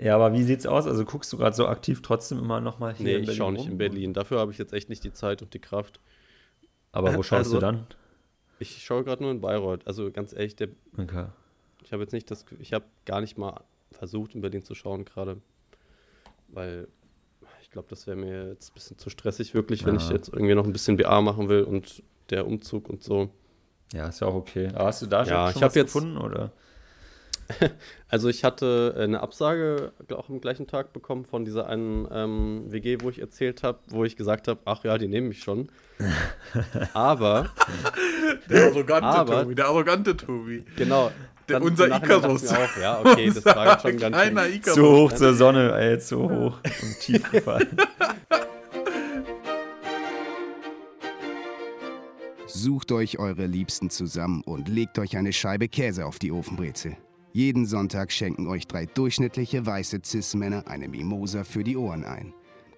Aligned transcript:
Ja, 0.00 0.14
aber 0.14 0.32
wie 0.32 0.42
sieht's 0.44 0.64
aus? 0.66 0.86
Also 0.86 1.04
guckst 1.04 1.32
du 1.32 1.36
gerade 1.38 1.56
so 1.56 1.66
aktiv 1.66 2.02
trotzdem 2.02 2.38
immer 2.38 2.60
noch 2.60 2.78
mal 2.78 2.94
hier 2.94 3.04
Nee, 3.06 3.14
in 3.14 3.20
ich 3.20 3.26
Berlin 3.26 3.38
schaue 3.38 3.52
nicht 3.52 3.64
rum? 3.64 3.70
in 3.72 3.78
Berlin. 3.78 4.14
Dafür 4.14 4.38
habe 4.38 4.52
ich 4.52 4.58
jetzt 4.58 4.72
echt 4.72 4.88
nicht 4.88 5.02
die 5.02 5.12
Zeit 5.12 5.42
und 5.42 5.54
die 5.54 5.58
Kraft. 5.58 6.00
Aber 6.92 7.14
wo 7.16 7.22
schaust 7.22 7.46
Also- 7.46 7.54
du 7.56 7.60
dann? 7.60 7.86
Ich 8.60 8.84
schaue 8.84 9.04
gerade 9.04 9.22
nur 9.22 9.32
in 9.32 9.40
Bayreuth. 9.40 9.86
Also 9.86 10.10
ganz 10.10 10.32
ehrlich, 10.32 10.56
der, 10.56 10.68
Okay. 10.96 11.26
ich 11.84 11.92
habe 11.92 12.02
jetzt 12.02 12.12
nicht 12.12 12.30
das, 12.30 12.44
ich 12.60 12.72
habe 12.72 12.84
gar 13.06 13.20
nicht 13.20 13.38
mal 13.38 13.60
versucht, 13.92 14.34
in 14.34 14.40
Berlin 14.40 14.62
zu 14.64 14.74
schauen 14.74 15.04
gerade. 15.04 15.40
Weil 16.48 16.88
ich 17.62 17.70
glaube, 17.70 17.88
das 17.90 18.06
wäre 18.06 18.16
mir 18.16 18.48
jetzt 18.48 18.70
ein 18.70 18.74
bisschen 18.74 18.98
zu 18.98 19.10
stressig 19.10 19.54
wirklich, 19.54 19.84
wenn 19.84 19.96
ich 19.96 20.08
Ja. 20.08 20.14
jetzt 20.14 20.28
irgendwie 20.28 20.54
noch 20.54 20.64
ein 20.64 20.72
bisschen 20.72 20.96
BA 20.96 21.20
machen 21.20 21.48
will 21.48 21.62
und 21.62 22.02
der 22.30 22.46
Umzug 22.46 22.88
und 22.88 23.02
so. 23.02 23.30
Ja, 23.92 24.08
ist 24.08 24.20
ja 24.20 24.26
auch 24.26 24.34
okay. 24.34 24.68
Aber 24.74 24.86
hast 24.86 25.02
du 25.02 25.06
da 25.06 25.24
Ja, 25.24 25.48
schon 25.50 25.58
ich 25.60 25.62
was 25.66 25.74
jetzt- 25.74 25.92
gefunden 25.92 26.18
oder? 26.18 26.52
Also 28.10 28.28
ich 28.28 28.42
hatte 28.42 28.94
äh, 28.96 29.02
eine 29.04 29.20
Absage 29.20 29.92
auch 30.14 30.28
am 30.30 30.40
gleichen 30.40 30.66
Tag 30.66 30.92
bekommen 30.94 31.26
von 31.26 31.44
dieser 31.44 31.66
einen 31.66 32.08
ähm, 32.10 32.64
WG, 32.72 32.98
wo 33.02 33.10
ich 33.10 33.20
erzählt 33.20 33.62
habe, 33.62 33.78
wo 33.88 34.04
ich 34.04 34.16
gesagt 34.16 34.48
habe, 34.48 34.60
ach 34.64 34.82
ja, 34.84 34.96
die 34.96 35.08
nehmen 35.08 35.28
mich 35.28 35.42
schon. 35.42 35.68
Aber, 36.94 37.50
Der 38.48 38.66
arrogante 38.66 39.06
Aber- 39.08 39.42
Tobi, 39.42 39.54
der 39.54 39.66
arrogante 39.66 40.16
Tobi. 40.16 40.64
genau. 40.76 41.10
Der- 41.48 41.62
unser 41.62 41.86
Icarus. 41.96 42.46
Auch, 42.52 42.76
ja, 42.80 43.00
okay, 43.00 43.30
das 43.34 43.44
war 43.44 43.72
jetzt 43.72 43.82
schon 43.82 43.96
ganz 43.98 44.16
schön. 44.16 44.36
Icarus. 44.54 44.74
Zu 44.74 44.82
hoch 44.90 45.12
zur 45.12 45.34
Sonne, 45.34 45.72
ey, 45.78 45.98
zu 45.98 46.18
hoch 46.30 46.58
und 46.82 47.00
tief 47.00 47.30
gefallen. 47.30 47.68
Sucht 52.46 52.92
euch 52.92 53.18
eure 53.18 53.46
Liebsten 53.46 53.90
zusammen 53.90 54.42
und 54.42 54.68
legt 54.68 54.98
euch 54.98 55.16
eine 55.16 55.32
Scheibe 55.32 55.68
Käse 55.68 56.06
auf 56.06 56.18
die 56.18 56.32
Ofenbrezel. 56.32 56.96
Jeden 57.32 57.66
Sonntag 57.66 58.10
schenken 58.10 58.46
euch 58.46 58.66
drei 58.66 58.86
durchschnittliche 58.86 59.66
weiße 59.66 60.00
Cis-Männer 60.04 60.66
eine 60.66 60.88
Mimosa 60.88 61.44
für 61.44 61.62
die 61.62 61.76
Ohren 61.76 62.04
ein. 62.04 62.32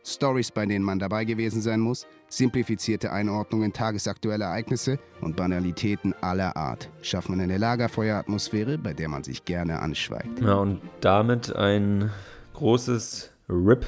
Stories, 0.05 0.51
bei 0.51 0.67
denen 0.67 0.85
man 0.85 0.99
dabei 0.99 1.25
gewesen 1.25 1.61
sein 1.61 1.79
muss, 1.79 2.07
simplifizierte 2.29 3.13
Einordnungen 3.13 3.73
tagesaktueller 3.73 4.47
Ereignisse 4.47 4.99
und 5.21 5.37
Banalitäten 5.37 6.15
aller 6.21 6.57
Art 6.57 6.89
schaffen 7.03 7.41
eine 7.41 7.59
Lagerfeueratmosphäre, 7.59 8.79
bei 8.79 8.93
der 8.93 9.09
man 9.09 9.23
sich 9.23 9.45
gerne 9.45 9.81
anschweigt. 9.81 10.41
Ja, 10.41 10.55
und 10.55 10.81
damit 11.01 11.55
ein 11.55 12.11
großes 12.55 13.31
RIP 13.49 13.87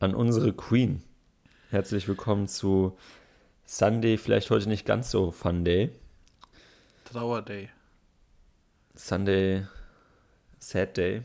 an 0.00 0.14
unsere 0.14 0.52
Queen. 0.52 1.02
Herzlich 1.70 2.08
willkommen 2.08 2.48
zu 2.48 2.96
Sunday, 3.66 4.18
vielleicht 4.18 4.50
heute 4.50 4.68
nicht 4.68 4.84
ganz 4.84 5.10
so 5.10 5.30
Fun 5.30 5.64
Day. 5.64 5.90
Trauerday. 7.04 7.68
Sunday, 8.94 9.66
Sad 10.58 10.96
Day. 10.96 11.22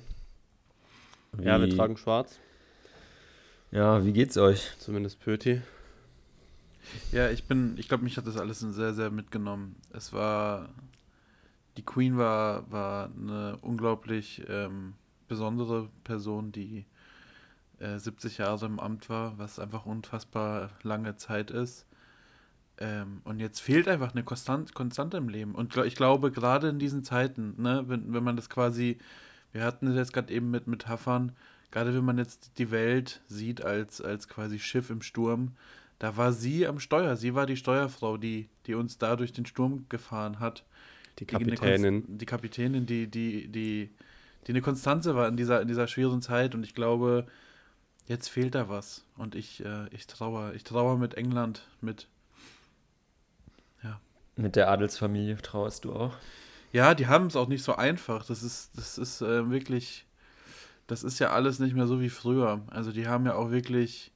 Ja, 1.40 1.60
wir 1.60 1.68
Wie- 1.68 1.76
tragen 1.76 1.98
schwarz, 1.98 2.40
Ja, 3.72 4.04
wie 4.04 4.14
geht's 4.14 4.38
euch? 4.38 4.72
zumindest 4.80 5.20
Pöti. 5.20 5.62
Ja, 7.12 7.30
ich 7.30 7.44
bin, 7.44 7.78
ich 7.78 7.88
glaube, 7.88 8.04
mich 8.04 8.18
hat 8.18 8.26
das 8.26 8.38
alles 8.38 8.60
sehr, 8.60 8.94
sehr 8.96 9.12
mitgenommen. 9.12 9.76
Es 9.94 10.12
war, 10.12 10.70
die 11.78 11.84
Queen 11.86 12.18
war, 12.18 12.70
war 12.72 13.12
eine 13.16 13.58
unglaublich 13.62 14.44
ähm, 14.50 14.96
besondere 15.28 15.90
Person, 16.04 16.52
die 16.52 16.86
äh, 17.80 18.00
70 18.00 18.40
Jahre 18.40 18.66
im 18.66 18.80
Amt 18.80 19.08
war, 19.10 19.38
was 19.38 19.60
einfach 19.60 19.86
unfassbar 19.86 20.72
lange 20.82 21.16
Zeit 21.18 21.52
ist. 21.52 21.86
Ähm, 22.82 23.22
und 23.26 23.40
jetzt 23.40 23.60
fehlt 23.60 23.88
einfach 23.90 24.14
eine 24.14 24.24
Konstant, 24.24 24.74
Konstante 24.74 25.18
im 25.18 25.28
Leben. 25.28 25.54
Und 25.54 25.76
ich 25.78 25.96
glaube, 25.96 26.32
gerade 26.32 26.70
in 26.70 26.80
diesen 26.80 27.04
Zeiten, 27.04 27.62
ne, 27.62 27.84
wenn, 27.88 28.14
wenn 28.14 28.24
man 28.24 28.38
das 28.38 28.50
quasi, 28.50 28.98
wir 29.52 29.64
hatten 29.64 29.88
es 29.88 29.96
jetzt 29.96 30.14
gerade 30.14 30.34
eben 30.34 30.50
mit 30.50 30.68
Metaphern, 30.68 31.34
gerade 31.72 31.94
wenn 31.94 32.06
man 32.06 32.18
jetzt 32.18 32.58
die 32.58 32.72
Welt 32.72 33.22
sieht 33.28 33.62
als, 33.64 34.00
als 34.02 34.28
quasi 34.30 34.60
Schiff 34.60 34.90
im 34.90 35.02
Sturm, 35.02 35.52
da 36.00 36.16
war 36.16 36.32
sie 36.32 36.66
am 36.66 36.80
Steuer. 36.80 37.18
Sie 37.18 37.36
war 37.36 37.46
die 37.46 37.58
Steuerfrau, 37.58 38.16
die, 38.16 38.48
die 38.66 38.76
uns 38.76 38.98
da 38.98 39.18
durch 39.18 39.34
den 39.34 39.46
Sturm 39.46 39.86
gefahren 39.90 40.40
hat. 40.40 40.64
Die 41.20 41.26
Die, 41.26 41.26
Kapitänin. 41.26 42.04
Konst- 42.06 42.22
die 42.22 42.26
Kapitänin, 42.26 42.86
die, 42.86 43.08
die, 43.08 43.50
die, 43.50 43.90
die 44.48 44.52
eine 44.54 44.62
Konstanze 44.62 45.16
war 45.16 45.28
in 45.28 45.36
dieser, 45.36 45.62
in 45.62 45.68
dieser 45.68 45.88
schweren 45.90 46.22
Zeit. 46.22 46.56
Und 46.56 46.64
ich 46.64 46.74
glaube, 46.74 47.28
jetzt 48.08 48.30
fehlt 48.30 48.56
da 48.56 48.70
was. 48.70 49.04
Und 49.18 49.36
ich, 49.36 49.66
äh, 49.66 49.90
ich 49.94 50.08
trauere. 50.08 50.54
Ich 50.56 50.64
trauere 50.64 50.98
mit 50.98 51.16
England 51.16 51.68
mit. 51.82 52.08
Mit 54.40 54.56
der 54.56 54.70
Adelsfamilie 54.70 55.36
trauerst 55.38 55.84
du 55.84 55.94
auch? 55.94 56.14
Ja, 56.72 56.96
die 56.96 57.08
haben 57.08 57.28
es 57.28 57.36
auch 57.36 57.50
nicht 57.50 57.64
so 57.64 57.76
einfach. 57.76 58.26
Das 58.26 58.42
ist, 58.42 58.78
das 58.78 58.98
ist 58.98 59.22
äh, 59.22 59.50
wirklich, 59.50 60.06
das 60.88 61.04
ist 61.04 61.20
ja 61.20 61.32
alles 61.32 61.60
nicht 61.60 61.76
mehr 61.76 61.88
so 61.88 62.00
wie 62.00 62.10
früher. 62.10 62.62
Also 62.68 62.94
die 62.94 63.08
haben 63.08 63.26
ja 63.26 63.36
auch 63.36 63.52
wirklich, 63.52 64.14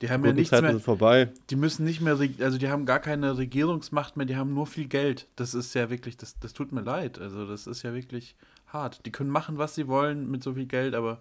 die 0.00 0.10
haben 0.10 0.22
ja 0.22 0.30
Guten 0.30 0.36
nichts 0.36 0.50
Zeiten 0.50 0.64
mehr, 0.64 0.72
sind 0.72 0.84
vorbei. 0.84 1.32
die 1.50 1.56
müssen 1.56 1.84
nicht 1.84 2.00
mehr, 2.00 2.16
also 2.40 2.58
die 2.58 2.68
haben 2.68 2.86
gar 2.86 3.00
keine 3.00 3.36
Regierungsmacht 3.36 4.16
mehr, 4.16 4.26
die 4.26 4.36
haben 4.36 4.54
nur 4.54 4.68
viel 4.68 4.86
Geld. 4.86 5.26
Das 5.34 5.54
ist 5.54 5.74
ja 5.74 5.90
wirklich, 5.90 6.16
das, 6.16 6.38
das 6.38 6.52
tut 6.52 6.70
mir 6.70 6.82
leid. 6.82 7.18
Also 7.18 7.44
das 7.44 7.66
ist 7.66 7.82
ja 7.82 7.94
wirklich 7.94 8.36
hart. 8.68 9.04
Die 9.06 9.10
können 9.10 9.30
machen, 9.30 9.58
was 9.58 9.74
sie 9.74 9.88
wollen 9.88 10.30
mit 10.30 10.44
so 10.44 10.54
viel 10.54 10.66
Geld, 10.66 10.94
aber 10.94 11.20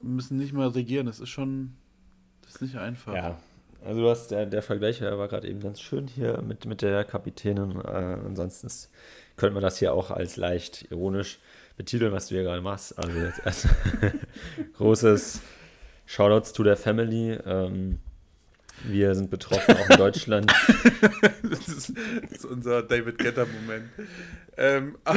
müssen 0.00 0.38
nicht 0.38 0.52
mehr 0.52 0.74
regieren. 0.74 1.06
Das 1.06 1.20
ist 1.20 1.28
schon, 1.28 1.76
das 2.42 2.56
ist 2.56 2.62
nicht 2.62 2.76
einfach. 2.78 3.14
Ja. 3.14 3.38
Also 3.84 4.00
du 4.00 4.08
hast, 4.08 4.30
der, 4.30 4.46
der 4.46 4.62
Vergleich 4.62 5.02
war 5.02 5.28
gerade 5.28 5.46
eben 5.46 5.60
ganz 5.60 5.80
schön 5.80 6.06
hier 6.06 6.40
mit, 6.40 6.64
mit 6.64 6.80
der 6.80 7.04
Kapitänin. 7.04 7.80
Äh, 7.80 8.16
ansonsten 8.24 8.68
könnte 9.36 9.54
man 9.54 9.62
das 9.62 9.78
hier 9.78 9.92
auch 9.92 10.10
als 10.10 10.36
leicht 10.36 10.90
ironisch 10.90 11.38
betiteln, 11.76 12.12
was 12.12 12.28
du 12.28 12.34
hier 12.34 12.44
gerade 12.44 12.62
machst. 12.62 12.98
Also 12.98 13.18
jetzt 13.18 13.40
erst 13.44 13.68
großes 14.78 15.40
Shoutouts 16.06 16.52
to 16.52 16.62
der 16.62 16.76
Family. 16.76 17.32
Ähm, 17.44 18.00
wir 18.82 19.14
sind 19.14 19.30
betroffen, 19.30 19.76
auch 19.76 19.90
in 19.90 19.96
Deutschland. 19.96 20.52
Das 21.42 21.68
ist, 21.68 21.92
das 22.22 22.32
ist 22.32 22.44
unser 22.46 22.82
David 22.82 23.18
Getter-Moment. 23.18 23.84
Ähm, 24.56 24.96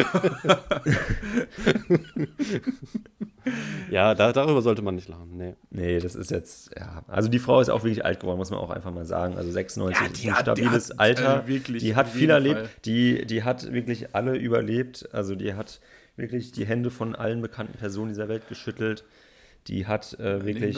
Ja, 3.90 4.13
da, 4.13 4.34
darüber 4.34 4.62
sollte 4.62 4.81
man 4.81 4.96
nicht 4.96 5.07
lachen. 5.07 5.38
Nee. 5.38 5.56
Nee, 5.69 6.00
das 6.00 6.16
ist 6.16 6.31
jetzt, 6.31 6.72
ja. 6.78 7.03
Also 7.07 7.29
die 7.29 7.40
Frau 7.40 7.62
ist 7.62 7.69
auch 7.69 7.84
wirklich 7.84 8.03
alt 8.03 8.19
geworden, 8.19 8.38
muss 8.38 8.50
man 8.51 8.59
auch 8.59 8.69
einfach 8.72 8.91
mal 8.94 9.06
sagen. 9.06 9.38
Also 9.38 9.50
96 9.51 10.01
Ja, 10.01 10.07
ist 10.12 10.22
die 10.23 10.28
ein 10.29 10.35
hat- 10.35 10.57
die 10.57 10.62
stabiles 10.63 10.90
hat, 10.91 11.00
Alter. 11.00 11.44
äh, 11.44 11.47
wirklich, 11.47 11.81
die 11.81 11.96
hat 11.96 12.09
viel 12.09 12.29
erlebt. 12.29 12.57
Fall. 12.59 12.69
Die, 12.85 13.25
die 13.25 13.44
hat 13.44 13.72
wirklich 13.72 14.13
alle 14.13 14.35
überlebt. 14.35 15.07
Also 15.13 15.35
die 15.35 15.53
hat 15.53 15.79
wirklich 16.17 16.51
die 16.51 16.66
Hände 16.66 16.91
von 16.91 17.16
allen 17.16 17.41
bekannten 17.41 17.78
Personen 17.78 18.09
dieser 18.09 18.28
Welt 18.28 18.50
geschüttelt. 18.50 19.06
Die 19.67 19.85
hat 19.88 20.19
äh, 20.19 20.46
wirklich. 20.46 20.78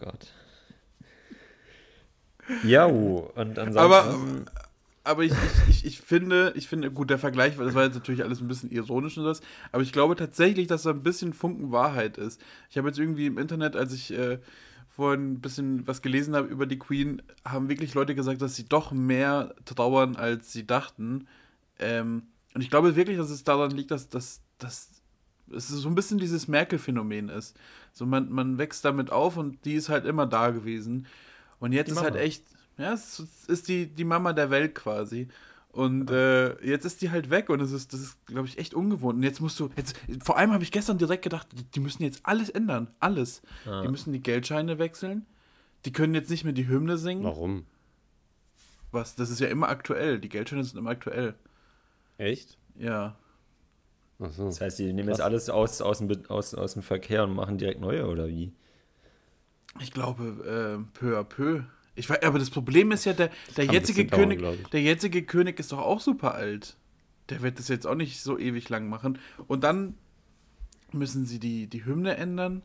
Gott. 0.00 0.32
Ja, 2.64 2.86
und 2.86 3.58
ansonsten. 3.58 3.78
Aber, 3.78 4.18
aber 5.04 5.22
ich, 5.22 5.32
ich, 5.32 5.68
ich, 5.68 5.86
ich 5.86 6.00
finde, 6.00 6.52
ich 6.56 6.68
finde, 6.68 6.90
gut, 6.90 7.10
der 7.10 7.18
Vergleich, 7.18 7.56
das 7.56 7.74
war 7.74 7.84
jetzt 7.84 7.94
natürlich 7.94 8.22
alles 8.22 8.40
ein 8.40 8.48
bisschen 8.48 8.70
ironisch 8.70 9.16
und 9.18 9.24
das, 9.24 9.40
aber 9.72 9.82
ich 9.82 9.92
glaube 9.92 10.16
tatsächlich, 10.16 10.66
dass 10.66 10.82
da 10.82 10.90
ein 10.90 11.02
bisschen 11.02 11.32
Funken 11.32 11.72
Wahrheit 11.72 12.18
ist. 12.18 12.40
Ich 12.70 12.78
habe 12.78 12.88
jetzt 12.88 12.98
irgendwie 12.98 13.26
im 13.26 13.38
Internet, 13.38 13.76
als 13.76 13.92
ich 13.92 14.12
äh, 14.12 14.38
vorhin 14.88 15.32
ein 15.32 15.40
bisschen 15.40 15.86
was 15.86 16.02
gelesen 16.02 16.34
habe 16.34 16.48
über 16.48 16.66
die 16.66 16.78
Queen, 16.78 17.22
haben 17.44 17.68
wirklich 17.68 17.94
Leute 17.94 18.14
gesagt, 18.14 18.42
dass 18.42 18.56
sie 18.56 18.68
doch 18.68 18.92
mehr 18.92 19.54
trauern, 19.64 20.16
als 20.16 20.52
sie 20.52 20.66
dachten. 20.66 21.26
Ähm, 21.78 22.24
und 22.54 22.62
ich 22.62 22.70
glaube 22.70 22.96
wirklich, 22.96 23.16
dass 23.16 23.30
es 23.30 23.44
daran 23.44 23.70
liegt, 23.70 23.92
dass, 23.92 24.08
dass, 24.08 24.42
dass 24.58 24.99
es 25.54 25.68
so 25.68 25.88
ein 25.88 25.94
bisschen 25.94 26.18
dieses 26.18 26.48
Merkel-Phänomen 26.48 27.28
ist. 27.28 27.56
So 27.92 28.06
man, 28.06 28.30
man 28.30 28.58
wächst 28.58 28.84
damit 28.84 29.10
auf 29.10 29.36
und 29.36 29.64
die 29.64 29.74
ist 29.74 29.88
halt 29.88 30.04
immer 30.04 30.26
da 30.26 30.50
gewesen. 30.50 31.06
Und 31.58 31.72
jetzt 31.72 31.88
Die 31.88 31.92
ist 31.92 32.00
halt 32.00 32.14
Mama. 32.14 32.24
echt, 32.24 32.44
ja, 32.78 32.92
es 32.92 33.20
ist 33.48 33.68
die, 33.68 33.86
die 33.86 34.04
Mama 34.04 34.32
der 34.32 34.50
Welt 34.50 34.74
quasi. 34.74 35.28
Und 35.72 36.10
äh, 36.10 36.60
jetzt 36.66 36.84
ist 36.84 37.00
die 37.00 37.10
halt 37.10 37.30
weg 37.30 37.48
und 37.48 37.60
das 37.60 37.70
ist, 37.70 37.92
das 37.92 38.00
ist, 38.00 38.26
glaube 38.26 38.48
ich, 38.48 38.58
echt 38.58 38.74
ungewohnt. 38.74 39.18
Und 39.18 39.22
jetzt 39.22 39.40
musst 39.40 39.60
du, 39.60 39.70
jetzt, 39.76 39.96
vor 40.22 40.36
allem 40.36 40.52
habe 40.52 40.64
ich 40.64 40.72
gestern 40.72 40.98
direkt 40.98 41.22
gedacht, 41.22 41.46
die, 41.52 41.62
die 41.62 41.80
müssen 41.80 42.02
jetzt 42.02 42.20
alles 42.24 42.48
ändern. 42.50 42.88
Alles. 42.98 43.42
Ja. 43.66 43.82
Die 43.82 43.88
müssen 43.88 44.12
die 44.12 44.20
Geldscheine 44.22 44.78
wechseln. 44.78 45.26
Die 45.84 45.92
können 45.92 46.14
jetzt 46.14 46.28
nicht 46.28 46.42
mehr 46.44 46.52
die 46.52 46.66
Hymne 46.66 46.98
singen. 46.98 47.22
Warum? 47.22 47.66
Was? 48.90 49.14
Das 49.14 49.30
ist 49.30 49.38
ja 49.38 49.46
immer 49.46 49.68
aktuell. 49.68 50.18
Die 50.18 50.28
Geldscheine 50.28 50.64
sind 50.64 50.76
immer 50.78 50.90
aktuell. 50.90 51.34
Echt? 52.18 52.58
Ja. 52.76 53.16
Achso. 54.20 54.46
das 54.46 54.60
heißt, 54.60 54.78
die 54.78 54.92
nehmen 54.92 55.08
jetzt 55.08 55.18
Krass. 55.18 55.26
alles 55.26 55.50
aus, 55.50 55.80
aus, 55.80 55.98
dem, 55.98 56.10
aus, 56.28 56.54
aus 56.54 56.74
dem 56.74 56.82
Verkehr 56.82 57.24
und 57.24 57.34
machen 57.34 57.58
direkt 57.58 57.80
neue, 57.80 58.06
oder 58.06 58.28
wie? 58.28 58.52
Ich 59.80 59.92
glaube, 59.92 60.24
äh, 60.44 60.98
peu 60.98 61.18
à 61.18 61.24
peu. 61.24 61.62
Ich 61.94 62.08
weiß, 62.08 62.22
aber 62.22 62.38
das 62.38 62.50
Problem 62.50 62.92
ist 62.92 63.04
ja, 63.04 63.12
der, 63.12 63.30
der, 63.56 63.66
jetzige 63.66 64.04
dauern, 64.06 64.30
König, 64.30 64.42
ich. 64.42 64.68
der 64.68 64.82
jetzige 64.82 65.22
König 65.22 65.58
ist 65.58 65.72
doch 65.72 65.78
auch 65.78 66.00
super 66.00 66.34
alt. 66.34 66.76
Der 67.28 67.42
wird 67.42 67.58
das 67.58 67.68
jetzt 67.68 67.86
auch 67.86 67.94
nicht 67.94 68.20
so 68.20 68.38
ewig 68.38 68.68
lang 68.68 68.88
machen. 68.88 69.18
Und 69.46 69.64
dann 69.64 69.94
müssen 70.92 71.24
sie 71.26 71.38
die, 71.38 71.66
die 71.68 71.84
Hymne 71.84 72.16
ändern. 72.16 72.62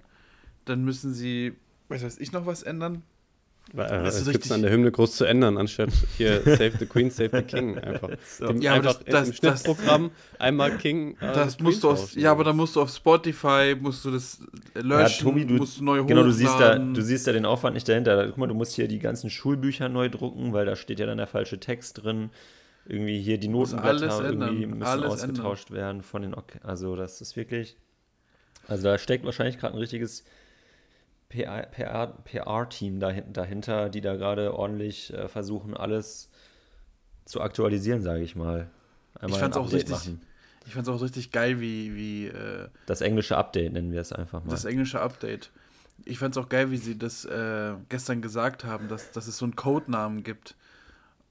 Dann 0.66 0.84
müssen 0.84 1.13
sie, 1.13 1.54
was 1.88 2.04
weiß 2.04 2.18
ich, 2.18 2.31
noch 2.31 2.46
was 2.46 2.63
ändern. 2.63 3.04
Äh, 3.74 3.78
Das 3.78 4.16
ist 4.16 4.22
es 4.22 4.26
gibt 4.28 4.36
richtig- 4.38 4.52
an 4.54 4.62
der 4.62 4.72
Hymne 4.72 4.92
groß 4.92 5.16
zu 5.18 5.26
ändern, 5.26 5.58
anstatt 5.58 5.90
hier 6.18 6.42
Save 6.46 6.74
the 6.80 6.86
Queen, 6.86 7.10
Save 7.10 7.30
the 7.34 7.42
King. 7.42 7.78
Einfach, 7.78 8.10
Dem 8.40 8.62
Ja, 8.62 8.76
aber 8.76 8.90
einfach 8.90 9.04
das- 9.04 9.30
im 9.30 9.36
das- 9.36 9.38
Schnittprogramm 9.38 10.12
einmal 10.40 10.78
King. 10.78 11.16
äh, 11.20 11.34
Das 11.34 11.58
Queen 11.58 11.66
musst 11.66 11.84
du 11.84 11.90
auf, 11.90 12.16
ja, 12.16 12.32
aber 12.32 12.44
dann 12.44 12.56
musst 12.56 12.76
du 12.76 12.82
auf 12.82 12.90
Spotify, 12.92 13.76
musst 13.80 14.06
du 14.06 14.12
das 14.12 14.40
löschen, 14.76 15.26
ja, 15.26 15.32
Tobi, 15.32 15.46
du, 15.46 15.56
musst 15.56 15.80
du 15.80 15.84
neu 15.84 16.04
genau, 16.06 16.24
du 16.24 16.32
siehst, 16.32 16.60
da, 16.60 16.78
du 16.78 17.02
siehst 17.02 17.26
da 17.28 17.32
den 17.34 17.46
Aufwand 17.46 17.74
nicht 17.74 17.90
dahinter. 17.90 18.28
Guck 18.28 18.38
mal, 18.38 18.48
du 18.48 18.54
musst 18.56 18.76
hier 18.76 18.88
die 18.88 19.00
ganzen 19.00 19.30
Schulbücher 19.30 19.90
neu 19.90 20.10
drucken, 20.10 20.54
weil 20.54 20.66
da 20.66 20.76
steht 20.76 21.00
ja 21.00 21.06
dann 21.06 21.18
der 21.18 21.28
falsche 21.28 21.60
Text 21.60 22.04
drin. 22.04 22.30
Irgendwie 22.88 23.20
hier 23.20 23.40
die 23.40 23.48
Notenblätter 23.48 24.24
irgendwie 24.24 24.34
ändern, 24.64 24.70
müssen 24.78 24.84
alles 24.84 25.06
ausgetauscht 25.06 25.72
werden 25.72 26.04
von 26.04 26.22
den 26.22 26.36
Ok 26.36 26.60
Also 26.62 26.96
das 26.96 27.20
ist 27.20 27.36
wirklich. 27.36 27.78
Also 28.68 28.84
da 28.84 28.98
steckt 29.00 29.26
wahrscheinlich 29.26 29.58
gerade 29.58 29.74
ein 29.74 29.80
richtiges 29.80 30.24
PR-Team 31.30 33.00
dahin- 33.00 33.33
dahinter, 33.33 33.89
die 33.89 34.01
da 34.01 34.16
gerade 34.16 34.54
ordentlich 34.54 35.13
äh, 35.13 35.27
versuchen, 35.27 35.75
alles 35.75 36.30
zu 37.25 37.42
aktualisieren, 37.42 38.01
sage 38.01 38.22
ich 38.24 38.36
mal. 38.36 38.69
Einmal 39.19 39.39
fand's 39.39 39.57
ein 39.57 39.63
auch 39.63 39.72
richtig- 39.72 40.18
Ich 40.68 40.74
fand 40.74 40.88
es 40.88 40.94
auch 40.94 41.01
richtig 41.01 41.31
geil, 41.31 41.60
wie, 41.60 41.95
wie 41.95 42.27
äh, 42.27 42.68
Das 42.86 43.01
englische 43.01 43.38
Update 43.38 43.74
nennen 43.74 43.92
wir 43.92 44.01
es 44.01 44.12
einfach 44.13 44.44
mal. 44.44 44.50
das 44.51 44.66
englische 44.66 45.01
Update. 45.01 45.51
Ich 46.04 46.19
fand 46.19 46.36
es 46.36 46.44
auch 46.44 46.50
geil, 46.50 46.72
wie 46.72 46.77
sie 46.77 46.98
das 46.98 47.24
äh, 47.25 47.74
gestern 47.89 48.21
gesagt 48.21 48.63
haben, 48.66 48.88
dass, 48.89 49.12
dass 49.12 49.28
es 49.28 49.38
so 49.38 49.45
einen 49.45 49.56
Codenamen 49.56 50.24
gibt. 50.24 50.56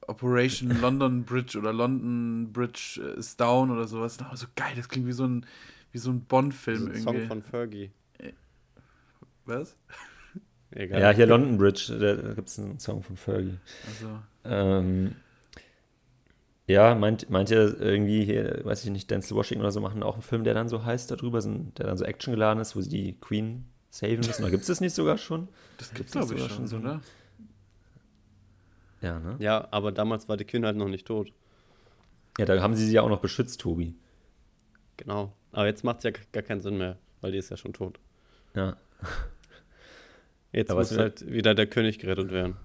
Operation 0.07 0.71
London 0.81 1.25
Bridge 1.25 1.59
oder 1.59 1.73
London 1.73 2.53
Bridge 2.53 3.01
äh, 3.03 3.19
is 3.19 3.37
down 3.37 3.71
oder 3.71 3.87
sowas. 3.87 4.17
Na, 4.21 4.35
so 4.37 4.47
geil, 4.57 4.73
das 4.77 4.89
klingt 4.89 5.07
wie 5.07 5.13
so 5.13 5.27
ein, 5.27 5.47
wie 5.93 5.99
so 5.99 6.11
ein 6.11 6.21
Das 6.21 6.29
Bond-Film 6.29 6.89
ein 6.91 7.01
Song 7.03 7.15
irgendwie. 7.15 7.27
von 7.29 7.43
Fergie. 7.43 7.91
Was? 9.47 9.77
Egal. 10.71 11.01
ja, 11.01 11.11
hier 11.11 11.27
London 11.27 11.57
Bridge, 11.59 11.97
da 11.99 12.33
gibt 12.35 12.49
es 12.49 12.59
einen 12.59 12.79
Song 12.81 13.03
von 13.03 13.17
Fergie. 13.17 13.59
Also, 13.87 14.19
Ähm, 14.45 15.15
ja, 16.67 16.95
meint, 16.95 17.31
meint 17.31 17.51
ihr 17.51 17.79
irgendwie 17.81 18.25
hier, 18.25 18.61
weiß 18.65 18.85
ich 18.85 18.91
nicht, 18.91 19.11
Denzel 19.11 19.37
Washington 19.37 19.61
oder 19.63 19.71
so 19.71 19.81
machen 19.81 20.03
auch 20.03 20.15
einen 20.15 20.23
Film, 20.23 20.45
der 20.45 20.55
dann 20.55 20.69
so 20.69 20.85
heißt 20.85 21.11
darüber, 21.11 21.39
ein- 21.41 21.73
der 21.75 21.87
dann 21.87 21.97
so 21.99 22.05
Action 22.05 22.33
geladen 22.33 22.61
ist, 22.61 22.75
wo 22.75 22.81
sie 22.81 22.89
die 22.91 23.13
Queen 23.21 23.67
saven 23.91 24.17
müssen? 24.19 24.43
Oder 24.43 24.51
gibt 24.51 24.63
es 24.63 24.67
das 24.69 24.81
nicht 24.81 24.95
sogar 24.95 25.19
schon? 25.19 25.49
das 25.79 25.93
gibt's, 25.95 26.13
Gibt's 26.13 26.29
glaube 26.29 26.35
ich, 26.35 26.41
sogar 26.41 26.49
schon, 26.49 26.69
schon 26.69 26.69
so 26.69 26.77
oder? 26.79 27.01
Ja, 29.03 29.19
ne? 29.21 29.37
Ja, 29.39 29.69
aber 29.71 29.93
damals 29.93 30.29
war 30.29 30.37
die 30.37 30.45
Queen 30.47 30.65
halt 30.65 30.77
noch 30.77 30.89
nicht 30.89 31.07
tot. 31.07 31.31
Ja, 32.39 32.47
da 32.47 32.61
haben 32.63 32.75
sie 32.75 32.87
sie 32.87 32.95
ja 32.95 33.03
auch 33.03 33.09
noch 33.09 33.21
beschützt, 33.21 33.61
Tobi. 33.61 33.95
Genau. 34.97 35.33
Aber 35.53 35.67
jetzt 35.67 35.85
macht 35.85 35.99
es 35.99 36.05
ja 36.05 36.11
gar 36.33 36.43
keinen 36.43 36.61
Sinn 36.63 36.79
mehr, 36.79 36.97
weil 37.21 37.31
die 37.33 37.39
ist 37.39 37.51
ja 37.51 37.57
schon 37.57 37.75
tot. 37.75 38.01
Ja. 38.57 38.77
Jetzt 40.55 40.71
Aber 40.71 40.81
muss 40.81 40.91
es 40.93 40.97
wird- 40.97 41.21
halt 41.21 41.33
wieder 41.33 41.55
der 41.55 41.67
König 41.67 41.99
gerettet 41.99 42.31
werden. 42.31 42.57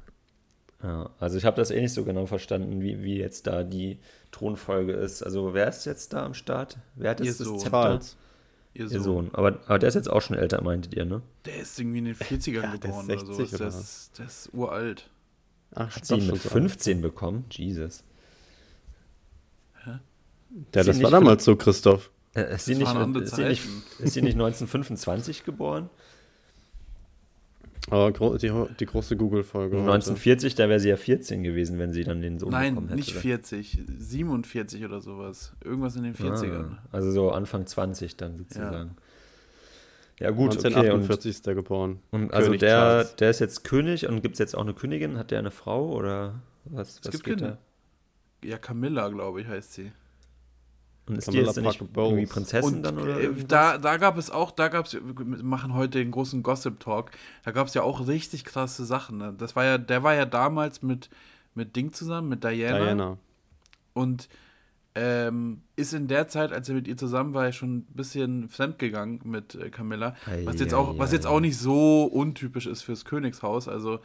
ja. 0.83 1.09
Also 1.19 1.37
ich 1.37 1.45
habe 1.45 1.57
das 1.57 1.71
eh 1.71 1.81
nicht 1.81 1.93
so 1.93 2.03
genau 2.05 2.25
verstanden, 2.25 2.81
wie, 2.81 3.03
wie 3.03 3.17
jetzt 3.17 3.47
da 3.47 3.63
die 3.63 3.97
Thronfolge 4.31 4.93
ist. 4.93 5.23
Also 5.23 5.53
wer 5.53 5.67
ist 5.67 5.85
jetzt 5.85 6.13
da 6.13 6.25
am 6.25 6.33
Start? 6.33 6.77
Wer 6.95 7.11
hat 7.11 7.19
jetzt 7.19 7.39
das 7.39 7.47
Sohn. 7.47 7.59
Zepter? 7.59 7.71
Charles. 7.81 8.17
Ihr 8.75 8.83
Ihr 8.83 8.89
Sohn. 8.89 9.03
Sohn. 9.03 9.29
Aber, 9.33 9.59
aber 9.65 9.79
der 9.79 9.89
ist 9.89 9.95
jetzt 9.95 10.09
auch 10.09 10.21
schon 10.21 10.37
älter, 10.37 10.61
meintet 10.61 10.93
ihr, 10.93 11.03
ne? 11.05 11.21
Der 11.45 11.57
ist 11.57 11.79
irgendwie 11.79 11.97
in 11.97 12.05
den 12.05 12.15
40ern 12.15 12.51
Ja, 12.61 12.61
der 12.61 12.73
ist 12.75 12.81
geboren 12.81 13.05
60 13.07 13.27
oder 13.29 13.35
sowas. 13.35 13.49
oder 13.53 13.57
Der 13.57 13.67
was? 13.67 13.79
ist, 13.81 14.19
der 14.19 14.25
ist 14.27 14.49
uralt. 14.53 15.09
Ach, 15.75 15.95
Hat 15.95 16.05
sie 16.05 16.15
ihn 16.15 16.27
mit 16.27 16.37
15 16.37 17.01
bekommen? 17.01 17.45
Jesus. 17.49 18.03
Ja, 19.85 19.99
Sie 20.51 20.65
das 20.71 20.87
nicht 20.87 21.03
war 21.03 21.11
damals 21.11 21.43
so, 21.45 21.55
Christoph. 21.55 22.09
Äh, 22.35 22.53
ist, 22.55 22.65
sie 22.65 22.75
Das 22.75 22.93
nicht, 22.93 23.21
ist, 23.23 23.35
sie 23.35 23.43
nicht, 23.43 23.61
ist 23.99 24.13
sie 24.13 24.21
nicht 24.21 24.33
1925 24.35 25.43
geboren? 25.45 25.89
Aber 27.89 28.37
die, 28.37 28.51
die 28.79 28.85
große 28.85 29.17
Google-Folge. 29.17 29.77
Und 29.77 29.83
heute. 29.83 29.93
1940, 29.93 30.55
da 30.55 30.69
wäre 30.69 30.79
sie 30.79 30.89
ja 30.89 30.97
14 30.97 31.43
gewesen, 31.43 31.79
wenn 31.79 31.91
sie 31.91 32.03
dann 32.03 32.21
den 32.21 32.37
Sohn 32.37 32.51
Nein, 32.51 32.75
bekommen 32.75 32.89
hätte. 32.89 32.99
nicht 32.99 33.13
40, 33.13 33.79
47 33.97 34.85
oder 34.85 35.01
sowas. 35.01 35.53
Irgendwas 35.63 35.95
in 35.95 36.03
den 36.03 36.13
40ern. 36.13 36.71
Ah, 36.71 36.83
also 36.91 37.11
so 37.11 37.31
Anfang 37.31 37.65
20 37.65 38.15
dann 38.17 38.37
sozusagen. 38.37 38.95
Ja, 40.19 40.31
gut, 40.31 40.57
okay. 40.57 40.67
Und, 40.67 40.75
1948 40.75 41.29
ist 41.29 41.47
der 41.47 41.55
geboren. 41.55 41.99
und 42.11 42.33
also 42.33 42.47
König 42.47 42.59
der, 42.59 42.77
Charles. 42.77 43.15
der 43.15 43.29
ist 43.29 43.39
jetzt 43.39 43.63
König 43.63 44.07
und 44.07 44.21
gibt 44.21 44.33
es 44.35 44.39
jetzt 44.39 44.55
auch 44.55 44.61
eine 44.61 44.73
Königin? 44.73 45.17
Hat 45.17 45.31
der 45.31 45.39
eine 45.39 45.51
Frau 45.51 45.93
oder 45.93 46.41
was? 46.65 46.99
Es 46.99 47.05
was 47.05 47.11
gibt 47.11 47.23
geht 47.23 47.37
Kinder. 47.37 47.57
Ja, 48.43 48.57
Camilla, 48.57 49.07
glaube 49.07 49.41
ich, 49.41 49.47
heißt 49.47 49.73
sie. 49.73 49.91
Da? 51.09 51.13
Und 51.13 51.17
ist 51.19 51.25
Camilla 51.25 51.51
die 51.53 51.61
jetzt 51.61 51.79
nicht 51.79 51.97
irgendwie 51.97 52.25
Prinzessin 52.25 52.75
Und 52.75 52.83
dann 52.83 52.99
oder? 52.99 53.17
äh, 53.17 53.23
irgendwas? 53.23 53.47
da, 53.47 53.77
da 53.77 53.97
gab 53.97 54.17
es 54.17 54.29
auch, 54.29 54.51
da 54.51 54.67
gab 54.67 54.85
es, 54.85 54.93
wir 54.93 55.43
machen 55.43 55.73
heute 55.73 55.99
den 55.99 56.11
großen 56.11 56.43
Gossip-Talk, 56.43 57.11
da 57.43 57.51
gab 57.51 57.67
es 57.67 57.73
ja 57.73 57.83
auch 57.83 58.07
richtig 58.07 58.45
krasse 58.45 58.85
Sachen. 58.85 59.17
Ne? 59.17 59.33
Das 59.37 59.55
war 59.55 59.65
ja, 59.65 59.77
der 59.77 60.03
war 60.03 60.15
ja 60.15 60.25
damals 60.25 60.81
mit, 60.81 61.09
mit 61.55 61.75
Ding 61.75 61.93
zusammen, 61.93 62.29
mit 62.29 62.43
Diana. 62.43 62.79
Diana. 62.79 63.17
Und 63.93 64.29
ähm, 64.95 65.61
ist 65.75 65.93
in 65.93 66.07
der 66.07 66.27
Zeit, 66.27 66.51
als 66.51 66.67
er 66.67 66.75
mit 66.75 66.87
ihr 66.87 66.97
zusammen 66.97 67.33
war, 67.33 67.45
ja 67.45 67.51
schon 67.51 67.77
ein 67.77 67.85
bisschen 67.93 68.49
fremdgegangen 68.49 69.21
mit 69.23 69.55
äh, 69.55 69.69
Camilla. 69.69 70.15
Was 70.45 70.59
jetzt, 70.59 70.73
auch, 70.73 70.97
was 70.97 71.11
jetzt 71.11 71.27
auch 71.27 71.39
nicht 71.39 71.57
so 71.57 72.03
untypisch 72.05 72.65
ist 72.65 72.81
fürs 72.81 73.05
Königshaus, 73.05 73.67
also 73.67 73.99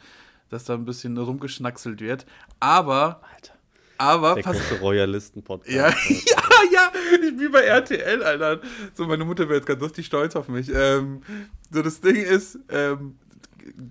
dass 0.49 0.63
da 0.63 0.75
ein 0.75 0.85
bisschen 0.85 1.17
rumgeschnackselt 1.17 2.01
wird. 2.01 2.25
Aber, 2.59 3.21
Alter. 3.33 3.53
aber, 3.97 4.35
Der 4.35 4.43
pass, 4.43 4.57
große 4.57 4.79
Royalisten-Podcast. 4.79 5.71
ja, 5.71 5.89
ja, 6.09 6.44
ja, 6.71 6.91
ich 7.21 7.37
bin 7.37 7.51
bei 7.51 7.61
RTL, 7.61 8.23
Alter. 8.23 8.61
So, 8.93 9.05
meine 9.05 9.25
Mutter 9.25 9.43
wäre 9.43 9.55
jetzt 9.55 9.67
ganz 9.67 9.81
richtig 9.81 10.05
stolz 10.05 10.35
auf 10.35 10.47
mich. 10.47 10.71
Ähm, 10.73 11.21
so, 11.71 11.81
das 11.81 12.01
Ding 12.01 12.15
ist, 12.15 12.59
ähm, 12.69 13.15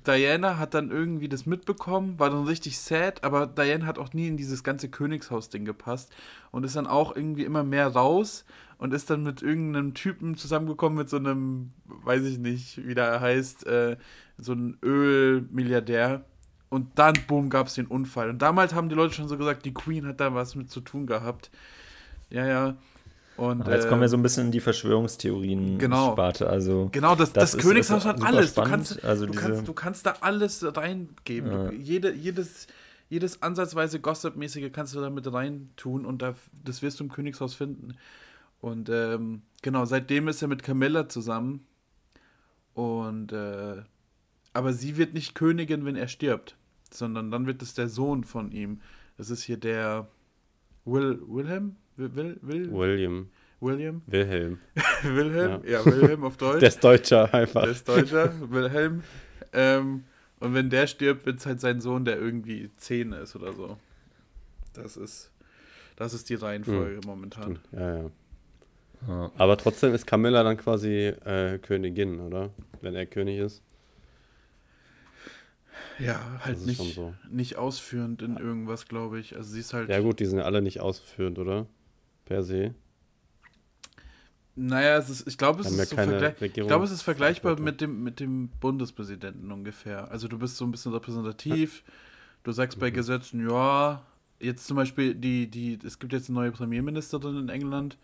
Diana 0.06 0.58
hat 0.58 0.74
dann 0.74 0.90
irgendwie 0.90 1.28
das 1.28 1.46
mitbekommen, 1.46 2.18
war 2.18 2.30
dann 2.30 2.44
richtig 2.44 2.78
sad, 2.78 3.24
aber 3.24 3.46
Diana 3.46 3.86
hat 3.86 3.98
auch 3.98 4.12
nie 4.12 4.28
in 4.28 4.36
dieses 4.36 4.62
ganze 4.62 4.88
Königshaus-Ding 4.88 5.64
gepasst 5.64 6.14
und 6.52 6.64
ist 6.64 6.76
dann 6.76 6.86
auch 6.86 7.16
irgendwie 7.16 7.44
immer 7.44 7.64
mehr 7.64 7.88
raus 7.88 8.44
und 8.78 8.94
ist 8.94 9.10
dann 9.10 9.24
mit 9.24 9.42
irgendeinem 9.42 9.94
Typen 9.94 10.36
zusammengekommen, 10.36 10.98
mit 10.98 11.08
so 11.08 11.16
einem, 11.16 11.72
weiß 11.86 12.22
ich 12.24 12.38
nicht, 12.38 12.86
wie 12.86 12.94
der 12.94 13.20
heißt, 13.20 13.66
äh, 13.66 13.96
so 14.38 14.52
ein 14.52 14.78
Ölmilliardär. 14.82 16.24
Und 16.70 16.98
dann, 16.98 17.14
boom, 17.28 17.50
gab 17.50 17.68
es 17.68 17.74
den 17.74 17.86
Unfall. 17.86 18.30
Und 18.30 18.42
damals 18.42 18.74
haben 18.74 18.88
die 18.88 18.96
Leute 18.96 19.14
schon 19.14 19.28
so 19.28 19.38
gesagt, 19.38 19.64
die 19.64 19.74
Queen 19.74 20.06
hat 20.06 20.20
da 20.20 20.34
was 20.34 20.56
mit 20.56 20.70
zu 20.70 20.80
tun 20.80 21.06
gehabt. 21.06 21.50
Ja, 22.30 22.46
ja. 22.46 22.76
Und, 23.36 23.62
Aber 23.62 23.74
jetzt 23.74 23.86
äh, 23.86 23.88
kommen 23.88 24.00
wir 24.00 24.08
so 24.08 24.16
ein 24.16 24.22
bisschen 24.22 24.46
in 24.46 24.52
die 24.52 24.60
Verschwörungstheorien 24.60 25.78
Genau. 25.78 26.12
Sparte. 26.12 26.48
Also 26.48 26.88
Genau, 26.92 27.16
das, 27.16 27.32
das, 27.32 27.52
Das 27.52 27.60
Königshaus 27.64 28.02
ist 28.02 28.08
hat 28.08 28.22
alles. 28.22 28.54
Du 28.54 28.62
kannst, 28.62 29.04
Also 29.04 29.26
du, 29.26 29.32
diese- 29.32 29.42
kannst, 29.44 29.68
du 29.68 29.72
kannst 29.72 30.06
da 30.06 30.14
alles 30.20 30.64
reingeben. 30.76 31.50
Ja. 31.50 31.64
Du, 31.68 31.74
jede, 31.74 32.12
jedes, 32.14 32.68
jedes 33.08 33.42
ansatzweise 33.42 33.98
Gossip-mäßige 34.00 34.70
kannst 34.72 34.94
du 34.94 35.00
da 35.00 35.10
mit 35.10 35.30
reintun 35.32 36.06
und 36.06 36.22
da, 36.22 36.34
das 36.64 36.80
wirst 36.82 37.00
du 37.00 37.04
im 37.04 37.10
Königshaus 37.10 37.54
finden. 37.54 37.94
Und 38.60 38.88
ähm, 38.88 39.42
genau, 39.62 39.84
seitdem 39.84 40.28
ist 40.28 40.40
er 40.40 40.48
mit 40.48 40.62
Camilla 40.62 41.08
zusammen. 41.08 41.66
Und 42.72 43.32
äh, 43.32 43.82
aber 44.52 44.72
sie 44.72 44.96
wird 44.96 45.14
nicht 45.14 45.34
Königin, 45.34 45.84
wenn 45.84 45.96
er 45.96 46.08
stirbt, 46.08 46.56
sondern 46.92 47.30
dann 47.32 47.46
wird 47.46 47.62
es 47.62 47.74
der 47.74 47.88
Sohn 47.88 48.22
von 48.24 48.52
ihm. 48.52 48.80
Das 49.16 49.28
ist 49.30 49.42
hier 49.42 49.56
der 49.56 50.06
Will, 50.84 51.20
Wilhelm? 51.26 51.76
Will, 51.96 52.14
Will, 52.14 52.38
Will, 52.42 52.72
William. 52.72 53.30
William? 53.60 54.02
Wilhelm. 54.06 54.58
Wilhelm? 55.02 55.62
Ja, 55.66 55.84
Wilhelm 55.84 56.24
auf 56.24 56.36
Deutsch. 56.36 56.60
Der 56.60 56.68
ist 56.68 56.82
Deutscher 56.82 57.32
einfach. 57.32 57.62
Der 57.62 57.70
ist 57.70 57.88
Deutscher, 57.88 58.32
Wilhelm. 58.50 59.02
Ähm, 59.52 60.04
und 60.40 60.54
wenn 60.54 60.68
der 60.68 60.86
stirbt, 60.86 61.24
wird 61.24 61.38
es 61.38 61.46
halt 61.46 61.60
sein 61.60 61.80
Sohn, 61.80 62.04
der 62.04 62.18
irgendwie 62.18 62.70
10 62.76 63.12
ist 63.12 63.36
oder 63.36 63.52
so. 63.52 63.78
Das 64.74 64.96
ist, 64.96 65.30
das 65.96 66.12
ist 66.12 66.28
die 66.28 66.34
Reihenfolge 66.34 67.00
momentan. 67.06 67.58
Ja, 67.72 67.96
ja. 67.96 68.10
Ja. 69.08 69.30
Aber 69.36 69.56
trotzdem 69.56 69.94
ist 69.94 70.06
Camilla 70.06 70.42
dann 70.42 70.56
quasi 70.56 71.06
äh, 71.24 71.58
Königin, 71.58 72.20
oder? 72.20 72.50
Wenn 72.80 72.94
er 72.94 73.06
König 73.06 73.38
ist. 73.38 73.62
Ja, 75.98 76.40
halt 76.44 76.64
nicht, 76.66 76.94
so. 76.94 77.14
nicht 77.30 77.56
ausführend 77.56 78.22
in 78.22 78.36
irgendwas, 78.36 78.88
glaube 78.88 79.20
ich. 79.20 79.36
Also 79.36 79.52
sie 79.52 79.60
ist 79.60 79.74
halt. 79.74 79.88
Ja 79.88 80.00
gut, 80.00 80.20
die 80.20 80.26
sind 80.26 80.38
ja 80.38 80.44
alle 80.44 80.62
nicht 80.62 80.80
ausführend, 80.80 81.38
oder? 81.38 81.66
Per 82.24 82.42
se. 82.42 82.74
Naja, 84.56 84.98
es 84.98 85.10
ist, 85.10 85.26
ich 85.26 85.36
glaube, 85.36 85.62
es 85.62 85.76
ja 85.76 85.82
ist 85.82 85.90
so 85.90 85.96
vergleich, 85.96 86.40
ich 86.40 86.52
glaube, 86.52 86.84
es 86.84 86.92
ist 86.92 87.02
vergleichbar 87.02 87.58
mit 87.58 87.80
dem, 87.80 88.04
mit 88.04 88.20
dem 88.20 88.48
Bundespräsidenten 88.60 89.50
ungefähr. 89.50 90.10
Also 90.12 90.28
du 90.28 90.38
bist 90.38 90.56
so 90.56 90.64
ein 90.64 90.70
bisschen 90.70 90.92
repräsentativ. 90.92 91.82
Du 92.44 92.52
sagst 92.52 92.78
Mhm. 92.78 92.80
bei 92.80 92.90
Gesetzen, 92.90 93.48
ja, 93.48 94.02
jetzt 94.38 94.66
zum 94.66 94.76
Beispiel 94.76 95.14
die, 95.14 95.50
die, 95.50 95.78
es 95.84 95.98
gibt 95.98 96.12
jetzt 96.12 96.28
eine 96.28 96.38
neue 96.38 96.52
Premierministerin 96.52 97.36
in 97.36 97.48
England 97.48 97.98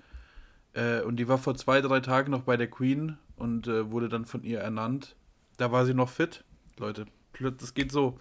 äh, 0.73 1.03
und 1.03 1.17
die 1.17 1.29
war 1.29 1.39
vor 1.39 1.55
zwei, 1.55 1.81
drei 1.81 2.01
Tagen 2.01 2.33
noch 2.33 2.43
bei 2.43 2.57
der 2.57 2.69
Queen 2.69 3.17
und 3.37 3.69
äh, 3.69 3.91
wurde 3.93 4.09
dann 4.09 4.25
von 4.25 4.43
ihr 4.43 4.59
ernannt. 4.59 5.15
Da 5.57 5.71
war 5.71 5.87
sie 5.87 5.95
noch 5.95 6.09
fit. 6.09 6.43
Leute, 6.79 7.07
plötzlich, 7.33 7.61
das 7.61 7.75
geht 7.75 7.93
so. 7.93 8.19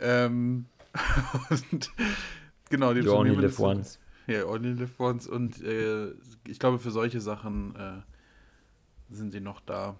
Ähm, 0.00 0.66
und 1.50 1.92
genau, 2.68 2.94
die 2.94 3.00
live 3.02 3.12
Premierministerin-. 3.14 3.98
Ja, 4.30 4.46
Only 4.46 4.72
Live 4.72 4.98
Once. 4.98 5.26
Und 5.26 5.62
äh, 5.62 6.12
ich 6.46 6.58
glaube, 6.58 6.78
für 6.78 6.90
solche 6.90 7.20
Sachen 7.20 7.74
äh, 7.76 8.00
sind 9.10 9.32
sie 9.32 9.40
noch 9.40 9.60
da. 9.60 9.98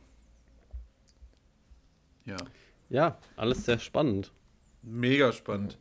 Ja. 2.24 2.36
Ja, 2.88 3.18
alles 3.36 3.64
sehr 3.64 3.78
spannend. 3.78 4.32
Mega 4.82 5.32
spannend. 5.32 5.78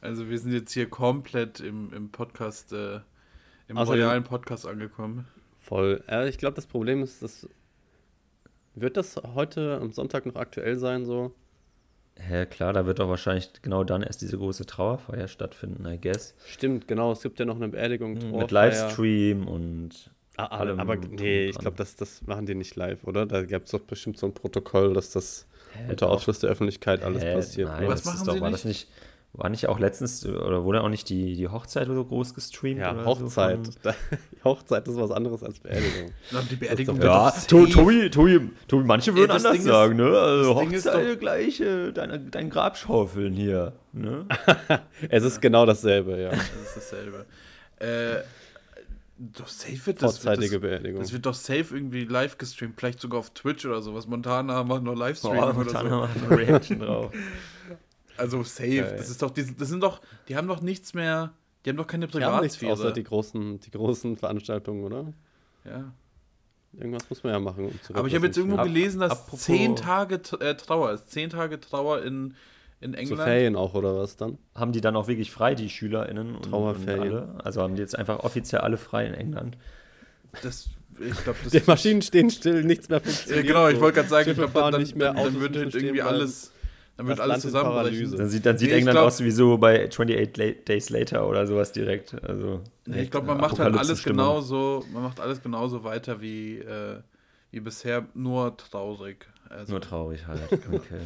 Also 0.00 0.28
wir 0.28 0.38
sind 0.38 0.52
jetzt 0.52 0.72
hier 0.72 0.88
komplett 0.88 1.60
im, 1.60 1.92
im 1.92 2.10
Podcast, 2.10 2.72
äh, 2.72 3.00
im 3.68 3.76
Außerdem- 3.78 3.86
royalen 4.04 4.24
Podcast 4.24 4.66
angekommen. 4.66 5.26
Voll. 5.60 6.04
Ich 6.28 6.36
glaube, 6.36 6.56
das 6.56 6.66
Problem 6.66 7.02
ist, 7.02 7.22
dass. 7.22 7.48
Wird 8.74 8.96
das 8.96 9.16
heute 9.16 9.78
am 9.80 9.92
Sonntag 9.92 10.26
noch 10.26 10.34
aktuell 10.34 10.76
sein, 10.76 11.06
so? 11.06 11.32
Ja, 12.30 12.46
klar, 12.46 12.72
da 12.72 12.86
wird 12.86 13.00
doch 13.00 13.08
wahrscheinlich 13.08 13.50
genau 13.60 13.84
dann 13.84 14.02
erst 14.02 14.22
diese 14.22 14.38
große 14.38 14.66
Trauerfeier 14.66 15.28
stattfinden, 15.28 15.84
I 15.86 16.00
guess. 16.00 16.34
Stimmt, 16.46 16.86
genau. 16.88 17.12
Es 17.12 17.22
gibt 17.22 17.38
ja 17.38 17.44
noch 17.44 17.56
eine 17.56 17.68
Beerdigung. 17.68 18.14
Mit 18.14 18.50
Trauerfeier. 18.50 18.50
Livestream 18.50 19.46
und 19.48 20.10
Ah, 20.36 20.46
allem 20.46 20.80
aber 20.80 20.96
nee, 20.96 21.46
ich 21.46 21.58
glaube, 21.58 21.76
das, 21.76 21.94
das 21.94 22.22
machen 22.26 22.44
die 22.46 22.56
nicht 22.56 22.74
live, 22.74 23.04
oder? 23.04 23.24
Da 23.24 23.44
gab 23.44 23.64
es 23.66 23.70
doch 23.70 23.80
bestimmt 23.80 24.18
so 24.18 24.26
ein 24.26 24.34
Protokoll, 24.34 24.92
dass 24.92 25.10
das 25.10 25.46
Hä, 25.72 25.90
unter 25.90 26.06
doch. 26.06 26.14
Ausschluss 26.14 26.40
der 26.40 26.50
Öffentlichkeit 26.50 27.02
alles 27.02 27.22
Hä, 27.22 27.34
passiert. 27.34 27.68
Nein? 27.68 27.86
Was 27.86 28.02
das 28.02 28.06
machen 28.06 28.16
ist 28.18 28.26
doch, 28.26 28.34
sie 28.34 28.40
war 28.40 28.50
das 28.50 28.64
nicht, 28.64 28.88
war 29.36 29.50
nicht 29.50 29.68
auch 29.68 29.78
letztens, 29.80 30.24
oder 30.24 30.62
wurde 30.64 30.82
auch 30.82 30.88
nicht 30.88 31.08
die, 31.08 31.34
die 31.34 31.48
Hochzeit 31.48 31.88
so 31.88 32.04
groß 32.04 32.34
gestreamt? 32.34 32.80
Ja, 32.80 32.92
oder 32.92 33.04
Hochzeit. 33.04 33.66
So 33.66 33.72
von- 33.82 33.92
Hochzeit 34.44 34.86
ist 34.86 34.96
was 34.96 35.10
anderes 35.10 35.42
als 35.42 35.58
Beerdigung. 35.58 36.12
Na, 36.30 36.40
die 36.48 36.54
Beerdigung 36.56 37.00
Ja, 37.02 37.30
doch 37.30 37.46
To- 37.46 37.66
safe- 37.66 37.72
Tobi, 37.72 38.10
Tobi, 38.10 38.40
Tobi, 38.68 38.84
manche 38.84 39.14
würden 39.16 39.28
das 39.30 39.44
anders 39.44 39.52
Ding 39.52 39.60
ist- 39.62 39.66
sagen, 39.66 39.96
ne? 39.96 40.04
Also 40.18 40.54
das 40.54 40.60
Ding 40.62 40.70
ist 40.72 40.86
Hochzeit 40.86 41.14
doch- 41.14 41.18
gleich, 41.20 41.60
äh, 41.60 41.92
deine, 41.92 42.20
dein 42.20 42.48
Grabschaufeln 42.50 43.32
hier, 43.34 43.72
ne? 43.92 44.26
es 45.08 45.24
ist 45.24 45.40
genau 45.42 45.66
dasselbe, 45.66 46.16
ja. 46.20 46.30
Das 46.30 46.38
ist 46.40 46.76
dasselbe. 46.76 47.26
Äh, 47.80 48.22
doch 49.16 49.48
safe 49.48 49.86
wird 49.86 50.02
das, 50.02 50.14
wird 50.14 50.22
Vorzeitige 50.36 50.60
das, 50.60 50.60
Beerdigung. 50.60 51.00
das 51.00 51.12
wird 51.12 51.24
doch 51.26 51.34
safe 51.34 51.74
irgendwie 51.74 52.04
live 52.04 52.36
gestreamt, 52.38 52.74
vielleicht 52.76 53.00
sogar 53.00 53.20
auf 53.20 53.30
Twitch 53.30 53.64
oder 53.66 53.80
sowas. 53.82 54.06
Montana 54.06 54.62
macht 54.64 54.82
nur 54.82 54.96
Livestream 54.96 55.34
Boah, 55.36 55.44
oder 55.44 55.52
momentan 55.54 55.88
so. 55.88 55.90
wir 55.90 56.08
eine 56.30 56.38
Reaction 56.38 56.78
drauf. 56.80 57.10
Also 58.16 58.42
safe. 58.42 58.76
Geil. 58.82 58.94
Das 58.96 59.08
ist 59.10 59.20
doch, 59.22 59.30
die, 59.30 59.56
das 59.56 59.68
sind 59.68 59.82
doch, 59.82 60.00
die 60.28 60.36
haben 60.36 60.48
doch 60.48 60.60
nichts 60.60 60.94
mehr, 60.94 61.32
die 61.64 61.70
haben 61.70 61.76
doch 61.76 61.86
keine 61.86 62.12
Wir 62.12 62.26
haben 62.26 62.42
nichts 62.42 62.56
Privatsphäre. 62.58 62.72
außer 62.88 62.92
die 62.92 63.04
großen, 63.04 63.60
die 63.60 63.70
großen 63.70 64.16
Veranstaltungen, 64.16 64.84
oder? 64.84 65.12
ja. 65.64 65.92
Irgendwas 66.76 67.08
muss 67.08 67.22
man 67.22 67.32
ja 67.34 67.38
machen, 67.38 67.66
um 67.66 67.82
zu 67.82 67.94
Aber 67.94 68.08
ich 68.08 68.16
habe 68.16 68.26
jetzt 68.26 68.36
irgendwo 68.36 68.60
gelesen, 68.60 68.98
dass 68.98 69.12
apropos- 69.12 69.42
zehn 69.42 69.76
Tage 69.76 70.20
äh, 70.40 70.56
Trauer 70.56 70.90
ist. 70.90 71.08
Zehn 71.08 71.30
Tage 71.30 71.60
Trauer 71.60 72.02
in, 72.02 72.34
in 72.80 72.94
Zu 72.94 72.98
England. 72.98 73.22
Ferien 73.22 73.54
auch, 73.54 73.74
oder 73.74 73.96
was 73.96 74.16
dann? 74.16 74.38
Haben 74.56 74.72
die 74.72 74.80
dann 74.80 74.96
auch 74.96 75.06
wirklich 75.06 75.30
frei, 75.30 75.54
die 75.54 75.70
SchülerInnen? 75.70 76.30
Und, 76.30 76.34
und 76.34 76.50
Trauerferien. 76.50 77.14
alle? 77.14 77.44
Also 77.44 77.62
haben 77.62 77.76
die 77.76 77.80
jetzt 77.80 77.96
einfach 77.96 78.24
offiziell 78.24 78.62
alle 78.62 78.76
frei 78.76 79.06
in 79.06 79.14
England? 79.14 79.56
Das, 80.42 80.68
ich 80.98 81.22
glaube, 81.22 81.38
das 81.44 81.52
Die 81.52 81.62
Maschinen 81.64 82.02
stehen 82.02 82.28
still, 82.30 82.64
nichts 82.64 82.88
mehr 82.88 82.98
Ja, 82.98 83.04
funktioniert. 83.04 83.46
genau, 83.46 83.68
ich 83.68 83.76
so. 83.76 83.80
wollte 83.80 83.94
gerade 83.98 84.08
sagen, 84.08 84.30
ich 84.30 84.36
glaube, 84.36 84.52
dann, 84.52 84.80
nicht 84.80 84.96
mehr, 84.96 85.14
dann, 85.14 85.22
dann 85.26 85.40
wird 85.40 85.56
halt 85.56 85.74
irgendwie 85.76 85.92
bleiben. 86.00 86.08
alles, 86.08 86.50
dann 86.96 87.06
wird 87.08 87.18
Das 87.18 87.28
alles 87.28 87.42
zusammenbrechen. 87.42 88.16
Dann 88.16 88.28
sieht, 88.28 88.46
dann 88.46 88.56
sieht 88.58 88.70
Nee, 88.70 88.76
England 88.78 88.96
glaub- 88.96 89.06
aus 89.06 89.20
wie 89.22 89.30
so 89.30 89.58
bei 89.58 89.86
28 89.88 90.36
La- 90.36 90.50
Days 90.52 90.90
Later 90.90 91.28
oder 91.28 91.46
sowas 91.46 91.72
direkt. 91.72 92.14
Also, 92.22 92.60
Nee, 92.86 93.02
ich 93.02 93.10
glaube, 93.10 93.26
man 93.26 93.38
macht 93.38 93.58
halt 93.58 93.76
alles 93.76 94.02
genauso, 94.04 94.84
man 94.92 95.02
macht 95.02 95.18
alles 95.20 95.42
genauso 95.42 95.82
weiter 95.84 96.20
wie, 96.20 96.58
äh, 96.58 97.00
wie 97.50 97.60
bisher, 97.60 98.06
nur 98.14 98.56
traurig. 98.56 99.26
Also, 99.48 99.72
Nur 99.72 99.80
traurig 99.80 100.26
halt. 100.26 100.40
Okay. 100.72 100.98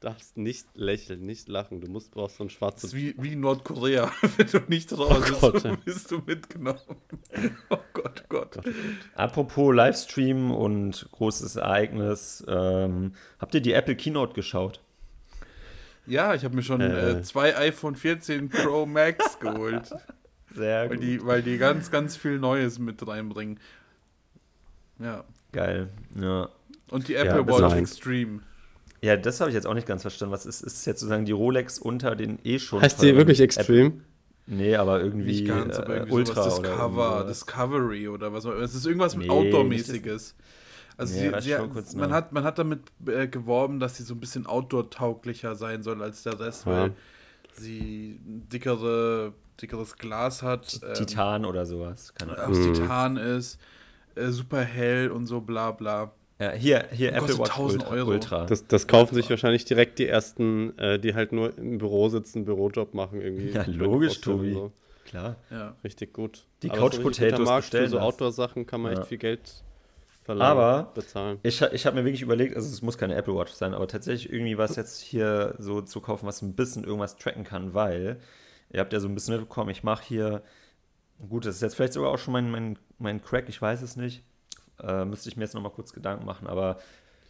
Du 0.00 0.08
darfst 0.08 0.36
nicht 0.36 0.66
lächeln, 0.74 1.24
nicht 1.24 1.48
lachen. 1.48 1.80
Du 1.80 1.86
musst 1.88 2.10
brauchst 2.10 2.38
so 2.38 2.42
ein 2.42 2.48
das 2.48 2.54
schwarzes 2.56 2.84
ist 2.86 2.94
wie, 2.96 3.14
wie 3.18 3.36
Nordkorea. 3.36 4.10
Wenn 4.36 4.46
du 4.48 4.58
nicht 4.66 4.90
traurig 4.90 5.28
bist, 5.28 5.40
Gott. 5.40 5.64
dann 5.64 5.78
bist 5.84 6.10
du 6.10 6.20
mitgenommen. 6.26 6.80
Oh 7.70 7.76
Gott, 7.92 8.24
Gott. 8.28 8.56
Apropos 9.14 9.72
Livestream 9.74 10.50
und 10.50 11.08
großes 11.12 11.54
Ereignis. 11.56 12.44
Ähm, 12.48 13.14
habt 13.38 13.54
ihr 13.54 13.60
die 13.60 13.72
Apple 13.74 13.94
Keynote 13.94 14.34
geschaut? 14.34 14.80
Ja, 16.06 16.34
ich 16.34 16.44
habe 16.44 16.54
mir 16.56 16.62
schon 16.62 16.80
Äh. 16.80 17.10
äh, 17.10 17.22
zwei 17.22 17.56
iPhone 17.56 17.96
14 17.96 18.48
Pro 18.48 18.86
Max 18.86 19.38
geholt. 19.40 19.90
Sehr 20.54 20.90
weil, 20.90 20.96
die, 20.98 21.24
weil 21.24 21.42
die 21.42 21.58
ganz, 21.58 21.90
ganz 21.90 22.16
viel 22.16 22.38
Neues 22.38 22.78
mit 22.78 23.06
reinbringen. 23.06 23.58
Ja. 24.98 25.24
Geil. 25.52 25.88
Ja. 26.20 26.48
Und 26.90 27.08
die 27.08 27.12
Ja, 27.14 27.22
Apple 27.22 27.44
das 27.44 27.60
Watch 27.62 27.74
Extreme. 27.74 28.40
Ja, 29.00 29.16
das 29.16 29.40
habe 29.40 29.50
ich 29.50 29.54
jetzt 29.54 29.66
auch 29.66 29.74
nicht 29.74 29.86
ganz 29.86 30.02
verstanden. 30.02 30.32
Was 30.32 30.46
ist, 30.46 30.62
ist 30.62 30.84
jetzt 30.86 31.00
sozusagen 31.00 31.24
die 31.24 31.32
Rolex 31.32 31.78
unter 31.78 32.14
den 32.14 32.38
eh 32.44 32.58
schon. 32.58 32.82
Heißt 32.82 33.02
die 33.02 33.16
wirklich 33.16 33.40
Extreme? 33.40 33.94
Nee, 34.46 34.76
aber 34.76 35.00
irgendwie, 35.00 35.42
Nicht 35.42 35.46
ganz, 35.46 35.76
aber 35.78 35.94
äh, 35.94 35.96
irgendwie 35.98 36.12
Ultra 36.14 36.42
sowas 36.42 36.58
oder 36.58 36.68
Discover, 36.68 37.02
irgendwie 37.02 37.20
sowas. 37.20 37.26
Discovery 37.46 38.08
oder 38.08 38.32
was 38.32 38.46
auch 38.46 38.52
immer. 38.52 38.60
Es 38.62 38.74
ist 38.74 38.86
irgendwas 38.86 39.16
mit 39.16 39.28
Nee, 39.28 39.32
Outdoor-mäßiges. 39.32 40.34
Also 41.02 41.20
Nee, 41.20 41.40
sie, 41.40 41.50
sie, 41.50 41.68
kurz 41.72 41.94
man, 41.94 42.12
hat, 42.12 42.32
man 42.32 42.44
hat 42.44 42.58
damit 42.58 42.80
äh, 43.06 43.26
geworben, 43.28 43.78
dass 43.80 43.96
sie 43.96 44.02
so 44.02 44.14
ein 44.14 44.20
bisschen 44.20 44.46
Outdoor-tauglicher 44.46 45.54
sein 45.54 45.82
soll 45.82 46.02
als 46.02 46.22
der 46.22 46.38
Rest, 46.40 46.66
Ja. 46.66 46.72
weil 46.72 46.92
sie 47.54 48.20
ein 48.26 48.48
dickere, 48.48 49.32
dickeres 49.60 49.96
Glas 49.96 50.42
hat. 50.42 50.80
ähm, 50.86 50.94
Titan 50.94 51.44
oder 51.44 51.66
sowas. 51.66 52.14
Keine 52.14 52.38
Ahnung. 52.38 52.50
aus 52.58 52.66
Mhm. 52.66 52.74
Titan 52.74 53.16
ist, 53.16 53.58
äh, 54.14 54.28
super 54.28 54.62
hell 54.62 55.10
und 55.10 55.26
so 55.26 55.40
bla 55.40 55.70
bla. 55.72 56.12
Ja, 56.38 56.50
hier, 56.52 56.86
hier 56.90 57.12
Kostet 57.12 57.30
Apple 57.30 57.38
Watch 57.44 57.50
1000 57.56 57.82
Ultra. 57.82 57.94
Euro. 57.94 58.10
Ultra. 58.10 58.46
Das, 58.46 58.66
das 58.66 58.86
kaufen 58.88 59.14
sich 59.14 59.30
wahrscheinlich 59.30 59.64
direkt 59.64 59.98
die 60.00 60.08
ersten, 60.08 60.76
äh, 60.78 60.98
die 60.98 61.14
halt 61.14 61.30
nur 61.32 61.56
im 61.56 61.78
Büro 61.78 62.08
sitzen, 62.08 62.44
Bürojob 62.44 62.94
machen 62.94 63.20
irgendwie. 63.20 63.50
Ja, 63.50 63.64
logisch, 63.66 64.20
Tobi. 64.20 64.52
So. 64.54 64.72
Klar. 65.04 65.36
Ja. 65.50 65.76
Richtig 65.84 66.12
gut. 66.12 66.46
Die 66.62 66.68
Couch 66.68 67.00
Potatoes 67.00 67.48
bestellen 67.56 67.84
Für 67.86 67.90
so. 67.90 67.98
Outdoor-Sachen 68.00 68.66
kann 68.66 68.80
man 68.80 68.92
Ja. 68.94 68.98
echt 69.00 69.08
viel 69.08 69.18
Geld 69.18 69.62
verlangen, 70.24 70.58
Aber- 70.58 70.92
bezahlen. 70.94 71.38
Ich, 71.42 71.60
ich 71.62 71.86
habe 71.86 71.96
mir 71.96 72.04
wirklich 72.04 72.22
überlegt, 72.22 72.56
also 72.56 72.68
es 72.68 72.82
muss 72.82 72.98
keine 72.98 73.14
Apple 73.14 73.34
Watch 73.34 73.52
sein, 73.52 73.74
aber 73.74 73.88
tatsächlich 73.88 74.32
irgendwie 74.32 74.58
was 74.58 74.76
jetzt 74.76 75.00
hier 75.00 75.54
so 75.58 75.80
zu 75.82 76.00
kaufen, 76.00 76.26
was 76.26 76.42
ein 76.42 76.54
bisschen 76.54 76.84
irgendwas 76.84 77.16
tracken 77.16 77.44
kann, 77.44 77.74
weil 77.74 78.20
ihr 78.70 78.80
habt 78.80 78.92
ja 78.92 79.00
so 79.00 79.08
ein 79.08 79.14
bisschen 79.14 79.34
mitbekommen, 79.36 79.70
ich 79.70 79.82
mache 79.82 80.04
hier, 80.04 80.42
gut, 81.28 81.44
das 81.46 81.56
ist 81.56 81.62
jetzt 81.62 81.74
vielleicht 81.76 81.92
sogar 81.92 82.10
auch 82.10 82.18
schon 82.18 82.32
mein, 82.32 82.50
mein, 82.50 82.78
mein 82.98 83.22
Crack, 83.22 83.48
ich 83.48 83.60
weiß 83.60 83.82
es 83.82 83.96
nicht, 83.96 84.22
äh, 84.82 85.04
müsste 85.04 85.28
ich 85.28 85.36
mir 85.36 85.44
jetzt 85.44 85.54
nochmal 85.54 85.72
kurz 85.72 85.92
Gedanken 85.92 86.24
machen, 86.24 86.46
aber 86.46 86.78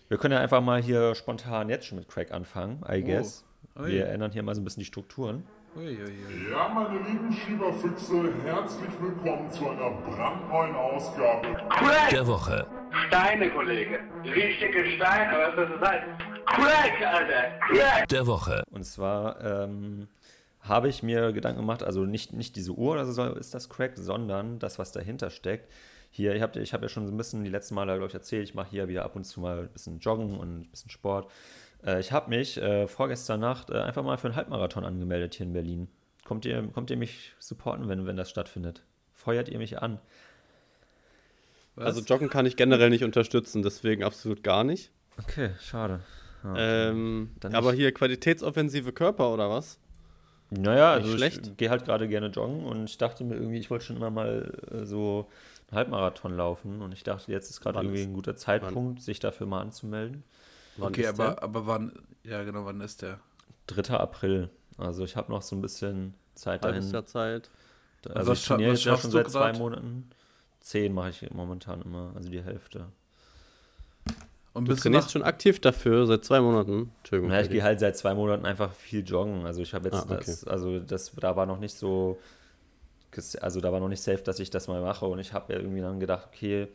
wir 0.08 0.18
können 0.18 0.32
ja 0.34 0.40
einfach 0.40 0.60
mal 0.60 0.82
hier 0.82 1.14
spontan 1.14 1.68
jetzt 1.70 1.86
schon 1.86 1.98
mit 1.98 2.08
Crack 2.08 2.32
anfangen, 2.32 2.84
I 2.88 3.02
guess. 3.02 3.44
Ui. 3.78 3.90
Wir 3.90 4.08
ändern 4.08 4.32
hier 4.32 4.42
mal 4.42 4.54
so 4.54 4.60
ein 4.60 4.64
bisschen 4.64 4.80
die 4.80 4.86
Strukturen. 4.86 5.44
Ja, 5.74 6.68
meine 6.68 6.98
lieben 6.98 7.32
Schieberfüchse, 7.32 8.30
herzlich 8.44 8.90
willkommen 9.00 9.50
zu 9.50 9.66
einer 9.70 9.90
brandneuen 10.06 10.74
Ausgabe 10.74 11.54
Crack! 11.70 12.10
der 12.10 12.26
Woche. 12.26 12.66
Steine, 13.06 13.50
Kollege. 13.50 14.00
Richtige 14.24 14.84
Steine, 14.96 15.38
was 15.38 15.56
das 15.56 15.88
heißt? 15.88 16.06
Crack, 16.46 17.06
Alter! 17.06 17.58
Crack! 17.68 18.08
Der 18.08 18.26
Woche. 18.26 18.62
Und 18.70 18.84
zwar 18.84 19.40
ähm, 19.40 20.08
habe 20.60 20.88
ich 20.88 21.02
mir 21.02 21.32
Gedanken 21.32 21.60
gemacht, 21.60 21.82
also 21.82 22.04
nicht, 22.04 22.32
nicht 22.32 22.56
diese 22.56 22.72
Uhr 22.72 22.92
oder 22.92 23.06
so 23.06 23.34
ist 23.34 23.54
das 23.54 23.68
Crack, 23.68 23.92
sondern 23.96 24.58
das, 24.58 24.78
was 24.78 24.92
dahinter 24.92 25.30
steckt. 25.30 25.70
Hier, 26.10 26.34
ich 26.34 26.42
habe 26.42 26.60
ich 26.60 26.74
hab 26.74 26.82
ja 26.82 26.88
schon 26.88 27.06
so 27.06 27.12
ein 27.12 27.16
bisschen 27.16 27.44
die 27.44 27.50
letzten 27.50 27.74
Male, 27.74 27.94
glaube 27.94 28.08
ich, 28.08 28.14
erzählt, 28.14 28.44
ich 28.48 28.54
mache 28.54 28.70
hier 28.70 28.88
wieder 28.88 29.04
ab 29.04 29.16
und 29.16 29.24
zu 29.24 29.40
mal 29.40 29.60
ein 29.60 29.68
bisschen 29.68 29.98
Joggen 29.98 30.38
und 30.38 30.60
ein 30.60 30.70
bisschen 30.70 30.90
Sport. 30.90 31.30
Äh, 31.84 32.00
ich 32.00 32.12
habe 32.12 32.28
mich 32.28 32.60
äh, 32.60 32.86
vorgestern 32.86 33.40
Nacht 33.40 33.70
äh, 33.70 33.78
einfach 33.78 34.02
mal 34.02 34.18
für 34.18 34.28
einen 34.28 34.36
Halbmarathon 34.36 34.84
angemeldet 34.84 35.34
hier 35.34 35.46
in 35.46 35.52
Berlin. 35.52 35.88
Kommt 36.24 36.44
ihr, 36.44 36.62
kommt 36.68 36.90
ihr 36.90 36.96
mich 36.96 37.32
supporten, 37.38 37.88
wenn, 37.88 38.06
wenn 38.06 38.16
das 38.16 38.30
stattfindet? 38.30 38.82
Feuert 39.12 39.48
ihr 39.48 39.58
mich 39.58 39.80
an? 39.80 39.98
Was? 41.74 41.86
Also 41.86 42.00
Joggen 42.02 42.28
kann 42.28 42.46
ich 42.46 42.56
generell 42.56 42.90
nicht 42.90 43.04
unterstützen, 43.04 43.62
deswegen 43.62 44.04
absolut 44.04 44.42
gar 44.42 44.64
nicht. 44.64 44.90
Okay, 45.18 45.50
schade. 45.60 46.00
Ja. 46.44 46.54
Ähm, 46.90 47.30
Dann 47.40 47.54
aber 47.54 47.72
hier 47.72 47.92
qualitätsoffensive 47.92 48.92
Körper 48.92 49.32
oder 49.32 49.48
was? 49.50 49.78
Naja, 50.50 50.96
Nicht 50.96 51.04
also 51.04 51.16
schlecht. 51.16 51.46
ich 51.46 51.56
gehe 51.56 51.70
halt 51.70 51.84
gerade 51.84 52.08
gerne 52.08 52.26
joggen 52.26 52.64
und 52.64 52.84
ich 52.84 52.98
dachte 52.98 53.24
mir 53.24 53.36
irgendwie, 53.36 53.58
ich 53.58 53.70
wollte 53.70 53.86
schon 53.86 53.96
immer 53.96 54.10
mal 54.10 54.52
äh, 54.70 54.84
so 54.84 55.28
einen 55.70 55.78
Halbmarathon 55.78 56.36
laufen 56.36 56.82
und 56.82 56.92
ich 56.92 57.04
dachte, 57.04 57.32
jetzt 57.32 57.48
ist 57.48 57.60
gerade 57.60 57.78
Wann 57.78 57.86
irgendwie 57.86 58.02
ein 58.02 58.12
guter 58.12 58.36
Zeitpunkt, 58.36 59.00
sich 59.00 59.18
dafür 59.18 59.46
mal 59.46 59.60
anzumelden. 59.62 60.24
Wann 60.76 60.88
Okay, 60.88 61.06
aber, 61.06 61.24
der? 61.28 61.42
aber 61.42 61.66
wann, 61.66 61.92
ja 62.24 62.42
genau, 62.44 62.66
wann 62.66 62.80
ist 62.82 63.00
der? 63.02 63.18
3. 63.68 63.94
April. 63.94 64.50
Also 64.76 65.04
ich 65.04 65.16
habe 65.16 65.30
noch 65.32 65.42
so 65.42 65.56
ein 65.56 65.62
bisschen 65.62 66.14
Zeit 66.34 66.62
Halbes 66.64 66.80
dahin. 66.80 66.92
Jahr 66.92 67.06
Zeit. 67.06 67.50
Also 68.10 68.32
Was 68.32 68.40
ich 68.40 68.46
trainiere 68.46 68.72
jetzt 68.72 68.84
ja 68.84 68.96
schon 68.98 69.10
seit 69.10 69.30
zwei 69.30 69.52
grad? 69.52 69.58
Monaten. 69.58 70.10
Zehn 70.62 70.92
mache 70.94 71.10
ich 71.10 71.30
momentan 71.32 71.82
immer, 71.82 72.12
also 72.14 72.28
die 72.30 72.42
Hälfte. 72.42 72.86
Und 74.54 74.66
Du 74.66 74.72
bist 74.72 74.80
du 74.80 74.82
trainierst 74.88 75.10
schon 75.12 75.22
aktiv 75.22 75.60
dafür 75.60 76.06
seit 76.06 76.24
zwei 76.24 76.40
Monaten. 76.40 76.92
Entschuldigung. 76.98 77.32
Ja, 77.32 77.40
ich 77.40 77.50
gehe 77.50 77.62
halt 77.62 77.80
seit 77.80 77.96
zwei 77.96 78.14
Monaten 78.14 78.44
einfach 78.46 78.72
viel 78.72 79.02
joggen. 79.04 79.46
Also 79.46 79.62
ich 79.62 79.72
habe 79.74 79.86
jetzt 79.88 79.94
Ah, 80.10 80.14
okay. 80.14 80.22
das, 80.26 80.44
also 80.44 80.78
das, 80.78 81.12
da 81.16 81.34
war 81.36 81.46
noch 81.46 81.58
nicht 81.58 81.74
so, 81.74 82.18
also 83.40 83.60
da 83.60 83.72
war 83.72 83.80
noch 83.80 83.88
nicht 83.88 84.02
safe, 84.02 84.22
dass 84.22 84.38
ich 84.40 84.50
das 84.50 84.68
mal 84.68 84.82
mache. 84.82 85.06
Und 85.06 85.18
ich 85.18 85.32
habe 85.32 85.52
ja 85.52 85.58
irgendwie 85.58 85.80
dann 85.80 86.00
gedacht, 86.00 86.28
okay, 86.32 86.68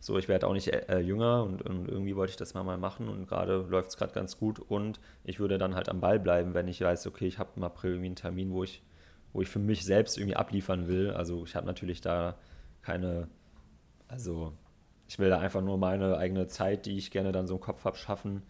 so 0.00 0.18
ich 0.18 0.28
werde 0.28 0.46
auch 0.46 0.52
nicht 0.52 0.68
äh, 0.68 0.98
jünger 0.98 1.44
und, 1.44 1.62
und 1.62 1.88
irgendwie 1.88 2.14
wollte 2.14 2.32
ich 2.32 2.36
das 2.36 2.52
mal 2.52 2.62
mal 2.62 2.76
machen 2.76 3.08
und 3.08 3.26
gerade 3.26 3.56
läuft 3.70 3.88
es 3.88 3.96
gerade 3.96 4.12
ganz 4.12 4.36
gut 4.38 4.58
und 4.58 5.00
ich 5.24 5.40
würde 5.40 5.56
dann 5.56 5.74
halt 5.74 5.88
am 5.88 6.00
Ball 6.00 6.20
bleiben, 6.20 6.52
wenn 6.52 6.68
ich 6.68 6.82
weiß, 6.82 7.06
okay, 7.06 7.26
ich 7.26 7.38
habe 7.38 7.48
im 7.56 7.62
April 7.64 7.92
irgendwie 7.92 8.06
einen 8.08 8.16
Termin, 8.16 8.52
wo 8.52 8.62
ich, 8.64 8.82
wo 9.32 9.40
ich 9.40 9.48
für 9.48 9.60
mich 9.60 9.82
selbst 9.86 10.18
irgendwie 10.18 10.36
abliefern 10.36 10.88
will. 10.88 11.10
Also 11.12 11.44
ich 11.46 11.56
habe 11.56 11.66
natürlich 11.66 12.02
da 12.02 12.34
keine, 12.84 13.28
also 14.08 14.52
ich 15.08 15.18
will 15.18 15.30
da 15.30 15.38
einfach 15.38 15.62
nur 15.62 15.78
meine 15.78 16.16
eigene 16.18 16.46
Zeit, 16.46 16.86
die 16.86 16.96
ich 16.96 17.10
gerne 17.10 17.32
dann 17.32 17.46
so 17.46 17.54
im 17.54 17.60
Kopf 17.60 17.84
habe, 17.84 17.96
schaffen. 17.96 18.42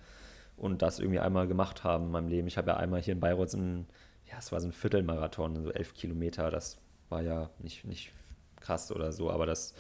und 0.57 0.83
das 0.83 1.00
irgendwie 1.00 1.19
einmal 1.19 1.49
gemacht 1.49 1.83
haben 1.85 2.07
in 2.07 2.11
meinem 2.12 2.29
Leben. 2.29 2.47
Ich 2.47 2.57
habe 2.57 2.71
ja 2.71 2.76
einmal 2.76 3.03
hier 3.03 3.14
in 3.14 3.21
Bayreuth 3.21 3.50
so 3.50 3.59
ein, 3.59 3.87
ja, 4.31 4.38
es 4.38 4.53
war 4.53 4.61
so 4.61 4.69
ein 4.69 4.73
Viertelmarathon, 4.73 5.62
so 5.64 5.73
elf 5.73 5.95
Kilometer, 5.95 6.50
das 6.50 6.79
war 7.09 7.23
ja 7.23 7.50
nicht, 7.59 7.85
nicht 7.85 8.12
krass 8.61 8.93
oder 8.93 9.12
so, 9.12 9.31
aber 9.31 9.47
das 9.47 9.75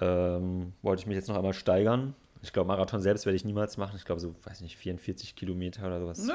ähm, 0.00 0.72
wollte 0.82 1.00
ich 1.00 1.06
mich 1.06 1.16
jetzt 1.16 1.28
noch 1.28 1.36
einmal 1.36 1.52
steigern. 1.52 2.14
Ich 2.42 2.52
glaube, 2.52 2.68
Marathon 2.68 3.00
selbst 3.00 3.24
werde 3.24 3.36
ich 3.36 3.44
niemals 3.44 3.78
machen. 3.78 3.96
Ich 3.96 4.04
glaube, 4.04 4.20
so, 4.20 4.34
weiß 4.44 4.60
nicht, 4.60 4.76
44 4.76 5.34
Kilometer 5.34 5.86
oder 5.86 6.00
sowas. 6.00 6.26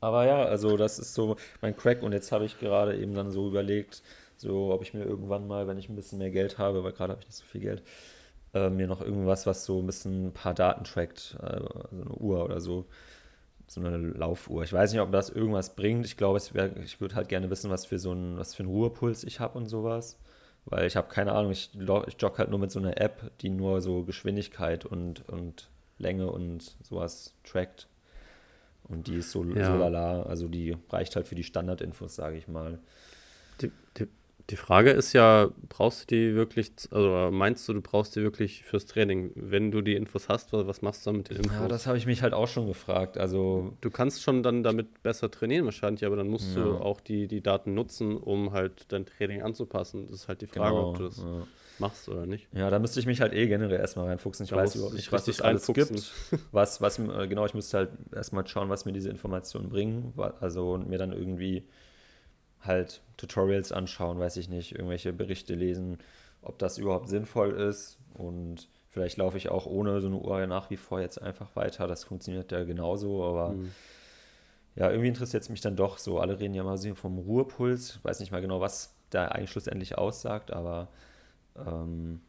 Aber 0.00 0.26
ja, 0.26 0.44
also 0.44 0.76
das 0.76 0.98
ist 0.98 1.14
so 1.14 1.36
mein 1.60 1.76
Crack 1.76 2.02
und 2.02 2.12
jetzt 2.12 2.32
habe 2.32 2.44
ich 2.44 2.58
gerade 2.58 2.96
eben 2.96 3.14
dann 3.14 3.30
so 3.30 3.46
überlegt, 3.46 4.02
so 4.40 4.72
ob 4.72 4.82
ich 4.82 4.94
mir 4.94 5.04
irgendwann 5.04 5.46
mal, 5.46 5.66
wenn 5.68 5.78
ich 5.78 5.88
ein 5.88 5.96
bisschen 5.96 6.18
mehr 6.18 6.30
Geld 6.30 6.58
habe, 6.58 6.82
weil 6.84 6.92
gerade 6.92 7.12
habe 7.12 7.22
ich 7.22 7.28
nicht 7.28 7.36
so 7.38 7.44
viel 7.44 7.60
Geld, 7.60 7.82
äh, 8.54 8.70
mir 8.70 8.86
noch 8.86 9.00
irgendwas, 9.00 9.46
was 9.46 9.64
so 9.64 9.80
ein 9.80 9.86
bisschen 9.86 10.28
ein 10.28 10.32
paar 10.32 10.54
Daten 10.54 10.84
trackt, 10.84 11.36
äh, 11.42 11.60
so 11.60 12.02
eine 12.02 12.10
Uhr 12.16 12.44
oder 12.44 12.60
so, 12.60 12.86
so 13.66 13.80
eine 13.80 13.96
Laufuhr. 13.96 14.64
Ich 14.64 14.72
weiß 14.72 14.92
nicht, 14.92 15.00
ob 15.00 15.12
das 15.12 15.30
irgendwas 15.30 15.76
bringt. 15.76 16.04
Ich 16.06 16.16
glaube, 16.16 16.40
wär, 16.52 16.76
ich 16.78 17.00
würde 17.00 17.14
halt 17.14 17.28
gerne 17.28 17.50
wissen, 17.50 17.70
was 17.70 17.86
für 17.86 17.98
so 17.98 18.12
ein, 18.12 18.38
was 18.38 18.54
für 18.54 18.62
einen 18.64 18.72
Ruhepuls 18.72 19.24
ich 19.24 19.40
habe 19.40 19.58
und 19.58 19.66
sowas. 19.66 20.18
Weil 20.66 20.86
ich 20.86 20.96
habe 20.96 21.08
keine 21.08 21.32
Ahnung, 21.32 21.52
ich, 21.52 21.70
ich 22.06 22.16
jogge 22.20 22.38
halt 22.38 22.50
nur 22.50 22.58
mit 22.58 22.70
so 22.70 22.80
einer 22.80 23.00
App, 23.00 23.30
die 23.40 23.48
nur 23.50 23.80
so 23.80 24.04
Geschwindigkeit 24.04 24.84
und, 24.86 25.28
und 25.28 25.70
Länge 25.98 26.30
und 26.30 26.76
sowas 26.82 27.34
trackt. 27.44 27.88
Und 28.84 29.06
die 29.06 29.16
ist 29.16 29.30
so, 29.30 29.44
Ja. 29.44 29.64
so 29.66 29.76
lala, 29.76 30.22
also 30.24 30.48
die 30.48 30.76
reicht 30.90 31.14
halt 31.16 31.28
für 31.28 31.34
die 31.36 31.44
Standardinfos, 31.44 32.14
sage 32.16 32.36
ich 32.36 32.48
mal. 32.48 32.78
Die, 34.50 34.56
Frage 34.56 34.90
ist 34.90 35.12
ja, 35.12 35.50
brauchst 35.68 36.02
du 36.10 36.14
die 36.14 36.34
wirklich, 36.34 36.72
also 36.90 37.30
meinst 37.32 37.68
du, 37.68 37.72
du 37.72 37.80
brauchst 37.80 38.16
die 38.16 38.22
wirklich 38.22 38.62
fürs 38.64 38.86
Training? 38.86 39.30
Wenn 39.34 39.70
du 39.70 39.80
die 39.80 39.94
Infos 39.94 40.28
hast, 40.28 40.52
wa- 40.52 40.66
was 40.66 40.82
machst 40.82 41.06
du 41.06 41.10
dann 41.10 41.18
mit 41.18 41.30
den 41.30 41.36
Infos? 41.38 41.52
Ja, 41.60 41.68
das 41.68 41.86
habe 41.86 41.96
ich 41.98 42.06
mich 42.06 42.22
halt 42.22 42.34
auch 42.34 42.48
schon 42.48 42.66
gefragt. 42.66 43.16
Also, 43.16 43.72
du 43.80 43.90
kannst 43.90 44.22
schon 44.22 44.42
dann 44.42 44.62
damit 44.62 45.02
besser 45.02 45.30
trainieren 45.30 45.64
wahrscheinlich, 45.64 46.04
aber 46.04 46.16
dann 46.16 46.28
musst 46.28 46.56
du 46.56 46.60
Ja. 46.60 46.66
auch 46.80 47.00
die, 47.00 47.28
die 47.28 47.40
Daten 47.42 47.74
nutzen, 47.74 48.16
um 48.16 48.52
halt 48.52 48.86
dein 48.92 49.06
Training 49.06 49.42
anzupassen. 49.42 50.06
Das 50.06 50.14
ist 50.16 50.28
halt 50.28 50.40
die 50.42 50.46
Frage, 50.46 50.74
genau. 50.74 50.90
ob 50.90 50.96
du 50.98 51.04
das 51.04 51.18
ja. 51.18 51.46
machst 51.78 52.08
oder 52.08 52.26
nicht. 52.26 52.48
Ja, 52.52 52.70
da 52.70 52.78
müsste 52.78 53.00
ich 53.00 53.06
mich 53.06 53.20
halt 53.20 53.32
eh 53.32 53.46
generell 53.46 53.78
erstmal 53.78 54.06
reinfuchsen. 54.06 54.44
Ich 54.44 54.50
Da 54.50 54.56
weiß 54.56 54.74
überhaupt 54.74 54.92
du 54.94 54.96
nicht, 54.96 55.12
was 55.12 55.28
es 55.28 55.40
alles 55.40 55.66
gibt. 55.66 55.92
Was, 56.52 56.80
was, 56.80 56.98
äh, 56.98 57.28
genau, 57.28 57.46
ich 57.46 57.54
müsste 57.54 57.78
halt 57.78 57.90
erstmal 58.14 58.46
schauen, 58.46 58.68
was 58.68 58.84
mir 58.84 58.92
diese 58.92 59.08
Informationen 59.10 59.68
bringen. 59.68 60.12
Also 60.40 60.72
und 60.72 60.88
mir 60.88 60.98
dann 60.98 61.12
irgendwie 61.12 61.62
halt 62.62 63.02
Tutorials 63.16 63.72
anschauen, 63.72 64.18
weiß 64.18 64.36
ich 64.36 64.48
nicht, 64.48 64.72
irgendwelche 64.72 65.12
Berichte 65.12 65.54
lesen, 65.54 65.98
ob 66.42 66.58
das 66.58 66.78
überhaupt 66.78 67.08
sinnvoll 67.08 67.50
ist. 67.52 67.98
Und 68.14 68.68
vielleicht 68.90 69.16
laufe 69.18 69.36
ich 69.38 69.48
auch 69.50 69.66
ohne 69.66 70.00
so 70.00 70.08
eine 70.08 70.16
Uhr 70.16 70.46
nach 70.46 70.70
wie 70.70 70.76
vor 70.76 71.00
jetzt 71.00 71.20
einfach 71.20 71.54
weiter. 71.56 71.86
Das 71.86 72.04
funktioniert 72.04 72.52
ja 72.52 72.64
genauso, 72.64 73.24
aber 73.24 73.50
Mhm. 73.54 73.70
ja, 74.76 74.90
irgendwie 74.90 75.08
interessiert 75.08 75.42
es 75.42 75.48
mich 75.48 75.60
dann 75.60 75.76
doch 75.76 75.98
so. 75.98 76.18
Alle 76.20 76.38
reden 76.38 76.54
ja 76.54 76.62
mal 76.62 76.76
so 76.78 76.94
vom 76.94 77.18
Ruhepuls. 77.18 77.96
Ich 77.96 78.04
weiß 78.04 78.20
nicht 78.20 78.32
mal 78.32 78.40
genau, 78.40 78.60
was 78.60 78.94
da 79.10 79.26
eigentlich 79.26 79.50
schlussendlich 79.50 79.98
aussagt, 79.98 80.52
aber 80.52 80.88
ähm, 81.56 82.20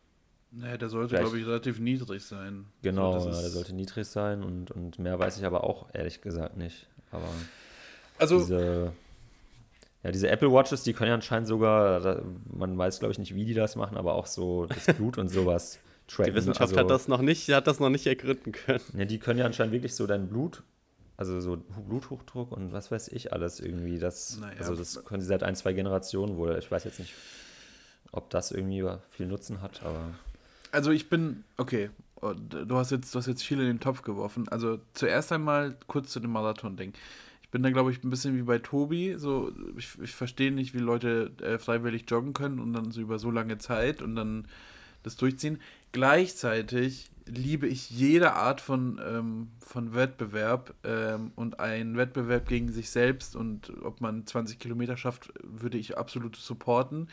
Nee, 0.53 0.77
der 0.77 0.89
sollte, 0.89 1.15
glaube 1.17 1.39
ich, 1.39 1.45
relativ 1.47 1.79
niedrig 1.79 2.23
sein. 2.25 2.65
Genau, 2.81 3.19
So, 3.19 3.29
ja, 3.29 3.39
der 3.41 3.49
sollte 3.49 3.73
niedrig 3.73 4.05
sein 4.07 4.43
und, 4.43 4.69
und 4.71 4.99
mehr 4.99 5.17
weiß 5.17 5.37
ich 5.37 5.45
aber 5.45 5.63
auch 5.63 5.87
ehrlich 5.93 6.21
gesagt 6.21 6.57
nicht. 6.57 6.87
Aber 7.11 7.29
Also, 8.19 8.39
diese, 8.39 8.91
ja, 10.03 10.11
diese 10.11 10.29
Apple 10.29 10.51
Watches, 10.51 10.83
die 10.83 10.93
können 10.93 11.09
ja 11.09 11.15
anscheinend 11.15 11.47
sogar, 11.47 12.23
man 12.51 12.77
weiß 12.77 12.99
glaube 12.99 13.11
ich 13.11 13.19
nicht, 13.19 13.35
wie 13.35 13.45
die 13.45 13.53
das 13.53 13.75
machen, 13.75 13.97
aber 13.97 14.15
auch 14.15 14.25
so 14.25 14.65
das 14.65 14.95
Blut 14.95 15.17
und 15.17 15.29
sowas 15.29 15.79
tracken. 16.07 16.31
Die 16.31 16.37
Wissenschaft 16.37 16.71
also, 16.71 16.77
hat 16.77 16.89
das 16.89 17.07
noch 17.07 17.21
nicht, 17.21 17.49
hat 17.49 17.67
das 17.67 17.79
noch 17.79 17.89
nicht 17.89 18.07
ergründen 18.07 18.51
können. 18.51 18.83
Ja, 18.97 19.05
die 19.05 19.19
können 19.19 19.39
ja 19.39 19.45
anscheinend 19.45 19.73
wirklich 19.73 19.95
so 19.95 20.07
dein 20.07 20.27
Blut, 20.27 20.63
also 21.17 21.39
so 21.39 21.57
Bluthochdruck 21.87 22.51
und 22.51 22.73
was 22.73 22.91
weiß 22.91 23.09
ich 23.09 23.31
alles 23.31 23.59
irgendwie. 23.59 23.99
Das, 23.99 24.39
Naja, 24.39 24.59
also 24.59 24.75
das 24.75 25.03
können 25.05 25.21
sie 25.21 25.27
seit 25.27 25.43
ein, 25.43 25.55
zwei 25.55 25.73
Generationen 25.73 26.37
wohl. 26.37 26.57
Ich 26.57 26.71
weiß 26.71 26.83
jetzt 26.83 26.99
nicht, 26.99 27.13
ob 28.11 28.31
das 28.31 28.51
irgendwie 28.51 28.87
viel 29.11 29.27
Nutzen 29.27 29.61
hat, 29.61 29.83
aber 29.83 30.15
Also 30.71 30.89
ich 30.89 31.09
bin, 31.09 31.43
okay, 31.57 31.91
du 32.21 32.75
hast 32.75 32.91
jetzt, 32.91 33.13
du 33.13 33.19
hast 33.19 33.27
jetzt 33.27 33.43
viel 33.43 33.59
in 33.59 33.67
den 33.67 33.79
Topf 33.79 34.01
geworfen. 34.01 34.47
Also 34.49 34.79
zuerst 34.93 35.31
einmal 35.31 35.77
kurz 35.87 36.11
zu 36.11 36.19
dem 36.19 36.31
Marathon-Ding. 36.31 36.93
Bin 37.51 37.63
da, 37.63 37.69
glaube 37.69 37.91
ich, 37.91 38.03
ein 38.03 38.09
bisschen 38.09 38.37
wie 38.37 38.43
bei 38.43 38.59
Tobi. 38.59 39.15
So, 39.17 39.51
ich, 39.77 39.99
ich 40.01 40.11
verstehe 40.11 40.51
nicht, 40.51 40.73
wie 40.73 40.79
Leute 40.79 41.31
äh, 41.41 41.57
freiwillig 41.57 42.05
joggen 42.07 42.33
können 42.33 42.59
und 42.59 42.73
dann 42.73 42.91
so 42.91 43.01
über 43.01 43.19
so 43.19 43.29
lange 43.29 43.57
Zeit 43.57 44.01
und 44.01 44.15
dann 44.15 44.47
das 45.03 45.17
durchziehen. 45.17 45.59
Gleichzeitig 45.91 47.11
liebe 47.25 47.67
ich 47.67 47.89
jede 47.89 48.33
Art 48.33 48.61
von, 48.61 48.99
ähm, 49.05 49.47
von 49.59 49.93
Wettbewerb 49.93 50.73
ähm, 50.83 51.31
und 51.35 51.59
ein 51.59 51.97
Wettbewerb 51.97 52.47
gegen 52.47 52.71
sich 52.71 52.89
selbst 52.89 53.35
und 53.35 53.71
ob 53.83 54.01
man 54.01 54.25
20 54.25 54.59
Kilometer 54.59 54.97
schafft, 54.97 55.31
würde 55.43 55.77
ich 55.77 55.97
absolut 55.97 56.35
supporten. 56.35 57.09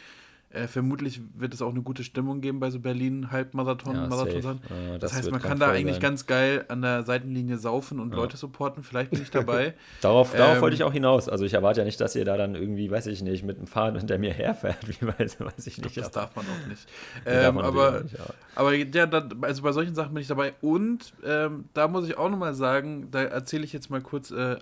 Äh, 0.50 0.66
vermutlich 0.66 1.20
wird 1.36 1.52
es 1.52 1.60
auch 1.60 1.70
eine 1.72 1.82
gute 1.82 2.02
Stimmung 2.02 2.40
geben 2.40 2.58
bei 2.58 2.70
so 2.70 2.80
Berlin 2.80 3.30
Halbmarathon, 3.30 3.94
Ja, 3.94 4.06
Marathon. 4.06 4.60
Äh, 4.70 4.98
Das, 4.98 5.10
das 5.10 5.18
heißt, 5.18 5.30
man 5.30 5.42
kann 5.42 5.58
da 5.58 5.70
eigentlich 5.70 5.96
sein. 5.96 6.02
ganz 6.02 6.24
geil 6.24 6.64
an 6.68 6.80
der 6.80 7.02
Seitenlinie 7.02 7.58
saufen 7.58 8.00
und 8.00 8.12
Ja. 8.12 8.16
Leute 8.16 8.38
supporten. 8.38 8.82
Vielleicht 8.82 9.10
bin 9.10 9.20
ich 9.20 9.30
dabei. 9.30 9.74
Darauf, 10.00 10.34
darauf 10.34 10.56
Ähm, 10.56 10.62
wollte 10.62 10.74
ich 10.76 10.84
auch 10.84 10.92
hinaus. 10.94 11.28
Also 11.28 11.44
ich 11.44 11.52
erwarte 11.52 11.80
ja 11.80 11.84
nicht, 11.84 12.00
dass 12.00 12.16
ihr 12.16 12.24
da 12.24 12.38
dann 12.38 12.54
irgendwie, 12.54 12.90
weiß 12.90 13.08
ich 13.08 13.20
nicht, 13.22 13.44
mit 13.44 13.58
dem 13.58 13.66
Fahrrad 13.66 13.98
hinter 13.98 14.16
mir 14.16 14.32
herfährt, 14.32 14.78
wie 14.88 15.06
weiß, 15.06 15.38
weiß 15.38 15.66
ich 15.66 15.82
nicht. 15.82 15.98
das 15.98 16.10
darf 16.12 16.34
man 16.34 16.46
auch 16.46 16.66
nicht. 16.66 16.88
Ähm, 17.26 17.58
aber, 17.58 18.00
nicht, 18.04 18.18
aber- 18.18 18.34
aber 18.54 18.74
ja, 18.74 19.04
da, 19.06 19.28
also 19.42 19.62
bei 19.62 19.72
solchen 19.72 19.94
Sachen 19.94 20.14
bin 20.14 20.22
ich 20.22 20.28
dabei. 20.28 20.54
Und 20.62 21.12
ähm, 21.26 21.66
da 21.74 21.88
muss 21.88 22.08
ich 22.08 22.16
auch 22.16 22.30
nochmal 22.30 22.54
sagen, 22.54 23.08
da 23.10 23.22
erzähle 23.22 23.64
ich 23.64 23.74
jetzt 23.74 23.90
mal 23.90 24.00
kurz 24.00 24.30
äh, 24.30 24.52
äh, 24.52 24.58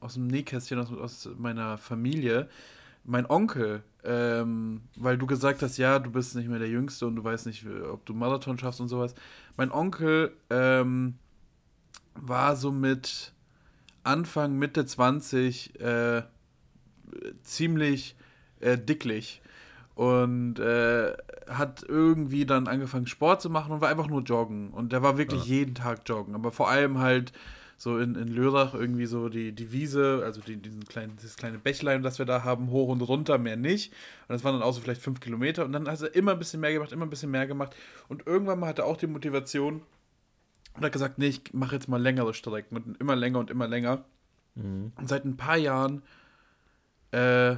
aus 0.00 0.14
dem 0.14 0.26
Nähkästchen, 0.26 0.80
aus, 0.80 0.90
aus 0.92 1.28
meiner 1.38 1.78
Familie. 1.78 2.48
Mein 3.08 3.28
Onkel, 3.28 3.82
ähm, 4.04 4.82
weil 4.96 5.16
du 5.16 5.26
gesagt 5.26 5.62
hast, 5.62 5.78
ja, 5.78 5.98
du 5.98 6.10
bist 6.10 6.36
nicht 6.36 6.48
mehr 6.48 6.58
der 6.58 6.68
Jüngste 6.68 7.06
und 7.06 7.16
du 7.16 7.24
weißt 7.24 7.46
nicht, 7.46 7.66
ob 7.66 8.04
du 8.04 8.12
Marathon 8.12 8.58
schaffst 8.58 8.80
und 8.82 8.88
sowas. 8.88 9.14
Mein 9.56 9.72
Onkel 9.72 10.32
ähm, 10.50 11.14
war 12.14 12.54
so 12.54 12.70
mit 12.70 13.32
Anfang, 14.04 14.58
Mitte 14.58 14.84
20 14.84 15.80
äh, 15.80 16.22
ziemlich 17.42 18.14
äh, 18.60 18.76
dicklich 18.76 19.40
und 19.94 20.58
äh, 20.58 21.14
hat 21.48 21.82
irgendwie 21.88 22.44
dann 22.44 22.68
angefangen 22.68 23.06
Sport 23.06 23.40
zu 23.40 23.48
machen 23.48 23.72
und 23.72 23.80
war 23.80 23.88
einfach 23.88 24.08
nur 24.08 24.22
joggen 24.22 24.68
und 24.70 24.92
der 24.92 25.02
war 25.02 25.16
wirklich 25.16 25.46
jeden 25.46 25.74
Tag 25.74 26.02
joggen, 26.06 26.34
aber 26.34 26.52
vor 26.52 26.68
allem 26.68 26.98
halt 26.98 27.32
so 27.80 27.98
in, 27.98 28.16
in 28.16 28.26
Lörrach 28.26 28.74
irgendwie 28.74 29.06
so 29.06 29.28
die, 29.28 29.52
die 29.52 29.70
Wiese, 29.70 30.22
also 30.24 30.40
die, 30.40 30.56
diesen 30.56 30.84
kleinen, 30.84 31.16
dieses 31.16 31.36
kleine 31.36 31.58
Bächlein, 31.58 32.02
das 32.02 32.18
wir 32.18 32.26
da 32.26 32.42
haben, 32.42 32.70
hoch 32.70 32.88
und 32.88 33.00
runter, 33.02 33.38
mehr 33.38 33.56
nicht. 33.56 33.92
Und 34.26 34.34
das 34.34 34.42
waren 34.42 34.54
dann 34.54 34.62
auch 34.62 34.74
so 34.74 34.80
vielleicht 34.80 35.00
fünf 35.00 35.20
Kilometer. 35.20 35.64
Und 35.64 35.72
dann 35.72 35.88
hat 35.88 36.02
er 36.02 36.12
immer 36.14 36.32
ein 36.32 36.40
bisschen 36.40 36.60
mehr 36.60 36.72
gemacht, 36.72 36.90
immer 36.90 37.06
ein 37.06 37.10
bisschen 37.10 37.30
mehr 37.30 37.46
gemacht. 37.46 37.76
Und 38.08 38.26
irgendwann 38.26 38.58
mal 38.58 38.66
hat 38.66 38.80
er 38.80 38.86
auch 38.86 38.96
die 38.96 39.06
Motivation 39.06 39.82
und 40.74 40.84
hat 40.84 40.92
gesagt, 40.92 41.18
nee, 41.18 41.28
ich 41.28 41.54
mache 41.54 41.76
jetzt 41.76 41.88
mal 41.88 42.02
längere 42.02 42.34
Strecken 42.34 42.76
und 42.76 43.00
immer 43.00 43.14
länger 43.14 43.38
und 43.38 43.48
immer 43.48 43.68
länger. 43.68 44.04
Und 44.96 45.08
seit 45.08 45.24
ein 45.24 45.36
paar 45.36 45.56
Jahren 45.56 46.02
äh, 47.12 47.56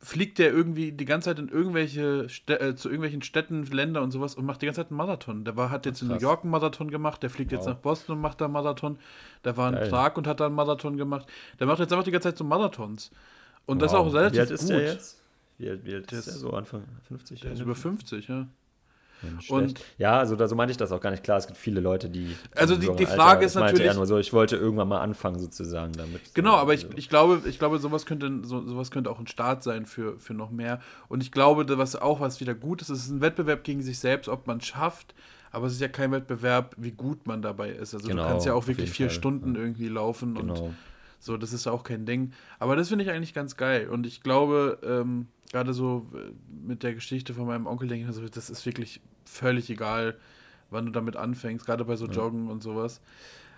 fliegt 0.00 0.38
der 0.38 0.52
irgendwie 0.52 0.92
die 0.92 1.04
ganze 1.04 1.30
Zeit 1.30 1.38
in 1.40 1.48
irgendwelche 1.48 2.28
Stä 2.28 2.54
äh, 2.60 2.76
zu 2.76 2.88
irgendwelchen 2.88 3.22
Städten, 3.22 3.64
Länder 3.66 4.00
und 4.02 4.12
sowas 4.12 4.36
und 4.36 4.44
macht 4.46 4.62
die 4.62 4.66
ganze 4.66 4.80
Zeit 4.82 4.90
einen 4.90 4.96
Marathon. 4.98 5.44
Der 5.44 5.56
war, 5.56 5.70
hat 5.70 5.86
jetzt 5.86 6.02
in 6.02 6.08
New. 6.08 6.16
York 6.18 6.42
einen 6.44 6.52
Marathon 6.52 6.90
gemacht, 6.90 7.22
der 7.22 7.30
fliegt 7.30 7.50
jetzt 7.50 7.62
Wow. 7.66 7.74
nach 7.74 7.78
Boston 7.80 8.16
und 8.16 8.22
macht 8.22 8.40
da 8.40 8.44
einen 8.44 8.54
Marathon. 8.54 8.98
Der 9.44 9.56
war 9.56 9.68
in 9.70 9.74
Geil. 9.74 9.88
Prag 9.88 10.16
und 10.16 10.26
hat 10.28 10.38
da 10.40 10.46
einen 10.46 10.54
Marathon 10.54 10.96
gemacht. 10.96 11.26
Der 11.58 11.66
macht 11.66 11.80
jetzt 11.80 11.92
einfach 11.92 12.04
die 12.04 12.12
ganze 12.12 12.28
Zeit 12.28 12.38
so 12.38 12.44
Marathons. 12.44 13.10
Und 13.66 13.82
das 13.82 13.92
ist 13.92 13.98
Wow. 13.98 14.06
auch 14.06 14.14
relativ 14.14 14.36
Wie 14.36 14.40
alt 14.40 14.50
ist 14.52 14.60
gut. 14.60 14.70
der 14.70 14.82
jetzt? 14.82 15.22
Wie 15.58 15.68
alt, 15.68 15.84
wie 15.84 15.94
alt 15.94 16.12
ist 16.12 16.26
der? 16.28 16.34
So 16.34 16.50
Anfang 16.52 16.84
50? 17.08 17.40
Der 17.40 17.52
ist 17.52 17.60
über 17.60 17.74
50, 17.74 18.28
ja. 18.28 18.46
Und- 19.48 19.80
ja, 19.98 20.18
also 20.18 20.36
da, 20.36 20.46
so 20.48 20.54
meinte 20.54 20.70
ich 20.72 20.76
das 20.76 20.92
auch 20.92 21.00
gar 21.00 21.10
nicht. 21.10 21.22
Klar, 21.22 21.38
es 21.38 21.46
gibt 21.46 21.58
viele 21.58 21.80
Leute, 21.80 22.08
die. 22.08 22.36
Also 22.54 22.74
die- 22.76 22.82
die 22.82 23.06
Alter- 23.06 23.06
Frage 23.16 23.44
ist 23.46 23.52
ich 23.52 23.60
meinte 23.60 23.72
natürlich- 23.74 23.86
eher 23.90 23.94
nur 23.96 24.06
so, 24.06 24.18
ich 24.18 24.32
wollte 24.32 24.56
irgendwann 24.56 24.88
mal 24.88 25.00
anfangen, 25.00 25.38
sozusagen, 25.38 25.92
damit. 25.92 26.34
Genau, 26.34 26.54
aber 26.54 26.74
ich, 26.74 26.86
ich 26.96 27.08
glaube, 27.08 27.42
ich 27.46 27.58
glaube, 27.58 27.78
sowas 27.78 28.06
könnte, 28.06 28.40
so, 28.44 28.66
sowas 28.66 28.90
könnte 28.90 29.10
auch 29.10 29.18
ein 29.18 29.26
Start 29.26 29.62
sein 29.62 29.86
für, 29.86 30.18
für 30.18 30.34
noch 30.34 30.50
mehr. 30.50 30.80
Und 31.08 31.22
ich 31.22 31.32
glaube, 31.32 31.66
was 31.78 31.96
auch 31.96 32.20
was 32.20 32.40
wieder 32.40 32.54
gut 32.54 32.82
ist, 32.82 32.88
es 32.90 33.00
ist 33.04 33.10
ein 33.10 33.20
Wettbewerb 33.20 33.64
gegen 33.64 33.82
sich 33.82 33.98
selbst, 33.98 34.28
ob 34.28 34.46
man 34.46 34.58
es 34.58 34.66
schafft, 34.66 35.14
aber 35.50 35.66
es 35.66 35.72
ist 35.74 35.80
ja 35.80 35.88
kein 35.88 36.12
Wettbewerb, 36.12 36.74
wie 36.76 36.90
gut 36.92 37.26
man 37.26 37.40
dabei 37.42 37.70
ist. 37.70 37.94
Also 37.94 38.08
Genau, 38.08 38.22
du 38.24 38.28
kannst 38.28 38.46
ja 38.46 38.54
auch 38.54 38.66
wirklich 38.66 38.90
vier 38.90 39.06
Fall, 39.08 39.16
Stunden 39.16 39.54
ja. 39.54 39.60
irgendwie 39.62 39.88
laufen 39.88 40.36
und 40.36 40.48
Genau. 40.54 40.74
So, 41.18 41.36
das 41.36 41.52
ist 41.52 41.66
auch 41.66 41.82
kein 41.82 42.06
Ding. 42.06 42.32
Aber 42.58 42.76
das 42.76 42.88
finde 42.88 43.04
ich 43.04 43.10
eigentlich 43.10 43.34
ganz 43.34 43.56
geil. 43.56 43.88
Und 43.88 44.06
ich 44.06 44.22
glaube, 44.22 44.78
ähm, 44.84 45.26
gerade 45.50 45.72
so 45.72 46.06
äh, 46.14 46.32
mit 46.66 46.82
der 46.82 46.94
Geschichte 46.94 47.34
von 47.34 47.46
meinem 47.46 47.66
Onkel 47.66 47.88
denke 47.88 48.02
ich 48.02 48.06
mir 48.06 48.12
so, 48.12 48.28
das 48.28 48.50
ist 48.50 48.64
wirklich 48.66 49.00
völlig 49.24 49.68
egal, 49.70 50.16
wann 50.70 50.86
du 50.86 50.92
damit 50.92 51.16
anfängst, 51.16 51.66
gerade 51.66 51.84
bei 51.84 51.96
so 51.96 52.06
Joggen 52.06 52.48
und 52.48 52.62
sowas. 52.62 53.00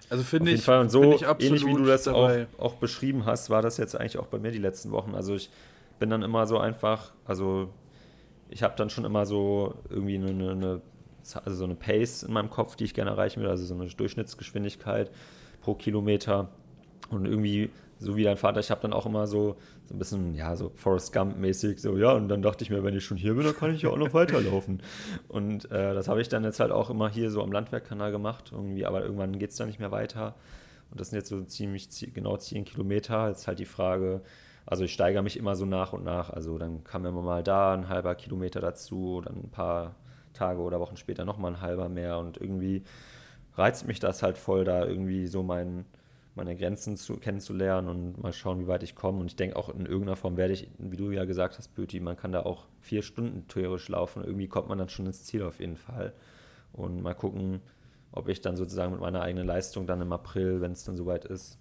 Also 0.08 0.24
finde 0.24 0.50
ich, 0.52 0.62
Fall 0.62 0.80
und 0.80 0.90
so 0.90 1.14
ich 1.14 1.22
ähnlich 1.22 1.64
wie 1.64 1.74
du 1.74 1.84
das 1.84 2.08
auch, 2.08 2.30
auch 2.58 2.74
beschrieben 2.74 3.26
hast, 3.26 3.50
war 3.50 3.62
das 3.62 3.76
jetzt 3.76 3.94
eigentlich 3.94 4.18
auch 4.18 4.26
bei 4.26 4.38
mir 4.38 4.50
die 4.50 4.58
letzten 4.58 4.90
Wochen. 4.90 5.14
Also 5.14 5.34
ich 5.34 5.50
bin 5.98 6.10
dann 6.10 6.22
immer 6.22 6.46
so 6.46 6.58
einfach, 6.58 7.12
also 7.24 7.72
ich 8.48 8.62
habe 8.62 8.74
dann 8.76 8.90
schon 8.90 9.04
immer 9.04 9.26
so 9.26 9.74
irgendwie 9.88 10.16
eine, 10.16 10.30
eine, 10.30 10.50
eine 10.50 10.82
also 11.44 11.58
so 11.58 11.64
eine 11.64 11.74
Pace 11.74 12.22
in 12.22 12.32
meinem 12.32 12.50
Kopf, 12.50 12.76
die 12.76 12.84
ich 12.84 12.94
gerne 12.94 13.10
erreichen 13.10 13.42
will, 13.42 13.48
also 13.48 13.64
so 13.64 13.74
eine 13.74 13.86
Durchschnittsgeschwindigkeit 13.86 15.10
pro 15.60 15.74
Kilometer. 15.74 16.48
Und 17.10 17.26
irgendwie, 17.26 17.70
so 17.98 18.16
wie 18.16 18.22
dein 18.22 18.36
Vater, 18.36 18.60
ich 18.60 18.70
habe 18.70 18.80
dann 18.80 18.92
auch 18.92 19.04
immer 19.04 19.26
so, 19.26 19.56
so 19.86 19.94
ein 19.94 19.98
bisschen, 19.98 20.34
ja, 20.34 20.56
so 20.56 20.72
Forrest 20.76 21.12
Gump-mäßig, 21.12 21.80
so, 21.80 21.96
ja, 21.98 22.12
und 22.12 22.28
dann 22.28 22.40
dachte 22.40 22.64
ich 22.64 22.70
mir, 22.70 22.82
wenn 22.84 22.96
ich 22.96 23.04
schon 23.04 23.16
hier 23.16 23.34
bin, 23.34 23.44
dann 23.44 23.56
kann 23.56 23.74
ich 23.74 23.82
ja 23.82 23.90
auch 23.90 23.96
noch 23.96 24.14
weiterlaufen. 24.14 24.82
Und 25.28 25.70
äh, 25.70 25.92
das 25.94 26.08
habe 26.08 26.20
ich 26.20 26.28
dann 26.28 26.44
jetzt 26.44 26.60
halt 26.60 26.70
auch 26.70 26.88
immer 26.88 27.08
hier 27.08 27.30
so 27.30 27.42
am 27.42 27.52
Landwerkkanal 27.52 28.12
gemacht, 28.12 28.50
irgendwie, 28.52 28.86
aber 28.86 29.02
irgendwann 29.02 29.38
geht 29.38 29.50
es 29.50 29.56
dann 29.56 29.66
nicht 29.66 29.80
mehr 29.80 29.90
weiter. 29.90 30.34
Und 30.90 31.00
das 31.00 31.10
sind 31.10 31.18
jetzt 31.18 31.28
so 31.28 31.42
ziemlich 31.42 31.88
genau 32.14 32.36
10 32.36 32.64
Kilometer. 32.64 33.28
Jetzt 33.28 33.46
halt 33.46 33.58
die 33.58 33.64
Frage, 33.64 34.22
also 34.66 34.84
ich 34.84 34.92
steigere 34.92 35.22
mich 35.22 35.36
immer 35.36 35.54
so 35.54 35.64
nach 35.64 35.92
und 35.92 36.04
nach. 36.04 36.30
Also 36.30 36.58
dann 36.58 36.84
kam 36.84 37.06
immer 37.06 37.22
mal 37.22 37.42
da 37.42 37.74
ein 37.74 37.88
halber 37.88 38.14
Kilometer 38.14 38.60
dazu, 38.60 39.22
dann 39.24 39.36
ein 39.36 39.50
paar 39.50 39.94
Tage 40.32 40.60
oder 40.60 40.80
Wochen 40.80 40.96
später 40.96 41.24
nochmal 41.24 41.52
ein 41.52 41.60
halber 41.60 41.88
mehr. 41.88 42.18
Und 42.18 42.38
irgendwie 42.38 42.82
reizt 43.54 43.86
mich 43.86 44.00
das 44.00 44.22
halt 44.22 44.38
voll, 44.38 44.64
da 44.64 44.84
irgendwie 44.84 45.26
so 45.26 45.42
mein, 45.42 45.84
meine 46.34 46.56
Grenzen 46.56 46.96
zu, 46.96 47.16
kennenzulernen 47.16 47.88
und 47.88 48.22
mal 48.22 48.32
schauen, 48.32 48.60
wie 48.60 48.66
weit 48.66 48.82
ich 48.82 48.94
komme. 48.94 49.18
Und 49.20 49.26
ich 49.26 49.36
denke 49.36 49.56
auch 49.56 49.68
in 49.68 49.86
irgendeiner 49.86 50.16
Form 50.16 50.36
werde 50.36 50.52
ich, 50.52 50.68
wie 50.78 50.96
du 50.96 51.10
ja 51.10 51.24
gesagt 51.24 51.58
hast, 51.58 51.74
Böti, 51.74 52.00
man 52.00 52.16
kann 52.16 52.32
da 52.32 52.42
auch 52.42 52.66
vier 52.80 53.02
Stunden 53.02 53.46
theoretisch 53.48 53.88
laufen. 53.88 54.24
Irgendwie 54.24 54.48
kommt 54.48 54.68
man 54.68 54.78
dann 54.78 54.88
schon 54.88 55.06
ins 55.06 55.24
Ziel 55.24 55.42
auf 55.42 55.60
jeden 55.60 55.76
Fall. 55.76 56.12
Und 56.72 57.02
mal 57.02 57.14
gucken, 57.14 57.60
ob 58.12 58.28
ich 58.28 58.40
dann 58.40 58.56
sozusagen 58.56 58.92
mit 58.92 59.00
meiner 59.00 59.22
eigenen 59.22 59.46
Leistung 59.46 59.86
dann 59.86 60.00
im 60.00 60.12
April, 60.12 60.60
wenn 60.60 60.72
es 60.72 60.84
dann 60.84 60.96
soweit 60.96 61.24
ist, 61.24 61.58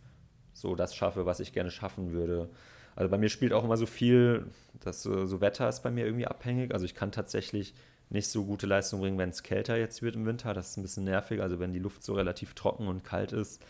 so 0.54 0.76
das 0.76 0.96
schaffe, 0.96 1.26
was 1.26 1.40
ich 1.40 1.54
gerne 1.54 1.72
schaffen 1.72 2.12
würde. 2.12 2.50
Also 2.96 3.10
bei 3.10 3.18
mir 3.18 3.30
spielt 3.30 3.54
auch 3.54 3.64
immer 3.64 3.78
so 3.78 3.86
viel, 3.86 4.48
dass 4.82 5.02
so, 5.02 5.26
so 5.26 5.42
Wetter 5.42 5.70
ist 5.70 5.82
bei 5.82 5.92
mir 5.92 6.06
irgendwie 6.06 6.28
abhängig. 6.28 6.74
Also 6.74 6.86
ich 6.86 6.96
kann 6.96 7.12
tatsächlich 7.12 7.74
nicht 8.10 8.28
so 8.28 8.46
gute 8.46 8.68
Leistung 8.68 9.00
bringen, 9.02 9.18
wenn 9.18 9.30
es 9.30 9.44
kälter 9.44 9.78
jetzt 9.78 10.02
wird 10.02 10.16
im 10.16 10.26
Winter. 10.26 10.54
Das 10.54 10.72
ist 10.72 10.78
ein 10.78 10.82
bisschen 10.82 11.04
nervig. 11.04 11.42
Also 11.42 11.60
wenn 11.60 11.74
die 11.74 11.80
Luft 11.80 12.04
so 12.04 12.14
relativ 12.14 12.56
trocken 12.56 12.88
und 12.88 13.04
kalt 13.04 13.32
ist, 13.32 13.64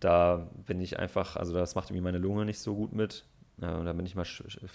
da 0.00 0.48
bin 0.66 0.80
ich 0.80 0.98
einfach, 0.98 1.36
also 1.36 1.52
das 1.54 1.74
macht 1.74 1.90
irgendwie 1.90 2.02
meine 2.02 2.18
Lunge 2.18 2.44
nicht 2.44 2.58
so 2.58 2.74
gut 2.74 2.92
mit. 2.92 3.24
Ja, 3.60 3.82
da 3.82 3.92
bin 3.92 4.06
ich 4.06 4.16
mal 4.16 4.24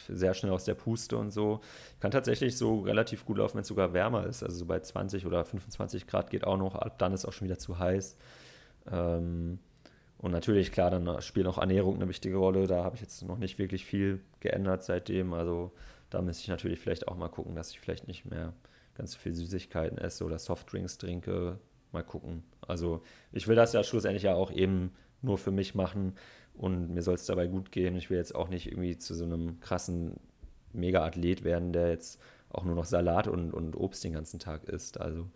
sehr 0.10 0.34
schnell 0.36 0.52
aus 0.52 0.64
der 0.66 0.76
Puste 0.76 1.18
und 1.18 1.32
so. 1.32 1.60
Ich 1.96 2.00
kann 2.00 2.12
tatsächlich 2.12 2.56
so 2.56 2.82
relativ 2.82 3.26
gut 3.26 3.40
laufen, 3.40 3.56
wenn 3.56 3.62
es 3.62 3.68
sogar 3.68 3.94
wärmer 3.94 4.28
ist. 4.28 4.44
Also 4.44 4.58
so 4.58 4.66
bei 4.66 4.80
20 4.80 5.26
oder 5.26 5.44
25 5.44 6.06
Grad 6.06 6.30
geht 6.30 6.46
auch 6.46 6.58
noch. 6.58 6.76
Ab 6.76 7.00
dann 7.00 7.14
ist 7.14 7.26
auch 7.26 7.34
schon 7.34 7.48
wieder 7.48 7.58
zu 7.58 7.80
heiß. 7.80 8.16
Ähm, 8.92 9.58
und 10.20 10.32
natürlich, 10.32 10.72
klar, 10.72 10.92
dann 10.92 11.22
spielt 11.22 11.48
auch 11.48 11.58
Ernährung 11.58 11.96
eine 11.96 12.08
wichtige 12.08 12.38
Rolle. 12.38 12.68
Da 12.68 12.84
habe 12.84 12.96
ich 12.96 13.02
jetzt 13.02 13.24
noch 13.24 13.40
nicht 13.40 13.58
wirklich 13.58 13.86
viel 13.86 14.22
geändert 14.40 14.84
seitdem. 14.84 15.34
Also 15.34 15.72
da 16.12 16.22
müsste 16.22 16.44
ich 16.44 16.50
natürlich 16.50 16.80
vielleicht 16.80 17.08
auch 17.08 17.18
mal 17.18 17.30
gucken, 17.30 17.56
dass 17.56 17.72
ich 17.72 17.80
vielleicht 17.80 18.08
nicht 18.08 18.26
mehr 18.26 18.54
ganz 18.94 19.14
so 19.14 19.20
viel 19.20 19.34
Süßigkeiten 19.34 19.98
esse 19.98 20.24
oder 20.24 20.38
Softdrinks 20.38 21.00
trinke. 21.00 21.60
Mal 21.92 22.04
gucken. 22.04 22.44
Also 22.62 23.02
ich 23.32 23.48
will 23.48 23.56
das 23.56 23.74
ja 23.74 23.84
schlussendlich 23.84 24.24
ja 24.24 24.36
auch 24.36 24.52
eben 24.52 24.92
nur 25.26 25.38
für 25.38 25.52
mich 25.52 25.76
machen 25.76 26.14
und 26.54 26.94
mir 26.94 27.02
soll 27.02 27.16
es 27.16 27.26
dabei 27.26 27.48
gut 27.48 27.72
gehen. 27.72 27.96
Ich 27.96 28.10
will 28.10 28.18
jetzt 28.18 28.36
auch 28.36 28.50
nicht 28.50 28.68
irgendwie 28.68 28.98
zu 28.98 29.14
so 29.14 29.26
einem 29.26 29.60
krassen 29.60 30.16
Mega-Athlet 30.74 31.44
werden, 31.44 31.74
der 31.74 31.90
jetzt 31.90 32.22
auch 32.50 32.64
nur 32.64 32.76
noch 32.76 32.86
Salat 32.86 33.28
und, 33.28 33.54
und 33.54 33.76
Obst 33.76 34.04
den 34.04 34.14
ganzen 34.14 34.40
Tag 34.40 34.64
isst. 34.66 35.00
Also 35.00 35.28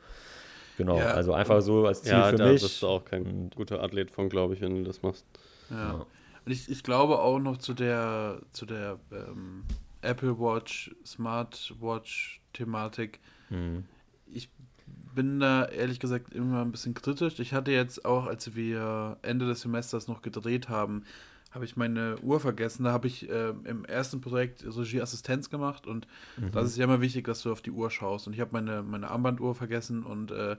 genau, 0.77 0.97
ja, 0.97 1.11
also 1.11 1.33
einfach 1.33 1.61
so 1.61 1.85
als 1.85 2.03
Ziel 2.03 2.13
ja, 2.13 2.29
für 2.29 2.37
da 2.37 2.51
mich. 2.51 2.61
bist 2.61 2.81
du 2.81 2.87
auch 2.87 3.03
kein 3.03 3.25
und, 3.25 3.55
guter 3.55 3.83
Athlet 3.83 4.11
von, 4.11 4.29
glaube 4.29 4.53
ich, 4.53 4.61
wenn 4.61 4.75
du 4.75 4.83
das 4.83 5.01
machst. 5.01 5.25
Ja. 5.69 5.75
ja. 5.75 6.05
Und 6.45 6.51
ich, 6.51 6.69
ich 6.69 6.83
glaube 6.83 7.19
auch 7.19 7.39
noch 7.39 7.57
zu 7.57 7.73
der, 7.73 8.41
zu 8.53 8.65
der 8.65 8.97
ähm, 9.11 9.65
Apple 10.01 10.39
Watch, 10.39 10.95
Smartwatch-Thematik. 11.05 13.19
Mhm. 13.49 13.83
Ich 14.31 14.49
bin 15.15 15.39
da 15.39 15.65
ehrlich 15.65 15.99
gesagt 15.99 16.33
immer 16.33 16.61
ein 16.61 16.71
bisschen 16.71 16.93
kritisch. 16.93 17.39
Ich 17.39 17.53
hatte 17.53 17.71
jetzt 17.71 18.05
auch, 18.05 18.25
als 18.25 18.55
wir 18.55 19.17
Ende 19.21 19.47
des 19.47 19.61
Semesters 19.61 20.07
noch 20.07 20.21
gedreht 20.21 20.69
haben, 20.69 21.03
habe 21.51 21.65
ich 21.65 21.75
meine 21.75 22.17
Uhr 22.19 22.39
vergessen. 22.39 22.83
Da 22.83 22.91
habe 22.91 23.07
ich 23.07 23.29
äh, 23.29 23.53
im 23.63 23.85
ersten 23.85 24.21
Projekt 24.21 24.63
Regieassistenz 24.65 25.49
gemacht 25.49 25.87
und 25.87 26.07
mhm. 26.37 26.51
das 26.51 26.67
ist 26.67 26.77
ja 26.77 26.83
immer 26.83 27.01
wichtig, 27.01 27.25
dass 27.25 27.41
du 27.41 27.51
auf 27.51 27.61
die 27.61 27.71
Uhr 27.71 27.89
schaust. 27.89 28.27
Und 28.27 28.33
ich 28.33 28.39
habe 28.39 28.51
meine, 28.53 28.83
meine 28.83 29.09
Armbanduhr 29.09 29.55
vergessen 29.55 30.03
und 30.03 30.31
äh, 30.31 30.57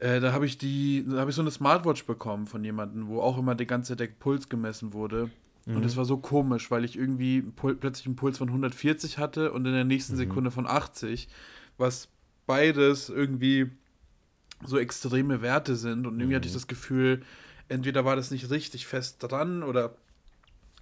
äh, 0.00 0.18
da 0.18 0.32
habe 0.32 0.46
ich 0.46 0.58
die, 0.58 1.04
da 1.08 1.18
habe 1.18 1.30
ich 1.30 1.36
so 1.36 1.42
eine 1.42 1.50
Smartwatch 1.50 2.06
bekommen 2.06 2.46
von 2.46 2.64
jemandem, 2.64 3.06
wo 3.06 3.20
auch 3.20 3.38
immer 3.38 3.54
die 3.54 3.66
ganze 3.66 3.92
Zeit 3.92 4.00
der 4.00 4.06
Puls 4.08 4.48
gemessen 4.48 4.92
wurde. 4.92 5.30
Mhm. 5.66 5.76
Und 5.76 5.84
es 5.84 5.96
war 5.96 6.04
so 6.04 6.16
komisch, 6.16 6.70
weil 6.70 6.84
ich 6.84 6.96
irgendwie 6.96 7.42
plötzlich 7.42 8.06
einen 8.06 8.16
Puls 8.16 8.38
von 8.38 8.48
140 8.48 9.18
hatte 9.18 9.52
und 9.52 9.66
in 9.66 9.72
der 9.72 9.84
nächsten 9.84 10.14
mhm. 10.14 10.18
Sekunde 10.18 10.50
von 10.50 10.66
80, 10.66 11.28
was 11.76 12.08
beides 12.50 13.10
irgendwie 13.10 13.70
so 14.64 14.76
extreme 14.76 15.40
Werte 15.40 15.76
sind. 15.76 16.04
Und 16.04 16.14
irgendwie 16.14 16.32
mhm. 16.32 16.34
hatte 16.34 16.48
ich 16.48 16.52
mhm. 16.52 16.58
das 16.58 16.66
Gefühl, 16.66 17.22
entweder 17.68 18.04
war 18.04 18.16
das 18.16 18.32
nicht 18.32 18.50
richtig 18.50 18.88
fest 18.88 19.18
dran 19.20 19.62
oder 19.62 19.94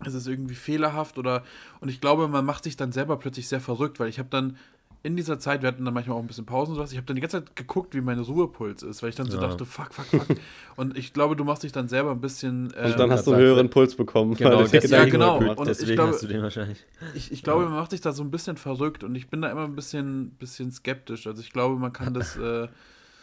es 0.03 0.15
ist 0.15 0.27
irgendwie 0.27 0.55
fehlerhaft 0.55 1.19
oder 1.19 1.45
und 1.81 1.91
ich 1.91 2.01
glaube, 2.01 2.27
man 2.29 2.47
macht 2.47 2.65
sich 2.65 2.77
dann 2.77 2.93
selber 2.93 3.19
plötzlich 3.19 3.49
sehr 3.49 3.61
verrückt, 3.61 4.01
weil 4.01 4.09
ich 4.09 4.19
habe 4.19 4.31
dann 4.31 4.57
in 5.03 5.17
dieser 5.17 5.39
Zeit, 5.39 5.63
wir 5.63 5.69
hatten 5.69 5.85
dann 5.85 5.95
manchmal 5.95 6.17
auch 6.17 6.21
ein 6.21 6.27
bisschen 6.27 6.45
Pausen 6.45 6.73
und 6.73 6.77
sowas, 6.77 6.91
ich 6.91 6.97
habe 6.97 7.07
dann 7.07 7.15
die 7.15 7.23
ganze 7.23 7.39
Zeit 7.39 7.55
geguckt, 7.55 7.95
wie 7.95 8.01
mein 8.01 8.19
Ruhepuls 8.19 8.83
ist, 8.83 9.03
weil 9.03 9.11
ich 9.11 9.17
dann 9.17 9.31
so 9.31 9.41
ja. 9.41 9.47
dachte, 9.47 9.65
fuck, 9.65 9.95
fuck, 9.95 10.07
fuck. 10.07 10.37
und 10.77 10.99
ich 10.99 11.13
glaube, 11.13 11.37
du 11.37 11.45
machst 11.45 11.63
dich 11.63 11.73
dann 11.73 11.89
selber 11.89 12.11
ein 12.11 12.21
bisschen. 12.21 12.73
Ähm, 12.77 12.93
und 12.93 12.99
dann 12.99 13.11
hast 13.11 13.27
du 13.27 13.33
einen 13.33 13.43
höheren 13.43 13.71
Puls 13.71 13.95
bekommen. 13.95 14.35
Genau, 14.35 14.63
deswegen, 14.63 14.89
ja, 14.89 15.05
genau. 15.05 15.39
Und 15.39 15.69
deswegen 15.69 15.91
ich 15.91 15.97
glaube, 15.97 16.13
hast 16.13 16.23
du 16.23 16.27
den 16.27 16.43
wahrscheinlich. 16.43 16.85
Ich, 17.15 17.31
ich 17.31 17.43
glaube, 17.43 17.63
ja. 17.63 17.69
man 17.69 17.79
macht 17.79 17.93
sich 17.93 18.01
da 18.01 18.13
so 18.13 18.23
ein 18.23 18.31
bisschen 18.31 18.57
verrückt 18.57 19.05
und 19.05 19.15
ich 19.15 19.29
bin 19.29 19.41
da 19.41 19.51
immer 19.51 19.65
ein 19.65 19.77
bisschen, 19.77 20.31
bisschen 20.31 20.73
skeptisch. 20.73 21.27
Also 21.27 21.41
ich 21.43 21.53
glaube, 21.53 21.77
man 21.77 21.93
kann 21.93 22.15
das. 22.15 22.39
Äh, 22.49 22.69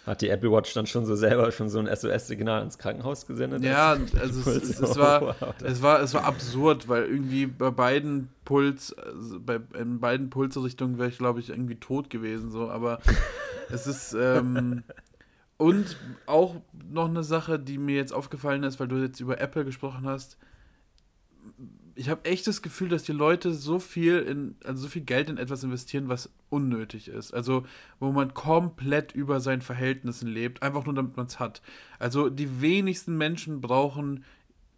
hat 0.06 0.22
die 0.22 0.30
Apple 0.30 0.52
Watch 0.52 0.74
dann 0.74 0.86
schon 0.86 1.06
so 1.06 1.16
selber 1.16 1.52
schon 1.52 1.70
so 1.70 1.80
ein 1.80 1.88
SOS-Signal 1.88 2.64
ins 2.64 2.78
Krankenhaus 2.78 3.26
gesendet? 3.26 3.64
Ja, 3.64 3.98
also 4.20 4.52
es, 4.52 4.64
es, 4.70 4.80
es, 4.80 4.98
war, 4.98 5.36
es, 5.64 5.82
war, 5.82 6.02
es 6.02 6.14
war 6.14 6.26
absurd, 6.26 6.88
weil 6.88 7.06
irgendwie 7.06 7.48
bei 7.48 7.72
beiden 7.72 8.30
Puls, 8.46 8.94
also 8.94 9.40
bei 9.40 9.60
in 9.80 10.00
beiden 10.00 10.30
Pulsrichtungen 10.30 10.98
wäre 10.98 11.10
ich, 11.10 11.18
glaube 11.18 11.40
ich, 11.40 11.50
irgendwie 11.50 11.76
tot 11.76 12.10
gewesen. 12.10 12.52
So, 12.52 12.70
aber 12.70 13.00
es 13.70 13.88
ist. 13.88 14.14
Ähm, 14.14 14.84
und 15.58 15.98
auch 16.26 16.56
noch 16.90 17.08
eine 17.08 17.24
Sache, 17.24 17.58
die 17.58 17.78
mir 17.78 17.96
jetzt 17.96 18.14
aufgefallen 18.14 18.64
ist, 18.64 18.80
weil 18.80 18.90
du 18.90 18.98
jetzt 18.98 19.22
über 19.22 19.40
Apple 19.40 19.64
gesprochen 19.64 20.06
hast 20.06 20.38
ich 21.96 22.10
habe 22.10 22.26
echt 22.26 22.46
das 22.46 22.62
Gefühl, 22.62 22.90
dass 22.90 23.04
die 23.04 23.14
Leute 23.14 23.54
so 23.54 23.80
viel 23.80 24.20
in, 24.20 24.56
also 24.66 24.84
so 24.84 24.88
viel 24.90 25.04
Geld 25.04 25.30
in 25.30 25.38
etwas 25.38 25.64
investieren, 25.64 26.10
was 26.10 26.30
unnötig 26.50 27.08
ist. 27.08 27.34
Also, 27.34 27.66
wo 28.00 28.12
man 28.12 28.34
komplett 28.34 29.14
über 29.14 29.40
seinen 29.40 29.62
Verhältnissen 29.62 30.28
lebt, 30.28 30.62
einfach 30.62 30.86
nur 30.86 30.94
damit 30.94 31.16
man 31.16 31.28
es 31.28 31.40
hat. 31.40 31.62
Also, 31.98 32.30
die 32.30 32.62
wenigsten 32.62 33.18
Menschen 33.18 33.62
brauchen 33.62 34.26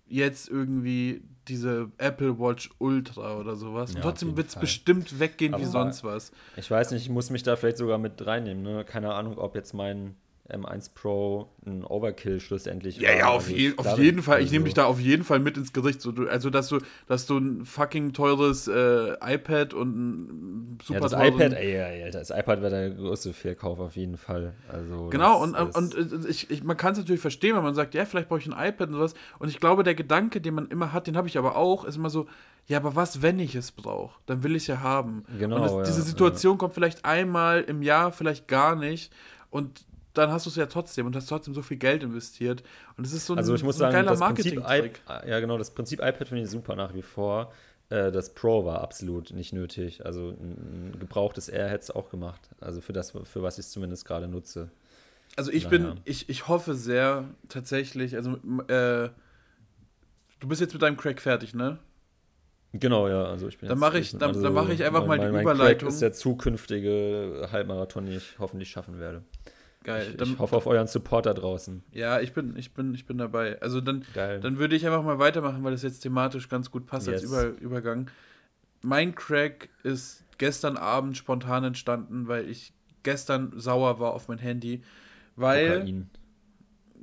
jetzt 0.08 0.48
irgendwie 0.48 1.22
diese 1.48 1.92
Apple 1.98 2.40
Watch 2.40 2.70
Ultra 2.78 3.38
oder 3.38 3.56
sowas. 3.56 3.92
Ja, 3.92 3.98
Und 3.98 4.02
trotzdem 4.04 4.38
wird 4.38 4.48
es 4.48 4.56
bestimmt 4.56 5.20
weggehen 5.20 5.54
Aber 5.54 5.64
wie 5.64 5.68
sonst 5.68 6.04
was. 6.04 6.32
Ich 6.56 6.70
weiß 6.70 6.92
nicht, 6.92 7.04
ich 7.04 7.10
muss 7.10 7.30
mich 7.30 7.44
da 7.44 7.56
vielleicht 7.56 7.78
sogar 7.78 7.98
mit 7.98 8.26
reinnehmen. 8.26 8.64
Ne? 8.64 8.86
Keine 8.86 9.14
Ahnung, 9.14 9.38
ob 9.38 9.56
jetzt 9.56 9.74
mein 9.74 10.16
M1 10.50 10.94
Pro 10.94 11.50
ein 11.66 11.84
Overkill 11.84 12.40
schlussendlich 12.40 12.98
ja, 12.98 13.10
war. 13.10 13.18
Ja, 13.18 13.28
auf, 13.28 13.50
je, 13.50 13.74
auf 13.78 13.98
jeden 13.98 14.22
Fall. 14.22 14.42
Ich 14.42 14.52
nehme 14.52 14.66
dich 14.66 14.74
da 14.74 14.86
auf 14.86 15.00
jeden 15.00 15.24
Fall 15.24 15.40
mit 15.40 15.58
ins 15.58 15.74
Gericht. 15.74 16.02
So, 16.02 16.12
du, 16.12 16.28
also, 16.28 16.50
dass 16.50 16.70
du, 16.70 16.80
dass 17.08 17.26
du 17.26 17.38
ein 17.38 17.66
fucking 17.66 18.14
teures 18.14 18.68
äh, 18.68 19.14
iPad 19.22 19.74
und 19.74 19.98
ein 19.98 20.78
super 20.84 21.00
ja, 21.00 21.10
das 21.10 21.14
iPad, 21.14 21.54
ey, 21.54 22.04
ey, 22.04 22.12
das 22.12 22.30
iPad 22.30 22.62
wäre 22.62 22.70
der 22.70 22.90
größte 22.92 23.34
Fehlkauf 23.34 23.80
auf 23.80 23.96
jeden 23.96 24.18
Fall. 24.18 24.54
Also, 24.72 25.10
genau, 25.10 25.42
und, 25.44 25.56
und, 25.56 25.96
und 25.96 26.30
ich, 26.30 26.50
ich, 26.50 26.64
man 26.64 26.78
kann 26.78 26.94
es 26.94 27.00
natürlich 27.00 27.22
verstehen, 27.22 27.56
wenn 27.56 27.64
man 27.64 27.76
sagt, 27.76 27.94
ja, 27.94 28.06
vielleicht 28.06 28.30
brauche 28.30 28.40
ich 28.40 28.48
ein 28.48 28.68
iPad 28.68 28.90
und 28.90 28.96
sowas. 28.96 29.14
Und 29.40 29.50
ich 29.50 29.60
glaube, 29.60 29.84
der 29.84 29.96
Gedanke, 29.96 30.42
den 30.42 30.54
man 30.54 30.68
immer 30.68 30.94
hat, 30.94 31.08
den 31.08 31.18
habe 31.18 31.28
ich 31.28 31.38
aber 31.38 31.56
auch, 31.56 31.84
ist 31.84 31.98
immer 31.98 32.10
so, 32.10 32.28
ja, 32.68 32.78
aber 32.78 32.96
was, 32.96 33.22
wenn 33.22 33.40
ich 33.40 33.56
es 33.56 33.72
brauche? 33.72 34.20
Dann 34.26 34.44
will 34.44 34.56
ich 34.56 34.64
es 34.64 34.68
ja 34.68 34.82
haben. 34.82 35.24
Genau. 35.40 35.56
Und 35.56 35.62
das, 35.64 35.72
ja, 35.72 35.84
diese 35.84 36.02
Situation 36.02 36.54
ja. 36.54 36.58
kommt 36.58 36.74
vielleicht 36.74 37.06
einmal 37.06 37.62
im 37.62 37.82
Jahr, 37.82 38.12
vielleicht 38.12 38.48
gar 38.48 38.76
nicht. 38.76 39.12
Und 39.50 39.87
dann 40.18 40.32
hast 40.32 40.46
du 40.46 40.50
es 40.50 40.56
ja 40.56 40.66
trotzdem 40.66 41.06
und 41.06 41.16
hast 41.16 41.28
trotzdem 41.28 41.54
so 41.54 41.62
viel 41.62 41.78
Geld 41.78 42.04
investiert. 42.04 42.64
Und 42.98 43.06
es 43.06 43.14
ist 43.14 43.26
so 43.26 43.34
ein, 43.34 43.40
also 43.40 43.56
ich 43.56 43.64
muss 43.64 43.78
so 43.78 43.86
ein 43.86 43.92
sagen, 43.92 44.06
geiler 44.06 44.18
Marketing-Trick. 44.18 45.02
Ja, 45.28 45.40
genau, 45.40 45.58
das 45.58 45.72
Prinzip 45.72 46.00
iPad 46.00 46.28
finde 46.28 46.44
ich 46.44 46.50
super 46.50 46.76
nach 46.76 46.94
wie 46.94 47.02
vor. 47.02 47.52
Äh, 47.90 48.12
das 48.12 48.34
Pro 48.34 48.66
war 48.66 48.82
absolut 48.82 49.32
nicht 49.32 49.54
nötig. 49.54 50.06
Also 50.06 50.30
ein 50.30 50.98
gebrauchtes 51.00 51.50
Air 51.50 51.70
hätte 51.70 51.84
es 51.84 51.92
auch 51.92 52.10
gemacht. 52.10 52.50
Also 52.60 52.82
für 52.82 52.94
das, 52.94 53.12
für 53.12 53.44
was 53.44 53.58
ich 53.58 53.66
es 53.66 53.72
zumindest 53.72 54.06
gerade 54.06 54.28
nutze. 54.28 54.70
Also 55.36 55.52
ich 55.52 55.66
naja. 55.66 55.78
bin, 55.78 56.00
ich, 56.06 56.30
ich 56.30 56.48
hoffe 56.48 56.74
sehr 56.74 57.26
tatsächlich, 57.48 58.16
also 58.16 58.38
äh, 58.68 59.10
du 60.40 60.48
bist 60.48 60.62
jetzt 60.62 60.74
mit 60.74 60.82
deinem 60.82 60.98
Crack 60.98 61.22
fertig, 61.22 61.54
ne? 61.54 61.78
Genau, 62.74 63.08
ja, 63.08 63.24
also 63.26 63.48
ich 63.48 63.58
bin 63.58 63.70
Dann 63.70 63.80
mache 63.80 64.00
ich, 64.00 64.12
dann, 64.12 64.30
also, 64.30 64.42
dann 64.42 64.54
mach 64.54 64.70
ich 64.70 64.84
einfach 64.84 65.06
mein, 65.06 65.20
mal 65.20 65.26
die 65.28 65.32
mein 65.32 65.42
Überleitung. 65.42 65.88
Crack 65.88 65.94
ist 65.94 66.02
der 66.02 66.14
zukünftige 66.14 67.50
Halbmarathon, 67.52 68.06
den 68.06 68.18
ich 68.18 68.38
hoffentlich 68.40 68.70
schaffen 68.70 69.00
werde. 69.00 69.24
Geil. 69.88 70.16
Ich, 70.20 70.22
ich 70.22 70.38
hoffe 70.38 70.58
auf 70.58 70.68
euren 70.68 70.86
Support 70.86 71.28
da 71.28 71.34
draußen. 71.34 71.82
Ja, 71.94 72.20
ich 72.20 72.34
bin, 72.34 72.58
ich 72.58 72.74
bin, 72.74 72.94
ich 72.94 73.06
bin 73.06 73.18
dabei. 73.18 73.62
Also 73.62 73.80
dann, 73.80 74.04
Geil. 74.14 74.42
dann 74.42 74.60
würde 74.60 74.76
ich 74.76 74.86
einfach 74.86 75.02
mal 75.02 75.18
weitermachen, 75.18 75.64
weil 75.64 75.72
das 75.72 75.82
jetzt 75.82 76.02
thematisch 76.02 76.50
ganz 76.50 76.72
gut 76.72 76.86
passt 76.88 77.08
yes. 77.08 77.22
als 77.22 77.24
Über, 77.24 77.44
Übergang. 77.62 78.12
Mein 78.82 79.16
Crack 79.16 79.70
ist 79.84 80.26
gestern 80.38 80.76
Abend 80.76 81.16
spontan 81.16 81.64
entstanden, 81.64 82.28
weil 82.28 82.50
ich 82.50 82.74
gestern 83.04 83.54
sauer 83.56 83.98
war 84.02 84.12
auf 84.14 84.28
mein 84.28 84.40
Handy, 84.40 84.84
weil 85.38 85.80
Kokain. 85.80 86.10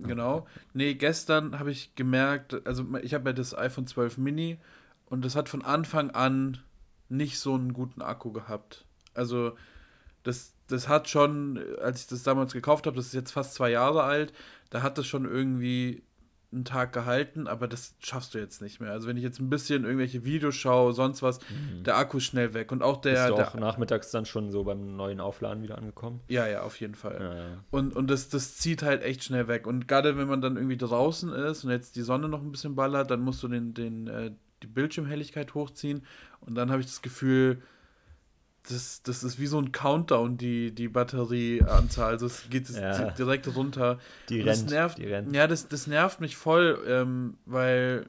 Genau. 0.03 0.47
Nee, 0.75 0.93
gestern 0.93 1.59
habe 1.59 1.71
ich 1.71 1.95
gemerkt, 1.95 2.67
also 2.67 2.85
ich 3.03 3.15
habe 3.15 3.31
ja 3.31 3.33
das 3.33 3.57
iPhone 3.57 3.87
12 3.87 4.19
Mini 4.19 4.59
und 5.07 5.25
das 5.25 5.37
hat 5.37 5.49
von 5.49 5.65
Anfang 5.65 6.11
an 6.11 6.59
nicht 7.09 7.39
so 7.39 7.55
einen 7.55 7.73
guten 7.73 8.03
Akku 8.03 8.31
gehabt. 8.31 8.85
Also 9.15 9.57
das, 10.23 10.54
das 10.69 10.89
hat 10.89 11.09
schon, 11.09 11.61
als 11.81 12.03
ich 12.03 12.07
das 12.09 12.23
damals 12.23 12.53
gekauft 12.53 12.87
habe, 12.87 12.97
das 12.97 13.07
ist 13.07 13.15
jetzt 13.15 13.33
fast 13.33 13.55
zwei 13.55 13.71
Jahre 13.71 14.03
alt, 14.03 14.33
da 14.71 14.83
hat 14.83 14.99
das 14.99 15.07
schon 15.07 15.25
irgendwie 15.25 16.03
einen 16.55 16.65
Tag 16.65 16.93
gehalten, 16.93 17.49
aber 17.49 17.67
das 17.67 17.95
schaffst 17.99 18.35
du 18.35 18.39
jetzt 18.39 18.63
nicht 18.63 18.81
mehr. 18.81 18.93
Also 18.93 19.09
wenn 19.09 19.17
ich 19.17 19.23
jetzt 19.23 19.41
ein 19.41 19.51
bisschen 19.51 19.85
irgendwelche 19.85 20.25
Videos 20.25 20.55
schaue, 20.55 20.93
sonst 20.93 21.23
was, 21.23 21.41
der 21.85 21.97
Akku 21.97 22.19
ist 22.19 22.25
schnell 22.25 22.55
weg 22.55 22.71
und 22.73 22.83
auch 22.83 23.01
der, 23.01 23.13
Bist 23.13 23.29
du 23.31 23.35
der 23.35 23.49
auch 23.49 23.55
nachmittags 23.55 24.11
dann 24.11 24.25
schon 24.25 24.51
so 24.51 24.65
beim 24.65 24.97
neuen 24.97 25.21
Aufladen 25.21 25.63
wieder 25.63 25.77
angekommen? 25.79 26.21
ja, 26.29 26.47
ja, 26.47 26.63
auf 26.63 26.79
jeden 26.81 26.95
Fall. 26.95 27.19
Ja, 27.21 27.35
ja. 27.35 27.65
Und, 27.71 27.95
und 27.95 28.09
das, 28.09 28.29
das 28.29 28.57
zieht 28.57 28.83
halt 28.83 29.03
echt 29.03 29.25
schnell 29.25 29.49
weg. 29.49 29.67
Und 29.67 29.89
gerade 29.89 30.17
wenn 30.17 30.29
man 30.29 30.41
dann 30.41 30.57
irgendwie 30.57 30.77
draußen 30.77 31.33
ist 31.33 31.65
und 31.65 31.71
jetzt 31.71 31.97
die 31.97 32.03
Sonne 32.03 32.29
noch 32.29 32.41
ein 32.41 32.53
bisschen 32.53 32.77
ballert, 32.77 33.11
dann 33.11 33.21
musst 33.21 33.43
du 33.43 33.49
den, 33.49 33.75
den, 33.75 34.07
äh, 34.07 34.31
die 34.63 34.69
Bildschirmhelligkeit 34.69 35.55
hochziehen. 35.55 36.05
Und 36.41 36.55
dann 36.55 36.71
habe 36.71 36.81
ich 36.81 36.87
das 36.87 37.03
Gefühl, 37.03 37.63
das, 38.69 39.03
das 39.03 39.23
ist 39.23 39.39
wie 39.39 39.47
so 39.47 39.59
ein 39.59 39.73
Countdown, 39.73 40.37
die, 40.37 40.73
die 40.75 40.89
Batterieanzahl. 40.89 42.13
Also 42.13 42.27
es 42.27 42.49
geht 42.49 42.69
Ja. 42.71 43.11
direkt 43.11 43.55
runter. 43.55 43.99
Die 44.29 44.41
Und 44.41 44.47
das 44.47 44.61
rennt, 44.61 44.71
nervt, 44.71 44.99
die 44.99 45.07
rennt. 45.07 45.35
Ja, 45.35 45.47
das, 45.47 45.69
das 45.69 45.87
nervt 45.87 46.21
mich 46.21 46.37
voll, 46.37 46.83
ähm, 46.87 47.37
weil 47.45 48.07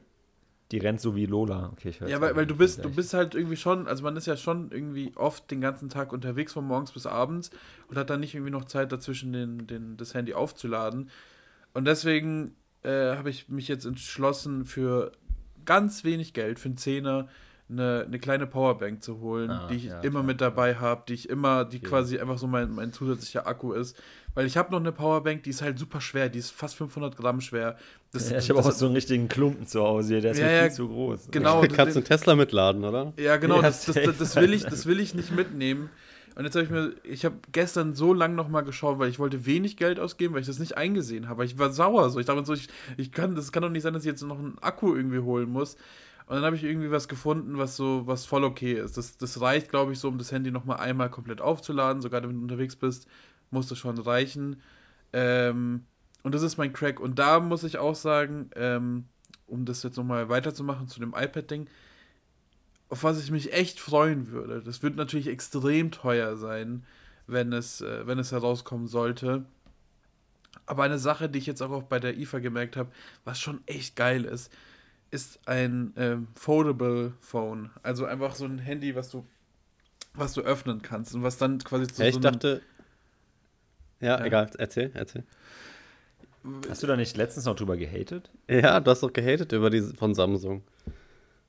Die 0.72 0.78
rennt 0.78 1.00
so 1.00 1.14
wie 1.14 1.26
Lola. 1.26 1.70
Okay, 1.72 1.90
ich 1.90 2.00
ja, 2.00 2.20
weil, 2.20 2.34
weil 2.34 2.46
du 2.46 2.56
bist, 2.56 2.84
du 2.84 2.90
bist 2.90 3.14
halt 3.14 3.34
irgendwie 3.34 3.56
schon, 3.56 3.86
also 3.86 4.02
man 4.02 4.16
ist 4.16 4.26
ja 4.26 4.36
schon 4.36 4.70
irgendwie 4.72 5.12
oft 5.14 5.50
den 5.50 5.60
ganzen 5.60 5.88
Tag 5.88 6.12
unterwegs 6.12 6.54
von 6.54 6.66
morgens 6.66 6.92
bis 6.92 7.06
abends 7.06 7.50
und 7.88 7.96
hat 7.96 8.10
dann 8.10 8.20
nicht 8.20 8.34
irgendwie 8.34 8.50
noch 8.50 8.64
Zeit 8.64 8.90
dazwischen 8.92 9.32
den, 9.32 9.66
den, 9.66 9.96
das 9.96 10.14
Handy 10.14 10.34
aufzuladen. 10.34 11.10
Und 11.74 11.84
deswegen 11.84 12.56
äh, 12.82 13.14
habe 13.16 13.28
ich 13.30 13.48
mich 13.48 13.68
jetzt 13.68 13.84
entschlossen, 13.84 14.64
für 14.64 15.12
ganz 15.66 16.02
wenig 16.04 16.32
Geld, 16.32 16.58
für 16.58 16.68
einen 16.68 16.78
Zehner, 16.78 17.28
eine, 17.68 18.04
eine 18.06 18.18
kleine 18.18 18.46
Powerbank 18.46 19.02
zu 19.02 19.20
holen, 19.20 19.50
Ah, 19.50 19.66
die 19.68 19.74
ich 19.76 19.84
ja, 19.86 20.00
immer 20.00 20.10
klar, 20.20 20.22
mit 20.22 20.40
dabei 20.40 20.76
habe, 20.76 21.02
die 21.08 21.14
ich 21.14 21.28
immer, 21.28 21.64
die 21.64 21.78
Okay. 21.78 21.86
quasi 21.86 22.18
einfach 22.18 22.38
so 22.38 22.46
mein, 22.46 22.70
mein 22.72 22.92
zusätzlicher 22.92 23.46
Akku 23.46 23.72
ist. 23.72 24.00
Weil 24.34 24.46
ich 24.46 24.56
habe 24.56 24.70
noch 24.70 24.80
eine 24.80 24.92
Powerbank, 24.92 25.42
die 25.44 25.50
ist 25.50 25.62
halt 25.62 25.78
super 25.78 26.00
schwer, 26.00 26.28
die 26.28 26.38
ist 26.38 26.50
fast 26.50 26.76
500 26.76 27.16
Gramm 27.16 27.40
schwer. 27.40 27.76
Das, 28.12 28.30
Ja, 28.30 28.38
ich 28.38 28.48
habe 28.50 28.60
auch 28.60 28.66
das- 28.66 28.78
so 28.78 28.86
einen 28.86 28.94
richtigen 28.94 29.28
Klumpen 29.28 29.66
zu 29.66 29.82
Hause 29.82 30.14
hier, 30.14 30.20
der 30.20 30.32
ist 30.32 30.38
Ja, 30.38 30.46
mir 30.46 30.52
ja, 30.54 30.62
viel 30.64 30.72
zu 30.72 30.88
groß. 30.88 31.28
genau. 31.30 31.60
Kannst 31.72 31.96
du 31.96 32.00
einen 32.00 32.04
Tesla 32.06 32.34
mitladen, 32.36 32.84
oder? 32.84 33.12
Ja, 33.18 33.36
genau, 33.38 33.56
Ja, 33.56 33.62
das, 33.62 33.86
das, 33.86 33.94
das, 33.96 34.18
das, 34.18 34.36
will 34.36 34.52
ich, 34.52 34.64
das 34.64 34.86
will 34.86 35.00
ich 35.00 35.14
nicht 35.14 35.32
mitnehmen. 35.34 35.90
Und 36.36 36.44
jetzt 36.44 36.54
habe 36.54 36.64
ich 36.66 36.70
mir, 36.70 36.92
ich 37.02 37.24
habe 37.24 37.36
gestern 37.50 37.94
so 37.94 38.12
lang 38.12 38.34
nochmal 38.34 38.62
geschaut, 38.62 38.98
weil 38.98 39.08
ich 39.08 39.18
wollte 39.18 39.46
wenig 39.46 39.78
Geld 39.78 39.98
ausgeben, 39.98 40.34
weil 40.34 40.42
ich 40.42 40.46
das 40.46 40.58
nicht 40.58 40.76
eingesehen 40.76 41.28
habe. 41.30 41.38
Weil 41.38 41.46
Ich 41.46 41.58
war 41.58 41.70
sauer 41.72 42.10
so. 42.10 42.20
Ich 42.20 42.26
dachte 42.26 42.40
mir 42.40 42.46
so, 42.46 42.52
ich, 42.52 42.68
ich 42.98 43.10
kann, 43.10 43.34
das 43.34 43.52
kann 43.52 43.62
doch 43.62 43.70
nicht 43.70 43.82
sein, 43.82 43.94
dass 43.94 44.02
ich 44.04 44.10
jetzt 44.10 44.22
noch 44.22 44.38
einen 44.38 44.58
Akku 44.60 44.94
irgendwie 44.94 45.20
holen 45.20 45.48
muss. 45.50 45.78
Und 46.26 46.34
dann 46.34 46.44
habe 46.44 46.56
ich 46.56 46.64
irgendwie 46.64 46.90
was 46.90 47.06
gefunden, 47.06 47.56
was 47.56 47.76
so, 47.76 48.06
was 48.06 48.26
voll 48.26 48.42
okay 48.42 48.74
ist. 48.74 48.96
Das, 48.96 49.16
das 49.16 49.40
reicht, 49.40 49.70
glaube 49.70 49.92
ich, 49.92 50.00
so, 50.00 50.08
um 50.08 50.18
das 50.18 50.32
Handy 50.32 50.50
nochmal 50.50 50.78
einmal 50.78 51.08
komplett 51.08 51.40
aufzuladen. 51.40 52.02
Sogar 52.02 52.22
wenn 52.22 52.34
du 52.34 52.42
unterwegs 52.42 52.74
bist, 52.74 53.06
muss 53.50 53.68
das 53.68 53.78
schon 53.78 53.96
reichen. 53.98 54.60
Ähm, 55.12 55.84
und 56.24 56.34
das 56.34 56.42
ist 56.42 56.56
mein 56.56 56.72
Crack. 56.72 56.98
Und 56.98 57.20
da 57.20 57.38
muss 57.38 57.62
ich 57.62 57.78
auch 57.78 57.94
sagen, 57.94 58.50
ähm, 58.56 59.04
um 59.46 59.64
das 59.64 59.84
jetzt 59.84 59.96
nochmal 59.96 60.28
weiterzumachen 60.28 60.88
zu 60.88 60.98
dem 60.98 61.14
iPad-Ding, 61.16 61.68
auf 62.88 63.04
was 63.04 63.22
ich 63.22 63.30
mich 63.30 63.52
echt 63.52 63.78
freuen 63.78 64.32
würde. 64.32 64.62
Das 64.62 64.82
wird 64.82 64.96
natürlich 64.96 65.28
extrem 65.28 65.92
teuer 65.92 66.36
sein, 66.36 66.84
wenn 67.28 67.52
es, 67.52 67.82
äh, 67.82 68.04
wenn 68.06 68.18
es 68.18 68.32
herauskommen 68.32 68.88
sollte. 68.88 69.44
Aber 70.66 70.82
eine 70.82 70.98
Sache, 70.98 71.28
die 71.28 71.38
ich 71.38 71.46
jetzt 71.46 71.62
auch 71.62 71.84
bei 71.84 72.00
der 72.00 72.18
IFA 72.18 72.40
gemerkt 72.40 72.76
habe, 72.76 72.90
was 73.24 73.40
schon 73.40 73.60
echt 73.66 73.94
geil 73.94 74.24
ist, 74.24 74.52
ist 75.10 75.40
ein 75.48 75.92
ähm, 75.96 76.28
Foldable 76.34 77.14
Phone. 77.20 77.70
Also 77.82 78.04
einfach 78.06 78.34
so 78.34 78.44
ein 78.46 78.58
Handy, 78.58 78.94
was 78.96 79.10
du, 79.10 79.26
was 80.14 80.34
du 80.34 80.42
öffnen 80.42 80.82
kannst 80.82 81.14
und 81.14 81.22
was 81.22 81.38
dann 81.38 81.58
quasi 81.60 81.86
zu 81.92 82.02
Ja, 82.02 82.08
ich 82.08 82.14
so 82.14 82.18
einem, 82.18 82.40
dachte. 82.40 82.62
Ja, 84.00 84.18
Ja. 84.18 84.24
egal, 84.24 84.50
erzähl, 84.58 84.90
erzähl. 84.94 85.24
Hast 86.68 86.82
du 86.82 86.86
da 86.86 86.96
nicht 86.96 87.16
letztens 87.16 87.44
noch 87.46 87.56
drüber 87.56 87.76
gehatet? 87.76 88.30
Ja, 88.48 88.80
du 88.80 88.90
hast 88.90 89.02
doch 89.02 89.12
gehatet 89.12 89.52
über 89.52 89.70
die 89.70 89.82
von 89.82 90.14
Samsung. 90.14 90.62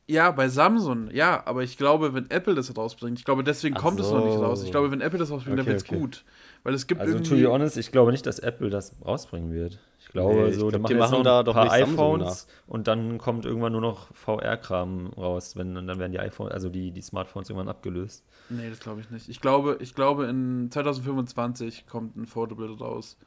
Ja, 0.09 0.31
bei 0.31 0.47
Samsung, 0.47 1.11
ja, 1.11 1.45
aber 1.45 1.63
ich 1.63 1.77
glaube, 1.77 2.13
wenn 2.13 2.29
Apple 2.31 2.55
das 2.55 2.75
rausbringt, 2.77 3.19
ich 3.19 3.25
glaube, 3.25 3.43
deswegen 3.43 3.75
Ach 3.75 3.81
kommt 3.81 3.99
es 3.99 4.11
noch 4.11 4.21
nicht 4.21 4.39
so. 4.39 4.41
raus. 4.41 4.63
Ich 4.63 4.71
glaube, 4.71 4.89
wenn 4.91 5.01
Apple 5.01 5.19
das 5.19 5.29
rausbringt, 5.31 5.55
Okay, 5.55 5.59
dann 5.59 5.67
wird 5.67 5.77
es 5.79 5.83
okay. 5.83 5.97
gut. 5.99 6.23
Weil 6.63 6.73
es 6.73 6.87
gibt 6.87 7.01
Also, 7.01 7.19
to 7.19 7.35
irgendwie. 7.35 7.41
be 7.41 7.49
honest, 7.51 7.77
ich 7.77 7.91
glaube 7.91 8.11
nicht, 8.11 8.25
dass 8.25 8.39
Apple 8.39 8.69
das 8.69 8.95
rausbringen 9.05 9.51
wird. 9.53 9.79
Ich 10.07 10.13
glaube, 10.13 10.33
Nee, 10.33 10.47
ich 10.49 10.55
so, 10.55 10.67
glaub, 10.67 10.85
die 10.85 10.85
die 10.85 10.95
machen, 10.95 11.21
machen 11.21 11.23
da 11.23 11.43
noch 11.43 11.45
ein 11.45 11.45
doch 11.45 11.53
paar 11.53 11.63
nicht 11.63 11.77
Samsung 11.77 11.95
iPhones 11.95 12.47
und 12.65 12.87
dann 12.87 13.17
kommt 13.17 13.45
irgendwann 13.45 13.73
nur 13.73 13.81
noch 13.81 14.13
VR-Kram 14.15 15.07
raus, 15.17 15.55
wenn 15.57 15.75
und 15.75 15.87
dann 15.87 15.99
werden 15.99 16.11
die 16.13 16.19
iPhones, 16.19 16.53
also 16.53 16.69
die, 16.69 16.91
die 16.91 17.01
Smartphones 17.01 17.49
irgendwann 17.49 17.69
abgelöst. 17.69 18.25
Nee, 18.49 18.69
das 18.69 18.79
glaube 18.79 19.01
ich 19.01 19.09
nicht. 19.09 19.27
Ich 19.29 19.41
glaube, 19.41 19.77
ich 19.81 19.93
glaube, 19.95 20.25
in 20.27 20.69
2025 20.71 21.87
kommt 21.87 22.15
ein 22.15 22.25
Foldable 22.25 22.77
raus. 22.77 23.17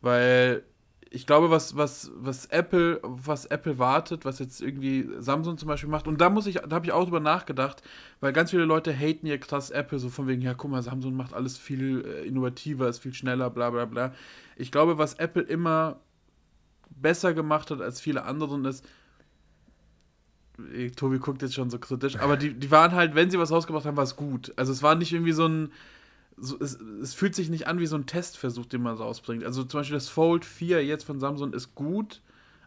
Weil 0.00 0.64
ich 1.10 1.26
glaube, 1.26 1.50
was, 1.50 1.76
was, 1.76 2.10
was 2.14 2.46
Apple, 2.46 3.00
was 3.02 3.46
Apple 3.46 3.78
wartet, 3.78 4.24
was 4.24 4.38
jetzt 4.38 4.60
irgendwie 4.60 5.08
Samsung 5.18 5.56
zum 5.56 5.68
Beispiel 5.68 5.88
macht, 5.88 6.06
und 6.06 6.20
da 6.20 6.28
muss 6.28 6.46
ich, 6.46 6.56
da 6.56 6.76
habe 6.76 6.86
ich 6.86 6.92
auch 6.92 7.04
drüber 7.04 7.20
nachgedacht, 7.20 7.82
weil 8.20 8.32
ganz 8.32 8.50
viele 8.50 8.64
Leute 8.64 8.92
haten 8.92 9.26
ja 9.26 9.38
krass 9.38 9.70
Apple, 9.70 9.98
so 9.98 10.10
von 10.10 10.26
wegen, 10.26 10.42
ja, 10.42 10.54
guck 10.54 10.70
mal, 10.70 10.82
Samsung 10.82 11.16
macht 11.16 11.32
alles 11.32 11.56
viel 11.56 12.04
äh, 12.04 12.26
innovativer, 12.26 12.88
ist 12.88 12.98
viel 12.98 13.14
schneller, 13.14 13.48
bla 13.48 13.70
bla 13.70 13.86
bla. 13.86 14.12
Ich 14.56 14.70
glaube, 14.70 14.98
was 14.98 15.14
Apple 15.14 15.42
immer 15.42 16.00
besser 16.90 17.32
gemacht 17.32 17.70
hat 17.70 17.80
als 17.80 18.00
viele 18.00 18.24
anderen 18.24 18.64
ist, 18.64 18.84
Tobi 20.96 21.18
guckt 21.18 21.42
jetzt 21.42 21.54
schon 21.54 21.70
so 21.70 21.78
kritisch, 21.78 22.16
aber 22.16 22.36
die, 22.36 22.52
die 22.52 22.70
waren 22.70 22.92
halt, 22.92 23.14
wenn 23.14 23.30
sie 23.30 23.38
was 23.38 23.52
rausgebracht 23.52 23.86
haben, 23.86 23.96
war 23.96 24.04
es 24.04 24.16
gut. 24.16 24.52
Also 24.56 24.72
es 24.72 24.82
war 24.82 24.96
nicht 24.96 25.12
irgendwie 25.12 25.32
so 25.32 25.46
ein, 25.46 25.70
so, 26.40 26.58
es, 26.60 26.74
es 27.02 27.14
fühlt 27.14 27.34
sich 27.34 27.48
nicht 27.48 27.66
an 27.66 27.78
wie 27.78 27.86
so 27.86 27.96
ein 27.96 28.06
Testversuch, 28.06 28.66
den 28.66 28.82
man 28.82 28.96
rausbringt. 28.96 29.44
Also 29.44 29.64
zum 29.64 29.80
Beispiel 29.80 29.96
das 29.96 30.08
Fold 30.08 30.44
4 30.44 30.84
jetzt 30.84 31.04
von 31.04 31.20
Samsung 31.20 31.52
ist 31.52 31.74
gut, 31.74 32.20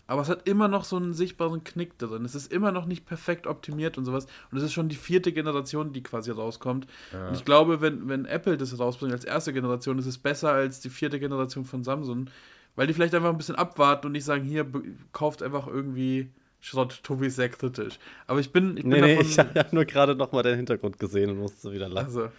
aber 0.07 0.21
es 0.21 0.29
hat 0.29 0.47
immer 0.47 0.67
noch 0.67 0.83
so 0.83 0.97
einen 0.97 1.13
sichtbaren 1.13 1.63
Knick 1.63 1.97
drin. 1.97 2.25
Es 2.25 2.35
ist 2.35 2.51
immer 2.51 2.71
noch 2.71 2.85
nicht 2.85 3.05
perfekt 3.05 3.47
optimiert 3.47 3.97
und 3.97 4.05
sowas. 4.05 4.27
Und 4.51 4.57
es 4.57 4.63
ist 4.65 4.73
schon 4.73 4.89
die 4.89 4.95
vierte 4.95 5.31
Generation, 5.31 5.93
die 5.93 6.03
quasi 6.03 6.31
rauskommt. 6.31 6.85
Und 7.13 7.33
ich 7.33 7.45
glaube, 7.45 7.79
wenn, 7.79 8.09
wenn 8.09 8.25
Apple 8.25 8.57
das 8.57 8.77
rausbringt 8.77 9.13
als 9.13 9.23
erste 9.23 9.53
Generation, 9.53 9.99
ist 9.99 10.07
es 10.07 10.17
besser 10.17 10.51
als 10.51 10.81
die 10.81 10.89
vierte 10.89 11.19
Generation 11.19 11.63
von 11.63 11.83
Samsung, 11.85 12.29
weil 12.75 12.87
die 12.87 12.93
vielleicht 12.93 13.15
einfach 13.15 13.29
ein 13.29 13.37
bisschen 13.37 13.55
abwarten 13.55 14.07
und 14.07 14.11
nicht 14.11 14.25
sagen, 14.25 14.43
hier, 14.43 14.65
kauft 15.13 15.43
einfach 15.43 15.67
irgendwie 15.67 16.29
Schrott. 16.59 16.99
Tobi 17.03 17.27
ist 17.27 17.37
sehr 17.37 17.49
kritisch. 17.49 17.97
Aber 18.27 18.39
ich 18.39 18.51
bin, 18.51 18.77
ich 18.77 18.83
bin 18.83 18.91
Nee, 18.91 19.01
nee, 19.01 19.15
davon... 19.15 19.29
ich 19.29 19.39
habe 19.57 19.75
nur 19.75 19.85
gerade 19.85 20.15
noch 20.15 20.31
mal 20.31 20.43
den 20.43 20.55
Hintergrund 20.55 20.99
gesehen 20.99 21.29
und 21.31 21.37
musste 21.37 21.71
wieder 21.71 21.89
lachen. 21.89 22.07
Also, 22.07 22.29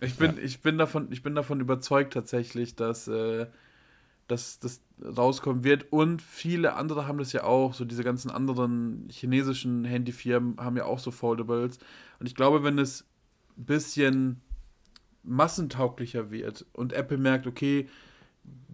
ich 0.00 0.16
bin, 0.16 0.38
ich 0.42 0.60
bin 0.60 0.78
davon, 0.78 1.10
ich 1.10 1.22
bin 1.22 1.34
davon 1.34 1.60
überzeugt 1.60 2.12
tatsächlich, 2.12 2.76
dass, 2.76 3.08
äh, 3.08 3.46
dass 4.28 4.58
das 4.58 4.82
rauskommen 5.00 5.64
wird. 5.64 5.92
Und 5.92 6.20
viele 6.22 6.74
andere 6.74 7.06
haben 7.06 7.18
das 7.18 7.32
ja 7.32 7.44
auch. 7.44 7.74
So 7.74 7.84
diese 7.84 8.04
ganzen 8.04 8.30
anderen 8.30 9.08
chinesischen 9.10 9.84
Handyfirmen 9.84 10.58
haben 10.58 10.76
ja 10.76 10.84
auch 10.84 10.98
so 10.98 11.10
Foldables. 11.10 11.78
Und 12.18 12.26
ich 12.26 12.34
glaube, 12.34 12.62
wenn 12.62 12.78
es 12.78 13.06
ein 13.56 13.64
bisschen 13.64 14.40
massentauglicher 15.22 16.30
wird 16.30 16.66
und 16.72 16.92
Apple 16.92 17.18
merkt, 17.18 17.46
okay, 17.46 17.88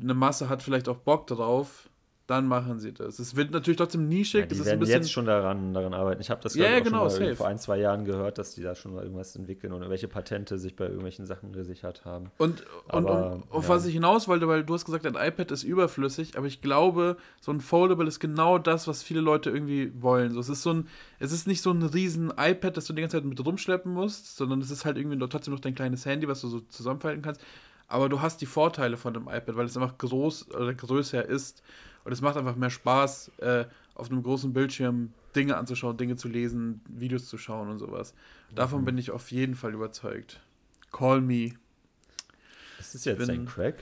eine 0.00 0.14
Masse 0.14 0.48
hat 0.48 0.62
vielleicht 0.62 0.88
auch 0.88 0.98
Bock 0.98 1.26
drauf, 1.26 1.88
dann 2.32 2.48
machen 2.48 2.78
sie 2.80 2.94
das. 2.94 3.18
Es 3.18 3.36
wird 3.36 3.50
natürlich 3.50 3.76
trotzdem 3.76 4.08
nischig. 4.08 4.40
Ja, 4.40 4.46
die 4.46 4.64
werden 4.64 4.86
jetzt 4.86 5.12
schon 5.12 5.26
daran, 5.26 5.74
daran 5.74 5.92
arbeiten. 5.92 6.22
Ich 6.22 6.30
habe 6.30 6.40
das 6.40 6.54
Ja, 6.54 6.78
auch 6.78 6.82
genau, 6.82 7.08
vor 7.34 7.46
ein, 7.46 7.58
zwei 7.58 7.78
Jahren 7.78 8.06
gehört, 8.06 8.38
dass 8.38 8.54
die 8.54 8.62
da 8.62 8.74
schon 8.74 8.94
mal 8.94 9.02
irgendwas 9.02 9.36
entwickeln 9.36 9.74
oder 9.74 9.90
welche 9.90 10.08
Patente 10.08 10.58
sich 10.58 10.74
bei 10.74 10.86
irgendwelchen 10.86 11.26
Sachen 11.26 11.52
gesichert 11.52 12.06
haben. 12.06 12.30
Und, 12.38 12.64
und, 12.88 13.06
Aber, 13.06 13.32
und 13.32 13.44
auf 13.50 13.64
ja. 13.64 13.68
was 13.68 13.84
ich 13.84 13.92
hinaus 13.92 14.28
wollte, 14.28 14.48
weil 14.48 14.64
du 14.64 14.72
hast 14.72 14.86
gesagt, 14.86 15.06
ein 15.06 15.14
iPad 15.14 15.50
ist 15.50 15.62
überflüssig, 15.62 16.38
aber 16.38 16.46
ich 16.46 16.62
glaube, 16.62 17.18
so 17.42 17.52
ein 17.52 17.60
Foldable 17.60 18.08
ist 18.08 18.18
genau 18.18 18.56
das, 18.56 18.88
was 18.88 19.02
viele 19.02 19.20
Leute 19.20 19.50
irgendwie 19.50 19.92
wollen. 20.00 20.32
So, 20.32 20.40
es 20.40 20.48
ist 20.48 20.62
so 20.62 20.72
ein, 20.72 20.88
es 21.18 21.32
ist 21.32 21.46
nicht 21.46 21.60
so 21.60 21.70
ein 21.70 21.82
riesen 21.82 22.32
iPad, 22.34 22.78
das 22.78 22.86
du 22.86 22.94
die 22.94 23.02
ganze 23.02 23.18
Zeit 23.18 23.26
mit 23.26 23.44
rumschleppen 23.44 23.92
musst, 23.92 24.36
sondern 24.38 24.62
es 24.62 24.70
ist 24.70 24.86
halt 24.86 24.96
irgendwie 24.96 25.18
trotzdem 25.28 25.52
noch 25.52 25.60
dein 25.60 25.74
kleines 25.74 26.06
Handy, 26.06 26.26
was 26.28 26.40
du 26.40 26.48
so 26.48 26.60
zusammenfalten 26.60 27.20
kannst. 27.20 27.42
Aber 27.88 28.08
du 28.08 28.22
hast 28.22 28.40
die 28.40 28.46
Vorteile 28.46 28.96
von 28.96 29.12
dem 29.12 29.24
iPad, 29.24 29.54
weil 29.54 29.66
es 29.66 29.76
einfach 29.76 29.98
groß 29.98 30.54
oder 30.54 30.72
größer 30.72 31.26
ist. 31.26 31.62
Und 32.04 32.12
es 32.12 32.20
macht 32.20 32.36
einfach 32.36 32.56
mehr 32.56 32.70
Spaß, 32.70 33.32
äh, 33.38 33.64
auf 33.94 34.10
einem 34.10 34.22
großen 34.22 34.52
Bildschirm 34.52 35.12
Dinge 35.36 35.56
anzuschauen, 35.56 35.96
Dinge 35.96 36.16
zu 36.16 36.28
lesen, 36.28 36.80
Videos 36.88 37.26
zu 37.28 37.38
schauen 37.38 37.68
und 37.70 37.78
sowas. 37.78 38.14
Davon 38.54 38.80
Mhm. 38.82 38.84
bin 38.86 38.98
ich 38.98 39.10
auf 39.10 39.30
jeden 39.30 39.54
Fall 39.54 39.72
überzeugt. 39.74 40.40
Call 40.90 41.20
me. 41.20 41.52
Ist 42.78 42.94
das 42.94 43.04
jetzt 43.04 43.18
bin- 43.18 43.30
ein 43.30 43.46
Crack? 43.46 43.76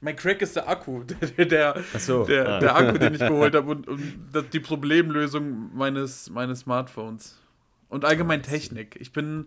Mein 0.00 0.14
Crack 0.14 0.42
ist 0.42 0.54
der 0.56 0.68
Akku, 0.68 1.02
der, 1.38 1.46
der, 1.46 1.82
so, 1.98 2.24
der, 2.24 2.48
ah. 2.48 2.58
der 2.60 2.76
Akku, 2.76 2.98
den 2.98 3.14
ich 3.14 3.20
geholt 3.26 3.54
habe 3.54 3.70
und, 3.70 3.88
und 3.88 4.02
das- 4.32 4.48
die 4.50 4.60
Problemlösung 4.60 5.74
meines, 5.76 6.30
meines 6.30 6.60
Smartphones. 6.60 7.38
Und 7.88 8.04
allgemein 8.04 8.42
Technik. 8.42 8.96
Ich 9.00 9.12
bin, 9.12 9.46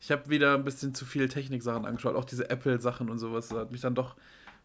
Ich 0.00 0.10
habe 0.10 0.28
wieder 0.30 0.54
ein 0.54 0.64
bisschen 0.64 0.94
zu 0.94 1.04
viel 1.04 1.28
Technik-Sachen 1.28 1.84
angeschaut, 1.84 2.16
auch 2.16 2.24
diese 2.24 2.48
Apple-Sachen 2.50 3.08
und 3.10 3.18
sowas. 3.18 3.48
Das 3.48 3.58
hat 3.58 3.70
mich 3.72 3.80
dann 3.82 3.94
doch 3.94 4.16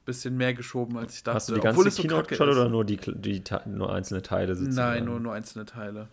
bisschen 0.07 0.35
mehr 0.35 0.55
geschoben, 0.55 0.97
als 0.97 1.13
ich 1.15 1.23
dachte. 1.23 1.35
Hast 1.35 1.49
du 1.49 1.53
die 1.53 1.61
ganze 1.61 1.91
so 1.91 2.01
Keynote 2.01 2.21
kacke 2.23 2.29
geschaut 2.29 2.47
ist. 2.49 2.55
oder 2.57 2.69
nur, 2.69 2.83
die, 2.83 2.97
die, 2.97 3.43
nur 3.67 3.93
einzelne 3.93 4.23
Teile 4.23 4.55
sozusagen? 4.55 4.95
Nein, 4.95 5.05
nur, 5.05 5.19
nur 5.19 5.33
einzelne 5.33 5.65
Teile. 5.65 6.07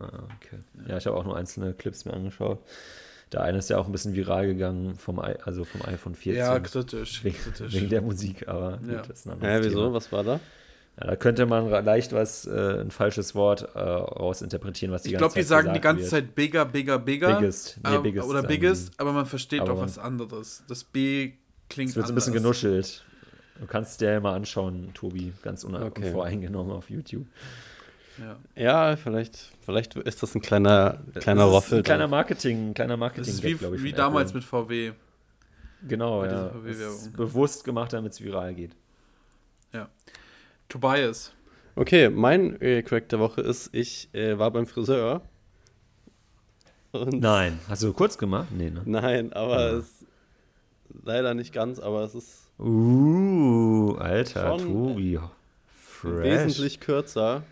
Ah, 0.00 0.06
okay. 0.36 0.58
Ja, 0.88 0.96
ich 0.96 1.06
habe 1.06 1.16
auch 1.16 1.24
nur 1.24 1.36
einzelne 1.36 1.74
Clips 1.74 2.04
mir 2.04 2.14
angeschaut. 2.14 2.58
Der 3.32 3.42
eine 3.42 3.58
ist 3.58 3.70
ja 3.70 3.78
auch 3.78 3.86
ein 3.86 3.92
bisschen 3.92 4.14
viral 4.14 4.46
gegangen 4.46 4.96
vom, 4.96 5.18
I 5.18 5.36
also 5.44 5.64
vom 5.64 5.82
iPhone 5.82 6.14
14. 6.14 6.38
Ja, 6.38 6.58
kritisch. 6.58 7.24
wegen, 7.24 7.36
kritisch. 7.36 7.72
wegen 7.72 7.88
der 7.88 8.02
Musik, 8.02 8.48
aber 8.48 8.78
gut, 8.78 8.90
Ja. 8.90 9.02
das 9.02 9.20
ist 9.20 9.26
ein 9.26 9.32
anderes 9.32 9.54
Hä, 9.54 9.60
wieso? 9.68 9.78
Thema. 9.84 9.94
Was 9.94 10.12
war 10.12 10.24
da? 10.24 10.40
Ja, 11.00 11.06
da 11.06 11.16
könnte 11.16 11.46
man 11.46 11.70
leicht 11.70 12.12
was, 12.12 12.46
äh, 12.46 12.80
ein 12.80 12.90
falsches 12.90 13.34
Wort 13.34 13.66
äh, 13.74 13.78
rausinterpretieren, 13.78 14.92
was 14.92 15.04
die 15.04 15.08
ich 15.08 15.12
ganze 15.14 15.20
glaube, 15.20 15.34
die 15.34 15.40
Zeit 15.40 15.48
sagen 15.48 15.72
die 15.72 15.80
ganze 15.80 16.02
wird. 16.02 16.10
Zeit 16.10 16.34
bigger, 16.34 16.66
bigger, 16.66 16.98
bigger. 16.98 17.38
Biggest. 17.38 17.80
Nee, 17.82 17.94
ähm, 17.94 18.02
biggest 18.02 18.28
oder 18.28 18.40
sagen 18.40 18.48
biggest, 18.48 19.00
aber 19.00 19.12
man 19.12 19.24
versteht 19.24 19.60
Aber 19.62 19.72
doch 19.72 19.80
was 19.80 19.98
anderes. 19.98 20.64
Das 20.68 20.84
B 20.84 21.32
klingt 21.72 21.90
Es 21.90 21.96
wird 21.96 22.06
so 22.06 22.12
ein 22.12 22.14
bisschen 22.14 22.32
genuschelt. 22.32 23.04
Du 23.60 23.66
kannst 23.66 24.00
dir 24.00 24.12
ja 24.12 24.20
mal 24.20 24.34
anschauen, 24.34 24.92
Tobi, 24.94 25.32
ganz 25.42 25.64
una- 25.64 25.84
Okay. 25.86 26.06
unvoreingenommen 26.06 26.72
auf 26.72 26.90
YouTube. 26.90 27.26
Ja. 28.18 28.36
Ja, 28.56 28.96
vielleicht, 28.96 29.52
vielleicht 29.64 29.94
ist 29.96 30.22
das 30.22 30.34
ein 30.34 30.42
kleiner, 30.42 30.98
kleiner 31.14 31.42
Das 31.42 31.48
ist 31.48 31.54
Roffel. 31.54 31.78
Ein 31.78 31.84
kleiner. 31.84 32.08
Marketing, 32.08 32.70
ein 32.70 32.74
kleiner 32.74 32.94
Das 32.94 33.00
Marketing, 33.00 33.34
ist 33.34 33.42
wie, 33.42 33.54
glaube 33.54 33.76
ich. 33.76 33.82
wie 33.82 33.92
damals 33.92 34.30
Apple. 34.30 34.40
mit 34.40 34.44
VW. 34.48 34.92
Genau, 35.88 36.24
ja. 36.24 36.52
Das 36.64 37.08
bewusst 37.10 37.64
gemacht, 37.64 37.92
damit 37.92 38.12
es 38.12 38.20
viral 38.22 38.54
geht. 38.54 38.72
Tobias. 40.68 41.32
Okay, 41.74 42.08
mein 42.10 42.60
äh, 42.60 42.82
Crack 42.82 43.08
der 43.10 43.18
Woche 43.18 43.40
ist, 43.42 43.70
ich 43.74 44.08
äh, 44.14 44.38
war 44.38 44.50
beim 44.50 44.66
Friseur. 44.66 45.22
Und 46.92 47.20
Nein. 47.20 47.58
Hast 47.68 47.82
du 47.82 47.92
kurz 47.92 48.16
gemacht? 48.18 48.48
Nee, 48.50 48.70
ne? 48.70 48.82
Nein, 48.84 49.32
aber 49.32 49.56
Ah. 49.58 49.70
es 49.72 50.01
leider 51.04 51.34
nicht 51.34 51.52
ganz, 51.52 51.78
aber 51.78 52.02
es 52.02 52.14
ist 52.14 52.38
Uh, 52.58 53.96
Alter, 53.98 54.56
Tobi. 54.58 55.18
Fresh. 55.74 56.22
wesentlich 56.24 56.80
kürzer. 56.80 57.42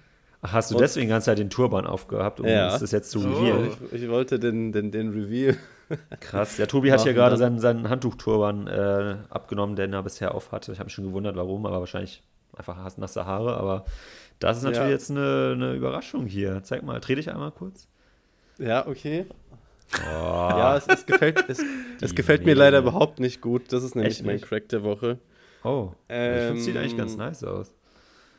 Ach, 0.42 0.52
hast 0.52 0.70
du 0.70 0.74
Und- 0.76 0.80
deswegen 0.82 1.06
die 1.06 1.10
ganze 1.10 1.26
Zeit 1.26 1.38
den 1.38 1.50
Turban 1.50 1.86
aufgehabt, 1.86 2.40
um 2.40 2.46
Ja. 2.46 2.76
das 2.78 2.90
jetzt 2.92 3.10
zu 3.10 3.18
Oh. 3.20 3.22
revealen? 3.22 3.70
Ich, 3.92 4.02
ich 4.02 4.08
wollte 4.08 4.38
den, 4.38 4.72
den, 4.72 4.90
den 4.90 5.10
Reveal. 5.10 5.56
Krass. 6.20 6.56
Ja, 6.58 6.66
Tobi 6.66 6.92
hat 6.92 7.00
ja 7.00 7.06
Machen 7.06 7.14
gerade 7.16 7.30
dann. 7.36 7.58
seinen, 7.58 7.58
seinen 7.60 7.88
Handtuchturban 7.90 8.66
äh, 8.66 9.16
abgenommen, 9.28 9.74
den 9.76 9.92
er 9.92 10.02
bisher 10.02 10.34
auf 10.34 10.52
hatte. 10.52 10.72
Ich 10.72 10.78
habe 10.78 10.86
mich 10.86 10.94
schon 10.94 11.04
gewundert, 11.06 11.36
warum, 11.36 11.66
aber 11.66 11.80
wahrscheinlich 11.80 12.22
einfach 12.56 12.76
hast 12.76 12.98
nasse 12.98 13.26
Haare. 13.26 13.56
Aber 13.56 13.84
das 14.38 14.58
ist 14.58 14.62
natürlich 14.62 14.86
Ja. 14.86 14.90
jetzt 14.92 15.10
eine, 15.10 15.52
eine 15.54 15.74
Überraschung 15.74 16.26
hier. 16.26 16.62
Zeig 16.62 16.82
mal, 16.84 17.00
dreh 17.00 17.16
dich 17.16 17.30
einmal 17.30 17.50
kurz. 17.50 17.88
Ja, 18.58 18.86
okay. 18.86 19.26
Oh, 19.98 20.02
Ja, 20.08 20.76
es, 20.76 20.86
es 20.86 21.06
gefällt, 21.06 21.44
es, 21.48 21.62
es 22.00 22.14
gefällt 22.14 22.44
mir 22.44 22.54
leider 22.54 22.78
überhaupt 22.78 23.20
nicht 23.20 23.40
gut. 23.40 23.72
Das 23.72 23.82
ist 23.82 23.94
nämlich 23.94 24.16
Echt 24.18 24.26
mein 24.26 24.36
nicht? 24.36 24.46
Crack 24.46 24.68
der 24.68 24.82
Woche. 24.82 25.18
oh. 25.64 25.92
ich 26.08 26.14
finde, 26.14 26.52
es 26.58 26.64
sieht 26.64 26.76
eigentlich 26.76 26.96
ganz 26.96 27.12
Ähm, 27.12 27.18
nice 27.18 27.44
aus. 27.44 27.74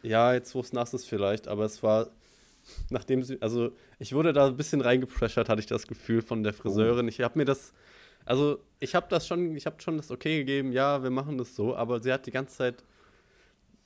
Ja, 0.04 0.34
jetzt 0.34 0.56
wo 0.56 0.62
es 0.62 0.74
nass 0.74 0.94
ist 0.94 1.08
vielleicht, 1.08 1.48
aber 1.48 1.66
es 1.66 1.84
war, 1.84 2.08
nachdem 2.90 3.22
sie, 3.24 3.40
also 3.42 3.72
ich 4.00 4.14
wurde 4.14 4.34
da 4.34 4.48
ein 4.48 4.58
bisschen 4.58 4.82
reingepressert, 4.82 5.48
hatte 5.50 5.60
ich 5.60 5.68
das 5.68 5.86
Gefühl 5.86 6.22
von 6.22 6.44
der 6.44 6.54
Friseurin. 6.54 7.08
Ich 7.08 7.22
habe 7.22 7.38
mir 7.38 7.46
das, 7.46 7.74
also 8.26 8.60
ich 8.80 8.96
habe 8.96 9.06
das 9.10 9.28
schon, 9.28 9.56
ich 9.56 9.66
habe 9.68 9.80
schon 9.82 9.98
das 9.98 10.10
okay 10.10 10.40
gegeben, 10.40 10.72
ja, 10.72 11.04
wir 11.04 11.12
machen 11.12 11.38
das 11.38 11.56
so, 11.56 11.76
aber 11.76 12.02
sie 12.02 12.12
hat 12.12 12.26
die 12.26 12.32
ganze 12.32 12.58
Zeit 12.58 12.84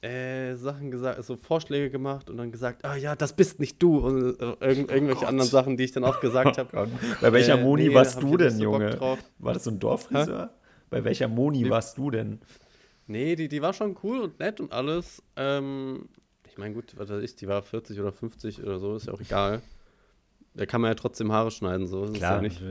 äh, 0.02 0.56
Sachen 0.56 0.92
gesagt, 0.92 1.18
also 1.18 1.36
Vorschläge 1.38 1.90
gemacht 1.90 2.30
und 2.30 2.38
dann 2.38 2.52
gesagt, 2.52 2.86
ah 2.86 2.96
ja, 2.96 3.16
das 3.16 3.34
bist 3.36 3.60
nicht 3.60 3.82
du 3.82 3.98
und 4.00 4.40
äh, 4.40 4.44
irgend, 4.60 4.92
irgendwelche 4.92 5.22
Gott. 5.22 5.30
anderen 5.30 5.50
Sachen, 5.50 5.78
die 5.78 5.84
ich 5.86 5.92
dann 5.92 6.04
auch 6.04 6.20
gesagt 6.20 6.58
habe. 6.60 6.70
Gott. 6.72 6.90
Bei 7.22 7.32
welcher 7.34 7.58
Äh, 7.60 7.64
Moni 7.64 7.84
nee, 7.84 7.90
da 7.90 7.96
warst 7.96 8.22
du 8.22 8.38
denn, 8.38 8.52
so 8.52 8.64
Junge? 8.64 8.92
drauf. 8.92 9.20
War 9.40 9.54
das 9.54 9.64
so 9.64 9.72
ein 9.72 9.80
Dorffriseur? 9.80 10.52
Bei 10.90 11.04
welcher 11.04 11.28
Moni 11.28 11.64
Nee. 11.64 11.70
warst 11.70 11.98
du 11.98 12.12
denn? 12.12 12.40
Nee, 13.08 13.36
die, 13.36 13.48
die 13.48 13.62
war 13.62 13.74
schon 13.74 13.98
cool 14.04 14.20
und 14.22 14.40
nett 14.40 14.60
und 14.60 14.72
alles. 14.72 15.22
Ähm, 15.36 16.10
ich 16.48 16.58
meine, 16.58 16.74
gut, 16.76 16.94
was 16.98 17.10
weiß 17.10 17.24
ich, 17.24 17.36
die 17.36 17.48
war 17.48 17.62
40 17.62 18.00
oder 18.00 18.12
50 18.12 18.64
oder 18.64 18.80
so, 18.80 18.96
ist 18.96 19.08
ja 19.08 19.14
auch 19.14 19.22
egal. 19.22 19.62
Da 20.56 20.66
kann 20.66 20.80
man 20.80 20.92
ja 20.92 20.96
trotzdem 20.96 21.32
Haare 21.32 21.52
schneiden, 21.52 21.86
so. 21.86 22.06
Das 22.06 22.16
ist 22.16 22.22
ja 22.22 22.42
nicht. 22.42 22.62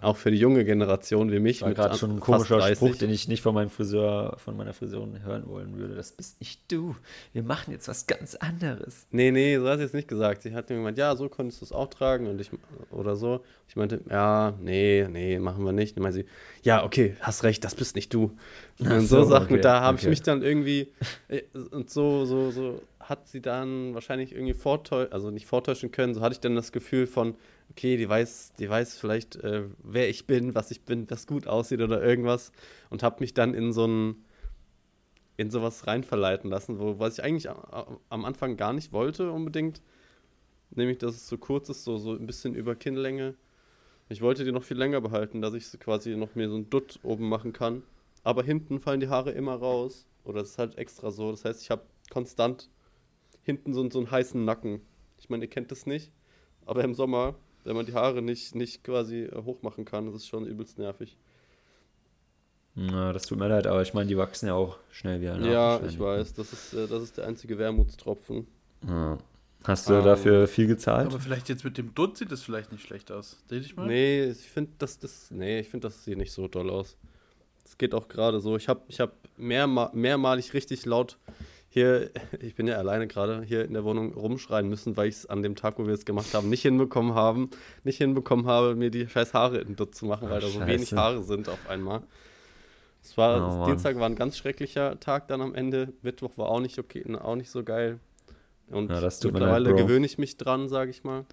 Auch 0.00 0.16
für 0.16 0.30
die 0.30 0.38
junge 0.38 0.64
Generation 0.64 1.30
wie 1.30 1.38
mich. 1.38 1.60
das 1.60 1.68
war 1.68 1.74
gerade 1.74 1.96
schon 1.96 2.12
ein 2.12 2.20
komischer 2.20 2.58
30. 2.58 2.76
Spruch, 2.76 2.96
den 2.96 3.10
ich 3.10 3.28
nicht 3.28 3.42
von 3.42 3.54
meinem 3.54 3.70
Friseur, 3.70 4.36
von 4.38 4.56
meiner 4.56 4.72
Friseurin 4.72 5.22
hören 5.22 5.46
wollen 5.46 5.76
würde. 5.76 5.94
Das 5.94 6.12
bist 6.12 6.40
nicht 6.40 6.60
du. 6.72 6.96
Wir 7.32 7.42
machen 7.42 7.72
jetzt 7.72 7.88
was 7.88 8.06
ganz 8.06 8.34
anderes. 8.34 9.06
Nee, 9.10 9.30
nee, 9.30 9.58
so 9.58 9.68
hat 9.68 9.78
sie 9.78 9.84
jetzt 9.84 9.94
nicht 9.94 10.08
gesagt. 10.08 10.42
Sie 10.42 10.54
hat 10.54 10.70
mir 10.70 10.76
gemeint, 10.76 10.98
ja, 10.98 11.14
so 11.14 11.28
konntest 11.28 11.60
du 11.60 11.66
es 11.66 11.72
auch 11.72 11.88
tragen 11.88 12.26
und 12.26 12.40
ich, 12.40 12.50
oder 12.90 13.16
so. 13.16 13.44
Ich 13.68 13.76
meinte, 13.76 14.00
ja, 14.08 14.54
nee, 14.60 15.06
nee, 15.10 15.38
machen 15.38 15.64
wir 15.64 15.72
nicht. 15.72 15.92
Und 15.92 15.96
dann 15.96 16.12
meinte 16.12 16.26
sie, 16.26 16.26
ja, 16.62 16.84
okay, 16.84 17.16
hast 17.20 17.44
recht, 17.44 17.62
das 17.62 17.74
bist 17.74 17.96
nicht 17.96 18.12
du. 18.12 18.36
Und 18.78 19.00
so, 19.00 19.22
so, 19.22 19.24
Sachen, 19.24 19.52
okay, 19.52 19.60
da 19.60 19.80
habe 19.82 19.96
okay. 19.96 20.06
ich 20.06 20.10
mich 20.10 20.22
dann 20.22 20.42
irgendwie, 20.42 20.92
und 21.70 21.90
so, 21.90 22.24
so, 22.24 22.50
so 22.50 22.80
hat 23.10 23.28
sie 23.28 23.42
dann 23.42 23.92
wahrscheinlich 23.94 24.32
irgendwie 24.32 24.54
vortäuschen, 24.54 25.12
also 25.12 25.30
nicht 25.30 25.46
vortäuschen 25.46 25.90
können, 25.90 26.14
so 26.14 26.20
hatte 26.20 26.34
ich 26.34 26.40
dann 26.40 26.54
das 26.54 26.72
Gefühl 26.72 27.06
von, 27.06 27.34
okay, 27.70 27.96
die 27.96 28.08
weiß, 28.08 28.54
die 28.58 28.70
weiß 28.70 28.96
vielleicht, 28.96 29.36
äh, 29.36 29.64
wer 29.82 30.08
ich 30.08 30.26
bin, 30.26 30.54
was 30.54 30.70
ich 30.70 30.82
bin, 30.82 31.10
was 31.10 31.26
gut 31.26 31.46
aussieht 31.46 31.80
oder 31.80 32.02
irgendwas 32.02 32.52
und 32.88 33.02
habe 33.02 33.16
mich 33.20 33.34
dann 33.34 33.52
in 33.52 33.72
so 33.72 33.86
ein, 33.86 34.24
in 35.36 35.50
sowas 35.50 35.86
reinverleiten 35.86 36.50
lassen, 36.50 36.78
wo, 36.78 36.98
was 36.98 37.18
ich 37.18 37.24
eigentlich 37.24 37.50
am 37.50 38.24
Anfang 38.24 38.56
gar 38.56 38.72
nicht 38.72 38.92
wollte 38.92 39.32
unbedingt. 39.32 39.82
Nämlich, 40.70 40.98
dass 40.98 41.14
es 41.14 41.28
so 41.28 41.36
kurz 41.36 41.68
ist, 41.68 41.84
so, 41.84 41.98
so 41.98 42.12
ein 42.12 42.26
bisschen 42.26 42.54
über 42.54 42.76
Kinnlänge. 42.76 43.34
Ich 44.08 44.20
wollte 44.20 44.44
die 44.44 44.52
noch 44.52 44.62
viel 44.62 44.76
länger 44.76 45.00
behalten, 45.00 45.40
dass 45.40 45.54
ich 45.54 45.80
quasi 45.80 46.14
noch 46.16 46.34
mir 46.34 46.48
so 46.48 46.56
ein 46.56 46.70
Dutt 46.70 47.00
oben 47.02 47.28
machen 47.28 47.52
kann. 47.52 47.82
Aber 48.22 48.42
hinten 48.44 48.80
fallen 48.80 49.00
die 49.00 49.08
Haare 49.08 49.32
immer 49.32 49.54
raus. 49.54 50.06
Oder 50.24 50.42
es 50.42 50.50
ist 50.50 50.58
halt 50.58 50.78
extra 50.78 51.10
so. 51.10 51.30
Das 51.30 51.44
heißt, 51.44 51.62
ich 51.62 51.70
habe 51.70 51.82
konstant 52.10 52.68
hinten 53.42 53.72
so, 53.72 53.88
so 53.90 53.98
einen 53.98 54.10
heißen 54.10 54.44
Nacken. 54.44 54.80
Ich 55.18 55.28
meine, 55.28 55.44
ihr 55.44 55.50
kennt 55.50 55.70
das 55.70 55.86
nicht. 55.86 56.12
Aber 56.66 56.84
im 56.84 56.94
Sommer, 56.94 57.34
wenn 57.64 57.76
man 57.76 57.86
die 57.86 57.94
Haare 57.94 58.22
nicht, 58.22 58.54
nicht 58.54 58.84
quasi 58.84 59.24
äh, 59.24 59.42
hoch 59.44 59.62
machen 59.62 59.84
kann, 59.84 60.06
das 60.06 60.14
ist 60.14 60.28
schon 60.28 60.46
übelst 60.46 60.78
nervig. 60.78 61.16
Na, 62.74 63.12
das 63.12 63.26
tut 63.26 63.38
mir 63.38 63.48
leid, 63.48 63.66
aber 63.66 63.82
ich 63.82 63.94
meine, 63.94 64.06
die 64.08 64.16
wachsen 64.16 64.46
ja 64.46 64.54
auch 64.54 64.78
schnell 64.90 65.20
wieder. 65.20 65.36
nach, 65.36 65.46
ja, 65.46 65.80
ich 65.84 65.98
weiß. 65.98 66.34
Das 66.34 66.52
ist, 66.52 66.72
äh, 66.72 66.86
das 66.86 67.02
ist 67.02 67.18
der 67.18 67.26
einzige 67.26 67.58
Wermutstropfen. 67.58 68.46
Ja. 68.86 69.18
Hast 69.64 69.90
du 69.90 69.94
Ähm, 69.94 70.04
dafür 70.04 70.46
viel 70.46 70.66
gezahlt? 70.66 71.08
Aber 71.08 71.20
vielleicht 71.20 71.48
jetzt 71.50 71.64
mit 71.64 71.76
dem 71.76 71.94
Dutt 71.94 72.16
sieht 72.16 72.32
das 72.32 72.42
vielleicht 72.42 72.72
nicht 72.72 72.82
schlecht 72.86 73.10
aus. 73.12 73.42
Dreh 73.48 73.60
dich 73.60 73.76
mal. 73.76 73.86
Nee, 73.86 74.24
ich 74.30 74.38
finde, 74.48 74.72
das, 74.78 74.98
das, 74.98 75.30
nee, 75.30 75.60
ich 75.60 75.68
finde, 75.68 75.88
das 75.88 76.04
sieht 76.04 76.16
nicht 76.16 76.32
so 76.32 76.48
doll 76.48 76.70
aus. 76.70 76.96
Es 77.64 77.76
geht 77.76 77.92
auch 77.94 78.08
gerade 78.08 78.40
so. 78.40 78.56
Ich 78.56 78.68
habe 78.68 78.80
ich 78.88 79.00
hab 79.00 79.12
mehrma 79.36 79.90
mehrmalig 79.92 80.54
richtig 80.54 80.86
laut 80.86 81.18
hier, 81.70 82.10
ich 82.40 82.54
bin 82.54 82.66
ja 82.66 82.76
alleine 82.76 83.06
gerade, 83.06 83.42
hier 83.42 83.64
in 83.64 83.72
der 83.72 83.84
Wohnung 83.84 84.12
rumschreien 84.12 84.68
müssen, 84.68 84.96
weil 84.96 85.08
ich 85.08 85.14
es 85.16 85.26
an 85.26 85.42
dem 85.42 85.56
Tag, 85.56 85.78
wo 85.78 85.86
wir 85.86 85.94
es 85.94 86.04
gemacht 86.04 86.34
haben, 86.34 86.50
nicht 86.50 86.62
hinbekommen 86.62 87.14
haben, 87.14 87.48
nicht 87.84 87.98
hinbekommen 87.98 88.46
habe, 88.46 88.74
mir 88.74 88.90
die 88.90 89.08
scheiß 89.08 89.32
Haare 89.32 89.58
in 89.58 89.76
Dutt 89.76 89.94
zu 89.94 90.04
machen, 90.04 90.28
weil 90.28 90.38
Ach, 90.38 90.42
da 90.42 90.48
so 90.48 90.66
wenig 90.66 90.92
Haare 90.92 91.22
sind 91.22 91.48
auf 91.48 91.70
einmal. 91.70 92.02
Es 93.02 93.16
war, 93.16 93.62
Oh. 93.62 93.66
Dienstag 93.66 93.98
war 93.98 94.06
ein 94.06 94.16
ganz 94.16 94.36
schrecklicher 94.36 95.00
Tag 95.00 95.28
dann 95.28 95.40
am 95.40 95.54
Ende. 95.54 95.92
Mittwoch 96.02 96.36
war 96.36 96.48
auch 96.48 96.60
nicht 96.60 96.78
okay, 96.78 97.02
auch 97.16 97.36
nicht 97.36 97.50
so 97.50 97.64
geil. 97.64 97.98
Und 98.68 98.90
Ja, 98.90 98.98
leid, 98.98 99.20
mittlerweile 99.24 99.70
Bro. 99.70 99.76
gewöhne 99.78 100.06
ich 100.06 100.18
mich 100.18 100.36
dran, 100.36 100.68
sage 100.68 100.90
ich 100.90 101.02
mal. 101.02 101.24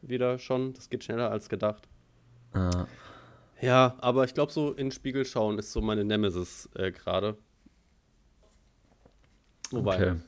Wieder 0.00 0.38
schon. 0.38 0.74
Das 0.74 0.90
geht 0.90 1.04
schneller 1.04 1.30
als 1.30 1.48
gedacht. 1.48 1.88
Ah, 2.52 2.86
Ja, 3.60 3.96
aber 4.00 4.24
ich 4.24 4.34
glaube, 4.34 4.52
so 4.52 4.70
in 4.70 4.86
den 4.86 4.90
Spiegel 4.90 5.24
schauen 5.24 5.58
ist 5.58 5.72
so 5.72 5.80
meine 5.80 6.04
Nemesis 6.04 6.68
äh, 6.74 6.90
gerade. 6.92 7.36
Wobei, 9.72 9.96
okay. 9.96 10.20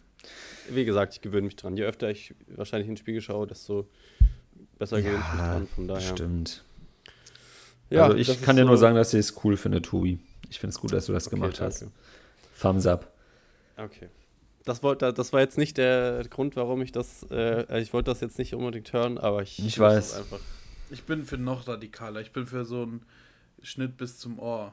wie 0.70 0.84
gesagt, 0.84 1.14
ich 1.14 1.20
gewöhne 1.20 1.42
mich 1.46 1.56
dran. 1.56 1.76
Je 1.76 1.84
öfter 1.84 2.10
ich 2.10 2.34
wahrscheinlich 2.48 2.88
in 2.88 2.94
den 2.94 2.98
Spiegel 3.00 3.20
schaue, 3.20 3.46
desto 3.46 3.88
besser 4.78 5.00
gewöhne 5.02 5.18
ich 5.18 5.32
mich 5.32 5.40
Ja, 5.40 5.52
dran. 5.54 5.66
Von 5.68 5.88
daher. 5.88 6.00
Stimmt. 6.00 6.64
Ja, 7.90 8.04
also 8.04 8.16
ich 8.16 8.42
kann 8.42 8.56
dir 8.56 8.64
nur 8.64 8.76
so- 8.76 8.80
sagen, 8.82 8.96
dass 8.96 9.12
ich 9.14 9.20
es 9.20 9.44
cool 9.44 9.56
finde, 9.56 9.82
Tobi. 9.82 10.18
Ich 10.50 10.58
finde 10.58 10.70
es 10.74 10.80
gut, 10.80 10.92
dass 10.92 11.06
du 11.06 11.12
das 11.12 11.26
Okay, 11.26 11.36
gemacht 11.36 11.60
danke. 11.60 11.64
hast. 11.74 11.86
Thumbs 12.60 12.86
up. 12.86 13.12
Okay. 13.76 14.08
Das, 14.64 14.82
wollte, 14.82 15.12
das 15.12 15.32
war 15.32 15.40
jetzt 15.40 15.58
nicht 15.58 15.76
der 15.76 16.24
Grund, 16.30 16.56
warum 16.56 16.80
ich 16.82 16.92
das. 16.92 17.24
Äh, 17.30 17.80
ich 17.80 17.92
wollte 17.92 18.10
das 18.10 18.20
jetzt 18.20 18.38
nicht 18.38 18.54
unbedingt 18.54 18.92
hören, 18.92 19.18
aber 19.18 19.42
ich. 19.42 19.58
Ich 19.58 19.78
weiß. 19.78 20.12
es 20.12 20.16
Einfach. 20.16 20.40
Ich 20.90 21.02
bin 21.04 21.24
für 21.24 21.36
noch 21.38 21.66
radikaler. 21.68 22.20
Ich 22.20 22.32
bin 22.32 22.46
für 22.46 22.64
so 22.64 22.82
einen 22.82 23.02
Schnitt 23.62 23.96
bis 23.96 24.18
zum 24.18 24.38
Ohr. 24.38 24.72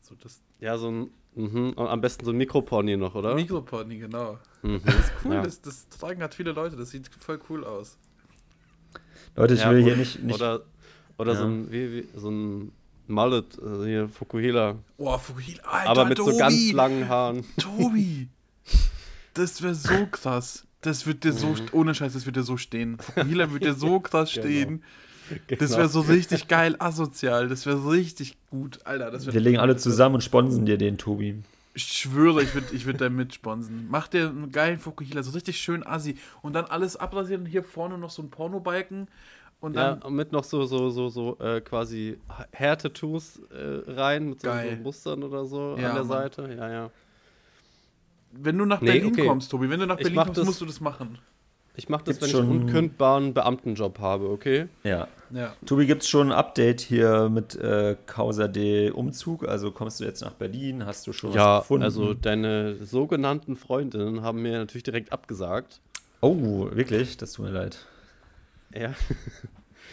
So 0.00 0.14
das 0.16 0.40
Ja, 0.60 0.76
so 0.78 0.90
ein. 0.90 1.10
Mhm, 1.38 1.70
und 1.74 1.86
am 1.86 2.00
besten 2.00 2.24
so 2.24 2.32
ein 2.32 2.36
Mikropony 2.36 2.96
noch, 2.96 3.14
oder? 3.14 3.34
Mikropony, 3.36 3.98
genau. 3.98 4.38
Mhm. 4.62 4.80
Das 4.84 4.94
ist 4.96 5.12
cool. 5.24 5.34
Ja. 5.34 5.42
Das, 5.42 5.60
das 5.62 5.88
tragen 5.88 6.20
hat 6.22 6.34
viele 6.34 6.50
Leute. 6.52 6.74
Das 6.76 6.90
sieht 6.90 7.08
voll 7.20 7.38
cool 7.48 7.64
aus. 7.64 7.96
Leute, 9.36 9.54
ich 9.54 9.60
Ja, 9.60 9.70
will 9.70 9.82
hier 9.84 9.96
nicht. 9.96 10.20
nicht 10.20 10.34
Oder, 10.34 10.62
oder 11.16 11.36
so 11.36 11.42
Ja. 11.44 11.48
ein, 11.48 11.70
wie, 11.70 11.92
wie, 11.92 12.08
so 12.18 12.28
ein 12.30 12.72
Mallet, 13.06 13.56
also 13.62 13.84
hier 13.84 14.08
Fukuhila. 14.08 14.76
Oh, 14.96 15.16
Fukuhila. 15.16 15.62
Alter, 15.62 15.90
aber 15.90 16.04
mit 16.06 16.18
so 16.18 16.24
ganz 16.36 16.54
Tobi! 16.54 16.72
langen 16.72 17.08
Haaren. 17.08 17.44
Tobi! 17.56 18.28
Das 19.34 19.62
wäre 19.62 19.76
so 19.76 20.06
krass. 20.06 20.66
Das 20.80 21.06
wird 21.06 21.22
dir 21.22 21.32
so, 21.32 21.48
Mhm. 21.50 21.60
ohne 21.70 21.94
Scheiß, 21.94 22.12
das 22.14 22.26
wird 22.26 22.34
dir 22.34 22.42
so 22.42 22.56
stehen. 22.56 22.98
Fukuhila 22.98 23.52
wird 23.52 23.64
dir 23.64 23.74
so 23.74 24.00
krass 24.00 24.32
Genau. 24.32 24.80
Stehen. 25.28 25.58
Das 25.58 25.68
Genau. 25.70 25.78
wäre 25.78 25.88
so 25.88 26.00
richtig 26.00 26.48
geil 26.48 26.76
asozial. 26.78 27.48
Das 27.48 27.66
wäre 27.66 27.78
so 27.78 27.88
richtig 27.90 28.36
gut. 28.50 28.80
Alter, 28.84 29.10
das 29.10 29.26
Wir 29.32 29.40
legen 29.40 29.58
alle 29.58 29.76
zusammen 29.76 30.16
und 30.16 30.20
sponsen 30.22 30.66
dir 30.66 30.78
den, 30.78 30.98
Tobi. 30.98 31.36
Ich 31.74 31.84
schwöre, 31.84 32.42
ich 32.42 32.54
würde 32.54 32.66
ich 32.74 32.86
würd 32.86 33.00
da 33.00 33.08
mitsponsen. 33.08 33.86
Mach 33.88 34.08
dir 34.08 34.28
einen 34.30 34.50
geilen 34.50 34.78
Fukuhila, 34.80 35.22
so 35.22 35.30
richtig 35.30 35.60
schön 35.60 35.86
assi. 35.86 36.16
Und 36.42 36.54
dann 36.54 36.64
alles 36.64 36.96
abrasieren 36.96 37.42
und 37.42 37.46
hier 37.46 37.62
vorne 37.62 37.98
noch 37.98 38.10
so 38.10 38.22
ein 38.22 38.30
Pornobalken. 38.30 39.06
Und 39.60 39.74
Ja, 39.76 39.90
dann, 39.90 40.02
und 40.02 40.14
mit 40.14 40.32
noch 40.32 40.44
so, 40.44 40.64
so, 40.66 40.90
so, 40.90 41.08
so 41.08 41.38
äh, 41.40 41.60
quasi 41.60 42.18
Hair-Tattoos 42.56 43.40
äh, 43.52 43.90
rein, 43.92 44.30
mit 44.30 44.40
so, 44.40 44.48
so. 44.48 44.82
Mustern 44.82 45.22
oder 45.24 45.44
so 45.46 45.76
Ja, 45.78 45.90
an 45.90 45.94
der 45.94 46.04
Mann. 46.04 46.06
Seite. 46.06 46.54
Ja, 46.56 46.70
ja. 46.70 46.90
wenn 48.32 48.58
du 48.58 48.64
nach 48.66 48.80
Nee, 48.80 48.92
Berlin 48.92 49.06
okay. 49.12 49.26
kommst, 49.26 49.50
Tobi, 49.50 49.68
wenn 49.70 49.80
du 49.80 49.86
nach 49.86 49.96
Berlin 49.96 50.16
kommst, 50.24 50.44
musst 50.44 50.60
du 50.60 50.66
das 50.66 50.80
machen. 50.80 51.18
Ich 51.78 51.88
mache 51.88 52.02
das, 52.04 52.18
Gibt's 52.18 52.34
wenn 52.34 52.40
ich 52.44 52.50
einen 52.50 52.62
unkündbaren 52.62 53.32
Beamtenjob 53.34 54.00
habe, 54.00 54.28
okay? 54.30 54.66
Ja. 54.82 55.06
Ja. 55.30 55.54
Tobi, 55.64 55.86
gibt 55.86 56.02
es 56.02 56.08
schon 56.08 56.32
ein 56.32 56.32
Update 56.36 56.80
hier 56.80 57.28
mit 57.28 57.54
äh, 57.54 57.96
Causa 58.06 58.48
de 58.48 58.90
Umzug? 58.90 59.46
Also 59.46 59.70
kommst 59.70 60.00
du 60.00 60.04
jetzt 60.04 60.20
nach 60.22 60.32
Berlin? 60.32 60.84
Hast 60.86 61.06
du 61.06 61.12
schon 61.12 61.30
was 61.30 61.36
Ja, 61.36 61.58
gefunden? 61.60 61.84
also 61.84 62.14
deine 62.14 62.74
sogenannten 62.84 63.54
Freundinnen 63.56 64.22
haben 64.22 64.42
mir 64.42 64.58
natürlich 64.58 64.82
direkt 64.82 65.12
abgesagt. 65.12 65.80
oh, 66.20 66.66
wirklich? 66.72 67.16
Das 67.16 67.32
tut 67.34 67.44
mir 67.46 67.52
leid. 67.52 67.78
Ja, 68.74 68.94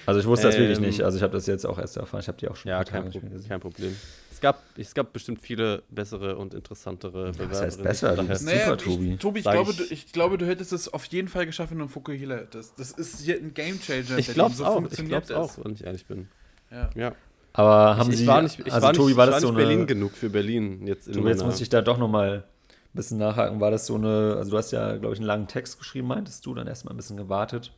Also 0.07 0.19
ich 0.19 0.25
wusste 0.25 0.47
das 0.47 0.57
wirklich 0.57 0.77
Ähm, 0.77 0.83
nicht. 0.85 1.01
Also 1.03 1.17
ich 1.17 1.23
habe 1.23 1.33
das 1.33 1.45
jetzt 1.47 1.65
auch 1.65 1.77
erst 1.79 1.97
erfahren. 1.97 2.21
Ich 2.21 2.27
habe 2.27 2.37
die 2.37 2.47
auch 2.47 2.55
schon 2.55 2.69
ja 2.69 2.83
kein, 2.83 3.09
Pro 3.09 3.19
mehr 3.19 3.29
gesehen. 3.29 3.49
kein 3.49 3.59
Problem. 3.59 3.95
Es 4.35 4.41
gab, 4.41 4.61
es 4.77 4.93
gab 4.93 5.13
bestimmt 5.13 5.39
viele 5.39 5.83
bessere 5.89 6.35
und 6.37 6.53
interessantere 6.53 7.29
was 7.39 7.61
heißt 7.61 7.77
Bewerberinnen. 7.77 7.83
besser? 7.83 8.09
Du 8.09 8.15
daher- 8.17 8.27
bist- 8.27 8.49
Super, 8.49 8.77
Tobi. 8.77 9.13
Ich, 9.13 9.19
Tobi, 9.19 9.39
ich 9.39 9.45
glaube, 9.45 9.71
ich- 9.71 9.77
du, 9.77 9.83
ich 9.93 10.11
glaube, 10.11 10.37
du 10.37 10.45
hättest 10.45 10.73
es 10.73 10.93
auf 10.93 11.05
jeden 11.05 11.29
Fall 11.29 11.45
geschafft, 11.45 11.71
wenn 11.71 11.77
du 11.77 11.85
einen 11.85 11.89
Fukuhila 11.89 12.35
hättest. 12.35 12.77
Das 12.77 12.91
ist 12.91 13.21
hier 13.21 13.37
ein 13.37 13.53
Gamechanger. 13.53 14.17
Ich 14.17 14.33
glaub's 14.33 14.57
so 14.57 14.65
auch, 14.65 14.71
ich 14.75 14.81
funktioniert 14.81 15.29
das. 15.29 15.37
auch, 15.37 15.63
wenn 15.63 15.71
ich 15.73 15.85
ehrlich 15.85 16.05
bin. 16.05 16.27
Ja. 16.69 16.89
Ja. 16.95 17.15
Aber 17.53 17.95
haben 17.97 18.09
ich, 18.11 18.17
sie, 18.17 18.23
ich 18.23 18.27
war 18.27 18.41
nicht, 18.41 18.59
ich 18.59 18.65
also 18.73 18.85
war 18.85 18.91
Tobi, 18.93 19.07
nicht, 19.07 19.17
war 19.17 19.25
das 19.27 19.41
so 19.41 19.47
nicht 19.47 19.55
Berlin 19.57 19.77
eine, 19.77 19.85
genug 19.85 20.11
für 20.11 20.29
Berlin 20.29 20.85
jetzt 20.85 21.07
in 21.07 21.13
Tobi, 21.13 21.29
jetzt 21.29 21.45
muss 21.45 21.61
ich 21.61 21.69
da 21.69 21.81
doch 21.81 21.97
nochmal 21.97 22.43
ein 22.43 22.43
bisschen 22.91 23.17
nachhaken. 23.17 23.61
War 23.61 23.71
das 23.71 23.85
so 23.85 23.95
eine, 23.95 24.35
also 24.37 24.51
du 24.51 24.57
hast 24.57 24.71
ja, 24.71 24.97
glaube 24.97 25.13
ich, 25.13 25.19
einen 25.21 25.27
langen 25.27 25.47
Text 25.47 25.79
geschrieben, 25.79 26.07
meintest 26.09 26.45
du, 26.45 26.53
dann 26.53 26.67
erstmal 26.67 26.93
ein 26.93 26.97
bisschen 26.97 27.15
gewartet. 27.15 27.71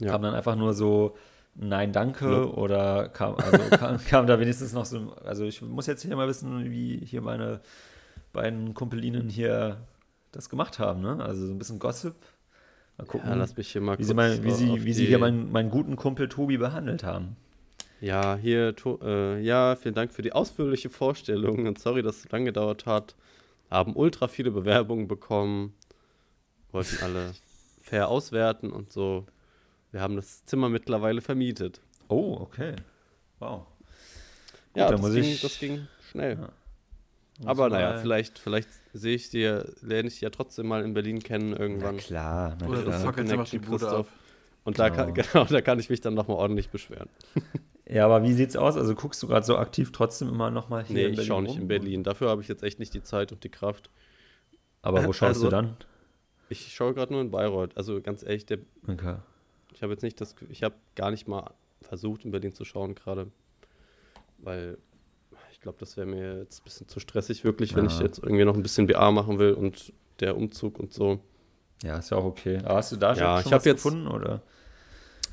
Ja. 0.00 0.10
Kam 0.10 0.22
dann 0.22 0.34
einfach 0.34 0.56
nur 0.56 0.74
so, 0.74 1.16
nein, 1.54 1.92
danke, 1.92 2.26
Nope. 2.26 2.54
oder 2.56 3.08
kam, 3.08 3.36
also 3.36 3.58
kam, 3.76 4.04
kam 4.04 4.26
da 4.26 4.38
wenigstens 4.38 4.72
noch 4.72 4.84
so, 4.84 5.12
also 5.24 5.44
ich 5.44 5.62
muss 5.62 5.86
jetzt 5.86 6.02
hier 6.02 6.16
mal 6.16 6.28
wissen, 6.28 6.70
wie 6.70 6.98
hier 7.04 7.22
meine 7.22 7.60
beiden 8.32 8.74
Kumpelinen 8.74 9.28
hier 9.28 9.78
das 10.32 10.48
gemacht 10.48 10.78
haben, 10.78 11.02
ne? 11.02 11.22
Also 11.22 11.46
so 11.46 11.52
ein 11.52 11.58
bisschen 11.58 11.78
Gossip. 11.78 12.14
Mal 12.98 13.06
gucken, 13.06 13.28
Ja, 13.28 13.36
lass 13.36 13.56
mich 13.56 13.72
hier 13.72 13.80
mal 13.80 13.98
wie 13.98 14.04
sie, 14.04 14.14
mein, 14.14 14.42
wie 14.42 14.50
sie, 14.50 14.84
wie 14.84 14.92
sie 14.92 15.06
hier 15.06 15.18
meinen, 15.18 15.50
meinen 15.52 15.70
guten 15.70 15.96
Kumpel 15.96 16.28
Tobi 16.28 16.58
behandelt 16.58 17.04
haben. 17.04 17.36
Ja, 18.00 18.36
hier, 18.36 18.74
to 18.74 18.98
äh, 19.02 19.40
ja, 19.40 19.76
vielen 19.76 19.94
Dank 19.94 20.12
für 20.12 20.22
die 20.22 20.32
ausführliche 20.32 20.90
Vorstellung 20.90 21.66
und 21.66 21.78
sorry, 21.78 22.02
dass 22.02 22.16
es 22.16 22.22
so 22.22 22.28
lange 22.32 22.46
gedauert 22.46 22.84
hat. 22.84 23.14
Haben 23.70 23.94
ultra 23.94 24.28
viele 24.28 24.50
Bewerbungen 24.50 25.06
bekommen, 25.08 25.72
wollten 26.72 27.02
alle 27.02 27.32
fair 27.80 28.08
auswerten 28.08 28.72
und 28.72 28.92
so. 28.92 29.24
Wir 29.92 30.00
haben 30.00 30.16
das 30.16 30.44
Zimmer 30.44 30.68
mittlerweile 30.68 31.20
vermietet. 31.20 31.80
Oh, 32.08 32.36
okay. 32.40 32.74
Wow. 33.38 33.66
ja, 34.74 34.84
dann 34.86 34.92
das, 34.92 35.00
muss 35.02 35.14
ging, 35.14 35.24
ich- 35.24 35.40
das 35.40 35.58
ging 35.58 35.86
schnell. 36.10 36.38
Ja. 36.40 36.48
Aber 37.48 37.68
naja, 37.70 37.98
vielleicht, 37.98 38.38
vielleicht 38.38 38.68
sehe 38.92 39.14
ich 39.16 39.30
dir, 39.30 39.72
lerne 39.80 40.08
ich 40.08 40.14
dich 40.14 40.20
ja 40.22 40.30
trotzdem 40.30 40.66
mal 40.68 40.84
in 40.84 40.94
Berlin 40.94 41.22
kennen 41.22 41.50
Na 41.50 41.58
irgendwann. 41.60 41.96
klar, 41.96 42.56
na 42.60 42.68
Oder 42.68 42.78
du 42.82 42.88
klar. 42.88 43.00
fackelst 43.00 43.32
einfach 43.32 43.48
die 43.50 43.58
Bude 43.58 43.86
ab. 43.86 43.90
Christoph. 43.92 44.08
Und 44.64 44.78
da 44.78 44.90
kann, 44.90 45.12
Genau. 45.14 45.26
genau, 45.32 45.44
da 45.46 45.60
kann 45.60 45.78
ich 45.80 45.90
mich 45.90 46.00
dann 46.00 46.14
nochmal 46.14 46.36
ordentlich 46.36 46.68
beschweren. 46.70 47.08
Ja, 47.88 48.04
aber 48.04 48.22
wie 48.22 48.32
sieht's 48.32 48.54
aus? 48.56 48.76
Also 48.76 48.94
guckst 48.94 49.20
du 49.22 49.26
gerade 49.26 49.44
so 49.44 49.56
aktiv 49.56 49.90
trotzdem 49.92 50.28
immer 50.28 50.50
noch 50.50 50.68
mal 50.68 50.84
hier 50.84 50.94
Nee, 50.94 51.04
in 51.04 51.10
ich 51.10 51.16
Berlin 51.16 51.28
schaue 51.28 51.42
nicht 51.42 51.52
rum? 51.54 51.60
in 51.62 51.68
Berlin. 51.68 52.04
Dafür 52.04 52.28
habe 52.30 52.42
ich 52.42 52.48
jetzt 52.48 52.62
echt 52.62 52.78
nicht 52.78 52.94
die 52.94 53.02
Zeit 53.02 53.32
und 53.32 53.42
die 53.44 53.48
Kraft. 53.48 53.90
Aber 54.82 55.04
wo 55.04 55.12
schaust 55.12 55.36
Also- 55.36 55.44
du 55.46 55.50
dann? 55.50 55.76
Ich 56.48 56.72
schaue 56.74 56.92
gerade 56.94 57.12
nur 57.12 57.22
in 57.22 57.30
Bayreuth. 57.30 57.76
Also 57.76 58.00
ganz 58.02 58.22
ehrlich, 58.22 58.44
der, 58.46 58.58
Okay. 58.86 59.16
Ich 59.74 59.82
habe 59.82 59.92
jetzt 59.92 60.02
nicht 60.02 60.20
das, 60.20 60.34
ich 60.50 60.62
habe 60.62 60.74
gar 60.94 61.10
nicht 61.10 61.28
mal 61.28 61.52
versucht, 61.82 62.24
in 62.24 62.30
Berlin 62.30 62.54
zu 62.54 62.64
schauen 62.64 62.94
gerade, 62.94 63.28
weil 64.38 64.78
ich 65.52 65.60
glaube, 65.60 65.78
das 65.78 65.96
wäre 65.96 66.06
mir 66.06 66.38
jetzt 66.40 66.60
ein 66.60 66.64
bisschen 66.64 66.88
zu 66.88 67.00
stressig 67.00 67.44
wirklich, 67.44 67.74
wenn 67.76 67.84
Ja. 67.86 67.90
ich 67.90 68.00
jetzt 68.00 68.18
irgendwie 68.18 68.44
noch 68.44 68.54
ein 68.56 68.62
bisschen 68.62 68.86
BA 68.86 69.10
machen 69.10 69.38
will 69.38 69.52
und 69.52 69.92
der 70.20 70.36
Umzug 70.36 70.78
und 70.78 70.92
so. 70.92 71.20
Ja, 71.82 71.98
ist 71.98 72.10
ja 72.10 72.16
auch 72.16 72.24
okay. 72.24 72.58
Aber 72.64 72.76
hast 72.76 72.92
du 72.92 72.96
da 72.96 73.14
Ja, 73.14 73.38
schon 73.38 73.46
ich 73.46 73.52
was 73.52 73.64
jetzt- 73.64 73.82
gefunden 73.82 74.08
oder? 74.08 74.42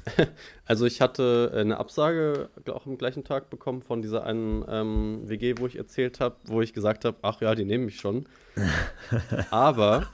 Also 0.66 0.86
ich 0.86 1.02
hatte 1.02 1.52
äh, 1.54 1.60
eine 1.62 1.78
Absage 1.78 2.50
auch 2.72 2.86
am 2.86 2.98
gleichen 2.98 3.24
Tag 3.24 3.50
bekommen 3.50 3.82
von 3.82 4.02
dieser 4.02 4.24
einen 4.24 4.64
ähm, 4.68 5.22
WG, 5.28 5.56
wo 5.58 5.68
ich 5.68 5.76
erzählt 5.78 6.20
habe, 6.20 6.36
wo 6.46 6.62
ich 6.62 6.74
gesagt 6.74 7.06
habe, 7.06 7.18
ach 7.22 7.42
ja, 7.42 7.54
die 7.56 7.66
nehmen 7.66 7.86
mich 7.86 8.00
schon. 8.00 8.26
Aber 9.52 10.08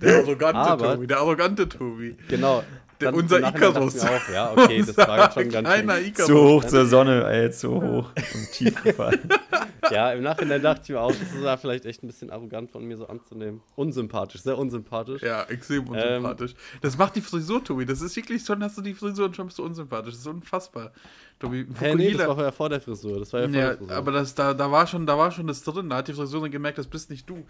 Der 0.00 0.18
arrogante 0.18 0.58
Aber- 0.60 0.94
Tobi, 0.94 1.06
der 1.06 1.18
arrogante 1.18 1.68
Tobi. 1.68 2.16
genau, 2.28 2.62
dann 3.04 3.14
unser 3.14 3.38
Icarus. 3.40 4.00
Auch, 4.00 4.28
ja, 4.32 4.52
okay, 4.52 4.82
das 4.86 4.96
war 4.96 5.24
jetzt 5.24 5.34
schon 5.34 5.48
ganz 5.50 5.68
schön. 5.68 6.14
Zu 6.14 6.42
hoch 6.42 6.64
zur 6.64 6.86
Sonne, 6.86 7.24
ey, 7.30 7.50
zu 7.50 7.74
hoch 7.74 8.10
und 8.34 8.52
tief 8.52 8.82
gefallen. 8.82 9.28
Ja, 9.90 10.12
im 10.12 10.22
Nachhinein 10.22 10.62
dachte 10.62 10.82
ich 10.84 10.88
mir 10.90 11.00
auch, 11.00 11.12
das 11.12 11.42
war 11.42 11.58
vielleicht 11.58 11.84
echt 11.84 12.02
ein 12.02 12.06
bisschen 12.06 12.30
arrogant 12.30 12.70
von 12.70 12.84
mir 12.84 12.96
so 12.96 13.06
anzunehmen. 13.06 13.60
Unsympathisch, 13.76 14.42
sehr 14.42 14.56
unsympathisch. 14.56 15.22
Ja, 15.22 15.44
extrem 15.44 15.86
Ähm, 15.86 15.90
unsympathisch. 15.92 16.54
das 16.80 16.96
macht 16.96 17.16
die 17.16 17.20
Frisur, 17.20 17.62
Tobi. 17.62 17.84
Das 17.84 18.00
ist 18.00 18.16
wirklich 18.16 18.42
schon, 18.44 18.62
hast 18.62 18.78
du 18.78 18.82
die 18.82 18.94
Frisur 18.94 19.26
und 19.26 19.36
schon 19.36 19.46
bist 19.46 19.58
du 19.58 19.64
unsympathisch. 19.64 20.14
Das 20.14 20.20
ist 20.20 20.26
unfassbar. 20.26 20.92
Tobi, 21.38 21.66
Hä, 21.78 21.94
nee, 21.94 22.12
das 22.12 22.26
war 22.28 22.38
ja 22.40 22.52
vor 22.52 22.68
der 22.68 22.80
Frisur. 22.80 23.18
Das 23.18 23.32
war 23.32 23.40
ja 23.40 23.48
vor 23.48 23.56
ja, 23.56 23.68
der 23.68 23.78
Frisur. 23.78 23.96
aber 23.96 24.12
das, 24.12 24.34
da, 24.34 24.54
da, 24.54 24.70
war 24.70 24.86
schon, 24.86 25.06
da 25.06 25.18
war 25.18 25.30
schon 25.30 25.46
das 25.46 25.62
drin. 25.62 25.90
Da 25.90 25.96
hat 25.96 26.08
die 26.08 26.14
Frisur 26.14 26.40
dann 26.40 26.50
gemerkt, 26.50 26.78
das 26.78 26.86
bist 26.86 27.10
nicht 27.10 27.28
du. 27.28 27.44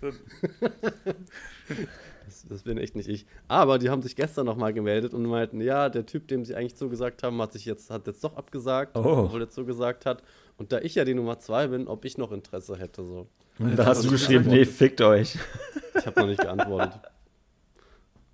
das, 2.50 2.62
bin 2.62 2.78
echt 2.78 2.96
nicht 2.96 3.08
ich. 3.08 3.26
Aber 3.48 3.78
die 3.78 3.90
haben 3.90 4.02
sich 4.02 4.16
gestern 4.16 4.46
nochmal 4.46 4.72
gemeldet 4.72 5.14
und 5.14 5.22
meinten, 5.24 5.60
ja, 5.60 5.88
der 5.88 6.06
Typ, 6.06 6.28
dem 6.28 6.44
sie 6.44 6.54
eigentlich 6.54 6.76
zugesagt 6.76 7.22
haben, 7.22 7.40
hat 7.40 7.52
sich 7.52 7.64
jetzt, 7.64 7.90
hat 7.90 8.06
jetzt 8.06 8.22
doch 8.24 8.36
abgesagt, 8.36 8.96
Oh. 8.96 9.24
obwohl 9.24 9.42
er 9.42 9.48
zugesagt 9.50 10.06
hat. 10.06 10.22
Und 10.56 10.72
da 10.72 10.78
ich 10.80 10.94
ja 10.94 11.04
die 11.04 11.14
Nummer 11.14 11.38
zwei 11.38 11.68
bin, 11.68 11.88
ob 11.88 12.04
ich 12.04 12.18
noch 12.18 12.32
Interesse 12.32 12.76
hätte. 12.76 13.04
So. 13.04 13.26
Und 13.58 13.76
da 13.78 13.86
hast 13.86 14.04
du 14.04 14.08
Also, 14.08 14.10
geschrieben, 14.10 14.44
ja. 14.50 14.56
nee, 14.56 14.64
fickt 14.64 15.00
euch. 15.00 15.38
Ich 15.98 16.06
habe 16.06 16.20
noch 16.20 16.26
nicht 16.28 16.40
geantwortet. 16.40 17.00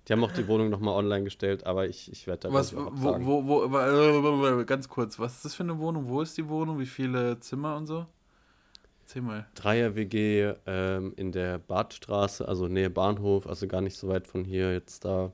Die 0.07 0.13
haben 0.13 0.23
auch 0.23 0.31
die 0.31 0.47
Wohnung 0.47 0.69
nochmal 0.69 0.95
online 0.95 1.25
gestellt, 1.25 1.65
aber 1.65 1.87
ich, 1.87 2.09
ich 2.11 2.27
werde 2.27 2.47
da 2.47 2.53
Was, 2.53 2.73
wo, 2.73 2.89
wo, 2.93 3.45
wo, 3.45 3.71
wo, 3.71 4.65
ganz 4.65 4.87
kurz, 4.87 5.19
was 5.19 5.35
ist 5.35 5.45
das 5.45 5.55
für 5.55 5.63
eine 5.63 5.77
Wohnung? 5.79 6.07
Wo 6.07 6.21
ist 6.21 6.37
die 6.37 6.47
Wohnung? 6.47 6.79
Wie 6.79 6.85
viele 6.85 7.39
Zimmer 7.41 7.75
und 7.75 7.87
so? 7.87 8.05
Dreier-WG 9.55 10.53
ähm, 10.65 11.13
in 11.15 11.31
der 11.31 11.57
Badstraße, 11.59 12.47
also 12.47 12.67
Nähe 12.67 12.89
Bahnhof, 12.89 13.47
also 13.47 13.67
gar 13.67 13.81
nicht 13.81 13.97
so 13.97 14.07
weit 14.07 14.27
von 14.27 14.43
hier 14.43 14.73
jetzt 14.73 15.05
da. 15.05 15.33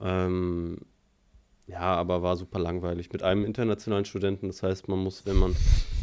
Ähm, 0.00 0.78
ja, 1.66 1.80
aber 1.80 2.22
war 2.22 2.36
super 2.36 2.58
langweilig. 2.58 3.12
Mit 3.12 3.22
einem 3.22 3.44
internationalen 3.44 4.04
Studenten, 4.04 4.48
das 4.48 4.62
heißt, 4.62 4.88
man 4.88 4.98
muss, 4.98 5.24
wenn 5.24 5.36
man 5.36 5.54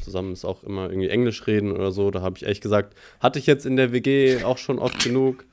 zusammen 0.02 0.32
ist, 0.32 0.46
auch 0.46 0.64
immer 0.64 0.90
irgendwie 0.90 1.10
Englisch 1.10 1.46
reden 1.48 1.72
oder 1.74 1.92
so. 1.92 2.10
Da 2.12 2.22
habe 2.22 2.38
ich 2.38 2.44
ehrlich 2.44 2.62
gesagt, 2.62 2.96
hatte 3.20 3.40
ich 3.40 3.46
jetzt 3.48 3.66
in 3.66 3.76
der 3.76 3.92
WG 3.92 4.44
auch 4.44 4.58
schon 4.58 4.80
oft 4.80 5.04
genug. 5.04 5.44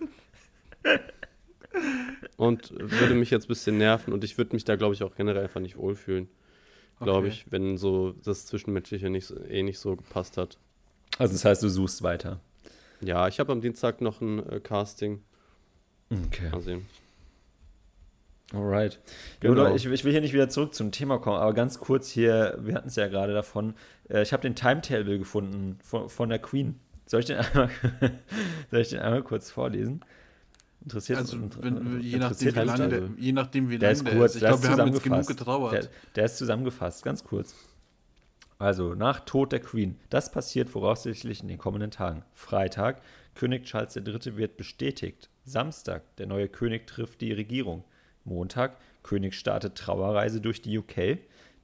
Und 2.36 2.72
würde 2.78 3.14
mich 3.14 3.30
jetzt 3.30 3.44
ein 3.44 3.48
bisschen 3.48 3.78
nerven 3.78 4.12
und 4.12 4.24
ich 4.24 4.38
würde 4.38 4.54
mich 4.54 4.64
da, 4.64 4.76
glaube 4.76 4.94
ich, 4.94 5.02
auch 5.02 5.14
generell 5.14 5.44
einfach 5.44 5.60
nicht 5.60 5.76
wohlfühlen. 5.76 6.28
Glaube 7.00 7.26
Okay. 7.26 7.28
ich, 7.28 7.52
wenn 7.52 7.76
so 7.76 8.12
das 8.24 8.46
Zwischenmenschliche 8.46 9.10
nicht, 9.10 9.32
eh 9.48 9.62
nicht 9.62 9.78
so 9.78 9.96
gepasst 9.96 10.36
hat. 10.36 10.58
Also 11.18 11.32
das 11.34 11.44
heißt, 11.44 11.62
du 11.62 11.68
suchst 11.68 12.02
weiter. 12.02 12.40
Ja, 13.00 13.28
ich 13.28 13.38
habe 13.40 13.52
am 13.52 13.60
Dienstag 13.60 14.00
noch 14.00 14.20
ein 14.20 14.38
äh, 14.48 14.60
Casting. 14.60 15.22
Okay. 16.10 16.50
Mal 16.50 16.60
sehen. 16.60 16.86
Alright. 18.52 19.00
Genau. 19.40 19.54
Genau. 19.64 19.74
Ich, 19.74 19.86
ich 19.86 20.04
will 20.04 20.12
hier 20.12 20.20
nicht 20.20 20.32
wieder 20.32 20.48
zurück 20.48 20.74
zum 20.74 20.92
Thema 20.92 21.18
kommen, 21.18 21.38
aber 21.38 21.54
ganz 21.54 21.78
kurz 21.80 22.08
hier, 22.10 22.56
wir 22.60 22.74
hatten 22.74 22.88
es 22.88 22.96
ja 22.96 23.08
gerade 23.08 23.32
davon. 23.32 23.74
Äh, 24.08 24.22
ich 24.22 24.32
habe 24.32 24.42
den 24.42 24.54
Timetable 24.54 25.18
gefunden 25.18 25.78
von, 25.82 26.08
von 26.08 26.28
der 26.28 26.38
Queen. 26.38 26.78
Soll 27.06 27.20
ich 27.20 27.26
den 27.26 27.38
einmal, 27.38 27.70
soll 28.70 28.80
ich 28.80 28.90
den 28.90 29.00
einmal 29.00 29.22
kurz 29.22 29.50
vorlesen? 29.50 30.04
Interessiert 30.82 31.18
Also, 31.18 31.38
wenn, 31.62 32.00
je, 32.02 32.18
nachdem, 32.18 32.52
interessiert 32.52 32.56
wie 32.56 32.60
uns 32.60 32.66
lang 32.66 32.80
also. 32.82 32.96
der, 32.96 33.08
je 33.18 33.32
nachdem, 33.32 33.70
wie 33.70 33.78
Der 33.78 33.88
lang 33.90 33.96
ist 33.96 34.06
der 34.06 34.14
kurz, 34.16 34.30
ist. 34.32 34.36
Ich 34.36 34.40
der 34.40 34.48
glaube, 34.50 34.62
wir 34.62 34.70
haben 34.70 34.78
jetzt 34.92 35.02
genug 35.02 35.24
zusammengefasst. 35.24 35.28
getrauert. 35.38 35.72
Der, 35.72 35.88
der 36.14 36.24
ist 36.26 36.36
zusammengefasst, 36.36 37.02
ganz 37.04 37.24
kurz. 37.24 37.54
Also, 38.64 38.94
nach 38.94 39.20
Tod 39.20 39.52
der 39.52 39.60
Queen. 39.60 39.98
Das 40.08 40.32
passiert 40.32 40.70
voraussichtlich 40.70 41.42
in 41.42 41.48
den 41.48 41.58
kommenden 41.58 41.90
Tagen. 41.90 42.24
Freitag, 42.32 43.02
König 43.34 43.64
Charles 43.64 43.94
III. 43.94 44.38
wird 44.38 44.56
bestätigt. 44.56 45.28
Samstag, 45.44 46.16
der 46.16 46.26
neue 46.26 46.48
König 46.48 46.86
trifft 46.86 47.20
die 47.20 47.34
Regierung. 47.34 47.84
Montag, 48.24 48.78
König 49.02 49.34
startet 49.34 49.74
Trauerreise 49.74 50.40
durch 50.40 50.62
die 50.62 50.78
UK. 50.78 51.18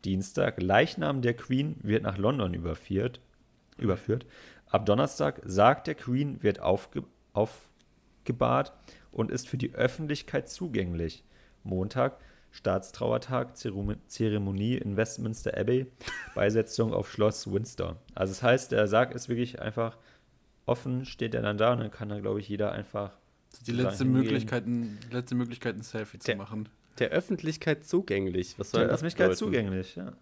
Dienstag, 0.04 0.60
Leichnam 0.60 1.22
der 1.22 1.32
Queen 1.32 1.76
wird 1.82 2.02
nach 2.02 2.18
London 2.18 2.52
überführt. 2.52 3.22
überführt. 3.78 4.26
Ab 4.66 4.84
Donnerstag, 4.84 5.40
Sarg 5.46 5.84
der 5.84 5.94
Queen 5.94 6.42
wird 6.42 6.60
aufge, 6.60 7.04
aufgebahrt 7.32 8.74
und 9.10 9.30
ist 9.30 9.48
für 9.48 9.56
die 9.56 9.72
Öffentlichkeit 9.72 10.50
zugänglich. 10.50 11.24
Montag, 11.62 12.18
Staatstrauertag, 12.52 13.56
Zeremonie 13.56 14.76
in 14.76 14.96
Westminster 14.96 15.56
Abbey, 15.56 15.86
Beisetzung 16.34 16.92
auf 16.92 17.10
Schloss 17.10 17.50
Windsor. 17.52 17.96
Also 18.14 18.32
das 18.32 18.42
heißt, 18.42 18.72
der 18.72 18.86
Sarg 18.88 19.14
ist 19.14 19.28
wirklich 19.28 19.60
einfach 19.60 19.96
offen, 20.66 21.04
steht 21.04 21.34
er 21.34 21.42
dann 21.42 21.58
da 21.58 21.72
und 21.72 21.80
dann 21.80 21.90
kann 21.90 22.08
da, 22.08 22.18
glaube 22.20 22.40
ich, 22.40 22.48
jeder 22.48 22.72
einfach 22.72 23.12
Die 23.66 23.72
letzte. 23.72 24.04
Möglichkeit, 24.04 24.66
ein- 24.66 24.98
letzte 25.10 25.34
Möglichkeit, 25.34 25.76
ein 25.76 25.82
Selfie 25.82 26.18
zu 26.18 26.26
Der- 26.26 26.36
machen. 26.36 26.68
Der 26.98 27.10
Öffentlichkeit 27.10 27.84
zugänglich. 27.84 28.54
Was 28.58 28.72
soll 28.72 28.80
Der 28.80 28.88
das 28.88 28.96
Öffentlichkeit 28.96 29.28
bedeuten? 29.30 29.38
zugänglich, 29.38 29.96
ja. 29.96 30.12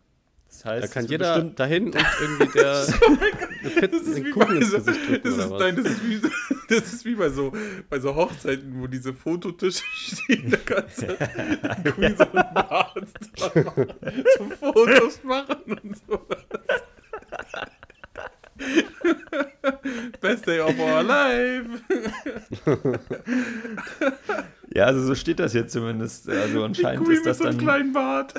Das 0.49 0.65
heißt, 0.65 0.85
Da 0.85 0.89
kann 0.89 1.07
jeder 1.07 1.43
dahin 1.43 1.87
und 1.87 1.97
irgendwie 2.21 2.53
der 2.59 2.87
Kuchen 4.33 4.57
ins 4.57 4.71
so, 4.71 4.79
Gesicht 4.79 5.09
drücken 5.09 5.23
das, 5.25 5.35
oder 5.35 5.45
ist, 5.45 5.51
was? 5.51 5.61
nein, 5.61 5.77
das, 5.77 5.87
ist 5.87 6.09
wie, 6.09 6.21
das 6.69 6.93
ist 6.93 7.05
wie 7.05 7.15
bei 7.15 7.29
so, 7.31 7.53
bei 7.89 7.99
so 7.99 8.15
Hochzeiten, 8.15 8.81
wo 8.81 8.87
diese 8.87 9.13
Fototische 9.13 9.85
stehen, 9.95 10.51
da 10.51 10.57
kannst 10.59 11.03
du 11.03 11.07
Queen 11.93 12.17
so 12.17 12.25
einen 12.25 12.55
Bart 12.55 13.09
so 13.37 14.45
Fotos 14.61 15.23
machen 15.25 15.57
und 15.67 15.97
sowas. 16.07 16.45
Best 20.21 20.47
day 20.47 20.61
of 20.61 20.79
our 20.79 21.03
life. 21.03 21.69
Ja, 24.75 24.85
also 24.85 25.03
so 25.03 25.15
steht 25.15 25.39
das 25.39 25.55
jetzt 25.55 25.73
zumindest. 25.73 26.29
Also 26.29 26.65
anscheinend 26.65 27.05
Queen 27.05 27.17
ist 27.17 27.27
das 27.27 27.39
mit 27.39 27.45
so 27.45 27.49
einem 27.51 27.59
kleinen 27.59 27.93
Bart. 27.93 28.35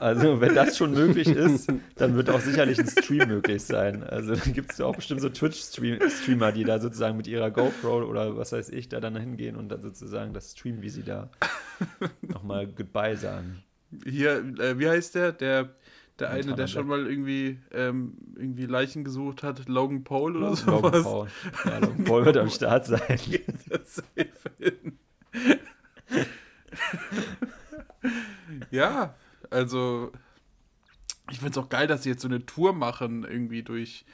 Also, 0.00 0.40
wenn 0.40 0.54
das 0.54 0.76
schon 0.76 0.92
möglich 0.92 1.28
ist, 1.28 1.72
dann 1.96 2.14
wird 2.14 2.30
auch 2.30 2.40
sicherlich 2.40 2.78
ein 2.78 2.86
Stream 2.86 3.28
möglich 3.28 3.62
sein. 3.62 4.02
Also, 4.02 4.34
dann 4.34 4.52
gibt 4.52 4.72
es 4.72 4.78
ja 4.78 4.86
auch 4.86 4.96
bestimmt 4.96 5.20
so 5.20 5.28
Twitch-Streamer, 5.28 6.52
die 6.52 6.64
da 6.64 6.78
sozusagen 6.78 7.16
mit 7.16 7.26
ihrer 7.26 7.50
GoPro 7.50 8.04
oder 8.04 8.36
was 8.36 8.52
weiß 8.52 8.70
ich, 8.70 8.88
da 8.88 9.00
dann 9.00 9.16
hingehen 9.16 9.56
und 9.56 9.68
dann 9.70 9.82
sozusagen 9.82 10.32
das 10.32 10.52
streamen, 10.52 10.82
wie 10.82 10.90
sie 10.90 11.02
da 11.02 11.30
nochmal 12.22 12.66
Goodbye 12.66 13.16
sagen. 13.16 13.62
Hier, 14.04 14.38
äh, 14.58 14.78
wie 14.78 14.88
heißt 14.88 15.14
der? 15.14 15.32
Der, 15.32 15.70
der 16.18 16.30
eine, 16.30 16.54
der 16.54 16.66
schon 16.66 16.86
mal 16.86 17.06
irgendwie, 17.06 17.58
ähm, 17.72 18.14
irgendwie 18.36 18.66
Leichen 18.66 19.04
gesucht 19.04 19.42
hat, 19.42 19.68
Logan 19.68 20.04
Paul 20.04 20.36
oder 20.36 20.50
Logan 20.50 20.56
sowas. 20.56 21.02
Paul. 21.02 21.28
Ja, 21.64 21.78
Logan 21.78 22.04
Paul 22.04 22.24
wird 22.26 22.36
am 22.36 22.50
Start 22.50 22.86
sein. 22.86 23.00
Das 23.68 23.96
safe 23.96 24.28
hin. 24.58 24.98
ja, 28.70 29.14
also 29.50 30.12
ich 31.30 31.38
finde 31.38 31.52
es 31.52 31.58
auch 31.58 31.68
geil, 31.68 31.86
dass 31.86 32.02
sie 32.04 32.10
jetzt 32.10 32.22
so 32.22 32.28
eine 32.28 32.44
Tour 32.46 32.72
machen, 32.72 33.24
irgendwie 33.24 33.62
durch, 33.62 34.04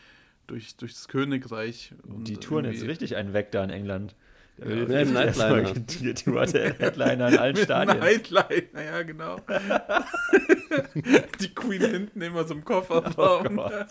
durch, 0.47 0.77
durch 0.77 0.93
das 0.95 1.09
Königreich. 1.09 1.95
und 2.07 2.25
Die 2.25 2.37
touren 2.39 2.65
jetzt 2.65 2.83
richtig 2.83 3.17
einen 3.17 3.33
weg 3.33 3.53
da 3.53 3.63
in 3.65 3.71
England. 3.71 4.15
Ja, 4.59 4.67
Wird 4.67 4.89
mit 4.89 4.97
erstmal 5.17 5.63
Nightliner. 5.63 6.47
der 6.47 6.75
Headliner 6.79 7.29
in 7.29 7.39
allen 7.39 7.55
Mit 7.55 7.65
Stadien. 7.65 7.99
Nightline, 7.99 8.69
naja, 8.73 9.03
genau. 9.03 9.41
Die 11.41 11.53
Queen 11.55 11.81
hinten 11.81 12.21
immer 12.21 12.45
so 12.45 12.55
im 12.55 12.61
Oh 12.61 12.65
Kofferraum. 12.65 13.57
Gott. 13.57 13.89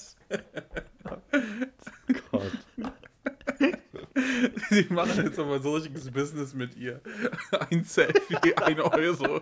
Gott. 2.32 2.52
Die 4.72 4.86
machen 4.94 5.26
jetzt 5.26 5.40
aber 5.40 5.60
so 5.60 5.74
richtiges 5.76 6.10
Business 6.12 6.54
mit 6.54 6.76
ihr. 6.78 7.02
Ein 7.70 7.84
Selfie, 7.84 8.56
ein 8.56 8.80
Euro. 8.80 9.42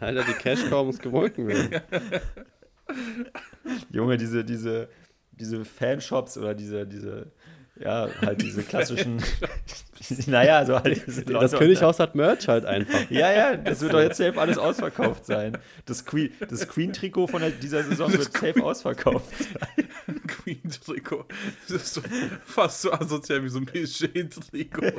Alter, 0.00 0.24
die 0.24 0.32
Cash 0.34 0.68
Cow 0.68 0.84
muss 0.84 0.98
gemolken 0.98 1.46
werden. 1.48 1.80
Junge, 3.90 4.16
diese, 4.16 4.44
diese, 4.44 4.88
diese 5.32 5.64
Fanshops 5.64 6.38
oder 6.38 6.54
diese, 6.54 6.86
diese, 6.86 7.32
ja, 7.80 8.08
halt 8.22 8.42
diese 8.42 8.62
klassischen, 8.62 9.22
naja, 10.26 10.64
so 10.64 10.74
halt 10.78 11.02
diese 11.06 11.24
Das 11.24 11.32
Londoner- 11.52 11.58
Könighaus 11.58 12.00
hat 12.00 12.14
Merch 12.14 12.48
halt 12.48 12.64
einfach. 12.64 12.98
Ja, 13.10 13.32
ja, 13.32 13.56
das 13.56 13.80
wird 13.80 13.92
doch 13.92 14.00
jetzt 14.00 14.18
safe 14.18 14.40
alles 14.40 14.58
ausverkauft 14.58 15.26
sein. 15.26 15.58
Das 15.84 16.04
Queen, 16.04 16.32
das 16.48 16.68
Queen-Trikot 16.68 17.26
von 17.26 17.42
der, 17.42 17.50
dieser 17.50 17.82
Saison 17.82 18.12
wird 18.12 18.32
safe 18.32 18.62
ausverkauft. 18.62 19.26
Queen-Trikot. 20.26 21.26
Das 21.68 21.82
ist 21.82 21.94
so 21.94 22.02
fast 22.44 22.82
so 22.82 22.92
asozial 22.92 23.42
wie 23.42 23.48
so 23.48 23.58
ein 23.58 23.66
PSG-Trikot. 23.66 24.92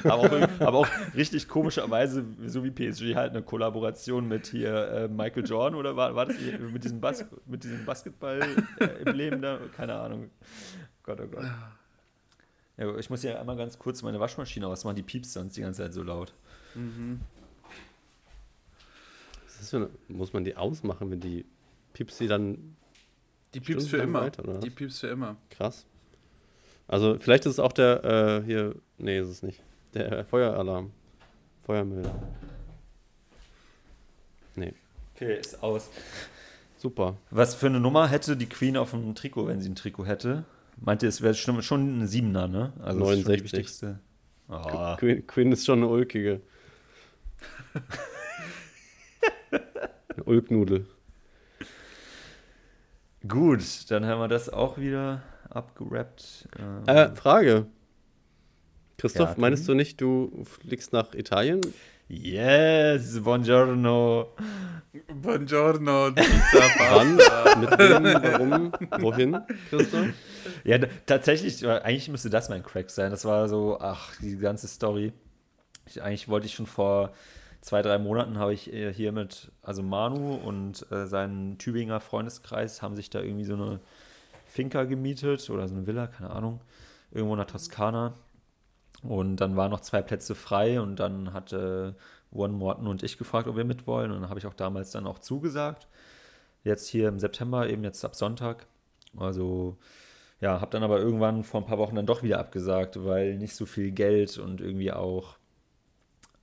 Aber 0.04 0.22
auch, 0.22 0.60
aber 0.60 0.78
auch 0.78 0.88
richtig 1.14 1.48
komischerweise, 1.48 2.24
so 2.46 2.64
wie 2.64 2.70
PSG 2.70 3.14
halt 3.14 3.30
eine 3.30 3.42
Kollaboration 3.42 4.26
mit 4.28 4.46
hier 4.46 4.88
äh, 4.92 5.08
Michael 5.08 5.46
Jordan 5.46 5.74
oder 5.78 5.96
war, 5.96 6.14
war 6.14 6.26
das 6.26 6.36
hier 6.36 6.58
mit 6.58 6.84
diesem, 6.84 7.00
Bas 7.00 7.24
mit 7.46 7.64
diesem 7.64 7.84
Basketball-Emblem 7.84 9.42
da? 9.42 9.58
Keine 9.76 9.94
Ahnung. 9.94 10.30
Gott, 11.02 11.20
oh 11.20 11.26
Gott. 11.26 11.44
Ja, 12.76 12.96
ich 12.96 13.10
muss 13.10 13.20
hier 13.20 13.38
einmal 13.38 13.56
ganz 13.56 13.78
kurz 13.78 14.02
meine 14.02 14.20
Waschmaschine 14.20 14.66
ausmachen, 14.66 14.96
die 14.96 15.02
piepst 15.02 15.32
sonst 15.32 15.56
die 15.56 15.60
ganze 15.60 15.82
Zeit 15.82 15.92
so 15.92 16.02
laut. 16.02 16.32
Was 19.44 19.52
ist 19.54 19.60
das 19.60 19.70
für 19.70 19.76
eine, 19.76 19.90
muss 20.08 20.32
man 20.32 20.44
die 20.44 20.56
ausmachen, 20.56 21.10
wenn 21.10 21.20
die 21.20 21.44
Pipsi 21.92 22.26
dann 22.26 22.76
Die 23.54 23.60
piepst 23.60 23.88
für 23.88 23.98
immer. 23.98 24.22
weiter? 24.22 24.42
Die 24.60 24.70
piepst 24.70 25.00
für 25.00 25.08
immer. 25.08 25.36
krass? 25.50 25.84
Also 26.88 27.18
vielleicht 27.18 27.46
ist 27.46 27.52
es 27.54 27.58
auch 27.58 27.72
der 27.72 28.04
äh, 28.42 28.44
hier, 28.46 28.74
nee, 28.98 29.18
ist 29.20 29.28
es 29.28 29.42
nicht. 29.42 29.62
Der 29.94 30.24
Feueralarm. 30.24 30.92
Feuermelder. 31.64 32.14
Nee, 34.56 34.74
Okay, 35.14 35.38
ist 35.38 35.62
aus. 35.62 35.90
super. 36.78 37.16
Was 37.30 37.54
für 37.54 37.66
eine 37.66 37.78
Nummer 37.80 38.08
hätte 38.08 38.36
die 38.36 38.48
Queen 38.48 38.76
auf 38.76 38.90
dem 38.92 39.14
Trikot, 39.14 39.46
wenn 39.46 39.60
sie 39.60 39.68
ein 39.68 39.74
Trikot 39.76 40.06
hätte? 40.06 40.44
Meint 40.78 41.02
ihr, 41.02 41.08
es 41.10 41.20
wäre 41.22 41.34
schon, 41.34 41.62
schon 41.62 42.00
ein 42.02 42.06
Siebener, 42.06 42.48
ne? 42.48 42.72
Also 42.82 43.00
das 43.00 43.08
ist 43.10 43.14
schon 43.24 43.24
die 43.24 43.40
69. 43.42 43.42
wichtigste. 43.52 44.00
Ah, 44.48 44.96
Queen, 44.98 45.26
Queen 45.26 45.52
ist 45.52 45.66
schon 45.66 45.78
eine 45.80 45.88
ulkige. 45.88 46.40
eine 49.50 50.24
Ulknudel. 50.24 50.86
gut, 53.28 53.90
dann 53.90 54.06
haben 54.06 54.20
wir 54.20 54.28
das 54.28 54.48
auch 54.48 54.78
wieder 54.78 55.22
abgerappt. 55.50 56.48
Ähm, 56.58 56.82
Äh, 56.86 57.14
Frage. 57.14 57.66
Christoph, 59.00 59.30
Ja, 59.30 59.34
meinst 59.38 59.66
du 59.68 59.74
nicht, 59.74 60.00
du 60.00 60.44
fliegst 60.44 60.92
nach 60.92 61.14
Italien? 61.14 61.60
yes, 62.08 63.20
buongiorno. 63.22 64.34
Buongiorno, 65.14 66.10
Pizza, 66.12 66.28
Wann? 66.90 67.16
Pasta. 67.16 67.58
Mit 67.58 67.70
wem? 67.78 68.04
Warum? 68.04 68.72
Wohin, 69.02 69.38
Christoph? 69.70 70.08
Ja, 70.64 70.78
tatsächlich, 71.06 71.62
äh, 71.62 71.68
eigentlich 71.80 72.08
müsste 72.08 72.28
das 72.30 72.48
mein 72.48 72.62
Crack 72.62 72.90
sein. 72.90 73.10
Das 73.10 73.24
war 73.24 73.48
so, 73.48 73.78
ach, 73.80 74.12
die 74.20 74.36
ganze 74.36 74.66
Story. 74.68 75.12
Ich, 75.86 76.02
eigentlich 76.02 76.28
wollte 76.28 76.46
ich 76.46 76.54
schon 76.54 76.66
vor 76.66 77.12
zwei, 77.60 77.82
drei 77.82 77.98
Monaten 77.98 78.38
habe 78.38 78.52
ich 78.52 78.72
äh, 78.72 78.92
hier 78.92 79.12
mit, 79.12 79.52
also 79.62 79.82
Manu 79.82 80.34
und 80.34 80.86
äh, 80.90 81.06
seinen 81.06 81.58
Tübinger 81.58 82.00
Freundeskreis 82.00 82.82
haben 82.82 82.96
sich 82.96 83.10
da 83.10 83.20
irgendwie 83.20 83.44
so 83.44 83.54
eine 83.54 83.80
Finca 84.46 84.84
gemietet 84.84 85.48
oder 85.50 85.68
so 85.68 85.74
eine 85.76 85.86
Villa, 85.86 86.06
keine 86.08 86.30
Ahnung, 86.30 86.60
irgendwo 87.12 87.34
in 87.34 87.38
der 87.38 87.46
Toskana. 87.46 88.14
Und 89.02 89.36
dann 89.36 89.56
waren 89.56 89.70
noch 89.70 89.80
zwei 89.80 90.02
Plätze 90.02 90.34
frei 90.34 90.80
und 90.80 90.96
dann 90.96 91.32
hatte 91.32 91.96
One 92.32 92.52
Morton 92.52 92.86
und 92.86 93.02
ich 93.02 93.18
gefragt, 93.18 93.48
ob 93.48 93.56
wir 93.56 93.64
mitwollen. 93.64 94.10
Und 94.10 94.22
dann 94.22 94.30
habe 94.30 94.38
ich 94.38 94.46
auch 94.46 94.54
damals 94.54 94.90
dann 94.90 95.06
auch 95.06 95.18
zugesagt. 95.18 95.88
Jetzt 96.64 96.88
hier 96.88 97.08
im 97.08 97.18
September, 97.18 97.68
eben 97.68 97.84
jetzt 97.84 98.04
ab 98.04 98.14
Sonntag. 98.14 98.66
Also 99.16 99.78
ja, 100.40 100.60
habe 100.60 100.70
dann 100.70 100.82
aber 100.82 100.98
irgendwann 100.98 101.44
vor 101.44 101.60
ein 101.60 101.66
paar 101.66 101.78
Wochen 101.78 101.96
dann 101.96 102.06
doch 102.06 102.22
wieder 102.22 102.38
abgesagt, 102.38 103.04
weil 103.04 103.36
nicht 103.36 103.54
so 103.54 103.66
viel 103.66 103.90
Geld 103.90 104.38
und 104.38 104.60
irgendwie 104.60 104.92
auch 104.92 105.36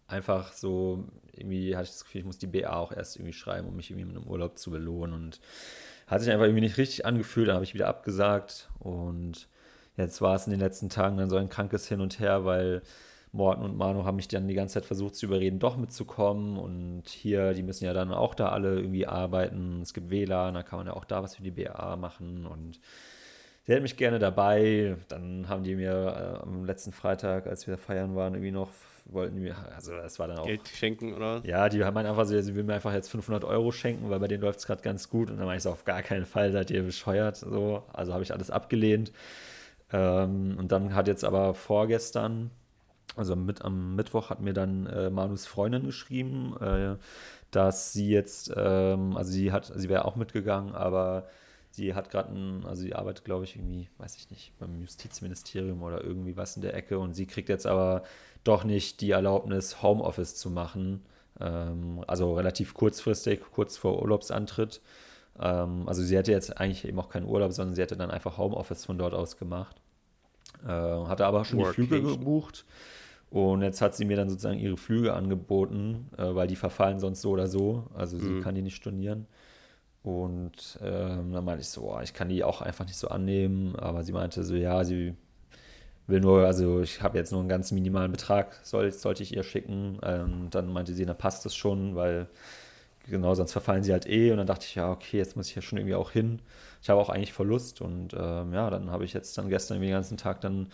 einfach 0.08 0.54
so, 0.54 1.04
irgendwie 1.34 1.76
hatte 1.76 1.86
ich 1.86 1.92
das 1.92 2.04
Gefühl, 2.04 2.20
ich 2.20 2.26
muss 2.26 2.38
die 2.38 2.48
BA 2.48 2.76
auch 2.76 2.92
erst 2.92 3.18
irgendwie 3.18 3.34
schreiben, 3.34 3.68
um 3.68 3.76
mich 3.76 3.90
irgendwie 3.90 4.06
mit 4.06 4.18
einem 4.18 4.28
Urlaub 4.28 4.58
zu 4.58 4.72
belohnen 4.72 5.14
und 5.14 5.40
hat 6.08 6.22
sich 6.22 6.32
einfach 6.32 6.46
irgendwie 6.46 6.62
nicht 6.62 6.78
richtig 6.78 7.06
angefühlt, 7.06 7.48
dann 7.48 7.56
habe 7.56 7.66
ich 7.66 7.74
wieder 7.74 7.88
abgesagt 7.88 8.70
und 8.80 9.48
jetzt 9.98 10.22
war 10.22 10.36
es 10.36 10.48
in 10.48 10.52
den 10.52 10.60
letzten 10.60 10.90
Tagen 10.90 11.18
dann 11.18 11.30
so 11.30 11.36
ein 11.36 11.50
krankes 11.50 11.88
Hin 11.88 12.02
und 12.02 12.20
Her, 12.20 12.46
weil 12.46 12.82
Morten 13.32 13.64
und 13.64 13.78
Manu 13.78 14.06
haben 14.06 14.16
mich 14.16 14.28
dann 14.28 14.48
die 14.48 14.54
ganze 14.54 14.76
Zeit 14.76 14.86
versucht 14.86 15.16
zu 15.16 15.26
überreden, 15.26 15.60
doch 15.60 15.78
mitzukommen 15.78 16.58
und 16.58 17.04
hier, 17.08 17.54
die 17.54 17.64
müssen 17.64 17.86
ja 17.86 17.94
dann 17.94 18.12
auch 18.12 18.36
da 18.36 18.50
alle 18.50 18.76
irgendwie 18.76 19.06
arbeiten, 19.06 19.82
es 19.82 19.94
gibt 19.94 20.10
WLAN, 20.10 20.54
da 20.54 20.64
kann 20.64 20.80
man 20.80 20.88
ja 20.88 20.94
auch 20.94 21.06
da 21.06 21.24
was 21.24 21.36
für 21.36 21.44
die 21.44 21.52
BA 21.52 21.96
machen 21.98 22.46
und 22.46 22.80
sie 23.68 23.74
hätten 23.74 23.84
mich 23.84 23.98
gerne 23.98 24.18
dabei. 24.18 24.96
Dann 25.10 25.48
haben 25.50 25.64
die 25.64 25.76
mir 25.76 25.92
äh, 25.92 26.44
am 26.44 26.66
letzten 26.66 26.94
Freitag, 26.94 27.48
als 27.48 27.68
wir 27.68 27.78
feiern 27.78 28.16
waren, 28.16 28.34
irgendwie 28.34 28.52
noch, 28.52 28.70
wollten 29.06 29.36
die 29.36 29.42
mir, 29.42 29.56
also 29.76 29.94
das 29.94 30.20
war 30.20 30.28
dann 30.28 30.40
auch, 30.40 30.46
Geld 30.46 30.68
schenken 30.68 31.14
oder? 31.14 31.42
ja, 31.44 31.70
die 31.70 31.84
haben 31.84 31.96
einfach 31.98 32.26
so, 32.26 32.40
sie 32.42 32.56
will 32.56 32.64
mir 32.64 32.76
einfach 32.76 32.94
jetzt 32.94 33.10
500 33.10 33.44
Euro 33.44 33.72
schenken, 33.72 34.10
weil 34.10 34.20
bei 34.20 34.28
denen 34.28 34.42
läuft 34.42 34.60
es 34.60 34.68
gerade 34.68 34.82
ganz 34.82 35.10
gut. 35.10 35.30
Und 35.30 35.38
dann 35.38 35.46
meine 35.46 35.58
ich 35.58 35.64
so, 35.64 35.70
auf 35.70 35.86
gar 35.86 36.02
keinen 36.02 36.26
Fall 36.26 36.52
seid 36.52 36.72
ihr 36.72 36.84
bescheuert. 36.84 37.38
So, 37.38 37.84
also 37.94 38.14
habe 38.14 38.24
ich 38.24 38.34
alles 38.34 38.50
abgelehnt. 38.50 39.12
Ähm, 39.92 40.58
und 40.58 40.72
dann 40.72 40.96
hat 40.96 41.08
jetzt 41.08 41.24
aber 41.24 41.54
vorgestern, 41.54 42.52
also 43.16 43.36
mit, 43.36 43.64
am 43.64 43.96
Mittwoch 43.96 44.30
hat 44.30 44.42
mir 44.42 44.54
dann 44.54 44.86
äh, 44.88 45.10
Manus 45.10 45.46
Freundin 45.46 45.86
geschrieben, 45.86 46.56
äh, 46.62 46.98
dass 47.52 47.94
sie 47.94 48.10
jetzt, 48.10 48.52
ähm, 48.56 49.16
also 49.18 49.32
sie 49.32 49.52
hat, 49.52 49.72
sie 49.74 49.90
wäre 49.90 50.06
auch 50.06 50.16
mitgegangen, 50.16 50.76
aber 50.76 51.28
die 51.78 51.94
hat 51.94 52.10
gerade 52.10 52.34
ein, 52.34 52.66
also 52.66 52.84
die 52.84 52.96
arbeitet, 52.96 53.26
glaube 53.26 53.44
ich, 53.46 53.56
irgendwie, 53.56 53.88
weiß 53.98 54.16
ich 54.18 54.30
nicht, 54.30 54.58
beim 54.60 54.82
Justizministerium 54.82 55.84
oder 55.84 56.04
irgendwie 56.04 56.36
was 56.36 56.56
in 56.56 56.62
der 56.62 56.74
Ecke 56.74 57.00
und 57.00 57.14
sie 57.14 57.28
kriegt 57.28 57.50
jetzt 57.50 57.68
aber 57.68 58.04
doch 58.44 58.64
nicht 58.64 59.02
die 59.02 59.12
Erlaubnis, 59.12 59.82
Homeoffice 59.82 60.36
zu 60.36 60.50
machen. 60.50 61.06
Ähm, 61.40 62.04
also 62.08 62.34
relativ 62.36 62.74
kurzfristig, 62.74 63.42
kurz 63.52 63.78
vor 63.78 64.02
Urlaubsantritt. 64.02 64.82
Ähm, 65.40 65.88
also 65.88 66.02
sie 66.04 66.16
hätte 66.18 66.32
jetzt 66.32 66.58
eigentlich 66.58 66.86
eben 66.86 67.00
auch 67.00 67.10
keinen 67.10 67.28
Urlaub, 67.28 67.52
sondern 67.52 67.76
sie 67.76 67.82
hätte 67.82 67.98
dann 67.98 68.12
einfach 68.12 68.38
Homeoffice 68.38 68.86
von 68.86 68.98
dort 68.98 69.14
aus 69.14 69.38
gemacht. 69.38 69.76
Äh, 70.66 70.70
hatte 70.70 71.26
aber 71.26 71.46
schon 71.46 71.60
die 71.60 71.66
Flüge 71.66 72.02
gebucht. 72.02 72.66
Und 73.30 73.62
jetzt 73.62 73.82
hat 73.82 73.96
sie 73.96 74.06
mir 74.06 74.16
dann 74.16 74.30
sozusagen 74.30 74.60
ihre 74.60 74.78
Flüge 74.78 75.14
angeboten, 75.14 76.10
äh, 76.18 76.34
weil 76.34 76.48
die 76.48 76.56
verfallen 76.56 77.00
sonst 77.00 77.22
so 77.22 77.32
oder 77.32 77.48
so. 77.48 77.86
Also 77.94 78.18
sie 78.18 78.30
mhm. 78.30 78.42
kann 78.42 78.56
die 78.56 78.62
nicht 78.62 78.76
stornieren. 78.76 79.28
Und 80.04 80.80
ähm, 80.82 81.34
dann 81.34 81.44
meinte 81.44 81.62
ich 81.62 81.70
so, 81.70 81.94
oh, 81.94 82.00
ich 82.02 82.14
kann 82.14 82.30
die 82.30 82.44
auch 82.44 82.62
einfach 82.62 82.86
nicht 82.86 82.96
so 82.96 83.10
annehmen. 83.10 83.76
Aber 83.76 84.04
sie 84.04 84.14
meinte 84.14 84.44
so, 84.44 84.56
ja, 84.56 84.86
sie 84.86 85.14
will 86.08 86.22
nur, 86.22 86.46
also 86.46 86.82
ich 86.82 87.04
habe 87.04 87.18
jetzt 87.18 87.32
nur 87.32 87.42
einen 87.42 87.50
ganz 87.50 87.74
minimalen 87.74 88.12
Betrag, 88.12 88.58
soll, 88.64 88.90
sollte 88.94 89.24
ich 89.24 89.36
ihr 89.36 89.44
schicken. 89.44 90.00
Ähm, 90.04 90.48
dann 90.50 90.72
meinte 90.72 90.94
sie, 90.94 91.06
na 91.06 91.14
passt 91.14 91.46
das 91.46 91.54
schon, 91.56 91.96
weil 91.96 92.28
genau, 93.10 93.34
sonst 93.34 93.52
verfallen 93.52 93.84
sie 93.84 93.92
halt 93.92 94.08
eh. 94.08 94.32
Und 94.32 94.38
dann 94.38 94.48
dachte 94.48 94.66
ich, 94.68 94.76
ja, 94.76 94.92
okay, 94.92 95.18
jetzt 95.18 95.36
muss 95.36 95.50
ich 95.50 95.56
ja 95.56 95.62
schon 95.62 95.78
irgendwie 95.78 95.96
auch 95.96 96.12
hin. 96.12 96.42
Ich 96.82 96.90
habe 96.90 97.00
auch 97.00 97.10
eigentlich 97.10 97.34
Verlust. 97.34 97.82
Und 97.82 98.14
ähm, 98.14 98.54
ja, 98.54 98.70
dann 98.70 98.92
habe 98.92 99.06
ich 99.06 99.14
jetzt 99.14 99.38
dann 99.38 99.50
gestern 99.50 99.82
den 99.82 99.92
ganzen 99.92 100.18
Tag 100.18 100.42
dann 100.42 100.68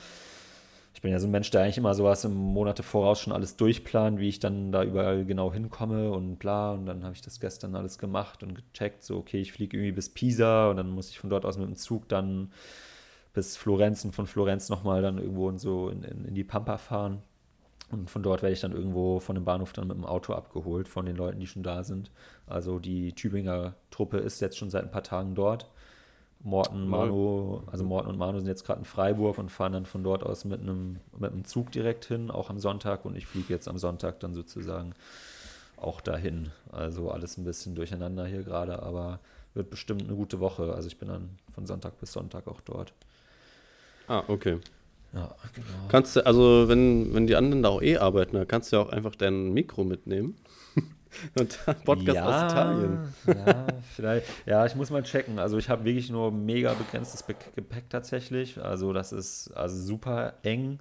ich 0.93 1.01
bin 1.01 1.11
ja 1.11 1.19
so 1.19 1.27
ein 1.27 1.31
Mensch, 1.31 1.49
der 1.49 1.61
eigentlich 1.61 1.77
immer 1.77 1.95
sowas 1.95 2.23
im 2.23 2.35
Monate 2.35 2.83
voraus 2.83 3.19
schon 3.19 3.33
alles 3.33 3.57
durchplant, 3.57 4.19
wie 4.19 4.29
ich 4.29 4.39
dann 4.39 4.71
da 4.71 4.83
überall 4.83 5.25
genau 5.25 5.51
hinkomme 5.51 6.11
und 6.11 6.37
bla. 6.37 6.71
Und 6.71 6.85
dann 6.85 7.03
habe 7.03 7.15
ich 7.15 7.21
das 7.21 7.39
gestern 7.39 7.75
alles 7.75 7.97
gemacht 7.97 8.43
und 8.43 8.53
gecheckt, 8.53 9.03
so, 9.03 9.17
okay, 9.17 9.41
ich 9.41 9.53
fliege 9.53 9.75
irgendwie 9.75 9.91
bis 9.91 10.09
Pisa 10.09 10.69
und 10.69 10.77
dann 10.77 10.91
muss 10.91 11.09
ich 11.09 11.19
von 11.19 11.29
dort 11.29 11.45
aus 11.45 11.57
mit 11.57 11.67
dem 11.67 11.75
Zug 11.75 12.07
dann 12.09 12.51
bis 13.33 13.57
Florenz 13.57 14.05
und 14.05 14.13
von 14.13 14.27
Florenz 14.27 14.69
nochmal 14.69 15.01
dann 15.01 15.17
irgendwo 15.17 15.49
in 15.49 15.57
so 15.57 15.89
in, 15.89 16.03
in, 16.03 16.25
in 16.25 16.35
die 16.35 16.43
Pampa 16.43 16.77
fahren. 16.77 17.23
Und 17.91 18.09
von 18.09 18.23
dort 18.23 18.41
werde 18.41 18.53
ich 18.53 18.61
dann 18.61 18.71
irgendwo 18.71 19.19
von 19.19 19.35
dem 19.35 19.45
Bahnhof 19.45 19.73
dann 19.73 19.87
mit 19.87 19.97
dem 19.97 20.05
Auto 20.05 20.33
abgeholt 20.33 20.87
von 20.87 21.05
den 21.05 21.15
Leuten, 21.15 21.39
die 21.39 21.47
schon 21.47 21.63
da 21.63 21.83
sind. 21.83 22.11
Also 22.47 22.79
die 22.79 23.13
Tübinger 23.13 23.75
Truppe 23.91 24.17
ist 24.17 24.41
jetzt 24.41 24.57
schon 24.57 24.69
seit 24.69 24.83
ein 24.83 24.91
paar 24.91 25.03
Tagen 25.03 25.35
dort. 25.35 25.69
Morten, 26.45 26.89
Manu, 26.89 27.61
also 27.71 27.85
Morten 27.85 28.09
und 28.09 28.17
Manu 28.17 28.39
sind 28.39 28.49
jetzt 28.49 28.65
gerade 28.65 28.79
in 28.79 28.85
Freiburg 28.85 29.37
und 29.37 29.49
fahren 29.49 29.71
dann 29.73 29.85
von 29.85 30.03
dort 30.03 30.23
aus 30.23 30.43
mit 30.43 30.59
einem, 30.59 30.99
mit 31.17 31.31
einem 31.31 31.45
Zug 31.45 31.71
direkt 31.71 32.05
hin, 32.05 32.31
auch 32.31 32.49
am 32.49 32.59
Sonntag. 32.59 33.05
Und 33.05 33.15
ich 33.15 33.27
fliege 33.27 33.53
jetzt 33.53 33.67
am 33.67 33.77
Sonntag 33.77 34.19
dann 34.19 34.33
sozusagen 34.33 34.93
auch 35.77 36.01
dahin. 36.01 36.51
Also 36.71 37.11
alles 37.11 37.37
ein 37.37 37.45
bisschen 37.45 37.75
durcheinander 37.75 38.25
hier 38.25 38.43
gerade, 38.43 38.83
aber 38.83 39.19
wird 39.53 39.69
bestimmt 39.69 40.03
eine 40.03 40.15
gute 40.15 40.39
Woche. 40.39 40.73
Also 40.73 40.87
ich 40.87 40.97
bin 40.97 41.07
dann 41.07 41.37
von 41.53 41.65
Sonntag 41.65 41.99
bis 41.99 42.11
Sonntag 42.11 42.47
auch 42.47 42.59
dort. 42.61 42.93
Ah, 44.07 44.23
okay. 44.27 44.59
Ja, 45.13 45.35
genau. 45.53 45.67
Kannst 45.89 46.15
du, 46.15 46.25
also 46.25 46.67
wenn, 46.67 47.13
wenn 47.13 47.27
die 47.27 47.35
anderen 47.35 47.61
da 47.61 47.69
auch 47.69 47.81
eh 47.81 47.97
arbeiten, 47.97 48.35
dann 48.35 48.47
kannst 48.47 48.71
du 48.71 48.77
ja 48.77 48.81
auch 48.81 48.89
einfach 48.89 49.15
dein 49.15 49.53
Mikro 49.53 49.83
mitnehmen. 49.83 50.35
Und 51.39 51.59
Podcast 51.85 52.15
ja, 52.15 52.25
aus 52.25 52.51
Italien. 52.51 53.13
Ja, 53.27 53.67
vielleicht. 53.95 54.27
Ja, 54.47 54.65
ich 54.65 54.75
muss 54.75 54.89
mal 54.89 55.03
checken. 55.03 55.37
Also 55.37 55.59
ich 55.59 55.69
habe 55.69 55.85
wirklich 55.85 56.09
nur 56.09 56.31
mega 56.31 56.73
begrenztes 56.73 57.23
Gepäck 57.27 57.89
tatsächlich. 57.89 58.59
Also 58.59 58.93
das 58.93 59.11
ist 59.11 59.51
also 59.51 59.79
super 59.79 60.33
eng. 60.41 60.79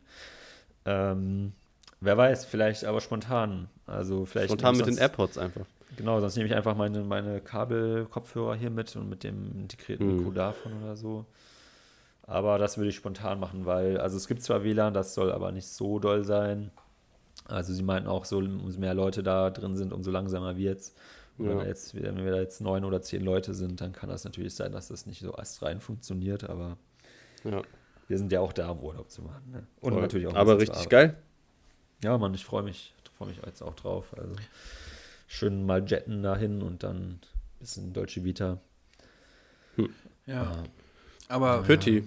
Ähm, 0.87 1.53
wer 2.01 2.17
weiß, 2.17 2.47
vielleicht 2.47 2.87
aber 2.87 3.03
spontan. 3.03 3.69
Also 3.87 4.25
vielleicht 4.25 4.49
spontan 4.49 4.77
mit 4.77 4.87
sonst, 4.87 4.97
den 4.97 5.03
AirPods 5.03 5.37
einfach. 5.37 5.67
Genau, 5.99 6.19
sonst 6.21 6.37
nehme 6.37 6.49
ich 6.49 6.55
einfach 6.55 6.75
meine, 6.75 7.03
meine 7.03 7.41
Kabelkopfhörer 7.41 8.55
hier 8.55 8.71
mit 8.71 8.97
und 8.97 9.11
mit 9.11 9.25
dem 9.25 9.61
integrierten 9.61 10.17
Mikro 10.17 10.31
mm. 10.31 10.35
davon 10.35 10.73
oder 10.83 10.97
so. 10.97 11.27
Aber 12.23 12.59
das 12.59 12.77
würde 12.79 12.91
ich 12.91 12.97
spontan 12.97 13.41
machen, 13.41 13.67
weil, 13.67 13.99
also 13.99 14.17
es 14.17 14.29
gibt 14.29 14.43
zwar 14.43 14.63
WLAN, 14.63 14.95
das 14.95 15.15
soll 15.15 15.33
aber 15.33 15.53
nicht 15.53 15.67
so 15.67 15.99
doll 15.99 16.25
sein. 16.25 16.71
Also 17.47 17.73
sie 17.73 17.83
meinten 17.83 18.09
auch, 18.09 18.25
so 18.25 18.39
umso 18.39 18.79
mehr 18.79 18.95
Leute 18.95 19.23
da 19.23 19.51
drin 19.51 19.77
sind, 19.77 19.93
umso 19.93 20.11
langsamer 20.11 20.57
wird 20.57 20.81
es. 20.81 20.95
Ja. 21.39 21.47
Wenn, 21.47 21.67
jetzt, 21.67 21.95
wenn 22.01 22.25
wir 22.25 22.31
da 22.31 22.41
jetzt 22.41 22.61
neun 22.61 22.85
oder 22.85 23.03
zehn 23.03 23.23
Leute 23.23 23.55
sind, 23.55 23.81
dann 23.81 23.93
kann 23.93 24.09
das 24.09 24.25
natürlich 24.25 24.55
sein, 24.55 24.73
dass 24.73 24.89
das 24.89 25.07
nicht 25.07 25.21
so 25.21 25.35
astrein 25.35 25.81
funktioniert, 25.81 26.49
aber 26.49 26.77
ja. 27.45 27.63
wir 28.07 28.19
sind 28.19 28.31
ja 28.31 28.41
auch 28.41 28.53
da, 28.53 28.69
um 28.71 28.81
Urlaub 28.81 29.11
zu 29.11 29.23
machen. 29.23 29.51
Ne? 29.51 29.67
Und 29.81 29.95
Voll. 29.95 30.03
natürlich 30.03 30.27
auch. 30.29 30.35
Aber 30.35 30.59
richtig 30.59 30.89
geil. 30.89 31.17
Ja, 32.05 32.17
Mann, 32.19 32.35
ich 32.35 32.45
freue 32.45 32.63
mich, 32.63 32.95
freue 33.17 33.29
mich 33.29 33.39
jetzt 33.45 33.63
auch 33.63 33.75
drauf. 33.75 34.15
Also 34.17 34.35
schön 35.27 35.65
mal 35.65 35.85
jetten 35.85 36.23
dahin 36.23 36.63
und 36.63 36.83
dann 36.83 36.97
ein 36.97 37.21
bisschen 37.59 37.93
Deutsche 37.93 38.25
Vita. 38.25 38.59
Hm. 39.77 39.89
Ja. 40.27 40.43
Ah. 40.43 40.63
Aber. 41.33 41.63
Pötti. 41.63 42.07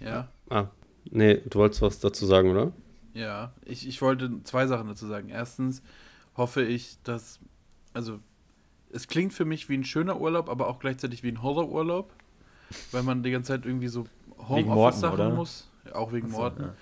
Ja. 0.00 0.28
Ah, 0.48 0.68
nee, 1.10 1.34
du 1.34 1.58
wolltest 1.58 1.82
was 1.82 2.00
dazu 2.00 2.24
sagen, 2.24 2.50
oder? 2.50 2.72
Ja, 3.12 3.52
ich, 3.64 3.86
ich 3.86 4.00
wollte 4.00 4.42
zwei 4.44 4.66
Sachen 4.66 4.88
dazu 4.88 5.06
sagen. 5.06 5.28
Erstens 5.28 5.82
hoffe 6.34 6.62
ich, 6.62 6.96
dass, 7.02 7.40
also 7.92 8.20
es 8.90 9.06
klingt 9.06 9.34
für 9.34 9.44
mich 9.44 9.68
wie 9.68 9.76
ein 9.76 9.84
schöner 9.84 10.18
Urlaub, 10.18 10.48
aber 10.48 10.68
auch 10.68 10.78
gleichzeitig 10.78 11.22
wie 11.22 11.28
ein 11.28 11.42
Horrorurlaub, 11.42 12.10
weil 12.92 13.02
man 13.02 13.22
die 13.22 13.30
ganze 13.30 13.48
Zeit 13.48 13.66
irgendwie 13.66 13.88
so 13.88 14.06
Homeoffice-Sachen 14.48 15.34
muss. 15.34 15.68
Auch 15.92 16.12
wegen 16.12 16.30
Morten. 16.30 16.62
Ja. 16.62 16.74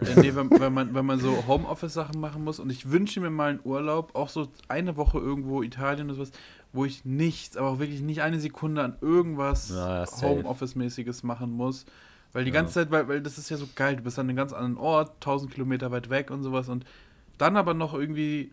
Äh, 0.00 0.20
nee, 0.20 0.34
wenn, 0.34 0.50
wenn, 0.50 0.72
man, 0.72 0.94
wenn 0.94 1.06
man 1.06 1.20
so 1.20 1.44
Homeoffice-Sachen 1.46 2.20
machen 2.20 2.44
muss 2.44 2.58
und 2.58 2.70
ich 2.70 2.90
wünsche 2.90 3.20
mir 3.20 3.30
mal 3.30 3.50
einen 3.50 3.60
Urlaub, 3.64 4.14
auch 4.14 4.28
so 4.28 4.48
eine 4.68 4.96
Woche 4.96 5.18
irgendwo 5.18 5.62
Italien 5.62 6.06
oder 6.06 6.14
sowas, 6.14 6.32
wo 6.72 6.84
ich 6.84 7.04
nichts, 7.04 7.56
aber 7.56 7.68
auch 7.68 7.78
wirklich 7.78 8.00
nicht 8.00 8.22
eine 8.22 8.40
Sekunde 8.40 8.82
an 8.82 8.96
irgendwas 9.00 9.70
ja, 9.70 10.04
Homeoffice-mäßiges 10.20 11.22
machen 11.22 11.52
muss 11.52 11.86
weil 12.32 12.44
die 12.44 12.50
ja. 12.50 12.54
ganze 12.54 12.74
Zeit, 12.74 12.90
weil, 12.90 13.08
weil 13.08 13.20
das 13.20 13.38
ist 13.38 13.50
ja 13.50 13.56
so 13.56 13.68
geil, 13.74 13.96
du 13.96 14.02
bist 14.02 14.18
an 14.18 14.28
einem 14.28 14.36
ganz 14.36 14.52
anderen 14.52 14.76
Ort, 14.76 15.14
1000 15.16 15.52
Kilometer 15.52 15.90
weit 15.90 16.10
weg 16.10 16.30
und 16.30 16.42
sowas 16.42 16.68
und 16.68 16.84
dann 17.38 17.56
aber 17.56 17.74
noch 17.74 17.94
irgendwie 17.94 18.52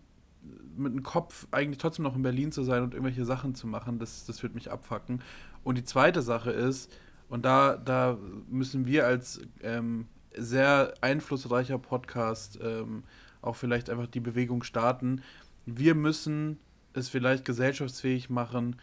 mit 0.78 0.94
dem 0.94 1.04
Kopf 1.04 1.48
eigentlich 1.52 1.78
trotzdem 1.78 2.04
noch 2.04 2.16
in 2.16 2.22
Berlin 2.22 2.52
zu 2.52 2.64
sein 2.64 2.84
und 2.84 2.94
irgendwelche 2.94 3.26
Sachen 3.26 3.56
zu 3.56 3.68
machen, 3.68 4.00
das, 4.00 4.26
das 4.26 4.42
wird 4.44 4.56
mich 4.56 4.72
abfacken. 4.72 5.22
Und 5.64 5.78
die 5.78 5.84
zweite 5.84 6.22
Sache 6.22 6.52
ist, 6.52 6.92
und 7.28 7.44
da, 7.46 7.76
da 7.76 8.18
müssen 8.50 8.86
wir 8.86 9.06
als 9.06 9.42
ähm, 9.62 10.08
sehr 10.40 10.94
einflussreicher 11.02 11.78
Podcast 11.78 12.60
ähm, 12.62 13.04
auch 13.42 13.56
vielleicht 13.56 13.90
einfach 13.90 14.08
die 14.08 14.20
Bewegung 14.20 14.64
starten. 14.64 15.22
Wir 15.66 15.96
müssen 15.96 16.60
es 16.94 17.10
vielleicht 17.10 17.46
gesellschaftsfähig 17.46 18.30
machen, 18.30 18.76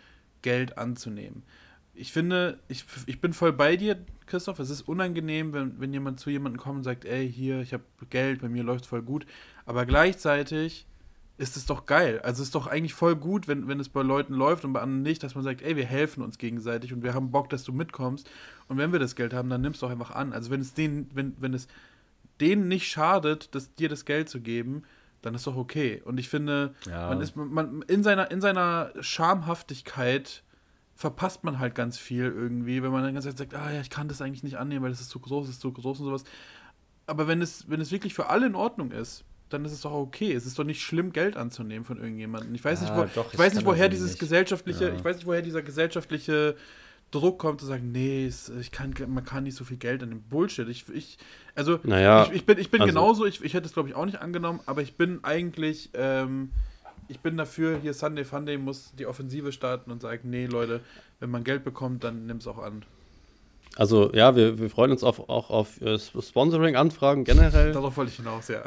Geld 0.42 0.78
anzunehmen 0.78 1.42
ich 1.96 2.12
finde, 2.12 2.58
ich, 2.68 2.84
ich 3.06 3.20
bin 3.20 3.32
voll 3.32 3.52
bei 3.52 3.76
dir, 3.76 3.98
Christoph. 4.26 4.58
Es 4.58 4.70
ist 4.70 4.82
unangenehm, 4.82 5.52
wenn, 5.52 5.80
wenn 5.80 5.92
jemand 5.92 6.20
zu 6.20 6.30
jemandem 6.30 6.60
kommt 6.60 6.78
und 6.78 6.84
sagt, 6.84 7.04
ey, 7.04 7.30
hier, 7.30 7.60
ich 7.60 7.72
habe 7.72 7.84
Geld, 8.10 8.42
bei 8.42 8.48
mir 8.48 8.62
läuft 8.62 8.86
voll 8.86 9.02
gut. 9.02 9.26
Aber 9.64 9.86
gleichzeitig 9.86 10.86
ist 11.38 11.56
es 11.56 11.66
doch 11.66 11.86
geil. 11.86 12.20
Also 12.22 12.42
es 12.42 12.48
ist 12.48 12.54
doch 12.54 12.66
eigentlich 12.66 12.94
voll 12.94 13.16
gut, 13.16 13.48
wenn, 13.48 13.66
wenn 13.68 13.80
es 13.80 13.88
bei 13.88 14.02
Leuten 14.02 14.34
läuft 14.34 14.64
und 14.64 14.72
bei 14.72 14.80
anderen 14.80 15.02
nicht, 15.02 15.22
dass 15.22 15.34
man 15.34 15.44
sagt, 15.44 15.62
ey, 15.62 15.76
wir 15.76 15.86
helfen 15.86 16.22
uns 16.22 16.38
gegenseitig 16.38 16.92
und 16.92 17.02
wir 17.02 17.14
haben 17.14 17.30
Bock, 17.30 17.48
dass 17.50 17.64
du 17.64 17.72
mitkommst. 17.72 18.28
Und 18.68 18.78
wenn 18.78 18.92
wir 18.92 18.98
das 18.98 19.14
Geld 19.14 19.32
haben, 19.32 19.48
dann 19.48 19.60
nimmst 19.60 19.82
du 19.82 19.86
auch 19.86 19.90
einfach 19.90 20.10
an. 20.10 20.32
Also 20.32 20.50
wenn 20.50 20.60
es 20.60 20.74
denen, 20.74 21.08
wenn, 21.14 21.34
wenn 21.38 21.54
es 21.54 21.68
denen 22.40 22.68
nicht 22.68 22.88
schadet, 22.88 23.54
das, 23.54 23.74
dir 23.74 23.88
das 23.88 24.04
Geld 24.04 24.28
zu 24.28 24.40
geben, 24.40 24.82
dann 25.22 25.34
ist 25.34 25.46
doch 25.46 25.56
okay. 25.56 26.02
Und 26.04 26.18
ich 26.18 26.28
finde, 26.28 26.74
ja. 26.88 27.08
man 27.08 27.20
ist 27.20 27.36
man, 27.36 27.82
in 27.82 28.02
seiner, 28.02 28.30
in 28.30 28.40
seiner 28.40 28.92
Schamhaftigkeit 29.00 30.42
verpasst 30.94 31.44
man 31.44 31.58
halt 31.58 31.74
ganz 31.74 31.98
viel 31.98 32.24
irgendwie, 32.24 32.82
wenn 32.82 32.90
man 32.90 33.02
dann 33.02 33.14
ganz 33.14 33.24
sagt, 33.24 33.54
ah 33.54 33.70
ja, 33.70 33.80
ich 33.80 33.90
kann 33.90 34.08
das 34.08 34.22
eigentlich 34.22 34.42
nicht 34.42 34.56
annehmen, 34.56 34.82
weil 34.82 34.90
das 34.90 35.00
ist 35.00 35.10
zu 35.10 35.20
groß, 35.20 35.48
ist 35.48 35.60
zu 35.60 35.72
groß 35.72 36.00
und 36.00 36.06
sowas. 36.06 36.24
Aber 37.06 37.28
wenn 37.28 37.42
es, 37.42 37.68
wenn 37.68 37.80
es 37.80 37.92
wirklich 37.92 38.14
für 38.14 38.28
alle 38.30 38.46
in 38.46 38.54
Ordnung 38.54 38.90
ist, 38.90 39.24
dann 39.48 39.64
ist 39.64 39.72
es 39.72 39.82
doch 39.82 39.92
okay. 39.92 40.32
Es 40.32 40.46
ist 40.46 40.58
doch 40.58 40.64
nicht 40.64 40.82
schlimm, 40.82 41.12
Geld 41.12 41.36
anzunehmen 41.36 41.84
von 41.84 41.98
irgendjemandem. 41.98 42.54
Ich 42.54 42.64
weiß 42.64 42.82
ja, 42.82 42.86
nicht, 42.86 42.96
wo, 42.96 43.20
doch, 43.20 43.32
ich 43.32 43.38
weiß 43.38 43.54
nicht, 43.54 43.66
woher 43.66 43.88
dieses 43.88 44.12
nicht. 44.12 44.20
gesellschaftliche, 44.20 44.88
ja. 44.88 44.94
ich 44.94 45.04
weiß 45.04 45.16
nicht, 45.16 45.26
woher 45.26 45.42
dieser 45.42 45.62
gesellschaftliche 45.62 46.56
Druck 47.10 47.38
kommt 47.38 47.60
zu 47.60 47.66
sagen, 47.66 47.92
nee, 47.92 48.26
ich 48.26 48.70
kann, 48.72 48.94
man 49.08 49.24
kann 49.24 49.44
nicht 49.44 49.56
so 49.56 49.64
viel 49.64 49.76
Geld 49.76 50.02
an 50.02 50.10
dem 50.10 50.22
Bullshit. 50.22 50.68
Ich, 50.68 50.88
ich 50.92 51.18
also 51.54 51.78
naja, 51.84 52.24
ich, 52.24 52.32
ich 52.32 52.46
bin, 52.46 52.58
ich 52.58 52.70
bin 52.70 52.80
also, 52.80 52.92
genauso, 52.92 53.26
ich, 53.26 53.42
ich 53.42 53.54
hätte 53.54 53.66
es 53.66 53.72
glaube 53.72 53.88
ich 53.88 53.94
auch 53.94 54.04
nicht 54.04 54.20
angenommen, 54.20 54.60
aber 54.66 54.82
ich 54.82 54.96
bin 54.96 55.20
eigentlich 55.22 55.90
ähm, 55.94 56.50
ich 57.08 57.20
bin 57.20 57.36
dafür, 57.36 57.78
hier 57.78 57.94
Sunday 57.94 58.24
Funday 58.24 58.58
muss 58.58 58.92
die 58.98 59.06
Offensive 59.06 59.52
starten 59.52 59.90
und 59.90 60.02
sagen, 60.02 60.28
nee, 60.30 60.46
Leute, 60.46 60.80
wenn 61.20 61.30
man 61.30 61.44
Geld 61.44 61.64
bekommt, 61.64 62.04
dann 62.04 62.26
nimm 62.26 62.38
es 62.38 62.46
auch 62.46 62.58
an. 62.58 62.84
Also 63.76 64.10
ja, 64.14 64.34
wir, 64.34 64.58
wir 64.58 64.70
freuen 64.70 64.90
uns 64.90 65.04
auf, 65.04 65.28
auch 65.28 65.50
auf 65.50 65.80
äh, 65.82 65.98
Sponsoring-Anfragen 65.98 67.24
generell. 67.24 67.72
Darauf 67.72 67.96
wollte 67.96 68.10
ich 68.10 68.16
hinaus, 68.16 68.48
ja. 68.48 68.62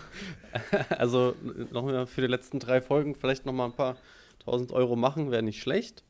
also 0.90 1.34
nochmal 1.72 2.06
für 2.06 2.20
die 2.20 2.26
letzten 2.26 2.58
drei 2.58 2.82
Folgen 2.82 3.14
vielleicht 3.14 3.46
nochmal 3.46 3.68
ein 3.68 3.74
paar 3.74 3.96
tausend 4.44 4.72
Euro 4.72 4.96
machen, 4.96 5.30
wäre 5.30 5.42
nicht 5.42 5.62
schlecht. 5.62 6.04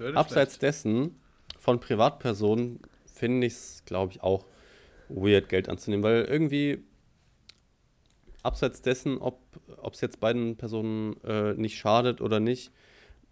Abseits 0.00 0.54
schlecht. 0.54 0.62
dessen, 0.62 1.20
von 1.58 1.80
Privatpersonen 1.80 2.80
finde 3.06 3.46
ich 3.46 3.54
es, 3.54 3.82
glaube 3.86 4.12
ich, 4.12 4.22
auch 4.22 4.46
weird, 5.08 5.48
Geld 5.48 5.68
anzunehmen, 5.68 6.02
weil 6.02 6.24
irgendwie 6.24 6.84
abseits 8.42 8.82
dessen, 8.82 9.18
ob 9.18 9.40
es 9.92 10.00
jetzt 10.00 10.20
beiden 10.20 10.56
Personen 10.56 11.16
äh, 11.24 11.54
nicht 11.54 11.78
schadet 11.78 12.20
oder 12.20 12.40
nicht, 12.40 12.72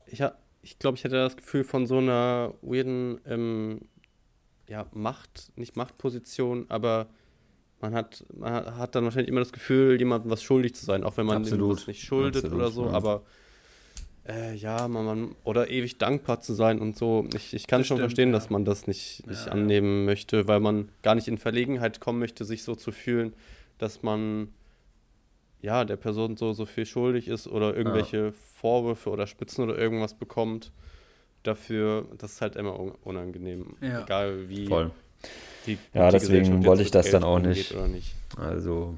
ich, 0.06 0.22
ich 0.62 0.78
glaube, 0.78 0.96
ich 0.96 1.04
hätte 1.04 1.16
das 1.16 1.36
Gefühl 1.36 1.64
von 1.64 1.86
so 1.86 1.98
einer 1.98 2.54
weirden, 2.62 3.20
ähm, 3.26 3.80
ja, 4.68 4.86
Macht, 4.92 5.52
nicht 5.56 5.76
Machtposition, 5.76 6.66
aber 6.68 7.08
man 7.80 7.94
hat, 7.94 8.24
man 8.34 8.76
hat 8.76 8.94
dann 8.94 9.04
wahrscheinlich 9.04 9.28
immer 9.28 9.40
das 9.40 9.52
Gefühl, 9.52 9.98
jemandem 9.98 10.30
was 10.30 10.42
schuldig 10.42 10.74
zu 10.74 10.84
sein, 10.84 11.04
auch 11.04 11.16
wenn 11.16 11.26
man 11.26 11.42
dem 11.42 11.52
Absolut. 11.52 11.76
was 11.78 11.86
nicht 11.88 12.02
schuldet 12.02 12.44
Absolut, 12.44 12.58
oder 12.58 12.70
so, 12.70 12.86
ja. 12.86 12.92
aber 12.92 13.24
äh, 14.28 14.54
ja, 14.54 14.86
man, 14.88 15.04
man, 15.04 15.34
oder 15.44 15.68
ewig 15.70 15.98
dankbar 15.98 16.40
zu 16.40 16.52
sein 16.54 16.78
und 16.80 16.96
so. 16.96 17.26
Ich, 17.34 17.54
ich 17.54 17.66
kann 17.66 17.80
Das 17.80 17.86
schon 17.88 17.96
stimmt, 17.96 18.10
verstehen, 18.10 18.28
ja. 18.30 18.34
dass 18.34 18.50
man 18.50 18.64
das 18.64 18.86
nicht, 18.86 19.26
nicht 19.26 19.40
Ja, 19.40 19.46
ja. 19.46 19.52
annehmen 19.52 20.04
möchte, 20.04 20.46
weil 20.48 20.60
man 20.60 20.88
gar 21.02 21.14
nicht 21.14 21.28
in 21.28 21.38
Verlegenheit 21.38 22.00
kommen 22.00 22.18
möchte, 22.20 22.44
sich 22.44 22.62
so 22.62 22.74
zu 22.74 22.92
fühlen, 22.92 23.32
dass 23.78 24.02
man 24.02 24.48
ja 25.60 25.84
der 25.84 25.96
Person 25.96 26.36
so, 26.36 26.52
so 26.52 26.66
viel 26.66 26.86
schuldig 26.86 27.28
ist 27.28 27.46
oder 27.48 27.76
irgendwelche 27.76 28.32
Vorwürfe 28.32 29.10
oder 29.10 29.26
Spitzen 29.26 29.64
oder 29.64 29.76
irgendwas 29.78 30.14
bekommt. 30.14 30.72
Dafür, 31.42 32.06
das 32.18 32.32
ist 32.34 32.40
halt 32.40 32.54
immer 32.56 32.78
un- 32.78 32.92
unangenehm. 33.02 33.74
Ja. 33.80 34.02
Egal 34.04 34.48
wie, 34.48 34.66
Voll. 34.66 34.92
wie 35.66 35.76
Ja, 35.94 36.08
die 36.10 36.18
deswegen 36.18 36.64
wollte 36.64 36.82
ich 36.82 36.92
das 36.92 37.10
dann 37.10 37.22
Geld 37.22 37.24
auch 37.24 37.36
umgeht 37.36 37.56
nicht. 37.56 37.74
Oder 37.74 37.88
nicht. 37.88 38.14
Also, 38.36 38.94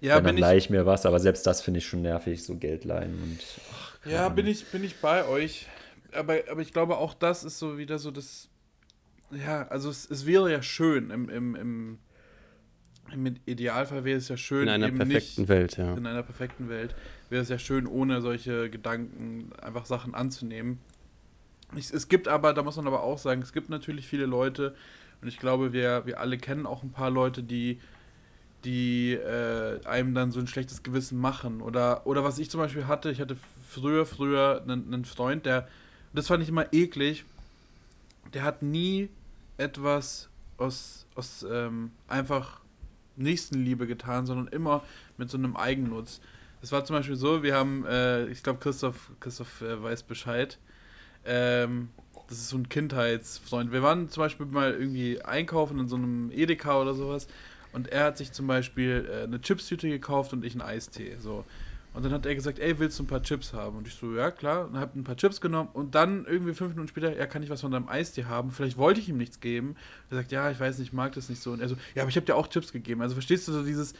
Ja, 0.00 0.16
wenn 0.16 0.24
dann 0.24 0.36
leih 0.38 0.56
ich 0.56 0.70
mir 0.70 0.86
was, 0.86 1.06
aber 1.06 1.18
selbst 1.18 1.44
das 1.46 1.60
finde 1.60 1.78
ich 1.78 1.86
schon 1.86 2.02
nervig, 2.02 2.44
so 2.44 2.54
Geld 2.54 2.84
leihen 2.84 3.14
und. 3.20 3.38
ach, 3.72 3.97
Ja, 4.10 4.28
bin 4.28 4.46
ich, 4.46 4.64
bin 4.66 4.84
ich 4.84 4.96
bei 4.96 5.26
euch. 5.26 5.66
Aber, 6.12 6.38
aber 6.50 6.60
ich 6.60 6.72
glaube, 6.72 6.96
auch 6.96 7.14
das 7.14 7.44
ist 7.44 7.58
so 7.58 7.78
wieder 7.78 7.98
so 7.98 8.10
das. 8.10 8.48
Ja, 9.30 9.68
also 9.68 9.90
es, 9.90 10.10
es 10.10 10.26
wäre 10.26 10.50
ja 10.50 10.62
schön, 10.62 11.10
im, 11.10 11.28
im, 11.28 11.54
im, 11.54 11.98
im 13.12 13.36
Idealfall 13.44 14.04
wäre 14.04 14.16
es 14.16 14.28
ja 14.28 14.38
schön, 14.38 14.62
In 14.62 14.68
einer 14.70 14.90
perfekten 14.90 15.42
nicht, 15.42 15.48
Welt, 15.48 15.76
ja. 15.76 15.92
in 15.94 16.06
einer 16.06 16.22
perfekten 16.22 16.70
Welt, 16.70 16.94
wäre 17.28 17.42
es 17.42 17.50
ja 17.50 17.58
schön, 17.58 17.86
ohne 17.86 18.22
solche 18.22 18.70
Gedanken 18.70 19.50
einfach 19.60 19.84
Sachen 19.84 20.14
anzunehmen. 20.14 20.78
Ich, 21.76 21.92
es 21.92 22.08
gibt 22.08 22.26
aber, 22.26 22.54
da 22.54 22.62
muss 22.62 22.76
man 22.76 22.86
aber 22.86 23.02
auch 23.02 23.18
sagen, 23.18 23.42
es 23.42 23.52
gibt 23.52 23.68
natürlich 23.68 24.08
viele 24.08 24.24
Leute, 24.24 24.74
und 25.20 25.28
ich 25.28 25.38
glaube, 25.38 25.72
wir, 25.72 26.06
wir 26.06 26.20
alle 26.20 26.38
kennen 26.38 26.66
auch 26.66 26.82
ein 26.82 26.92
paar 26.92 27.10
Leute, 27.10 27.42
die, 27.42 27.80
die 28.64 29.12
äh, 29.12 29.84
einem 29.84 30.14
dann 30.14 30.30
so 30.30 30.40
ein 30.40 30.46
schlechtes 30.46 30.82
Gewissen 30.82 31.18
machen. 31.18 31.60
Oder, 31.60 32.06
oder 32.06 32.24
was 32.24 32.38
ich 32.38 32.50
zum 32.50 32.60
Beispiel 32.60 32.86
hatte, 32.86 33.10
ich 33.10 33.20
hatte 33.20 33.36
früher, 33.68 34.06
früher 34.06 34.62
einen, 34.62 34.92
einen 34.92 35.04
Freund, 35.04 35.46
der, 35.46 35.68
das 36.12 36.26
fand 36.26 36.42
ich 36.42 36.48
immer 36.48 36.72
eklig, 36.72 37.24
der 38.32 38.42
hat 38.42 38.62
nie 38.62 39.08
etwas 39.56 40.28
aus, 40.56 41.06
aus 41.14 41.46
ähm, 41.50 41.90
einfach 42.08 42.60
Nächstenliebe 43.16 43.86
getan, 43.86 44.26
sondern 44.26 44.48
immer 44.48 44.82
mit 45.16 45.30
so 45.30 45.36
einem 45.36 45.56
Eigennutz. 45.56 46.20
Das 46.60 46.72
war 46.72 46.84
zum 46.84 46.96
Beispiel 46.96 47.16
so, 47.16 47.42
wir 47.42 47.54
haben, 47.54 47.84
äh, 47.86 48.26
ich 48.26 48.42
glaube, 48.42 48.58
Christoph, 48.58 49.10
Christoph 49.20 49.60
äh, 49.62 49.82
weiß 49.82 50.02
Bescheid. 50.04 50.58
Ähm, 51.24 51.90
das 52.28 52.38
ist 52.38 52.48
so 52.48 52.56
ein 52.56 52.68
Kindheitsfreund. 52.68 53.72
Wir 53.72 53.82
waren 53.82 54.08
zum 54.08 54.22
Beispiel 54.22 54.46
mal 54.46 54.72
irgendwie 54.72 55.22
einkaufen 55.22 55.78
in 55.78 55.88
so 55.88 55.96
einem 55.96 56.30
Edeka 56.30 56.80
oder 56.80 56.94
sowas 56.94 57.26
und 57.72 57.88
er 57.88 58.04
hat 58.04 58.18
sich 58.18 58.32
zum 58.32 58.46
Beispiel 58.46 59.08
äh, 59.10 59.22
eine 59.24 59.40
Chipstüte 59.40 59.88
gekauft 59.88 60.32
und 60.32 60.44
ich 60.44 60.52
einen 60.52 60.62
Eistee. 60.62 61.16
So. 61.20 61.44
Und 61.94 62.04
dann 62.04 62.12
hat 62.12 62.26
er 62.26 62.34
gesagt, 62.34 62.58
ey, 62.60 62.78
willst 62.78 62.98
du 62.98 63.02
ein 63.02 63.06
paar 63.06 63.22
Chips 63.22 63.52
haben? 63.52 63.76
Und 63.78 63.88
ich 63.88 63.94
so, 63.94 64.14
ja, 64.14 64.30
klar. 64.30 64.66
Und 64.66 64.78
hab 64.78 64.94
ein 64.94 65.04
paar 65.04 65.16
Chips 65.16 65.40
genommen 65.40 65.70
und 65.72 65.94
dann 65.94 66.26
irgendwie 66.26 66.54
fünf 66.54 66.70
Minuten 66.70 66.88
später, 66.88 67.16
ja, 67.16 67.26
kann 67.26 67.42
ich 67.42 67.50
was 67.50 67.60
von 67.62 67.72
deinem 67.72 67.88
Eistee 67.88 68.24
haben? 68.26 68.50
Vielleicht 68.50 68.76
wollte 68.76 69.00
ich 69.00 69.08
ihm 69.08 69.16
nichts 69.16 69.40
geben. 69.40 69.74
Er 70.10 70.18
sagt, 70.18 70.30
ja, 70.30 70.50
ich 70.50 70.60
weiß 70.60 70.78
nicht, 70.78 70.88
ich 70.88 70.92
mag 70.92 71.12
das 71.14 71.28
nicht 71.28 71.42
so. 71.42 71.50
Und 71.52 71.60
er 71.60 71.68
so, 71.68 71.76
ja, 71.94 72.02
aber 72.02 72.10
ich 72.10 72.16
habe 72.16 72.26
dir 72.26 72.36
auch 72.36 72.46
Chips 72.48 72.72
gegeben. 72.72 73.02
Also 73.02 73.14
verstehst 73.14 73.48
du 73.48 73.52
so 73.52 73.64
dieses, 73.64 73.94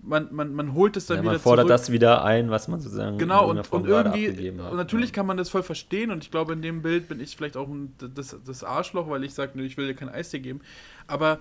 man, 0.00 0.34
man, 0.34 0.52
man 0.54 0.74
holt 0.74 0.96
es 0.96 1.06
dann 1.06 1.18
Ja, 1.18 1.22
wieder 1.22 1.32
man 1.32 1.40
fordert 1.40 1.64
zurück. 1.66 1.78
das 1.80 1.92
wieder 1.92 2.24
ein, 2.24 2.50
was 2.50 2.68
man 2.68 2.80
sozusagen 2.80 3.18
Genau, 3.18 3.48
und, 3.50 3.70
und 3.72 3.86
irgendwie, 3.86 4.50
und 4.50 4.76
natürlich 4.76 5.12
kann 5.12 5.26
man 5.26 5.36
das 5.36 5.48
voll 5.48 5.62
verstehen 5.62 6.10
und 6.10 6.24
ich 6.24 6.30
glaube, 6.30 6.52
in 6.52 6.60
dem 6.62 6.82
Bild 6.82 7.08
bin 7.08 7.20
ich 7.20 7.36
vielleicht 7.36 7.56
auch 7.56 7.68
ein, 7.68 7.94
das, 8.14 8.36
das 8.44 8.64
Arschloch, 8.64 9.08
weil 9.08 9.24
ich 9.24 9.32
sage, 9.32 9.52
nee, 9.54 9.64
ich 9.64 9.76
will 9.76 9.86
dir 9.86 9.94
kein 9.94 10.08
Eistee 10.08 10.40
geben. 10.40 10.60
Aber 11.06 11.38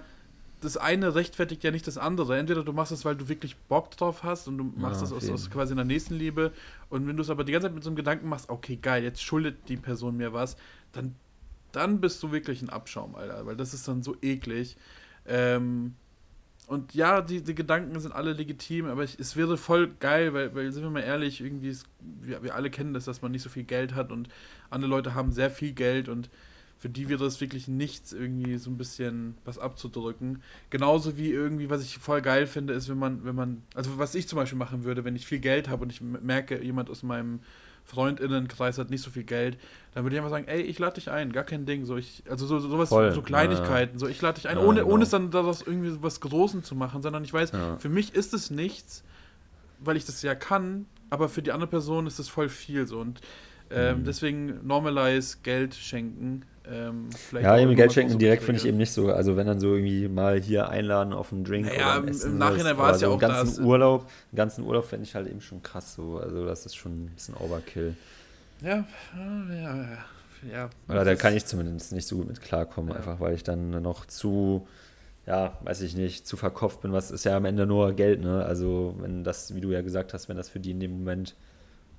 das 0.63 0.77
eine 0.77 1.15
rechtfertigt 1.15 1.63
ja 1.63 1.71
nicht 1.71 1.87
das 1.87 1.97
andere. 1.97 2.37
Entweder 2.37 2.63
du 2.63 2.73
machst 2.73 2.91
es, 2.91 3.05
weil 3.05 3.15
du 3.15 3.29
wirklich 3.29 3.55
Bock 3.57 3.91
drauf 3.91 4.23
hast 4.23 4.47
und 4.47 4.57
du 4.57 4.63
machst 4.63 5.01
Ja, 5.01 5.09
das 5.09 5.13
aus, 5.13 5.29
aus 5.29 5.49
quasi 5.49 5.73
einer 5.73 5.83
Nächstenliebe. 5.83 6.51
Und 6.89 7.07
wenn 7.07 7.15
du 7.15 7.21
es 7.21 7.29
aber 7.29 7.43
die 7.43 7.51
ganze 7.51 7.67
Zeit 7.67 7.75
mit 7.75 7.83
so 7.83 7.89
einem 7.89 7.95
Gedanken 7.95 8.27
machst, 8.29 8.49
okay, 8.49 8.77
geil, 8.77 9.03
jetzt 9.03 9.21
schuldet 9.21 9.69
die 9.69 9.77
Person 9.77 10.17
mir 10.17 10.33
was, 10.33 10.57
dann, 10.91 11.15
dann 11.71 12.01
bist 12.01 12.21
du 12.23 12.31
wirklich 12.31 12.61
ein 12.61 12.69
Abschaum, 12.69 13.15
Alter. 13.15 13.45
Weil 13.45 13.55
das 13.55 13.73
ist 13.73 13.87
dann 13.87 14.03
so 14.03 14.15
eklig. 14.21 14.77
Ähm, 15.25 15.95
und 16.67 16.93
ja, 16.93 17.21
die, 17.21 17.41
die 17.41 17.55
Gedanken 17.55 17.99
sind 17.99 18.13
alle 18.13 18.33
legitim, 18.33 18.85
aber 18.85 19.03
ich, 19.03 19.19
es 19.19 19.35
wäre 19.35 19.57
voll 19.57 19.91
geil, 19.99 20.33
weil, 20.33 20.55
weil, 20.55 20.71
sind 20.71 20.83
wir 20.83 20.89
mal 20.89 21.01
ehrlich, 21.01 21.41
irgendwie, 21.41 21.69
ist, 21.69 21.87
wir, 21.99 22.41
wir 22.41 22.55
alle 22.55 22.69
kennen 22.69 22.93
das, 22.93 23.05
dass 23.05 23.21
man 23.21 23.31
nicht 23.31 23.41
so 23.41 23.49
viel 23.49 23.63
Geld 23.63 23.95
hat 23.95 24.11
und 24.11 24.29
andere 24.69 24.89
Leute 24.89 25.13
haben 25.13 25.31
sehr 25.31 25.51
viel 25.51 25.73
Geld 25.73 26.07
und 26.07 26.29
für 26.83 26.89
die 26.89 27.07
wäre 27.07 27.23
es 27.25 27.39
wirklich 27.39 27.69
nichts, 27.69 28.11
irgendwie 28.11 28.57
so 28.57 28.69
ein 28.69 28.77
bisschen 28.77 29.37
was 29.45 29.57
abzudrücken. 29.57 30.41
Genauso 30.69 31.15
wie 31.15 31.29
irgendwie, 31.31 31.69
was 31.69 31.81
ich 31.81 31.97
voll 31.97 32.21
geil 32.21 32.45
finde, 32.45 32.73
ist, 32.73 32.89
wenn 32.89 32.97
man, 32.99 33.23
wenn 33.23 33.35
man, 33.35 33.63
also 33.73 33.97
was 33.97 34.13
ich 34.15 34.27
zum 34.27 34.35
Beispiel 34.35 34.59
machen 34.59 34.83
würde, 34.83 35.05
wenn 35.05 35.15
ich 35.15 35.25
viel 35.25 35.39
Geld 35.39 35.69
habe 35.69 35.83
und 35.83 35.91
ich 35.93 36.01
merke, 36.01 36.61
jemand 36.61 36.89
aus 36.89 37.01
meinem 37.01 37.39
Freundinnenkreis 37.85 38.77
hat 38.79 38.89
nicht 38.89 39.01
so 39.01 39.11
viel 39.11 39.23
Geld, 39.23 39.57
dann 39.93 40.03
würde 40.03 40.17
ich 40.17 40.19
einfach 40.19 40.31
sagen, 40.31 40.45
ey, 40.49 40.61
ich 40.61 40.77
lade 40.77 40.95
dich 40.95 41.09
ein, 41.09 41.31
gar 41.31 41.45
kein 41.45 41.65
Ding. 41.65 41.85
So, 41.85 41.95
ich, 41.95 42.21
also 42.29 42.45
so, 42.45 42.59
sowas, 42.59 42.89
Voll, 42.89 43.13
so 43.13 43.21
Kleinigkeiten. 43.21 43.97
So, 43.97 44.09
ich 44.09 44.21
lade 44.21 44.41
dich 44.41 44.49
ein, 44.49 44.57
Ja, 44.57 44.63
ohne, 44.65 44.81
genau. 44.81 44.91
ohne 44.93 45.03
es 45.03 45.09
dann 45.09 45.31
daraus 45.31 45.61
irgendwie 45.61 45.95
was 46.03 46.19
Großen 46.19 46.65
zu 46.65 46.75
machen, 46.75 47.01
sondern 47.01 47.23
ich 47.23 47.31
weiß, 47.31 47.51
Ja. 47.53 47.77
für 47.77 47.87
mich 47.87 48.13
ist 48.13 48.33
es 48.33 48.49
nichts, 48.51 49.05
weil 49.79 49.95
ich 49.95 50.03
das 50.03 50.21
ja 50.21 50.35
kann, 50.35 50.85
aber 51.09 51.29
für 51.29 51.41
die 51.41 51.53
andere 51.53 51.69
Person 51.69 52.07
ist 52.07 52.19
es 52.19 52.27
voll 52.27 52.49
viel 52.49 52.87
so. 52.87 52.99
Und 52.99 53.21
ähm, 53.69 53.99
Mhm. 53.99 54.03
deswegen 54.03 54.67
normalize 54.67 55.37
Geld 55.43 55.75
schenken. 55.75 56.43
Ähm, 56.71 57.09
Ja, 57.33 57.57
eben 57.59 57.75
Geld 57.75 57.91
schenken 57.91 58.11
große 58.11 58.19
direkt 58.19 58.43
finde 58.43 58.61
ich 58.61 58.67
eben 58.67 58.77
nicht 58.77 58.91
so. 58.91 59.11
Also 59.11 59.35
wenn 59.35 59.47
dann 59.47 59.59
so 59.59 59.73
irgendwie 59.75 60.07
mal 60.07 60.39
hier 60.39 60.69
einladen 60.69 61.11
auf 61.13 61.33
einen 61.33 61.43
Drink 61.43 61.65
Naja, 61.67 61.77
oder 61.87 61.93
ein 61.95 62.03
im 62.03 62.07
Essen. 62.09 62.37
Nachhinein 62.37 62.77
war 62.77 62.91
es 62.91 63.01
ja 63.01 63.09
so 63.09 63.15
auch 63.15 63.19
ganzen 63.19 63.47
das. 63.47 63.59
Urlaub, 63.59 64.01
einen 64.31 64.37
ganzen 64.37 64.63
Urlaub 64.63 64.85
fände 64.85 65.03
ich 65.05 65.13
halt 65.15 65.27
eben 65.27 65.41
schon 65.41 65.61
krass 65.61 65.93
so. 65.95 66.17
Also 66.19 66.45
das 66.45 66.65
ist 66.65 66.75
schon 66.75 67.05
ein 67.05 67.11
bisschen 67.15 67.35
Overkill. 67.35 67.95
Ja, 68.61 68.85
ja, 69.49 69.75
ja. 69.75 69.97
ja. 70.51 70.69
Oder 70.87 71.03
da 71.03 71.15
kann 71.15 71.35
ich 71.35 71.45
zumindest 71.45 71.91
nicht 71.91 72.07
so 72.07 72.15
gut 72.17 72.27
mit 72.29 72.41
klarkommen, 72.41 72.91
Ja. 72.91 72.95
einfach 72.95 73.19
weil 73.19 73.33
ich 73.33 73.43
dann 73.43 73.81
noch 73.81 74.05
zu, 74.05 74.65
ja, 75.25 75.57
weiß 75.63 75.81
ich 75.81 75.97
nicht, 75.97 76.25
zu 76.25 76.37
verkopft 76.37 76.79
bin. 76.81 76.93
Was 76.93 77.11
ist 77.11 77.25
ja 77.25 77.35
am 77.35 77.43
Ende 77.43 77.65
nur 77.65 77.91
Geld, 77.91 78.21
ne? 78.21 78.45
Also 78.45 78.95
wenn 78.99 79.25
das, 79.25 79.53
wie 79.53 79.59
du 79.59 79.71
ja 79.71 79.81
gesagt 79.81 80.13
hast, 80.13 80.29
wenn 80.29 80.37
das 80.37 80.47
für 80.47 80.61
die 80.61 80.71
in 80.71 80.79
dem 80.79 80.91
Moment 80.99 81.35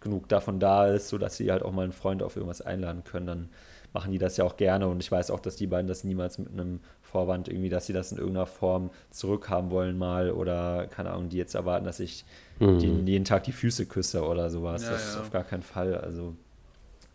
genug 0.00 0.26
davon 0.28 0.58
da 0.58 0.86
ist, 0.86 1.08
sodass 1.08 1.36
sie 1.36 1.50
halt 1.52 1.62
auch 1.62 1.72
mal 1.72 1.82
einen 1.82 1.92
Freund 1.92 2.22
auf 2.22 2.36
irgendwas 2.36 2.62
einladen 2.62 3.04
können, 3.04 3.26
dann 3.26 3.48
machen 3.94 4.10
die 4.10 4.18
das 4.18 4.36
ja 4.36 4.44
auch 4.44 4.56
gerne 4.56 4.88
und 4.88 5.00
ich 5.00 5.10
weiß 5.10 5.30
auch, 5.30 5.40
dass 5.40 5.56
die 5.56 5.68
beiden 5.68 5.86
das 5.86 6.04
niemals 6.04 6.38
mit 6.38 6.52
einem 6.52 6.80
Vorwand 7.00 7.48
irgendwie, 7.48 7.68
dass 7.68 7.86
sie 7.86 7.92
das 7.92 8.10
in 8.10 8.18
irgendeiner 8.18 8.46
Form 8.46 8.90
zurückhaben 9.10 9.70
wollen 9.70 9.96
mal 9.96 10.32
oder 10.32 10.88
keine 10.88 11.12
Ahnung, 11.12 11.28
die 11.28 11.36
jetzt 11.36 11.54
erwarten, 11.54 11.86
dass 11.86 12.00
ich 12.00 12.24
denen 12.58 13.06
jeden 13.06 13.24
Tag 13.24 13.44
die 13.44 13.52
Füße 13.52 13.86
küsse 13.86 14.24
oder 14.24 14.50
sowas. 14.50 14.82
Ja, 14.82 14.90
das 14.90 15.08
ist 15.08 15.14
ja. 15.14 15.20
auf 15.20 15.30
gar 15.30 15.44
keinen 15.44 15.62
Fall. 15.62 15.94
Also 15.96 16.34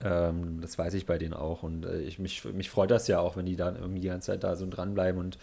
ähm, 0.02 0.60
das 0.62 0.78
weiß 0.78 0.94
ich 0.94 1.06
bei 1.06 1.18
denen 1.18 1.34
auch 1.34 1.64
und 1.64 1.86
äh, 1.86 2.00
ich, 2.00 2.18
mich, 2.18 2.46
mich 2.46 2.70
freut 2.70 2.92
das 2.92 3.08
ja 3.08 3.20
auch, 3.20 3.36
wenn 3.36 3.46
die 3.46 3.58
dann 3.58 3.76
irgendwie 3.76 4.00
die 4.00 4.08
ganze 4.08 4.28
Zeit 4.28 4.46
da 4.46 4.56
so 4.56 4.66
dranbleiben 4.70 5.20
und 5.20 5.38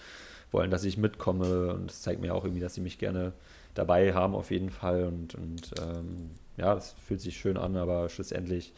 wollen, 0.52 0.70
dass 0.70 0.84
ich 0.84 0.96
mitkomme 0.96 1.74
und 1.74 1.90
das 1.90 2.00
zeigt 2.00 2.22
mir 2.22 2.34
auch 2.34 2.44
irgendwie, 2.44 2.62
dass 2.62 2.74
sie 2.74 2.80
mich 2.80 2.98
gerne 2.98 3.32
dabei 3.74 4.14
haben 4.14 4.34
auf 4.34 4.50
jeden 4.50 4.70
Fall 4.70 5.04
und, 5.04 5.34
und 5.34 5.70
ähm, 5.82 6.30
ja, 6.56 6.74
das 6.74 6.94
fühlt 7.06 7.20
sich 7.20 7.36
schön 7.36 7.58
an, 7.58 7.76
aber 7.76 8.08
schlussendlich, 8.08 8.72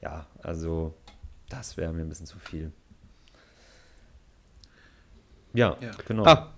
ja, 0.00 0.26
also 0.42 0.94
das 1.48 1.76
wäre 1.76 1.92
mir 1.92 2.02
ein 2.02 2.08
bisschen 2.08 2.26
zu 2.26 2.38
viel. 2.38 2.72
Ja, 5.54 5.76
Ja. 5.80 5.92
genau. 6.06 6.24
Ah, 6.24 6.52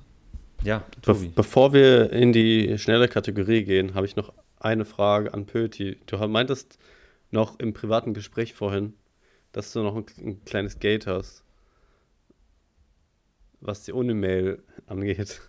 Ja, 0.65 0.79
be 0.79 1.01
Tobi. 1.03 1.29
bevor 1.29 1.73
wir 1.73 2.11
in 2.13 2.33
die 2.33 2.79
schnelle 2.79 3.09
Kategorie 3.09 3.63
gehen, 3.65 3.95
habe 3.95 4.07
ich 4.07 4.17
noch 4.17 4.33
eine 4.59 4.85
Frage 4.85 5.33
an 5.33 5.47
Pöti. 5.47 5.99
Du 6.07 6.17
meintest 6.27 6.79
noch 7.31 7.59
im 7.61 7.73
privaten 7.75 8.13
Gespräch 8.15 8.55
vorhin, 8.55 8.95
dass 9.53 9.73
du 9.73 9.83
noch 9.83 9.95
ein, 9.97 10.07
ein 10.19 10.45
kleines 10.45 10.81
Gate 10.81 11.07
hast, 11.07 11.45
was 13.61 13.85
die 13.85 13.93
Unimail 13.93 14.63
angeht. 14.87 15.41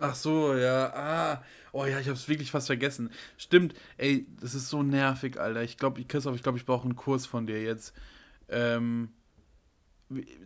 Ach 0.00 0.14
so, 0.14 0.54
ja. 0.56 0.92
Ah. 0.94 1.44
Oh 1.72 1.84
ja, 1.84 2.00
ich 2.00 2.08
hab's 2.08 2.26
wirklich 2.28 2.50
fast 2.50 2.66
vergessen. 2.66 3.10
Stimmt. 3.36 3.74
Ey, 3.96 4.26
das 4.40 4.54
ist 4.54 4.68
so 4.70 4.82
nervig, 4.82 5.38
Alter. 5.38 5.62
Ich 5.62 5.76
glaube, 5.76 6.02
Christoph, 6.04 6.34
ich 6.34 6.42
glaube, 6.42 6.58
ich 6.58 6.66
brauche 6.66 6.82
einen 6.84 6.96
Kurs 6.96 7.26
von 7.26 7.46
dir 7.46 7.62
jetzt. 7.62 7.92
Ähm, 8.50 9.10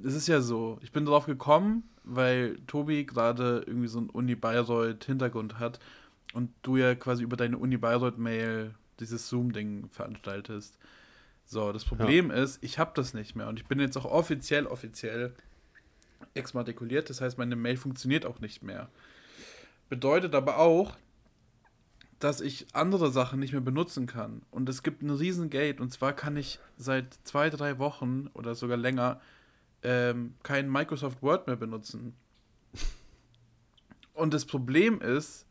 das 0.03 0.15
ist 0.15 0.29
ja 0.29 0.41
so. 0.41 0.79
Ich 0.83 0.93
bin 0.93 1.05
drauf 1.05 1.27
gekommen, 1.27 1.85
weil 2.05 2.59
Tobi 2.67 3.05
gerade 3.05 3.65
irgendwie 3.67 3.89
so 3.89 3.99
einen 3.99 4.11
Uni 4.11 4.35
Bayreuth 4.35 5.05
Hintergrund 5.05 5.59
hat 5.59 5.81
und 6.35 6.51
du 6.63 6.77
ja 6.77 6.95
quasi 6.95 7.23
über 7.23 7.37
deine 7.37 7.59
Uni 7.59 7.77
Bayreuth 7.77 8.19
Mail 8.19 8.75
dieses 9.01 9.29
Zoom-Ding 9.29 9.89
veranstaltest. 9.91 10.79
So, 11.47 11.73
das 11.73 11.85
Problem 11.85 12.31
ist, 12.31 12.63
ich 12.63 12.79
habe 12.79 12.93
das 12.95 13.15
nicht 13.15 13.37
mehr 13.37 13.49
und 13.49 13.59
ich 13.59 13.67
bin 13.67 13.81
jetzt 13.81 13.97
auch 13.97 14.07
offiziell, 14.07 14.67
offiziell 14.67 15.35
exmatrikuliert. 16.35 17.11
Das 17.11 17.21
heißt, 17.21 17.39
meine 17.39 17.57
Mail 17.57 17.77
funktioniert 17.77 18.27
auch 18.27 18.41
nicht 18.41 18.63
mehr. 18.63 18.89
Bedeutet 19.89 20.35
aber 20.35 20.59
auch, 20.59 20.97
dass 22.25 22.41
ich 22.41 22.67
andere 22.73 23.11
Sachen 23.11 23.39
nicht 23.39 23.53
mehr 23.53 23.61
benutzen 23.61 24.07
kann. 24.07 24.41
Und 24.51 24.67
es 24.71 24.83
gibt 24.83 25.03
einen 25.03 25.15
riesen 25.15 25.51
Gate. 25.51 25.79
Und 25.79 25.93
zwar 25.93 26.15
kann 26.15 26.39
ich 26.39 26.59
seit 26.79 27.13
zwei, 27.25 27.51
drei 27.51 27.79
Wochen 27.79 28.29
oder 28.33 28.55
sogar 28.55 28.79
länger 28.79 29.21
ähm, 29.83 30.33
kein 30.43 30.73
Microsoft 30.73 31.21
Word 31.21 31.47
mehr 31.47 31.57
benutzen. 31.57 32.15
Und 34.15 34.33
das 34.33 34.47
Problem 34.47 35.03
ist, 35.03 35.45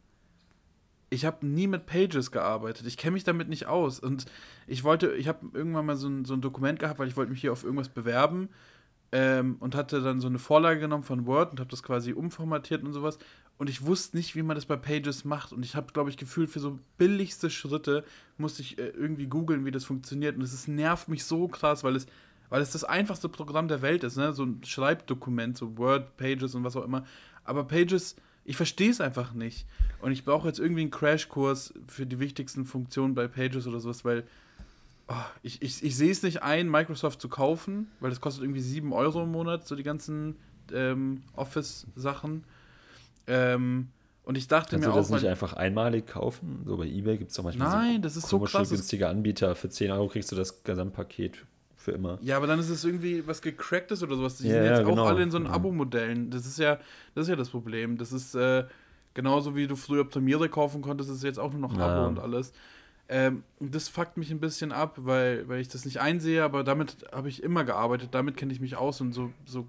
ich 1.12 1.26
habe 1.26 1.46
nie 1.46 1.68
mit 1.68 1.86
Pages 1.86 2.32
gearbeitet. 2.32 2.88
Ich 2.88 2.98
kenne 2.98 3.14
mich 3.14 3.24
damit 3.24 3.50
nicht 3.50 3.68
aus. 3.68 4.00
Und 4.00 4.26
ich 4.66 4.84
wollte, 4.84 5.14
ich 5.14 5.28
habe 5.28 5.52
irgendwann 5.54 5.86
mal 5.86 5.96
so 5.96 6.08
ein, 6.08 6.26
so 6.26 6.34
ein 6.34 6.42
Dokument 6.42 6.80
gehabt, 6.80 6.98
weil 6.98 7.08
ich 7.08 7.16
wollte 7.16 7.32
mich 7.32 7.42
hier 7.42 7.52
auf 7.52 7.64
irgendwas 7.64 7.90
bewerben 7.90 8.50
ähm, 9.14 9.58
und 9.60 9.76
hatte 9.76 10.02
dann 10.02 10.20
so 10.20 10.28
eine 10.28 10.40
Vorlage 10.40 10.80
genommen 10.80 11.04
von 11.04 11.28
Word 11.28 11.52
und 11.52 11.60
habe 11.60 11.70
das 11.70 11.84
quasi 11.84 12.14
umformatiert 12.14 12.84
und 12.84 12.94
sowas. 12.94 13.20
Und 13.60 13.70
ich 13.70 13.86
wusste 13.86 14.18
nicht, 14.18 14.36
wie 14.36 14.42
man 14.42 14.56
das 14.56 14.66
bei 14.66 14.76
Pages 14.76 15.24
macht. 15.24 15.54
Und 15.54 15.64
ich 15.64 15.76
habe, 15.76 15.94
glaube 15.94 16.10
ich, 16.10 16.18
gefühlt, 16.18 16.50
für 16.50 16.60
so 16.60 16.80
billigste 16.98 17.52
Schritte 17.52 18.04
musste 18.38 18.64
ich 18.64 18.80
äh, 18.80 18.88
irgendwie 18.88 19.28
googeln, 19.28 19.66
wie 19.66 19.72
das 19.72 19.86
funktioniert. 19.86 20.36
Und 20.36 20.42
es 20.42 20.68
nervt 20.68 21.10
mich 21.10 21.26
so 21.26 21.48
krass, 21.48 21.84
weil 21.84 21.96
es, 21.96 22.08
weil 22.50 22.64
es 22.64 22.72
das 22.72 22.84
einfachste 22.84 23.30
Programm 23.30 23.68
der 23.68 23.84
Welt 23.84 24.04
ist. 24.04 24.18
Ne? 24.18 24.34
So 24.34 24.46
ein 24.46 24.64
Schreibdokument, 24.64 25.56
so 25.58 25.78
Word, 25.78 26.18
Pages 26.18 26.56
und 26.56 26.64
was 26.64 26.76
auch 26.76 26.84
immer. 26.84 27.06
Aber 27.44 27.66
Pages, 27.66 28.16
ich 28.46 28.58
verstehe 28.58 28.90
es 28.90 29.00
einfach 29.00 29.34
nicht. 29.34 29.68
Und 30.02 30.12
ich 30.12 30.26
brauche 30.26 30.48
jetzt 30.48 30.60
irgendwie 30.60 30.82
einen 30.82 30.92
Crashkurs 30.92 31.76
für 31.88 32.08
die 32.08 32.20
wichtigsten 32.20 32.66
Funktionen 32.66 33.14
bei 33.14 33.28
Pages 33.28 33.68
oder 33.68 33.80
sowas, 33.80 34.04
weil 34.04 34.24
ich, 35.42 35.62
ich, 35.62 35.84
ich 35.84 35.96
sehe 35.96 36.12
es 36.12 36.24
nicht 36.24 36.44
ein, 36.44 36.70
Microsoft 36.70 37.22
zu 37.22 37.30
kaufen, 37.30 37.88
weil 38.00 38.10
das 38.10 38.22
kostet 38.22 38.44
irgendwie 38.44 38.62
7 38.62 38.94
Euro 38.94 39.24
im 39.24 39.32
Monat, 39.32 39.68
so 39.68 39.76
die 39.76 39.84
ganzen 39.84 40.38
ähm, 40.74 41.24
Office-Sachen. 41.36 42.46
Ähm, 43.28 43.90
und 44.24 44.38
ich 44.38 44.48
dachte 44.48 44.72
Kannst 44.72 44.88
mir 44.88 44.94
du 44.94 45.00
auch, 45.00 45.02
das 45.02 45.10
nicht 45.10 45.28
einfach 45.28 45.54
einmalig 45.54 46.08
kaufen? 46.08 46.64
So 46.66 46.78
bei 46.78 46.86
Ebay 46.88 47.18
gibt 47.18 47.32
es 47.32 47.38
doch 47.38 47.44
manchmal 47.44 47.70
Nein, 47.70 47.96
so 47.96 48.02
das 48.02 48.16
ist 48.18 48.30
so 48.30 48.40
krass. 48.40 48.70
günstige 48.70 49.10
Anbieter. 49.10 49.56
Für 49.56 49.70
10 49.70 49.92
Euro 49.92 50.08
kriegst 50.08 50.32
du 50.32 50.36
das 50.38 50.64
Gesamtpaket 50.64 51.46
für 51.76 51.92
immer. 51.92 52.18
Ja, 52.22 52.38
aber 52.38 52.48
dann 52.48 52.60
ist 52.60 52.70
es 52.70 52.86
irgendwie 52.86 53.28
was 53.28 53.42
gecracktes 53.42 54.02
oder 54.02 54.16
sowas. 54.16 54.38
Die 54.38 54.48
Ja, 54.48 54.54
sind 54.54 54.64
jetzt 54.64 54.78
ja, 54.80 54.84
genau. 54.84 55.04
auch 55.04 55.08
alle 55.10 55.24
in 55.24 55.32
so 55.32 55.38
einen 55.38 55.48
Ja. 55.48 55.52
Abo-Modellen. 55.52 56.30
Das 56.30 56.46
ist 56.46 56.58
ja, 56.58 56.78
das 57.16 57.24
ist 57.24 57.28
ja 57.28 57.36
das 57.36 57.50
Problem. 57.50 57.98
Das 57.98 58.14
ist 58.14 58.34
äh, 58.36 58.64
genauso 59.14 59.58
wie 59.58 59.68
du 59.68 59.76
früher 59.76 60.08
Premiere 60.08 60.48
kaufen 60.48 60.82
konntest, 60.82 61.10
ist 61.10 61.18
es 61.18 61.24
jetzt 61.24 61.40
auch 61.40 61.52
nur 61.52 61.60
noch 61.60 61.78
Abo 61.78 62.08
und 62.08 62.20
alles. 62.20 62.54
Ähm, 63.10 63.44
das 63.60 63.90
fuckt 63.90 64.18
mich 64.18 64.32
ein 64.32 64.40
bisschen 64.40 64.72
ab, 64.72 64.96
weil, 64.98 65.48
weil 65.48 65.60
ich 65.60 65.68
das 65.68 65.86
nicht 65.86 66.00
einsehe, 66.00 66.44
aber 66.44 66.64
damit 66.64 67.06
habe 67.12 67.30
ich 67.30 67.44
immer 67.44 67.64
gearbeitet, 67.64 68.10
damit 68.12 68.38
kenne 68.38 68.54
ich 68.54 68.62
mich 68.62 68.76
aus 68.78 69.02
und 69.02 69.12
so, 69.12 69.32
so 69.46 69.68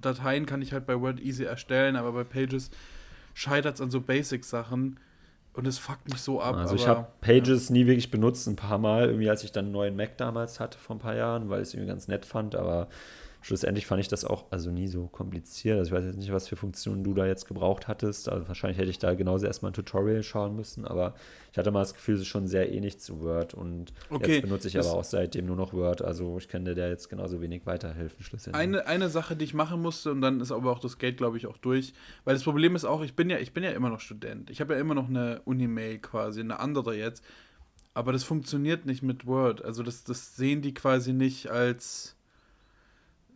Dateien 0.00 0.46
kann 0.46 0.62
ich 0.62 0.72
halt 0.72 0.86
bei 0.86 1.00
Word 1.00 1.20
easy 1.20 1.44
erstellen, 1.44 1.96
aber 1.96 2.12
bei 2.12 2.24
Pages 2.24 2.70
scheitert 3.34 3.76
es 3.76 3.80
an 3.80 3.90
so 3.90 4.00
Basic-Sachen 4.00 4.98
und 5.54 5.66
es 5.66 5.78
fuckt 5.78 6.08
mich 6.08 6.20
so 6.20 6.40
ab. 6.40 6.56
Also 6.56 6.74
ich 6.74 6.86
habe 6.86 7.06
Pages 7.20 7.70
nie 7.70 7.86
wirklich 7.86 8.10
benutzt, 8.10 8.46
ein 8.48 8.56
paar 8.56 8.78
Mal, 8.78 9.06
irgendwie 9.06 9.30
als 9.30 9.44
ich 9.44 9.52
dann 9.52 9.66
einen 9.66 9.72
neuen 9.72 9.96
Mac 9.96 10.16
damals 10.16 10.60
hatte 10.60 10.78
vor 10.78 10.96
ein 10.96 11.00
paar 11.00 11.16
Jahren, 11.16 11.48
weil 11.48 11.62
ich 11.62 11.68
es 11.68 11.74
irgendwie 11.74 11.90
ganz 11.90 12.08
nett 12.08 12.24
fand, 12.26 12.54
aber 12.54 12.88
schlussendlich 13.40 13.86
fand 13.86 14.00
ich 14.00 14.08
das 14.08 14.24
auch 14.24 14.46
also 14.50 14.70
nie 14.70 14.88
so 14.88 15.06
kompliziert. 15.06 15.78
Also 15.78 15.90
ich 15.90 15.96
weiß 15.96 16.04
jetzt 16.04 16.16
nicht, 16.18 16.32
was 16.32 16.48
für 16.48 16.56
Funktionen 16.56 17.04
du 17.04 17.14
da 17.14 17.26
jetzt 17.26 17.46
gebraucht 17.46 17.88
hattest. 17.88 18.28
Also 18.28 18.48
wahrscheinlich 18.48 18.78
hätte 18.78 18.90
ich 18.90 18.98
da 18.98 19.14
genauso 19.14 19.46
erstmal 19.46 19.70
ein 19.70 19.74
Tutorial 19.74 20.22
schauen 20.22 20.56
müssen, 20.56 20.84
aber 20.84 21.14
ich 21.52 21.58
hatte 21.58 21.70
mal 21.70 21.80
das 21.80 21.94
Gefühl, 21.94 22.14
es 22.16 22.22
ist 22.22 22.26
schon 22.26 22.46
sehr 22.46 22.72
ähnlich 22.72 22.98
zu 23.00 23.20
Word 23.20 23.54
und 23.54 23.92
Okay, 24.10 24.32
jetzt 24.34 24.42
benutze 24.42 24.68
ich 24.68 24.74
das- 24.74 24.86
aber 24.88 24.98
auch 24.98 25.04
seitdem 25.04 25.46
nur 25.46 25.56
noch 25.56 25.72
Word. 25.72 26.02
Also 26.02 26.36
ich 26.38 26.48
kann 26.48 26.64
dir 26.64 26.74
da 26.74 26.88
jetzt 26.88 27.08
genauso 27.08 27.40
wenig 27.40 27.64
weiterhelfen 27.66 28.22
schlussendlich. 28.24 28.60
Eine, 28.62 28.86
eine 28.86 29.08
Sache, 29.08 29.36
die 29.36 29.44
ich 29.44 29.54
machen 29.54 29.80
musste, 29.80 30.10
und 30.12 30.20
dann 30.20 30.40
ist 30.40 30.52
aber 30.52 30.70
auch 30.72 30.80
das 30.80 30.98
Geld, 30.98 31.16
glaube 31.16 31.36
ich, 31.36 31.46
auch 31.46 31.56
durch. 31.58 31.92
Weil 32.24 32.34
das 32.34 32.42
Problem 32.44 32.74
ist 32.76 32.84
auch, 32.84 33.02
ich 33.02 33.14
bin 33.14 33.30
ja, 33.30 33.38
ich 33.38 33.52
bin 33.52 33.64
ja 33.64 33.70
immer 33.70 33.88
noch 33.90 34.00
Student. 34.00 34.50
Ich 34.50 34.60
habe 34.60 34.74
ja 34.74 34.80
immer 34.80 34.94
noch 34.94 35.08
eine 35.08 35.40
Unimail 35.44 35.98
quasi, 35.98 36.40
eine 36.40 36.60
andere 36.60 36.96
jetzt. 36.96 37.24
Aber 37.94 38.12
das 38.12 38.22
funktioniert 38.22 38.86
nicht 38.86 39.02
mit 39.02 39.26
Word. 39.26 39.64
Also 39.64 39.82
das, 39.82 40.04
das 40.04 40.36
sehen 40.36 40.62
die 40.62 40.72
quasi 40.74 41.12
nicht 41.12 41.50
als, 41.50 42.14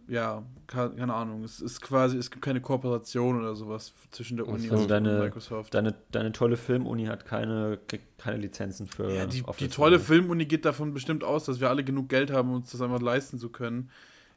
ja, 0.08 0.42
ke- 0.66 0.92
keine 0.96 1.14
Ahnung. 1.14 1.44
Es 1.44 1.60
ist 1.60 1.80
quasi, 1.80 2.16
es 2.18 2.30
gibt 2.30 2.44
keine 2.44 2.60
Kooperation 2.60 3.38
oder 3.40 3.54
sowas 3.54 3.94
zwischen 4.10 4.36
der 4.36 4.48
Uni 4.48 4.68
also 4.70 4.82
und 4.82 4.90
deine, 4.90 5.24
Microsoft. 5.24 5.74
deine, 5.74 5.94
deine 6.10 6.32
tolle 6.32 6.56
Filmuni 6.56 7.06
hat 7.06 7.24
keine, 7.24 7.78
keine 8.18 8.36
Lizenzen 8.38 8.86
für 8.86 9.14
Ja, 9.14 9.26
die, 9.26 9.42
die 9.58 9.68
tolle? 9.68 9.98
Filmuni 9.98 10.46
geht 10.46 10.64
davon 10.64 10.92
bestimmt 10.94 11.24
aus, 11.24 11.44
dass 11.44 11.60
wir 11.60 11.68
alle 11.70 11.84
genug 11.84 12.08
Geld 12.08 12.30
haben, 12.30 12.50
um 12.50 12.56
uns 12.56 12.70
das 12.72 12.80
einfach 12.80 13.00
leisten 13.00 13.38
zu 13.38 13.48
können. 13.48 13.90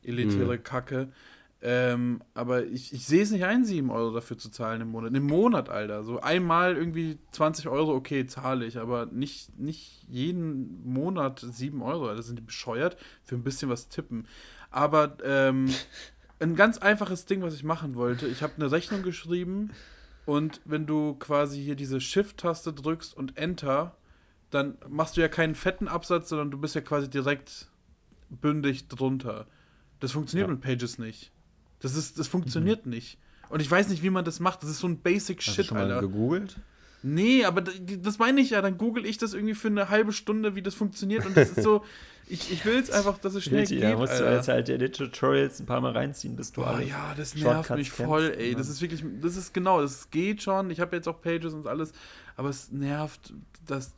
Elitäre 0.03 0.59
Kacke. 0.59 1.09
Ähm, 1.61 2.21
aber 2.35 2.65
ich, 2.65 2.93
ich 2.93 3.07
sehe 3.07 3.23
es 3.23 3.31
nicht 3.31 3.43
ein, 3.45 3.65
7 3.65 3.89
Euro 3.89 4.13
dafür 4.13 4.37
zu 4.37 4.49
zahlen 4.51 4.81
im 4.81 4.89
Monat. 4.91 5.15
Im 5.15 5.25
Monat, 5.25 5.69
Alter. 5.69 6.03
So 6.03 6.19
einmal 6.21 6.75
irgendwie 6.77 7.17
20 7.31 7.67
Euro, 7.69 7.93
okay, 7.95 8.27
zahle 8.27 8.65
ich, 8.65 8.77
aber 8.77 9.07
nicht, 9.07 9.57
nicht 9.57 10.05
jeden 10.07 10.83
Monat 10.87 11.39
7 11.39 11.81
Euro. 11.81 12.07
Alter, 12.07 12.21
sind 12.21 12.37
die 12.37 12.43
bescheuert 12.43 12.97
für 13.23 13.33
ein 13.35 13.43
bisschen 13.43 13.69
was 13.69 13.89
tippen. 13.89 14.27
Aber 14.75 15.17
ähm, 15.23 15.69
ein 16.39 16.55
ganz 16.55 16.77
einfaches 16.79 17.25
Ding, 17.25 17.41
was 17.41 17.53
ich 17.53 17.63
machen 17.63 17.95
wollte. 17.95 18.27
Ich 18.27 18.43
habe 18.43 18.53
eine 18.57 18.71
Rechnung 18.71 19.03
geschrieben 19.03 19.71
und 20.25 20.59
wenn 20.65 20.85
du 20.85 21.13
quasi 21.15 21.63
hier 21.63 21.75
diese 21.75 22.01
Shift-Taste 22.01 22.73
drückst 22.73 23.15
und 23.15 23.37
Enter, 23.37 23.95
dann 24.51 24.77
machst 24.89 25.15
du 25.15 25.21
ja 25.21 25.29
keinen 25.29 25.55
fetten 25.55 25.87
Absatz, 25.87 26.27
sondern 26.27 26.51
du 26.51 26.57
bist 26.59 26.75
ja 26.75 26.81
quasi 26.81 27.09
direkt 27.09 27.69
bündig 28.29 28.89
drunter. 28.89 29.47
Das 30.01 30.11
funktioniert 30.11 30.49
Ja. 30.49 30.53
mit 30.53 30.61
Pages 30.61 30.97
nicht. 30.99 31.31
Das 31.79 31.95
ist, 31.95 32.19
das 32.19 32.27
funktioniert 32.27 32.85
nicht. 32.85 33.17
Und 33.47 33.61
ich 33.61 33.71
weiß 33.71 33.87
nicht, 33.87 34.03
wie 34.03 34.09
man 34.09 34.25
das 34.25 34.39
macht. 34.41 34.61
Das 34.61 34.69
ist 34.69 34.79
so 34.79 34.87
ein 34.87 34.97
Basic 34.99 35.37
Hast 35.39 35.47
du 35.47 35.51
Shit, 35.53 35.65
schon 35.67 35.77
mal 35.77 35.83
Alter. 35.89 36.01
gegoogelt? 36.07 36.57
Nee, 37.07 37.45
aber 37.45 37.61
das 37.61 38.17
meine 38.17 38.41
ich 38.41 38.49
ja. 38.49 38.61
Dann 38.63 38.79
google 38.79 39.05
ich 39.05 39.19
das 39.19 39.35
irgendwie 39.35 39.53
für 39.53 39.67
eine 39.67 39.89
halbe 39.89 40.11
Stunde, 40.11 40.55
wie 40.55 40.63
das 40.63 40.73
funktioniert. 40.73 41.23
Und 41.23 41.37
das 41.37 41.51
ist 41.51 41.61
so, 41.61 41.83
ich, 42.27 42.51
ich 42.51 42.65
will 42.65 42.77
es 42.77 42.89
einfach, 42.89 43.19
dass 43.19 43.35
es 43.35 43.43
schnell 43.43 43.67
Schnell 43.67 43.79
geht. 43.79 43.91
da 43.91 43.95
musst 43.95 44.13
du 44.13 44.23
Alter. 44.23 44.35
jetzt 44.35 44.47
halt 44.47 44.67
dir 44.67 44.79
die 44.79 44.89
Tutorials 44.89 45.59
ein 45.59 45.67
paar 45.67 45.81
Mal 45.81 45.91
reinziehen, 45.91 46.35
bis 46.35 46.51
du 46.51 46.63
alle 46.63 46.83
ja, 46.83 47.13
das 47.15 47.35
nervt 47.35 47.67
Shortcuts 47.67 47.77
mich 47.77 47.93
kennst, 47.93 48.09
voll, 48.09 48.33
ey. 48.35 48.51
ne? 48.51 48.57
Das 48.57 48.69
ist 48.69 48.81
wirklich, 48.81 49.03
das 49.21 49.37
ist 49.37 49.53
genau, 49.53 49.81
das 49.81 50.09
geht 50.09 50.41
schon. 50.41 50.71
Ich 50.71 50.79
habe 50.79 50.95
jetzt 50.95 51.07
auch 51.07 51.21
Pages 51.21 51.53
und 51.53 51.67
alles, 51.67 51.93
aber 52.37 52.49
es 52.49 52.71
nervt, 52.71 53.33
dass 53.67 53.95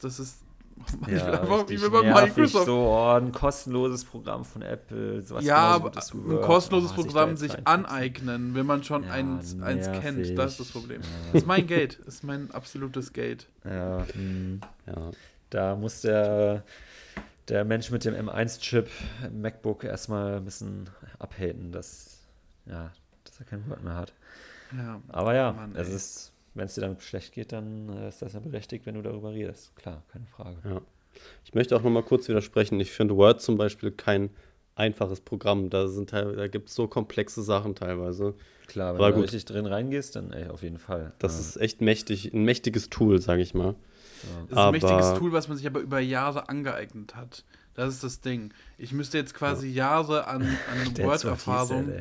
das 0.86 0.94
ist. 0.94 1.02
ich 1.02 1.10
will 1.10 1.18
Ja, 1.18 1.42
einfach, 1.42 1.70
ich 1.70 1.82
will 1.82 1.90
bei 1.90 2.02
Microsoft. 2.26 2.66
so 2.66 2.78
oh, 2.78 3.14
ein 3.18 3.32
kostenloses 3.32 4.06
Programm 4.06 4.46
von 4.46 4.62
Apple. 4.62 5.22
Sowas 5.22 5.44
ja, 5.46 5.78
genauso 5.78 6.30
wie 6.30 6.36
ein 6.36 6.42
kostenloses 6.42 6.92
Oh, 6.92 6.96
sich 6.96 7.06
Programm 7.06 7.38
sich 7.38 7.52
reinfuchsen. 7.54 7.86
aneignen, 7.86 8.56
wenn 8.56 8.66
man 8.66 8.84
schon 8.84 9.04
Ja, 9.04 9.12
eins, 9.12 9.60
eins 9.62 9.90
kennt. 10.02 10.38
Das 10.38 10.52
ist 10.52 10.60
das 10.60 10.72
Problem. 10.72 11.02
Ja. 11.02 11.08
Das 11.34 11.42
ist 11.42 11.48
mein 11.48 11.68
Gate. 11.68 12.00
Das 12.06 12.16
ist 12.16 12.24
mein 12.24 12.52
absolutes 12.52 13.14
Gate. 13.14 13.48
Ja, 13.66 14.06
hm. 14.14 14.62
Ja. 14.86 15.12
da 15.50 15.76
muss 15.76 16.02
der, 16.02 16.64
der 17.48 17.66
Mensch 17.66 17.92
mit 17.92 18.06
dem 18.06 18.14
M1-Chip 18.16 18.90
im 19.26 19.42
MacBook 19.42 19.84
erstmal 19.84 20.36
ein 20.38 20.46
bisschen 20.46 20.90
abhaten, 21.20 21.72
dass, 21.72 22.20
ja, 22.66 22.92
dass 23.24 23.40
er 23.40 23.46
kein 23.46 23.70
Word 23.70 23.84
mehr 23.84 23.96
hat. 23.96 24.14
Ja. 24.78 25.02
Aber 25.10 25.34
ja, 25.34 25.54
Mann, 25.54 25.76
es 25.76 25.88
ist, 25.90 26.34
wenn 26.58 26.66
es 26.66 26.76
dir 26.76 26.82
damit 26.82 27.02
schlecht 27.02 27.34
geht, 27.34 27.52
dann 27.52 27.90
äh, 27.90 28.10
ist 28.10 28.22
das 28.22 28.34
ja 28.34 28.40
berechtigt, 28.40 28.86
wenn 28.86 28.96
du 28.96 29.02
darüber 29.02 29.32
redest. 29.32 29.76
Klar, 29.76 30.04
keine 30.12 30.26
Frage. 30.26 30.58
Ja. 30.66 30.82
Ich 31.46 31.54
möchte 31.56 31.76
auch 31.76 31.82
noch 31.82 31.90
mal 31.90 32.04
kurz 32.04 32.28
widersprechen. 32.28 32.80
Ich 32.80 32.92
finde 32.92 33.16
Word 33.16 33.42
zum 33.42 33.58
Beispiel 33.58 33.92
kein 33.92 34.30
einfaches 34.76 35.22
Programm. 35.22 35.70
Da, 35.70 35.88
sind 35.88 36.14
da 36.14 36.48
gibt 36.48 36.70
es 36.70 36.76
so 36.76 36.88
komplexe 36.88 37.42
Sachen 37.42 37.76
teilweise. 37.76 38.36
Klar, 38.68 38.94
wenn 38.94 39.02
Aber 39.02 39.10
du 39.10 39.16
gut. 39.16 39.24
richtig 39.24 39.46
drin 39.46 39.66
reingehst, 39.66 40.16
dann 40.16 40.32
ey, 40.32 40.50
auf 40.50 40.62
jeden 40.62 40.78
Fall. 40.78 41.14
Das 41.20 41.34
Ja, 41.34 41.40
ist 41.40 41.58
echt 41.58 41.82
mächtig, 41.82 42.34
ein 42.34 42.44
mächtiges 42.44 42.90
Tool, 42.90 43.20
sage 43.22 43.42
ich 43.42 43.54
mal. 43.54 43.76
Das 44.50 44.52
ist 44.52 44.58
ein 44.58 44.72
mächtiges 44.72 45.14
Tool, 45.16 45.32
was 45.32 45.48
man 45.48 45.58
sich 45.58 45.68
aber 45.68 45.80
über 45.80 46.00
Jahre 46.00 46.50
angeeignet 46.50 47.16
hat. 47.16 47.44
Das 47.76 47.94
ist 47.94 48.04
das 48.04 48.22
Ding. 48.22 48.52
Ich 48.80 48.92
müsste 48.92 49.20
jetzt 49.20 49.36
quasi 49.36 49.68
Jahre 49.68 50.26
an, 50.26 50.42
an 50.42 50.94
der 50.96 51.06
Word-Erfahrung, 51.06 51.92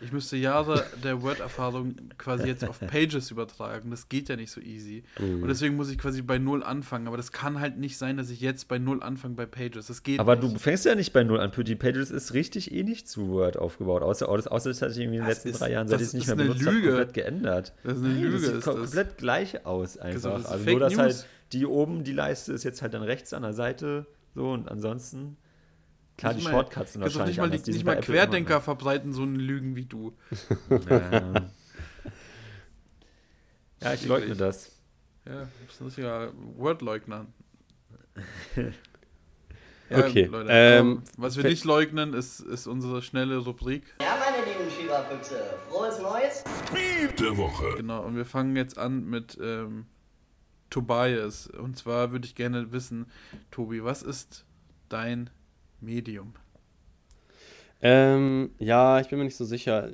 ich 0.00 0.12
müsste 0.12 0.38
Jahre 0.38 0.86
der 1.04 1.20
Word-Erfahrung 1.20 1.94
quasi 2.16 2.46
jetzt 2.46 2.66
auf 2.66 2.80
Pages 2.80 3.30
übertragen. 3.30 3.90
Das 3.90 4.08
geht 4.08 4.30
ja 4.30 4.36
nicht 4.36 4.50
so 4.50 4.62
easy. 4.62 5.04
Mhm. 5.18 5.42
Und 5.42 5.48
deswegen 5.48 5.76
muss 5.76 5.90
ich 5.90 5.98
quasi 5.98 6.22
bei 6.22 6.38
Null 6.38 6.62
anfangen. 6.62 7.06
Aber 7.06 7.18
das 7.18 7.32
kann 7.32 7.60
halt 7.60 7.76
nicht 7.76 7.98
sein, 7.98 8.16
dass 8.16 8.30
ich 8.30 8.40
jetzt 8.40 8.66
bei 8.68 8.78
Null 8.78 9.02
anfange 9.02 9.34
bei 9.34 9.44
Pages. 9.44 9.88
Das 9.88 10.02
geht 10.02 10.20
Aber 10.20 10.36
nicht. 10.36 10.54
du 10.54 10.58
fängst 10.58 10.86
ja 10.86 10.94
nicht 10.94 11.12
bei 11.12 11.22
Null 11.22 11.38
an. 11.38 11.52
Die 11.54 11.76
Pages 11.76 12.10
ist 12.10 12.32
richtig 12.32 12.72
ähnlich 12.72 13.06
zu 13.06 13.28
Word 13.28 13.58
aufgebaut. 13.58 14.00
Außer, 14.02 14.26
außer 14.26 14.70
das 14.70 14.80
hat 14.80 14.92
sich 14.92 15.02
irgendwie 15.02 15.18
in 15.18 15.24
den 15.24 15.28
Das 15.28 15.36
letzten 15.44 15.48
ist- 15.50 15.60
drei 15.60 15.72
Jahren, 15.72 15.86
seit 15.88 16.00
ich 16.00 16.06
es 16.06 16.12
nicht 16.14 16.28
mehr 16.28 16.36
benutzt 16.36 16.64
habe, 16.66 16.80
komplett 16.80 17.12
geändert. 17.12 17.74
Das 17.84 17.98
ist 17.98 18.04
eine 18.04 18.14
Nein, 18.14 18.22
Lüge, 18.22 18.36
Das 18.36 18.46
sieht 18.46 18.54
ist 18.56 18.64
ko- 18.64 18.70
das. 18.72 18.80
komplett 18.80 19.18
gleich 19.18 19.66
aus 19.66 19.92
das 19.94 20.02
einfach. 20.02 20.34
Also 20.50 20.64
Fake 20.64 20.70
nur, 20.70 20.80
dass 20.80 20.92
News. 20.94 21.00
halt 21.02 21.26
die 21.52 21.66
oben, 21.66 22.04
die 22.04 22.12
Leiste 22.12 22.52
ist 22.52 22.64
jetzt 22.64 22.82
halt 22.82 22.94
dann 22.94 23.02
rechts 23.02 23.32
an 23.32 23.42
der 23.42 23.52
Seite. 23.54 24.06
So 24.34 24.52
und 24.52 24.68
ansonsten. 24.70 25.36
Klar, 26.16 26.34
die 26.34 26.42
mal- 26.42 26.50
Shortcuts 26.50 26.92
sind 26.92 27.02
wahrscheinlich 27.02 27.28
nicht 27.28 27.38
mal, 27.38 27.44
anders. 27.44 27.62
die, 27.62 27.70
Die 27.70 27.76
nicht 27.78 27.86
mal 27.86 27.92
immer 27.94 28.02
Querdenker 28.02 28.60
verbreiten 28.60 29.12
so 29.12 29.22
eine 29.22 29.38
Lügen 29.38 29.74
wie 29.76 29.86
du. 29.86 30.16
Ja, 30.88 31.32
ja, 33.82 33.94
ich 33.94 34.06
leugne 34.06 34.36
das. 34.36 34.70
Ja, 35.26 35.42
du 35.42 35.66
bist 35.66 35.80
ein 35.80 35.84
richtiger 35.86 36.32
Word-Leugner. 36.56 37.26
Okay, 39.92 40.26
Leute, 40.26 40.48
ähm, 40.52 41.02
komm, 41.04 41.24
was 41.24 41.36
wir 41.36 41.42
nicht 41.42 41.64
leugnen, 41.64 42.14
ist, 42.14 42.38
ist 42.38 42.68
unsere 42.68 43.02
schnelle 43.02 43.38
Rubrik. 43.38 43.82
Ja, 44.00 44.16
meine 44.20 44.46
lieben 44.46 44.70
Schieberfüchse, 44.70 45.42
frohes 45.68 45.98
Neues. 45.98 46.44
Speed 46.68 47.18
der 47.18 47.36
Woche. 47.36 47.74
Genau, 47.76 48.04
und 48.04 48.14
wir 48.14 48.24
fangen 48.24 48.54
jetzt 48.54 48.78
an 48.78 49.04
mit 49.10 49.36
ähm, 49.42 49.86
Tobias. 50.70 51.48
Und 51.48 51.76
zwar 51.76 52.12
würde 52.12 52.26
ich 52.26 52.34
gerne 52.34 52.72
wissen, 52.72 53.06
Tobi, 53.50 53.84
was 53.84 54.02
ist 54.02 54.44
dein 54.88 55.30
Medium? 55.80 56.34
Ähm, 57.82 58.50
ja, 58.58 59.00
ich 59.00 59.08
bin 59.08 59.18
mir 59.18 59.24
nicht 59.24 59.36
so 59.36 59.44
sicher. 59.44 59.90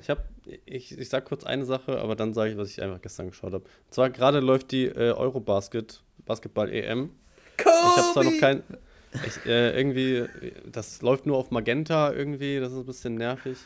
Ich 0.00 0.10
habe, 0.10 0.22
ich, 0.64 0.96
ich 0.98 1.08
sag 1.08 1.24
kurz 1.24 1.44
eine 1.44 1.64
Sache, 1.64 2.00
aber 2.00 2.16
dann 2.16 2.34
sage 2.34 2.52
ich, 2.52 2.56
was 2.56 2.70
ich 2.70 2.82
einfach 2.82 3.00
gestern 3.00 3.28
geschaut 3.28 3.52
habe. 3.52 3.64
Und 3.64 3.94
zwar 3.94 4.10
gerade 4.10 4.40
läuft 4.40 4.72
die 4.72 4.86
äh, 4.86 5.12
Eurobasket, 5.12 6.02
Basketball 6.24 6.70
EM. 6.70 7.10
Ich 7.58 7.66
habe 7.66 8.12
zwar 8.12 8.24
noch 8.24 8.38
kein, 8.40 8.62
ich, 9.26 9.46
äh, 9.46 9.76
irgendwie, 9.76 10.24
das 10.70 11.02
läuft 11.02 11.26
nur 11.26 11.36
auf 11.36 11.50
Magenta 11.50 12.12
irgendwie, 12.12 12.58
das 12.58 12.72
ist 12.72 12.78
ein 12.78 12.86
bisschen 12.86 13.14
nervig. 13.14 13.58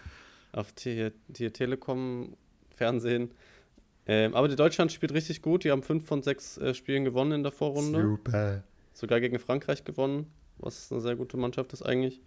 Auf 0.52 0.72
T 0.72 1.12
hier 1.36 1.52
Telekom, 1.52 2.36
Fernsehen. 2.74 3.30
Ähm, 4.08 4.34
aber 4.34 4.48
die 4.48 4.56
Deutschland 4.56 4.90
spielt 4.90 5.12
richtig 5.12 5.42
gut. 5.42 5.64
Die 5.64 5.70
haben 5.70 5.82
fünf 5.82 6.06
von 6.06 6.22
sechs 6.22 6.56
äh, 6.56 6.72
Spielen 6.72 7.04
gewonnen 7.04 7.32
in 7.32 7.42
der 7.42 7.52
Vorrunde. 7.52 8.02
Super. 8.02 8.64
Sogar 8.94 9.20
gegen 9.20 9.38
Frankreich 9.38 9.84
gewonnen, 9.84 10.32
was 10.56 10.90
eine 10.90 11.02
sehr 11.02 11.14
gute 11.14 11.36
Mannschaft 11.36 11.72
ist 11.74 11.82
eigentlich. 11.82 12.22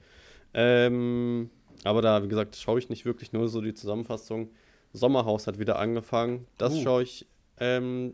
Ähm, 0.53 1.49
aber 1.83 2.01
da, 2.01 2.23
wie 2.23 2.27
gesagt, 2.27 2.55
schaue 2.55 2.77
ich 2.79 2.89
nicht 2.89 3.05
wirklich 3.05 3.33
nur 3.33 3.49
so 3.49 3.61
die 3.61 3.73
Zusammenfassung. 3.73 4.51
Sommerhaus 4.93 5.47
hat 5.47 5.57
wieder 5.57 5.79
angefangen. 5.79 6.45
Das 6.57 6.75
Uh. 6.75 6.83
schaue 6.83 7.03
ich 7.03 7.25
ähm, 7.59 8.13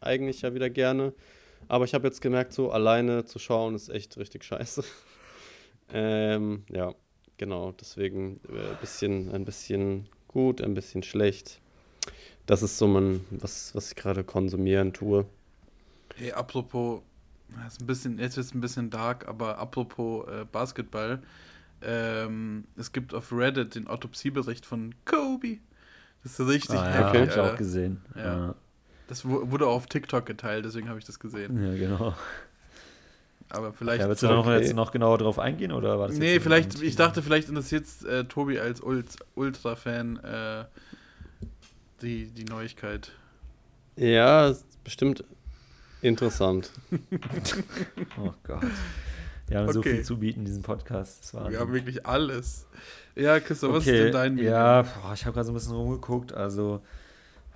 eigentlich 0.00 0.42
ja 0.42 0.54
wieder 0.54 0.70
gerne. 0.70 1.12
Aber 1.68 1.84
ich 1.84 1.94
habe 1.94 2.06
jetzt 2.06 2.20
gemerkt, 2.22 2.52
so 2.52 2.70
alleine 2.70 3.24
zu 3.24 3.38
schauen 3.38 3.74
ist 3.74 3.88
echt 3.88 4.16
richtig 4.16 4.44
scheiße. 4.44 4.84
ähm, 5.92 6.64
ja, 6.72 6.94
genau. 7.36 7.72
Deswegen 7.72 8.40
äh, 8.48 8.74
bisschen, 8.80 9.30
ein 9.30 9.44
bisschen 9.44 10.08
gut, 10.28 10.60
ein 10.62 10.74
bisschen 10.74 11.02
schlecht. 11.02 11.60
Das 12.46 12.62
ist 12.62 12.78
so 12.78 12.86
mein, 12.86 13.24
was, 13.30 13.74
was 13.74 13.88
ich 13.90 13.96
gerade 13.96 14.24
konsumieren 14.24 14.92
tue. 14.92 15.26
Ey, 16.18 16.32
apropos, 16.32 17.02
das 17.64 17.74
ist 17.74 17.80
ein 17.80 17.86
bisschen, 17.86 18.18
jetzt 18.18 18.36
wird 18.36 18.46
es 18.46 18.54
ein 18.54 18.60
bisschen 18.60 18.90
dark, 18.90 19.28
aber 19.28 19.58
apropos 19.58 20.28
äh, 20.28 20.44
Basketball, 20.50 21.22
ähm, 21.82 22.64
es 22.76 22.92
gibt 22.92 23.14
auf 23.14 23.32
Reddit 23.32 23.74
den 23.74 23.88
Autopsiebericht 23.88 24.66
von 24.66 24.94
Kobe. 25.04 25.58
Das 26.22 26.38
ist 26.38 26.46
richtig 26.48 26.76
Ah, 26.76 26.90
ja, 26.90 27.12
heftig, 27.12 27.20
hab 27.22 27.28
ich 27.30 27.52
auch 27.54 27.56
gesehen. 27.56 28.02
Ja. 28.16 28.54
Das 29.08 29.24
wu- 29.24 29.50
wurde 29.50 29.66
auch 29.66 29.76
auf 29.76 29.86
TikTok 29.86 30.26
geteilt, 30.26 30.64
deswegen 30.64 30.88
habe 30.88 30.98
ich 30.98 31.04
das 31.04 31.16
Ja, 31.16 31.20
gesehen. 31.20 31.62
ja 31.64 31.74
genau. 31.76 32.14
Aber 33.48 33.72
vielleicht. 33.72 34.02
Ja, 34.02 34.08
willst 34.08 34.22
du 34.22 34.28
da 34.28 34.34
noch, 34.34 34.46
okay. 34.46 34.58
jetzt 34.60 34.74
noch 34.74 34.92
genauer 34.92 35.18
drauf 35.18 35.38
eingehen 35.38 35.72
oder 35.72 35.98
war 35.98 36.08
das 36.08 36.16
nee, 36.16 36.34
jetzt 36.34 36.42
vielleicht, 36.42 36.80
ich 36.82 36.96
dachte, 36.96 37.22
vielleicht 37.22 37.48
interessiert 37.48 37.84
äh, 38.04 38.24
Tobi 38.24 38.58
als 38.58 38.80
Ult 38.80 39.16
Ultra-Fan 39.34 40.16
äh, 40.18 40.64
die, 42.02 42.26
die 42.26 42.44
Neuigkeit. 42.44 43.12
Ja, 43.96 44.48
ist 44.48 44.64
bestimmt 44.84 45.24
interessant. 46.02 46.70
Oh 48.18 48.32
Gott. 48.44 48.62
Wir 49.48 49.58
haben 49.58 49.72
so 49.72 49.80
Okay. 49.80 49.96
viel 49.96 50.04
zu 50.04 50.18
bieten 50.18 50.40
in 50.40 50.46
diesem 50.46 50.62
Podcast. 50.62 51.22
Das 51.22 51.34
war 51.34 51.50
Wir 51.50 51.60
haben 51.60 51.72
wirklich 51.72 52.06
alles. 52.06 52.66
Ja, 53.14 53.38
Christoph, 53.40 53.72
was 53.74 53.86
ist 53.86 53.92
denn 53.92 54.12
dein 54.12 54.34
Medium? 54.34 54.52
Ja, 54.52 54.82
boah, 54.82 55.12
ich 55.14 55.24
habe 55.26 55.34
gerade 55.34 55.46
so 55.46 55.52
ein 55.52 55.54
bisschen 55.54 55.74
rumgeguckt. 55.74 56.32
Also 56.32 56.80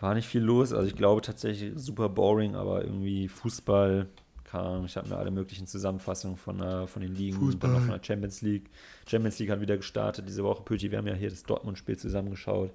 war 0.01 0.15
nicht 0.15 0.29
viel 0.29 0.43
los. 0.43 0.73
Also 0.73 0.87
ich 0.89 0.97
glaube 0.97 1.23
tatsächlich 1.23 1.73
super 1.77 2.09
boring, 2.09 2.55
aber 2.55 2.83
irgendwie 2.85 3.29
Fußball 3.29 4.07
kam. 4.45 4.85
Ich 4.85 4.97
habe 4.97 5.09
mir 5.09 5.17
alle 5.17 5.31
möglichen 5.31 5.67
Zusammenfassungen 5.67 6.37
von, 6.37 6.61
äh, 6.61 6.87
von 6.87 7.01
den 7.03 7.15
Ligen 7.15 7.39
und 7.39 7.63
dann 7.65 7.73
noch 7.73 7.81
von 7.81 7.91
der 7.91 8.05
Champions 8.05 8.43
League. 8.43 8.69
Champions 9.09 9.39
League 9.39 9.51
hat 9.51 9.61
wieder 9.61 9.77
gestartet 9.79 10.27
diese 10.29 10.45
Woche. 10.45 10.63
Pöti, 10.63 10.91
wir 10.91 10.99
haben 10.99 11.07
ja 11.07 11.15
hier 11.15 11.31
das 11.31 11.45
Dortmund-Spiel 11.45 11.97
zusammengeschaut. 11.97 12.73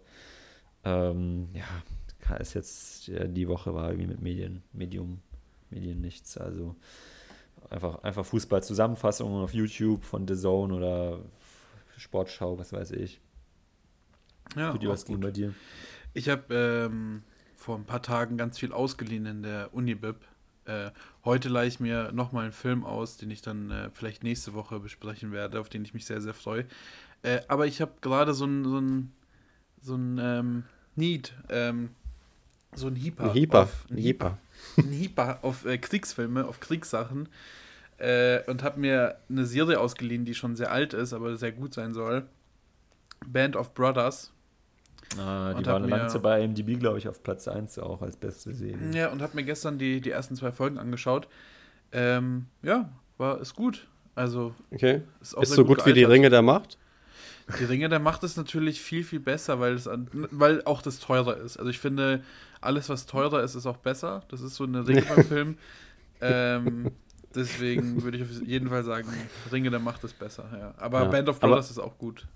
Ähm, 0.83 1.47
ja, 1.53 2.35
ist 2.37 2.53
jetzt 2.53 3.07
die 3.07 3.47
Woche 3.47 3.73
war 3.73 3.89
irgendwie 3.89 4.07
mit 4.07 4.21
Medien, 4.21 4.63
Medium, 4.73 5.19
Medien 5.69 6.01
nichts. 6.01 6.37
Also 6.37 6.75
einfach, 7.69 8.03
einfach 8.03 8.25
Fußball-Zusammenfassungen 8.25 9.43
auf 9.43 9.53
YouTube 9.53 10.03
von 10.03 10.27
The 10.27 10.35
Zone 10.35 10.73
oder 10.73 11.19
Sportschau, 11.97 12.57
was 12.57 12.73
weiß 12.73 12.91
ich. 12.91 13.21
Ja, 14.55 14.71
auch 14.71 14.85
was 14.85 15.05
ging 15.05 15.15
gut. 15.15 15.23
bei 15.23 15.31
dir? 15.31 15.53
Ich 16.13 16.29
habe 16.29 16.53
ähm, 16.53 17.23
vor 17.55 17.77
ein 17.77 17.85
paar 17.85 18.01
Tagen 18.01 18.37
ganz 18.37 18.59
viel 18.59 18.73
ausgeliehen 18.73 19.25
in 19.25 19.43
der 19.43 19.73
Unibib. 19.73 20.17
Äh, 20.65 20.91
heute 21.23 21.49
leihe 21.49 21.67
ich 21.67 21.79
mir 21.79 22.11
nochmal 22.11 22.43
einen 22.43 22.53
Film 22.53 22.83
aus, 22.83 23.17
den 23.17 23.31
ich 23.31 23.41
dann 23.41 23.71
äh, 23.71 23.89
vielleicht 23.93 24.23
nächste 24.23 24.53
Woche 24.53 24.79
besprechen 24.79 25.31
werde, 25.31 25.59
auf 25.59 25.69
den 25.69 25.83
ich 25.83 25.93
mich 25.93 26.05
sehr, 26.05 26.21
sehr 26.21 26.33
freue. 26.33 26.65
Äh, 27.23 27.41
aber 27.47 27.67
ich 27.67 27.81
habe 27.81 27.93
gerade 28.01 28.33
so 28.33 28.45
ein, 28.45 28.63
so 28.65 28.79
ein, 28.79 29.11
so 29.81 29.95
ein 29.95 30.17
ähm, 30.21 30.63
Need, 30.95 31.33
ähm, 31.49 31.89
so 32.73 32.87
ein 32.87 32.95
Hieper. 32.95 33.25
Ein 33.25 33.33
Hieper. 33.33 33.61
Auf, 33.63 33.85
Ein 33.89 33.97
Hieper. 33.97 34.37
ein 34.77 34.91
Hieper 34.91 35.39
auf 35.41 35.65
äh, 35.65 35.77
Kriegsfilme, 35.77 36.45
auf 36.47 36.59
Kriegssachen. 36.59 37.27
Äh, 37.97 38.43
und 38.49 38.63
habe 38.63 38.79
mir 38.79 39.17
eine 39.29 39.45
Serie 39.45 39.79
ausgeliehen, 39.79 40.25
die 40.25 40.33
schon 40.33 40.55
sehr 40.55 40.71
alt 40.71 40.93
ist, 40.93 41.13
aber 41.13 41.35
sehr 41.37 41.51
gut 41.51 41.73
sein 41.73 41.93
soll. 41.93 42.23
Band 43.27 43.55
of 43.55 43.73
Brothers. 43.73 44.31
Ah, 45.19 45.51
die 45.51 45.57
Und 45.57 45.65
war 45.65 45.73
hab 45.73 45.81
eine 45.81 45.87
mir- 45.87 45.97
lange 45.97 46.07
Zeit 46.09 46.21
bei 46.23 46.41
MDB, 46.47 46.77
glaube 46.77 46.97
ich, 46.97 47.07
auf 47.07 47.21
Platz 47.21 47.47
1 47.47 47.77
auch 47.79 48.01
als 48.01 48.15
beste 48.15 48.53
Serie. 48.53 48.91
Ja, 48.93 49.11
und 49.11 49.21
habe 49.21 49.35
mir 49.35 49.43
gestern 49.43 49.77
die, 49.77 49.99
die 50.01 50.09
ersten 50.09 50.35
zwei 50.35 50.51
Folgen 50.51 50.77
angeschaut. 50.77 51.27
Ähm, 51.91 52.45
ja, 52.63 52.89
war 53.17 53.39
ist 53.41 53.53
gut. 53.55 53.87
Also 54.15 54.55
Okay. 54.71 55.01
ist 55.21 55.35
auch 55.37 55.43
Ist 55.43 55.51
so 55.51 55.65
gut 55.65 55.85
wie 55.85 55.93
die. 55.93 56.03
Ringe 56.05 56.29
der 56.29 56.41
Macht? 56.41 56.77
Die 57.59 57.63
Ringe, 57.65 57.89
der 57.89 57.99
macht 57.99 58.23
es 58.23 58.37
natürlich 58.37 58.81
viel, 58.81 59.03
viel 59.03 59.19
besser, 59.19 59.59
weil, 59.59 59.73
es 59.73 59.87
an, 59.87 60.07
weil 60.31 60.63
auch 60.65 60.81
das 60.81 60.99
teurer 60.99 61.37
ist. 61.37 61.57
Also 61.57 61.69
ich 61.69 61.79
finde, 61.79 62.23
alles, 62.61 62.89
was 62.89 63.05
teurer 63.05 63.43
ist, 63.43 63.55
ist 63.55 63.65
auch 63.65 63.77
besser. 63.77 64.23
Das 64.29 64.41
ist 64.41 64.55
so 64.55 64.63
eine 64.65 64.87
Regel 64.87 65.03
beim 65.03 65.25
Film. 65.27 65.57
Ähm, 66.21 66.91
deswegen 67.33 68.03
würde 68.03 68.17
ich 68.17 68.23
auf 68.23 68.47
jeden 68.47 68.69
Fall 68.69 68.83
sagen, 68.83 69.07
Ringe 69.51 69.69
der 69.71 69.79
Macht 69.79 70.03
ist 70.03 70.17
besser. 70.19 70.49
Ja. 70.57 70.73
Aber 70.77 71.03
Ja, 71.03 71.07
Band 71.09 71.29
of 71.29 71.37
aber- 71.37 71.47
Brothers 71.49 71.71
ist 71.71 71.79
auch 71.79 71.97
gut. 71.97 72.27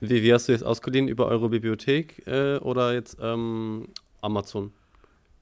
Wie, 0.00 0.22
wie 0.22 0.32
hast 0.32 0.46
du 0.48 0.52
jetzt 0.52 0.62
ausgeliehen? 0.62 1.08
Über 1.08 1.26
eure 1.26 1.48
Bibliothek 1.48 2.24
äh, 2.26 2.56
oder 2.58 2.92
jetzt 2.94 3.16
ähm, 3.20 3.88
Amazon? 4.20 4.72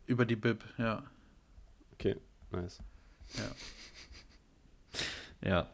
Über 0.06 0.24
die 0.24 0.36
Bib, 0.36 0.64
ja. 0.78 1.02
Okay, 1.94 2.16
nice. 2.52 2.78
Ja. 5.42 5.66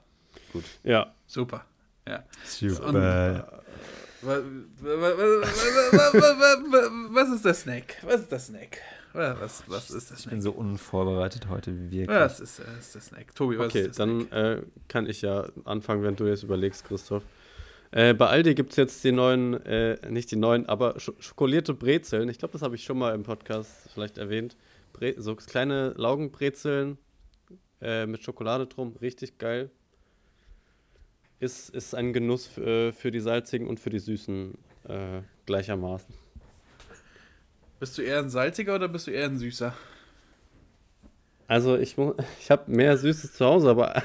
Ja, 0.85 1.15
Super. 1.27 1.65
Ja. 2.09 2.25
Super. 2.45 3.63
Was, 4.23 4.43
was 7.11 7.29
ist 7.31 7.45
der 7.45 7.55
Snack? 7.55 7.97
Was 8.03 8.21
ist 8.23 8.33
der 8.33 8.39
Snack? 8.39 8.79
Was, 9.13 9.65
was 9.67 9.91
ist 9.91 10.11
der 10.11 10.17
Ich 10.19 10.25
bin 10.25 10.41
Snack? 10.41 10.43
so 10.43 10.53
unvorbereitet 10.53 11.49
heute 11.49 11.77
wie 11.77 11.91
wir. 11.91 12.09
Was 12.09 12.41
ist, 12.41 12.61
äh, 12.61 12.65
ist 12.79 12.95
der 12.95 13.03
Snack? 13.03 13.35
Tobi, 13.35 13.59
was 13.59 13.67
okay, 13.67 13.83
ist 13.87 13.99
der 13.99 14.07
dann 14.07 14.27
Snack? 14.29 14.59
äh, 14.59 14.63
kann 14.89 15.07
ich 15.07 15.23
ja 15.23 15.47
anfangen, 15.65 16.03
wenn 16.03 16.17
du 16.17 16.27
jetzt 16.27 16.43
überlegst, 16.45 16.85
Christoph. 16.85 17.23
Äh, 17.91 18.15
bei 18.15 18.27
Aldi 18.29 18.55
gibt 18.55 18.71
es 18.71 18.77
jetzt 18.77 19.05
die 19.05 19.13
neuen, 19.13 19.55
äh, 19.67 19.99
nicht 20.09 20.31
die 20.31 20.37
neuen, 20.37 20.67
aber 20.67 20.99
sch 20.99 21.11
schokolierte 21.19 21.75
Brezeln. 21.75 22.29
Ich 22.31 22.39
glaube, 22.39 22.53
das 22.53 22.63
habe 22.63 22.75
ich 22.75 22.85
schon 22.85 22.99
mal 22.99 23.15
im 23.15 23.23
Podcast 23.23 23.71
vielleicht 23.93 24.17
erwähnt. 24.17 24.57
Bre 24.95 25.15
so 25.19 25.35
kleine 25.37 25.91
Laugenbrezeln 25.97 26.97
äh, 27.83 28.07
mit 28.07 28.23
Schokolade 28.23 28.67
drum, 28.67 28.97
richtig 29.03 29.37
geil. 29.39 29.71
Ist, 31.43 31.71
ist 31.71 31.93
ein 31.97 32.13
Genuss 32.13 32.47
f- 32.47 32.65
äh, 32.65 32.93
für 32.93 33.11
die 33.11 33.19
salzigen 33.19 33.67
und 33.67 33.81
für 33.81 33.91
die 33.91 33.99
süßen 33.99 34.57
äh, 34.89 35.23
gleichermaßen. 35.45 36.15
Bist 37.81 37.99
du 37.99 38.03
eher 38.03 38.21
ein 38.21 38.31
salziger 38.31 38.77
oder 38.77 38.87
bist 38.87 39.09
du 39.09 39.11
eher 39.11 39.25
ein 39.25 39.39
süßer? 39.39 39.75
Also 41.49 41.77
ich, 41.77 41.97
ich 42.41 42.49
habe 42.53 42.71
mehr 42.71 42.97
Süßes 42.97 43.33
zu 43.33 43.45
Hause, 43.45 43.71
aber 43.71 44.05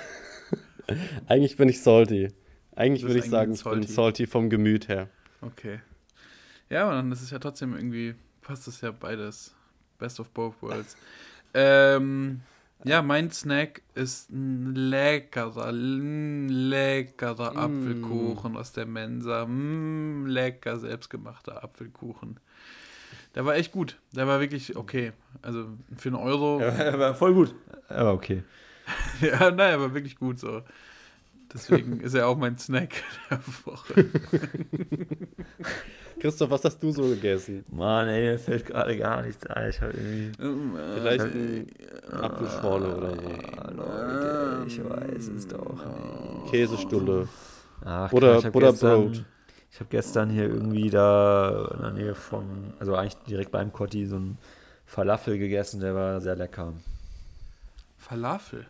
eigentlich 1.27 1.57
bin 1.57 1.69
ich 1.69 1.79
salty. 1.83 2.29
Eigentlich 2.75 3.03
würde 3.03 3.19
ich 3.19 3.29
sagen, 3.29 3.53
ich 3.53 3.63
bin 3.63 3.83
salty. 3.83 3.93
salty 3.93 4.25
vom 4.25 4.49
Gemüt 4.49 4.87
her. 4.87 5.07
Okay. 5.41 5.79
Ja, 6.71 6.85
aber 6.85 6.93
dann 6.93 7.11
ist 7.11 7.21
es 7.21 7.29
ja 7.29 7.37
trotzdem 7.37 7.75
irgendwie, 7.75 8.15
passt 8.41 8.67
es 8.67 8.81
ja 8.81 8.89
beides. 8.89 9.53
Best 9.99 10.19
of 10.19 10.31
both 10.31 10.59
worlds. 10.61 10.97
ähm, 11.53 12.41
ja, 12.83 13.01
mein 13.01 13.31
Snack 13.31 13.81
ist 13.95 14.29
ein 14.31 14.75
leckerer, 14.75 15.71
leckerer 15.71 17.53
Mm. 17.53 17.57
Apfelkuchen 17.57 18.55
aus 18.57 18.71
der 18.73 18.85
Mensa. 18.85 19.45
Mm, 19.45 20.25
lecker 20.27 20.77
selbstgemachter 20.79 21.63
Apfelkuchen. 21.63 22.39
Der 23.35 23.45
war 23.45 23.55
echt 23.55 23.71
gut. 23.71 23.97
Der 24.15 24.27
war 24.27 24.39
wirklich 24.39 24.75
okay. 24.75 25.11
Also 25.41 25.67
für 25.95 26.09
einen 26.09 26.17
Euro. 26.17 26.59
Ja, 26.61 26.67
Er 26.67 26.99
war 26.99 27.13
voll 27.15 27.33
gut. 27.33 27.53
Aber 27.89 28.13
okay. 28.13 28.43
nein, 29.21 29.59
er 29.59 29.79
war 29.79 29.93
wirklich 29.93 30.15
gut 30.15 30.39
so. 30.39 30.61
Deswegen 31.53 31.99
ist 32.01 32.13
er 32.13 32.27
auch 32.27 32.37
mein 32.37 32.57
Snack 32.57 33.03
der 33.29 33.39
Woche. 33.65 34.05
Christoph, 36.19 36.49
was 36.49 36.63
hast 36.65 36.81
du 36.81 36.91
so 36.91 37.03
gegessen? 37.03 37.63
Mann, 37.71 38.07
ey, 38.07 38.31
mir 38.31 38.39
fällt 38.39 38.65
gerade 38.65 38.97
gar 38.97 39.21
nichts 39.21 39.45
ein. 39.47 39.69
Ich 39.69 39.81
habe 39.81 39.93
irgendwie. 39.93 40.31
Vielleicht 40.95 41.21
ein 41.25 41.67
Apfelschorle 42.11 42.95
oder 42.97 43.15
so. 43.15 43.29
Ah, 43.57 43.71
Leute, 43.71 44.63
ich 44.67 44.83
weiß 44.83 45.27
es 45.27 45.47
doch. 45.47 45.75
nicht. 46.43 46.51
Käsestulle. 46.51 47.27
Ach, 47.85 48.11
Oder 48.11 48.39
ich 48.39 48.45
hab 48.45 48.53
Butterbrot. 48.53 49.11
gestern- 49.13 49.25
Ich 49.71 49.79
habe 49.79 49.89
gestern 49.91 50.29
hier 50.31 50.45
irgendwie 50.45 50.89
da 50.89 51.69
in 51.75 51.81
der 51.81 51.91
Nähe 51.91 52.15
von, 52.15 52.73
also 52.79 52.95
eigentlich 52.95 53.15
direkt 53.27 53.51
beim 53.51 53.71
Kotti, 53.71 54.07
so 54.07 54.15
ein 54.17 54.37
Falafel 54.85 55.37
gegessen, 55.37 55.79
der 55.81 55.93
war 55.93 56.19
sehr 56.21 56.35
lecker. 56.35 56.73
Falafel. 57.97 58.65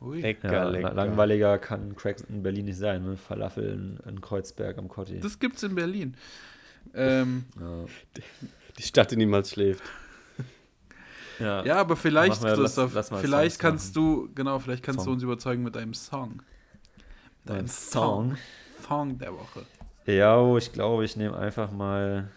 Ui. 0.00 0.20
Lecker, 0.20 0.52
Ja, 0.52 0.64
lecker. 0.68 0.94
langweiliger 0.94 1.58
kann 1.58 1.94
Cracks 1.96 2.22
in 2.22 2.42
Berlin 2.42 2.66
nicht 2.66 2.78
sein, 2.78 3.04
ne? 3.04 3.16
Falafel 3.16 3.64
in, 3.64 3.98
in 4.08 4.20
Kreuzberg 4.20 4.76
am 4.78 4.88
Kotti. 4.88 5.20
Das 5.20 5.38
gibt's 5.38 5.62
in 5.62 5.74
Berlin. 5.74 6.14
Ähm, 6.94 7.44
ja. 7.60 7.84
Die 8.78 8.82
Stadt, 8.82 9.10
die 9.10 9.16
niemals 9.16 9.50
schläft. 9.50 9.82
Ja. 11.38 11.64
ja, 11.64 11.76
aber 11.78 11.96
vielleicht, 11.96 12.40
Machen 12.42 12.44
wir- 12.44 12.50
lass- 12.56 12.74
Christoph, 12.74 12.94
lass 12.94 13.10
mal 13.10 13.20
vielleicht 13.20 13.58
kannst 13.58 13.96
du, 13.96 14.28
genau, 14.34 14.58
vielleicht 14.58 14.82
kannst 14.82 15.00
du 15.00 15.04
Song. 15.04 15.14
uns 15.14 15.22
überzeugen 15.22 15.62
mit 15.62 15.76
einem 15.76 15.94
Song. 15.94 16.42
Mit 17.44 17.50
Ein 17.52 17.58
einem 17.60 17.68
Song. 17.68 18.36
Song 18.86 19.18
der 19.18 19.32
Woche. 19.32 19.64
Ja, 20.06 20.56
ich 20.56 20.72
glaube, 20.72 21.04
ich 21.04 21.16
nehme 21.16 21.36
einfach 21.36 21.70
mal 21.72 22.30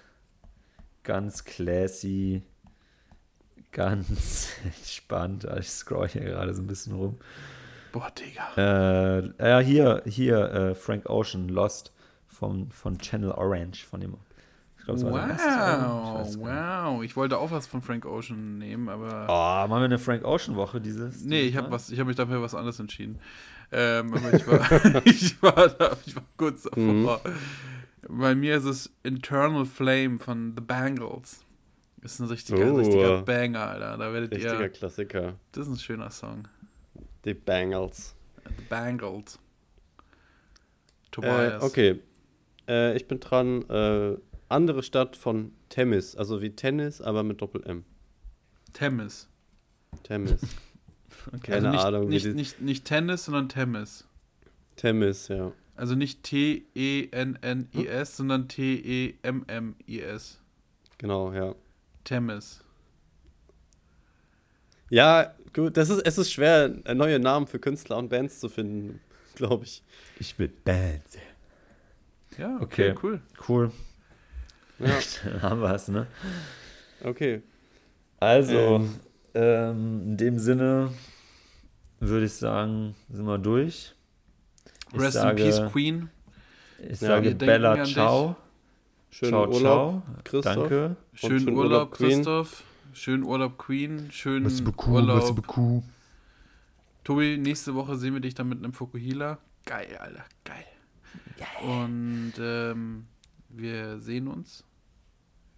ganz 1.04 1.44
classy, 1.44 2.42
ganz 3.72 4.50
entspannt. 4.64 5.46
Also 5.46 5.60
Ich 5.60 5.70
scroll 5.70 6.08
hier 6.08 6.22
gerade 6.24 6.54
so 6.54 6.62
ein 6.62 6.68
bisschen 6.68 6.96
rum. 6.96 7.18
Boah, 7.92 8.12
Digga. 8.12 8.54
Äh, 8.58 9.50
ja, 9.50 9.60
hier, 9.60 10.04
hier, 10.06 10.40
äh, 10.52 10.76
Frank 10.76 11.10
Ocean, 11.10 11.48
Lost 11.50 11.94
vom, 12.28 12.70
von 12.72 12.98
Channel 12.98 13.32
Orange, 13.32 13.86
von 13.86 14.00
dem. 14.02 14.18
Sein 14.88 15.14
erstes 15.14 15.46
Album. 15.48 16.22
Ich 16.22 16.38
Wow, 16.38 16.46
wow. 16.94 17.04
Ich 17.04 17.16
wollte 17.16 17.38
auch 17.40 17.52
was 17.52 17.68
von 17.68 17.82
Frank 17.82 18.06
Ocean 18.06 18.58
nehmen, 18.58 18.88
aber. 18.90 19.26
Oh, 19.28 19.68
machen 19.70 19.82
wir 19.82 19.86
eine 19.86 19.98
Frank 20.00 20.24
Ocean 20.24 20.56
Woche 20.56 20.80
dieses? 20.82 21.24
Nee, 21.26 21.40
ich 21.42 21.46
dieses 21.48 21.58
habe 21.58 21.70
Mal? 21.70 21.76
was, 21.76 21.90
ich 21.90 22.00
habe 22.00 22.08
mich 22.08 22.16
dafür 22.16 22.42
was 22.42 22.54
anderes 22.56 22.80
entschieden. 22.80 23.20
Ähm, 23.72 24.14
aber 24.14 24.34
ich 24.34 24.48
war, 24.48 25.06
ich 25.06 25.42
war 25.42 25.68
da, 25.70 25.98
ich 26.06 26.16
war 26.16 26.24
kurz 26.38 26.64
davor. 26.64 27.22
Mhm. 27.24 28.20
Bei 28.20 28.36
mir 28.36 28.56
ist 28.58 28.66
es 28.66 28.92
Internal 29.02 29.66
Flame 29.66 30.20
von 30.20 30.54
The 30.56 30.62
Bangles. 30.62 31.44
Ist 32.04 32.20
ein 32.20 32.28
richtiger, 32.28 32.72
Oh. 32.72 32.76
richtiger 32.76 33.24
Banger, 33.24 33.62
Alter. 33.68 33.98
Da 33.98 34.14
werdet 34.14 34.32
Richtiger 34.32 34.62
ihr. 34.62 34.70
Klassiker. 34.70 35.34
Das 35.54 35.66
ist 35.68 35.74
ein 35.74 35.80
schöner 35.80 36.12
Song. 36.12 36.48
Die 37.26 37.34
Bangles. 37.34 38.14
The 38.46 38.64
Bangles. 38.70 39.40
Äh, 41.08 41.12
Tobias. 41.12 41.64
okay. 41.64 42.00
Äh, 42.68 42.96
ich 42.96 43.08
bin 43.08 43.20
dran. 43.20 43.64
Äh, 43.70 44.18
andere 44.50 44.84
Stadt 44.84 45.16
von 45.16 45.52
Temis. 45.70 46.16
Also 46.16 46.42
wie 46.42 46.52
Tennis, 46.52 47.02
aber 47.02 47.24
mit 47.24 47.42
Doppel-M. 47.42 47.84
Temis. 48.74 49.28
Temis. 50.04 50.42
Keine 51.44 51.56
also 51.56 51.70
nicht, 51.70 51.86
Ahnung, 51.86 52.10
wie 52.10 52.14
Nicht, 52.14 52.36
nicht, 52.36 52.62
nicht 52.62 52.86
Tennis, 52.86 53.26
sondern 53.26 53.50
Temis. 53.50 54.06
Temis, 54.76 55.28
ja. 55.30 55.52
Also 55.76 55.96
nicht 55.96 56.24
T-E-N-N-I-S, 56.24 58.18
sondern 58.18 58.48
T-E-M-M-I-S. 58.48 60.40
Genau, 60.98 61.34
ja. 61.34 61.56
Temis. 62.04 62.62
Ja, 64.90 65.34
gut, 65.54 65.76
das 65.78 65.90
ist, 65.90 66.06
es 66.06 66.18
ist 66.18 66.32
schwer, 66.32 66.70
neue 66.94 67.20
Namen 67.20 67.48
für 67.48 67.60
Künstler 67.60 67.98
und 67.98 68.10
Bands 68.10 68.40
zu 68.40 68.50
finden, 68.50 69.02
glaube 69.36 69.66
ich. 69.66 69.84
Ich 70.20 70.38
will 70.38 70.48
Bands. 70.64 71.18
Ja, 72.38 72.58
okay, 72.62 72.92
Okay. 72.92 72.96
cool. 73.02 73.22
Cool. 73.48 73.72
Ja, 74.80 75.00
Dann 75.24 75.42
haben 75.42 75.62
wir 75.62 75.74
es, 75.74 75.88
ne? 75.88 76.08
okay. 77.04 77.42
Also, 78.20 78.54
Ähm. 78.58 78.90
ähm, 79.34 80.02
in 80.04 80.18
dem 80.18 80.40
Sinne 80.40 80.92
würde 82.00 82.26
ich 82.26 82.34
sagen, 82.34 82.96
sind 83.10 83.26
wir 83.26 83.38
durch. 83.38 83.96
Ich 84.94 85.00
Rest 85.00 85.14
sage, 85.14 85.44
in 85.44 85.50
Peace, 85.50 85.72
Queen. 85.72 86.10
Ich 86.80 87.02
Ja, 87.02 87.08
sage 87.08 87.36
Bella 87.36 87.84
ciao. 87.86 88.36
Schönen 89.12 89.32
ciao, 89.32 89.46
Urlaub. 89.46 89.60
ciao. 89.62 90.04
Christoph. 90.24 90.56
Danke. 90.56 90.96
Schönen 91.14 91.40
schönen 91.40 91.56
Urlaub, 91.58 91.72
Urlaub, 91.72 91.92
Queen. 91.92 92.10
Christoph. 92.16 92.64
Schönen 92.94 93.24
Urlaub, 93.24 93.58
Queen. 93.58 94.12
Schönen 94.12 94.46
Urlaub. 94.46 95.84
Tobi, 97.04 97.38
nächste 97.38 97.76
Woche 97.76 97.98
sehen 97.98 98.14
wir 98.14 98.22
dich 98.22 98.34
dann 98.34 98.50
mit 98.50 98.60
einem 98.60 98.74
Fukuhila. 98.74 99.38
Geil, 99.66 99.96
Alter. 100.00 100.24
Geil. 100.44 100.66
Und 101.64 102.34
ähm, 102.40 103.06
wir 103.58 104.00
sehen 104.00 104.28
uns. 104.28 104.64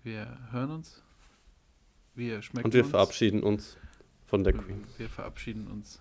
Wir 0.04 0.38
hören 0.52 0.72
uns. 0.72 1.02
Wir 2.16 2.42
schmecken 2.42 2.66
Und 2.66 2.74
wir 2.74 2.82
uns. 2.84 2.92
verabschieden 2.92 3.44
uns 3.44 3.78
von 4.26 4.44
der 4.44 4.54
Queen. 4.54 4.84
Wir 4.98 5.10
verabschieden 5.10 5.68
uns. 5.68 6.00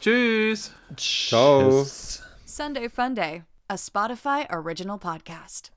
Tschüss. 0.00 0.72
Ciao. 0.96 1.70
Tschüss. 1.82 2.22
Sunday 2.44 2.88
Fun 2.88 3.14
Day, 3.14 3.42
a 3.68 3.76
Spotify 3.76 4.44
original 4.50 4.98
podcast. 4.98 5.72